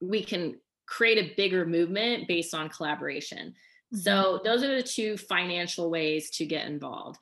we 0.00 0.22
can 0.22 0.60
create 0.86 1.18
a 1.18 1.34
bigger 1.36 1.64
movement 1.64 2.28
based 2.28 2.54
on 2.54 2.68
collaboration. 2.68 3.54
So 3.92 4.40
those 4.44 4.62
are 4.62 4.76
the 4.76 4.82
two 4.82 5.16
financial 5.16 5.90
ways 5.90 6.30
to 6.36 6.46
get 6.46 6.66
involved 6.66 7.18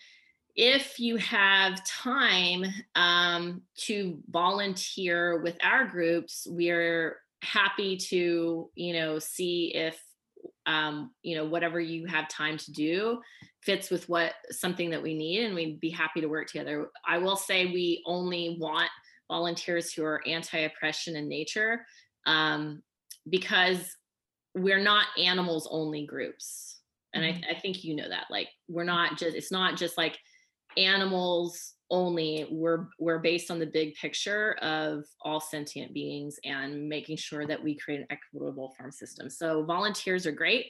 if 0.57 0.99
you 0.99 1.17
have 1.17 1.85
time 1.87 2.65
um, 2.95 3.63
to 3.77 4.19
volunteer 4.29 5.41
with 5.43 5.57
our 5.63 5.87
groups, 5.87 6.47
we're 6.51 7.17
happy 7.43 7.97
to, 7.97 8.71
you 8.75 8.93
know, 8.93 9.19
see 9.19 9.73
if, 9.75 10.01
um, 10.67 11.13
you 11.23 11.37
know, 11.37 11.47
whatever 11.47 11.81
you 11.81 12.07
have 12.07 12.29
time 12.29 12.57
to 12.59 12.73
do 12.73 13.21
fits 13.63 13.91
with 13.91 14.09
what 14.09 14.35
something 14.51 14.91
that 14.91 15.03
we 15.03 15.15
need, 15.15 15.45
and 15.45 15.55
we'd 15.55 15.81
be 15.81 15.91
happy 15.91 16.21
to 16.21 16.29
work 16.29 16.49
together. 16.49 16.89
I 17.07 17.19
will 17.19 17.37
say 17.37 17.67
we 17.67 18.03
only 18.07 18.57
want 18.61 18.91
volunteers 19.29 19.93
who 19.93 20.05
are 20.05 20.23
anti-oppression 20.27 21.17
in 21.17 21.29
nature 21.29 21.85
um, 22.27 22.83
because 23.29 23.97
we're 24.55 24.83
not 24.83 25.07
animals 25.19 25.69
only 25.71 26.07
groups 26.07 26.79
and 27.15 27.25
I, 27.25 27.41
I 27.51 27.59
think 27.61 27.85
you 27.85 27.97
know 27.97 28.09
that 28.09 28.27
like 28.31 28.49
we're 28.69 28.85
not 28.85 29.19
just 29.19 29.37
it's 29.37 29.53
not 29.53 29.77
just 29.77 29.97
like 29.97 30.19
animals 30.79 31.75
only 31.91 32.47
we're 32.51 32.89
we're 32.99 33.19
based 33.19 33.51
on 33.51 33.59
the 33.59 33.67
big 33.67 33.95
picture 33.95 34.57
of 34.61 35.05
all 35.23 35.41
sentient 35.41 35.95
beings 35.95 36.39
and 36.45 36.89
making 36.89 37.17
sure 37.17 37.47
that 37.47 37.63
we 37.63 37.75
create 37.77 38.01
an 38.01 38.07
equitable 38.11 38.75
farm 38.77 38.93
system. 38.93 39.31
So 39.31 39.65
volunteers 39.65 40.27
are 40.27 40.33
great. 40.33 40.67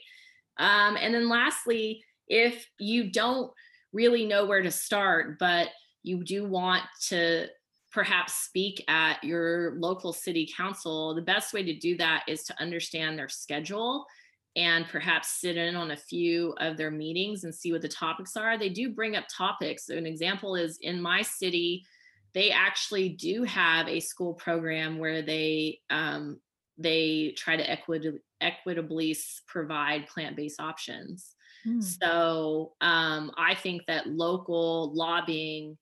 Um, 0.57 0.97
and 0.97 1.13
then 1.13 1.29
lastly 1.29 2.03
if 2.27 2.67
you 2.79 3.11
don't 3.11 3.51
really 3.91 4.25
know 4.25 4.45
where 4.45 4.61
to 4.61 4.71
start 4.71 5.39
but 5.39 5.69
you 6.03 6.23
do 6.23 6.45
want 6.45 6.83
to 7.07 7.47
perhaps 7.91 8.33
speak 8.33 8.83
at 8.87 9.23
your 9.23 9.73
local 9.79 10.13
city 10.13 10.47
council 10.55 11.15
the 11.15 11.21
best 11.21 11.53
way 11.53 11.63
to 11.63 11.73
do 11.77 11.97
that 11.97 12.23
is 12.27 12.43
to 12.43 12.61
understand 12.61 13.17
their 13.17 13.29
schedule 13.29 14.05
and 14.55 14.87
perhaps 14.87 15.39
sit 15.39 15.57
in 15.57 15.75
on 15.75 15.91
a 15.91 15.97
few 15.97 16.53
of 16.59 16.75
their 16.75 16.91
meetings 16.91 17.43
and 17.43 17.53
see 17.53 17.71
what 17.71 17.81
the 17.81 17.87
topics 17.87 18.35
are. 18.35 18.57
They 18.57 18.69
do 18.69 18.89
bring 18.89 19.15
up 19.15 19.25
topics. 19.31 19.85
So 19.85 19.95
An 19.95 20.05
example 20.05 20.55
is 20.55 20.77
in 20.81 21.01
my 21.01 21.21
city, 21.21 21.85
they 22.33 22.51
actually 22.51 23.09
do 23.09 23.43
have 23.43 23.87
a 23.87 23.99
school 23.99 24.33
program 24.33 24.97
where 24.97 25.21
they 25.21 25.79
um, 25.89 26.39
they 26.77 27.33
try 27.37 27.57
to 27.57 27.63
equit- 27.63 28.19
equitably 28.39 29.15
provide 29.47 30.07
plant-based 30.07 30.59
options. 30.59 31.35
Hmm. 31.63 31.81
So 31.81 32.73
um, 32.79 33.31
I 33.37 33.55
think 33.55 33.85
that 33.87 34.07
local 34.07 34.93
lobbying, 34.95 35.77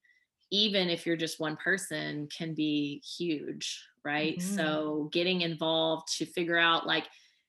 even 0.49 0.89
if 0.89 1.05
you're 1.05 1.15
just 1.15 1.39
one 1.39 1.55
person, 1.57 2.27
can 2.35 2.55
be 2.55 3.03
huge, 3.17 3.79
right? 4.03 4.39
Mm-hmm. 4.39 4.55
So 4.55 5.09
getting 5.11 5.41
involved 5.41 6.07
to 6.17 6.25
figure 6.25 6.57
out 6.57 6.87
like 6.87 7.05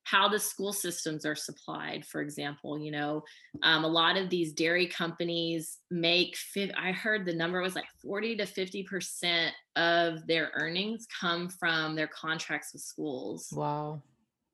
how 0.09 0.29
the 0.29 0.39
school 0.39 0.73
systems 0.73 1.27
are 1.27 1.35
supplied 1.35 2.05
for 2.05 2.21
example 2.21 2.79
you 2.79 2.91
know 2.91 3.23
um, 3.63 3.85
a 3.85 3.89
lot 3.89 4.17
of 4.17 4.31
these 4.31 4.53
dairy 4.53 4.87
companies 4.87 5.79
make 5.91 6.37
i 6.77 6.93
heard 6.93 7.25
the 7.25 7.35
number 7.35 7.61
was 7.61 7.75
like 7.75 7.85
40 8.03 8.37
to 8.37 8.47
50 8.47 8.83
percent 8.85 9.55
of 9.77 10.27
their 10.27 10.51
earnings 10.55 11.07
come 11.21 11.49
from 11.49 11.95
their 11.95 12.09
contracts 12.09 12.73
with 12.73 12.83
schools. 12.83 13.49
Wow. 13.53 14.03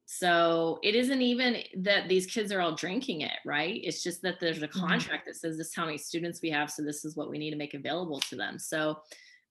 So 0.07 0.79
it 0.83 0.95
isn't 0.95 1.23
even 1.23 1.63
that 1.79 2.09
these 2.09 2.27
kids 2.27 2.53
are 2.53 2.61
all 2.61 2.75
drinking 2.75 3.23
it 3.23 3.33
right? 3.47 3.81
It's 3.83 4.03
just 4.03 4.23
that 4.23 4.39
there's 4.39 4.63
a 4.63 4.69
mm-hmm. 4.69 4.87
contract 4.87 5.27
that 5.27 5.37
says 5.37 5.57
this 5.57 5.69
is 5.69 5.75
how 5.75 5.87
many 5.87 5.99
students 5.99 6.41
we 6.43 6.51
have 6.51 6.71
so 6.71 6.83
this 6.83 7.05
is 7.05 7.17
what 7.17 7.31
we 7.31 7.39
need 7.39 7.51
to 7.51 7.57
make 7.57 7.75
available 7.75 8.21
to 8.21 8.37
them. 8.37 8.59
So 8.59 8.99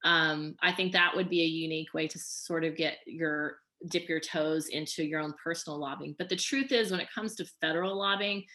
um, 0.05 0.55
i 0.61 0.69
think 0.69 0.91
that 0.91 1.15
would 1.15 1.29
be 1.29 1.41
a 1.41 1.45
unique 1.45 1.93
way 1.93 2.09
to 2.09 2.19
sort 2.19 2.65
of 2.65 2.75
get 2.75 2.97
your 3.05 3.59
dip 3.87 4.07
your 4.07 4.19
toes 4.19 4.67
into 4.67 5.03
your 5.03 5.19
own 5.19 5.33
personal 5.43 5.79
lobbying. 5.79 6.15
But 6.17 6.29
the 6.29 6.35
truth 6.35 6.71
is, 6.71 6.91
when 6.91 6.99
it 6.99 7.13
comes 7.13 7.35
to 7.35 7.45
federal 7.61 7.97
lobbying, 7.97 8.45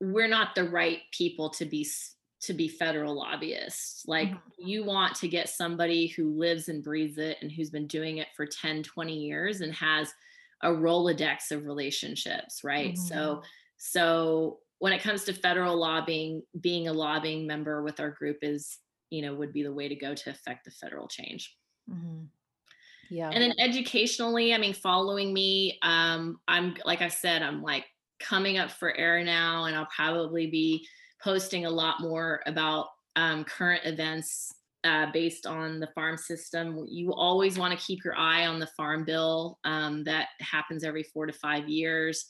we're 0.00 0.28
not 0.28 0.54
the 0.54 0.68
right 0.68 1.00
people 1.12 1.50
to 1.50 1.64
be 1.64 1.86
to 2.42 2.52
be 2.52 2.66
federal 2.66 3.14
lobbyists. 3.14 4.02
Like 4.06 4.30
mm-hmm. 4.30 4.66
you 4.66 4.84
want 4.84 5.14
to 5.16 5.28
get 5.28 5.48
somebody 5.48 6.08
who 6.08 6.36
lives 6.36 6.68
and 6.68 6.82
breathes 6.82 7.18
it 7.18 7.38
and 7.40 7.52
who's 7.52 7.70
been 7.70 7.86
doing 7.86 8.18
it 8.18 8.26
for 8.36 8.46
10, 8.46 8.82
20 8.82 9.14
years 9.14 9.60
and 9.60 9.72
has 9.74 10.12
a 10.60 10.68
Rolodex 10.68 11.52
of 11.52 11.66
relationships, 11.66 12.64
right? 12.64 12.94
Mm-hmm. 12.94 13.06
So 13.06 13.42
so 13.76 14.58
when 14.78 14.92
it 14.92 15.02
comes 15.02 15.24
to 15.24 15.32
federal 15.32 15.76
lobbying, 15.76 16.42
being 16.60 16.88
a 16.88 16.92
lobbying 16.92 17.46
member 17.46 17.82
with 17.82 18.00
our 18.00 18.10
group 18.10 18.38
is, 18.42 18.78
you 19.10 19.22
know, 19.22 19.34
would 19.34 19.52
be 19.52 19.62
the 19.62 19.72
way 19.72 19.88
to 19.88 19.94
go 19.94 20.14
to 20.14 20.30
affect 20.30 20.64
the 20.64 20.72
federal 20.72 21.06
change. 21.06 21.56
Mm-hmm. 21.88 22.24
Yeah. 23.12 23.28
And 23.28 23.42
then 23.42 23.52
educationally, 23.58 24.54
I 24.54 24.58
mean, 24.58 24.72
following 24.72 25.34
me, 25.34 25.78
um, 25.82 26.40
I'm 26.48 26.74
like 26.86 27.02
I 27.02 27.08
said, 27.08 27.42
I'm 27.42 27.62
like 27.62 27.84
coming 28.18 28.56
up 28.56 28.70
for 28.70 28.96
air 28.96 29.22
now, 29.22 29.66
and 29.66 29.76
I'll 29.76 29.88
probably 29.94 30.46
be 30.46 30.86
posting 31.22 31.66
a 31.66 31.70
lot 31.70 32.00
more 32.00 32.40
about 32.46 32.86
um, 33.16 33.44
current 33.44 33.82
events 33.84 34.54
uh, 34.84 35.12
based 35.12 35.46
on 35.46 35.78
the 35.78 35.88
farm 35.94 36.16
system. 36.16 36.86
You 36.88 37.12
always 37.12 37.58
want 37.58 37.78
to 37.78 37.86
keep 37.86 38.02
your 38.02 38.16
eye 38.16 38.46
on 38.46 38.58
the 38.58 38.70
farm 38.78 39.04
bill 39.04 39.58
um, 39.64 40.04
that 40.04 40.28
happens 40.40 40.82
every 40.82 41.02
four 41.02 41.26
to 41.26 41.34
five 41.34 41.68
years. 41.68 42.24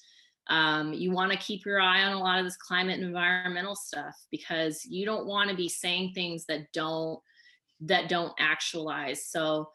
Um, 0.49 0.93
you 0.93 1.13
want 1.13 1.31
to 1.31 1.39
keep 1.39 1.65
your 1.65 1.81
eye 1.81 2.03
on 2.03 2.15
a 2.15 2.19
lot 2.19 2.41
of 2.41 2.45
this 2.45 2.57
climate 2.57 2.97
and 2.97 3.05
environmental 3.05 3.77
stuff 3.77 4.17
because 4.33 4.85
you 4.85 5.07
don't 5.07 5.29
want 5.29 5.49
to 5.49 5.55
be 5.55 5.69
saying 5.69 6.11
things 6.13 6.45
that 6.47 6.73
don't 6.73 7.21
that 7.83 8.09
don't 8.09 8.33
actualize. 8.41 9.27
So 9.27 9.69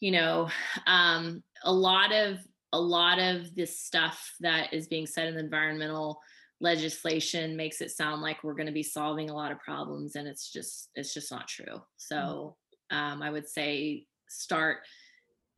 you 0.00 0.10
know 0.10 0.48
um, 0.86 1.42
a 1.64 1.72
lot 1.72 2.12
of 2.12 2.38
a 2.72 2.80
lot 2.80 3.18
of 3.18 3.54
this 3.54 3.80
stuff 3.80 4.32
that 4.40 4.72
is 4.72 4.86
being 4.86 5.06
said 5.06 5.28
in 5.28 5.34
the 5.34 5.40
environmental 5.40 6.20
legislation 6.60 7.56
makes 7.56 7.80
it 7.80 7.90
sound 7.90 8.20
like 8.20 8.44
we're 8.44 8.54
going 8.54 8.66
to 8.66 8.72
be 8.72 8.82
solving 8.82 9.30
a 9.30 9.34
lot 9.34 9.52
of 9.52 9.58
problems 9.60 10.16
and 10.16 10.28
it's 10.28 10.52
just 10.52 10.90
it's 10.94 11.14
just 11.14 11.30
not 11.30 11.48
true 11.48 11.64
mm. 11.66 11.82
so 11.96 12.56
um, 12.90 13.22
i 13.22 13.30
would 13.30 13.48
say 13.48 14.04
start 14.28 14.78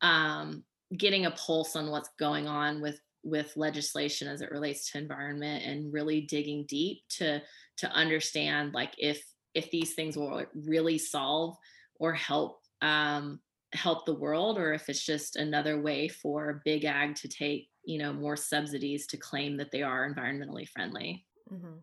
um, 0.01 0.63
getting 0.97 1.25
a 1.25 1.31
pulse 1.31 1.75
on 1.75 1.89
what's 1.89 2.09
going 2.19 2.47
on 2.47 2.81
with 2.81 2.99
with 3.23 3.55
legislation 3.55 4.27
as 4.27 4.41
it 4.41 4.51
relates 4.51 4.91
to 4.91 4.97
environment 4.97 5.63
and 5.65 5.93
really 5.93 6.21
digging 6.21 6.65
deep 6.67 6.99
to 7.09 7.41
to 7.77 7.89
understand 7.91 8.73
like 8.73 8.93
if 8.97 9.23
if 9.53 9.69
these 9.71 9.93
things 9.93 10.17
will 10.17 10.43
really 10.53 10.97
solve 10.97 11.55
or 11.99 12.13
help 12.13 12.59
um, 12.81 13.39
help 13.73 14.05
the 14.05 14.13
world 14.13 14.57
or 14.57 14.73
if 14.73 14.89
it's 14.89 15.05
just 15.05 15.35
another 15.35 15.81
way 15.81 16.07
for 16.07 16.61
big 16.63 16.85
ag 16.85 17.15
to 17.15 17.27
take 17.27 17.67
you 17.85 17.97
know 17.97 18.13
more 18.13 18.37
subsidies 18.37 19.07
to 19.07 19.17
claim 19.17 19.57
that 19.57 19.71
they 19.71 19.81
are 19.81 20.11
environmentally 20.11 20.67
friendly 20.67 21.25
mm-hmm. 21.51 21.77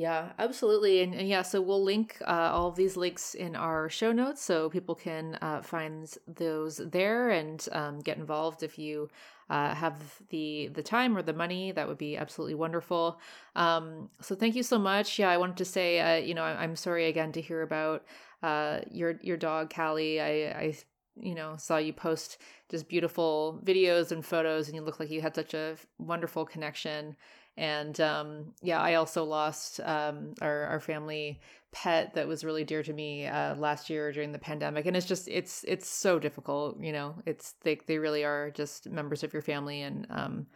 Yeah 0.00 0.32
absolutely 0.38 1.02
and, 1.02 1.14
and, 1.14 1.28
yeah 1.28 1.42
so 1.42 1.60
we'll 1.60 1.82
link 1.82 2.16
uh, 2.26 2.50
all 2.54 2.68
of 2.68 2.76
these 2.76 2.96
links 2.96 3.34
in 3.34 3.54
our 3.54 3.88
show 3.88 4.12
notes 4.12 4.40
so 4.42 4.70
people 4.70 4.94
can 4.94 5.36
uh, 5.42 5.60
find 5.62 6.16
those 6.26 6.78
there 6.78 7.30
and 7.30 7.68
um, 7.72 8.00
get 8.00 8.16
involved 8.16 8.62
if 8.62 8.78
you 8.78 9.08
uh, 9.50 9.74
have 9.74 9.96
the 10.30 10.70
the 10.74 10.82
time 10.82 11.16
or 11.16 11.22
the 11.22 11.32
money 11.32 11.72
that 11.72 11.86
would 11.86 11.98
be 11.98 12.16
absolutely 12.16 12.54
wonderful 12.54 13.20
um, 13.56 14.08
so 14.20 14.34
thank 14.34 14.54
you 14.54 14.62
so 14.62 14.78
much 14.78 15.18
yeah 15.18 15.28
i 15.28 15.36
wanted 15.36 15.56
to 15.56 15.64
say 15.64 16.00
uh, 16.00 16.16
you 16.16 16.34
know 16.34 16.44
i'm 16.44 16.76
sorry 16.76 17.06
again 17.06 17.30
to 17.32 17.40
hear 17.40 17.62
about 17.62 18.04
uh, 18.42 18.80
your 18.90 19.18
your 19.22 19.36
dog 19.36 19.72
Callie. 19.72 20.20
I 20.20 20.30
I 20.50 20.74
you 21.20 21.34
know 21.34 21.56
saw 21.56 21.76
you 21.76 21.92
post 21.92 22.38
just 22.70 22.88
beautiful 22.88 23.60
videos 23.64 24.12
and 24.12 24.24
photos, 24.24 24.68
and 24.68 24.74
you 24.74 24.82
look 24.82 25.00
like 25.00 25.10
you 25.10 25.20
had 25.20 25.34
such 25.34 25.54
a 25.54 25.76
wonderful 25.98 26.44
connection. 26.44 27.16
And 27.56 28.00
um, 28.00 28.54
yeah, 28.62 28.80
I 28.80 28.94
also 28.94 29.24
lost 29.24 29.80
um, 29.80 30.34
our 30.40 30.64
our 30.64 30.80
family 30.80 31.40
pet 31.72 32.14
that 32.14 32.26
was 32.26 32.44
really 32.44 32.64
dear 32.64 32.82
to 32.82 32.92
me 32.92 33.26
uh, 33.26 33.54
last 33.56 33.90
year 33.90 34.12
during 34.12 34.32
the 34.32 34.38
pandemic, 34.38 34.86
and 34.86 34.96
it's 34.96 35.06
just 35.06 35.28
it's 35.28 35.64
it's 35.68 35.88
so 35.88 36.18
difficult. 36.18 36.80
You 36.80 36.92
know, 36.92 37.14
it's 37.26 37.54
they 37.62 37.80
they 37.86 37.98
really 37.98 38.24
are 38.24 38.50
just 38.50 38.88
members 38.88 39.22
of 39.22 39.32
your 39.32 39.42
family, 39.42 39.82
and 39.82 40.06
um, 40.10 40.46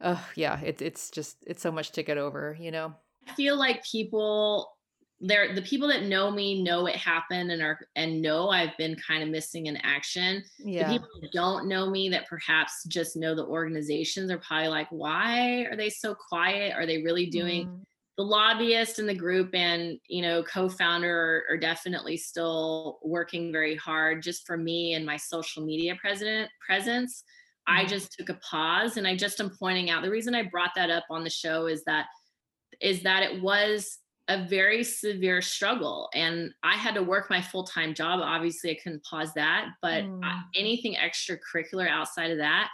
uh, 0.00 0.20
yeah, 0.34 0.60
it's 0.60 0.82
it's 0.82 1.10
just 1.10 1.38
it's 1.46 1.62
so 1.62 1.72
much 1.72 1.92
to 1.92 2.02
get 2.02 2.18
over. 2.18 2.56
You 2.58 2.70
know, 2.70 2.94
I 3.26 3.34
feel 3.34 3.56
like 3.58 3.84
people 3.84 4.77
there 5.20 5.52
the 5.54 5.62
people 5.62 5.88
that 5.88 6.04
know 6.04 6.30
me 6.30 6.62
know 6.62 6.86
it 6.86 6.94
happened 6.94 7.50
and 7.50 7.60
are 7.60 7.80
and 7.96 8.22
know 8.22 8.50
I've 8.50 8.76
been 8.76 8.96
kind 8.96 9.22
of 9.22 9.28
missing 9.28 9.66
in 9.66 9.76
action. 9.78 10.44
Yeah. 10.58 10.86
The 10.86 10.92
people 10.92 11.08
that 11.20 11.32
don't 11.32 11.68
know 11.68 11.90
me 11.90 12.08
that 12.10 12.28
perhaps 12.28 12.84
just 12.84 13.16
know 13.16 13.34
the 13.34 13.44
organizations 13.44 14.30
are 14.30 14.38
probably 14.38 14.68
like, 14.68 14.86
why 14.90 15.66
are 15.70 15.76
they 15.76 15.90
so 15.90 16.14
quiet? 16.14 16.72
Are 16.74 16.86
they 16.86 17.02
really 17.02 17.26
doing 17.26 17.66
mm. 17.66 17.80
the 18.16 18.22
lobbyist 18.22 19.00
and 19.00 19.08
the 19.08 19.14
group 19.14 19.54
and 19.54 19.98
you 20.06 20.22
know 20.22 20.44
co-founder 20.44 21.10
are, 21.50 21.54
are, 21.54 21.58
definitely 21.58 22.16
still 22.16 23.00
working 23.02 23.50
very 23.50 23.74
hard 23.74 24.22
just 24.22 24.46
for 24.46 24.56
me 24.56 24.94
and 24.94 25.04
my 25.04 25.16
social 25.16 25.64
media 25.64 25.96
president 26.00 26.48
presence. 26.64 27.24
Mm. 27.68 27.74
I 27.74 27.84
just 27.86 28.12
took 28.12 28.28
a 28.28 28.38
pause 28.48 28.98
and 28.98 29.06
I 29.06 29.16
just 29.16 29.40
am 29.40 29.50
pointing 29.58 29.90
out 29.90 30.04
the 30.04 30.10
reason 30.10 30.36
I 30.36 30.44
brought 30.44 30.76
that 30.76 30.90
up 30.90 31.06
on 31.10 31.24
the 31.24 31.30
show 31.30 31.66
is 31.66 31.82
that 31.84 32.06
is 32.80 33.02
that 33.02 33.24
it 33.24 33.42
was 33.42 33.98
a 34.28 34.46
very 34.46 34.84
severe 34.84 35.40
struggle 35.40 36.08
and 36.14 36.52
i 36.62 36.74
had 36.74 36.94
to 36.94 37.02
work 37.02 37.30
my 37.30 37.40
full-time 37.40 37.94
job 37.94 38.20
obviously 38.22 38.70
i 38.70 38.78
couldn't 38.82 39.02
pause 39.04 39.32
that 39.34 39.68
but 39.80 40.04
mm. 40.04 40.20
anything 40.54 40.94
extracurricular 40.94 41.88
outside 41.88 42.30
of 42.30 42.38
that 42.38 42.68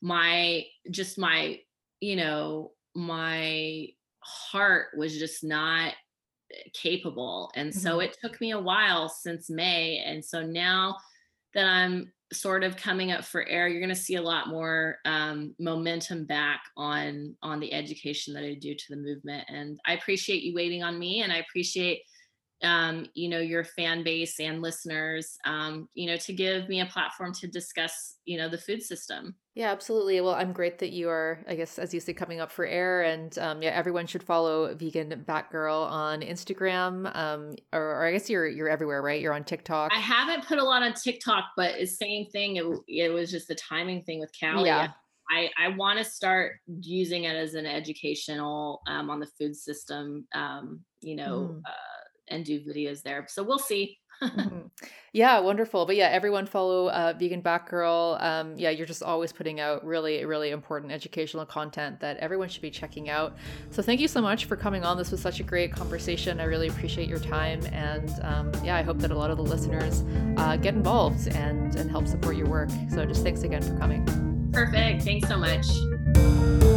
my 0.00 0.64
just 0.90 1.18
my 1.18 1.58
you 2.00 2.16
know 2.16 2.72
my 2.94 3.86
heart 4.20 4.88
was 4.96 5.18
just 5.18 5.44
not 5.44 5.92
capable 6.72 7.50
and 7.54 7.70
mm-hmm. 7.70 7.78
so 7.78 8.00
it 8.00 8.16
took 8.22 8.40
me 8.40 8.52
a 8.52 8.60
while 8.60 9.08
since 9.08 9.50
may 9.50 9.98
and 10.06 10.24
so 10.24 10.42
now 10.42 10.96
that 11.54 11.66
i'm 11.66 12.12
sort 12.34 12.64
of 12.64 12.76
coming 12.76 13.12
up 13.12 13.24
for 13.24 13.46
air, 13.48 13.68
you're 13.68 13.80
going 13.80 13.88
to 13.88 13.94
see 13.94 14.16
a 14.16 14.22
lot 14.22 14.48
more 14.48 14.98
um, 15.04 15.54
momentum 15.58 16.24
back 16.24 16.62
on 16.76 17.36
on 17.42 17.60
the 17.60 17.72
education 17.72 18.34
that 18.34 18.44
I 18.44 18.54
do 18.54 18.74
to 18.74 18.84
the 18.90 18.96
movement. 18.96 19.44
And 19.48 19.78
I 19.86 19.94
appreciate 19.94 20.42
you 20.42 20.54
waiting 20.54 20.82
on 20.82 20.98
me, 20.98 21.22
and 21.22 21.32
I 21.32 21.38
appreciate 21.38 22.02
um, 22.62 23.06
you 23.14 23.28
know 23.28 23.40
your 23.40 23.64
fan 23.64 24.02
base 24.02 24.40
and 24.40 24.62
listeners 24.62 25.36
um, 25.44 25.88
you 25.94 26.06
know 26.06 26.16
to 26.16 26.32
give 26.32 26.68
me 26.68 26.80
a 26.80 26.86
platform 26.86 27.32
to 27.34 27.46
discuss 27.46 28.16
you 28.24 28.38
know 28.38 28.48
the 28.48 28.58
food 28.58 28.82
system 28.82 29.34
yeah 29.54 29.70
absolutely 29.70 30.20
well 30.20 30.34
i'm 30.34 30.52
great 30.52 30.78
that 30.78 30.90
you 30.90 31.08
are 31.08 31.38
i 31.48 31.54
guess 31.54 31.78
as 31.78 31.94
you 31.94 32.00
say 32.00 32.12
coming 32.12 32.40
up 32.40 32.50
for 32.50 32.66
air 32.66 33.02
and 33.02 33.38
um, 33.38 33.62
yeah 33.62 33.70
everyone 33.70 34.06
should 34.06 34.22
follow 34.22 34.74
vegan 34.74 35.24
batgirl 35.26 35.88
on 35.90 36.20
instagram 36.20 37.14
um, 37.16 37.54
or, 37.72 37.80
or, 37.80 38.04
i 38.04 38.12
guess 38.12 38.28
you're 38.28 38.48
you're 38.48 38.68
everywhere 38.68 39.02
right 39.02 39.20
you're 39.20 39.34
on 39.34 39.44
tiktok 39.44 39.92
i 39.94 40.00
haven't 40.00 40.46
put 40.46 40.58
a 40.58 40.64
lot 40.64 40.82
on 40.82 40.92
tiktok 40.94 41.44
but 41.56 41.74
it's 41.76 41.98
same 41.98 42.26
thing 42.26 42.56
it, 42.56 42.64
it 42.88 43.12
was 43.12 43.30
just 43.30 43.48
the 43.48 43.54
timing 43.54 44.02
thing 44.02 44.20
with 44.20 44.30
callie 44.38 44.66
yeah. 44.66 44.88
I, 45.30 45.50
I 45.58 45.68
want 45.68 45.98
to 45.98 46.04
start 46.04 46.56
using 46.80 47.24
it 47.24 47.34
as 47.34 47.54
an 47.54 47.66
educational 47.66 48.82
um, 48.86 49.08
on 49.08 49.20
the 49.20 49.28
food 49.38 49.56
system, 49.56 50.26
um, 50.34 50.80
you 51.00 51.16
know, 51.16 51.50
mm. 51.54 51.58
uh, 51.66 52.04
and 52.28 52.44
do 52.44 52.60
videos 52.60 53.02
there. 53.02 53.26
So 53.28 53.42
we'll 53.42 53.58
see. 53.58 53.98
Mm-hmm. 54.22 54.66
Yeah, 55.14 55.38
wonderful. 55.38 55.86
But 55.86 55.94
yeah, 55.94 56.08
everyone 56.08 56.44
follow 56.44 56.88
uh, 56.90 57.14
Vegan 57.16 57.40
Batgirl. 57.40 58.20
Um, 58.20 58.58
yeah, 58.58 58.70
you're 58.70 58.84
just 58.84 59.00
always 59.00 59.32
putting 59.32 59.60
out 59.60 59.86
really, 59.86 60.24
really 60.24 60.50
important 60.50 60.90
educational 60.90 61.46
content 61.46 62.00
that 62.00 62.16
everyone 62.16 62.48
should 62.48 62.62
be 62.62 62.70
checking 62.70 63.08
out. 63.08 63.36
So 63.70 63.80
thank 63.80 64.00
you 64.00 64.08
so 64.08 64.20
much 64.20 64.46
for 64.46 64.56
coming 64.56 64.82
on. 64.82 64.98
This 64.98 65.12
was 65.12 65.20
such 65.20 65.38
a 65.38 65.44
great 65.44 65.72
conversation. 65.72 66.40
I 66.40 66.44
really 66.44 66.66
appreciate 66.66 67.08
your 67.08 67.20
time, 67.20 67.64
and 67.66 68.10
um, 68.22 68.52
yeah, 68.64 68.74
I 68.74 68.82
hope 68.82 68.98
that 68.98 69.12
a 69.12 69.16
lot 69.16 69.30
of 69.30 69.36
the 69.36 69.44
listeners 69.44 70.02
uh, 70.36 70.56
get 70.56 70.74
involved 70.74 71.28
and 71.28 71.76
and 71.76 71.88
help 71.88 72.08
support 72.08 72.34
your 72.34 72.48
work. 72.48 72.70
So 72.90 73.06
just 73.06 73.22
thanks 73.22 73.44
again 73.44 73.62
for 73.62 73.78
coming. 73.78 74.04
Perfect. 74.52 75.02
Thanks 75.02 75.28
so 75.28 75.38
much. 75.38 76.73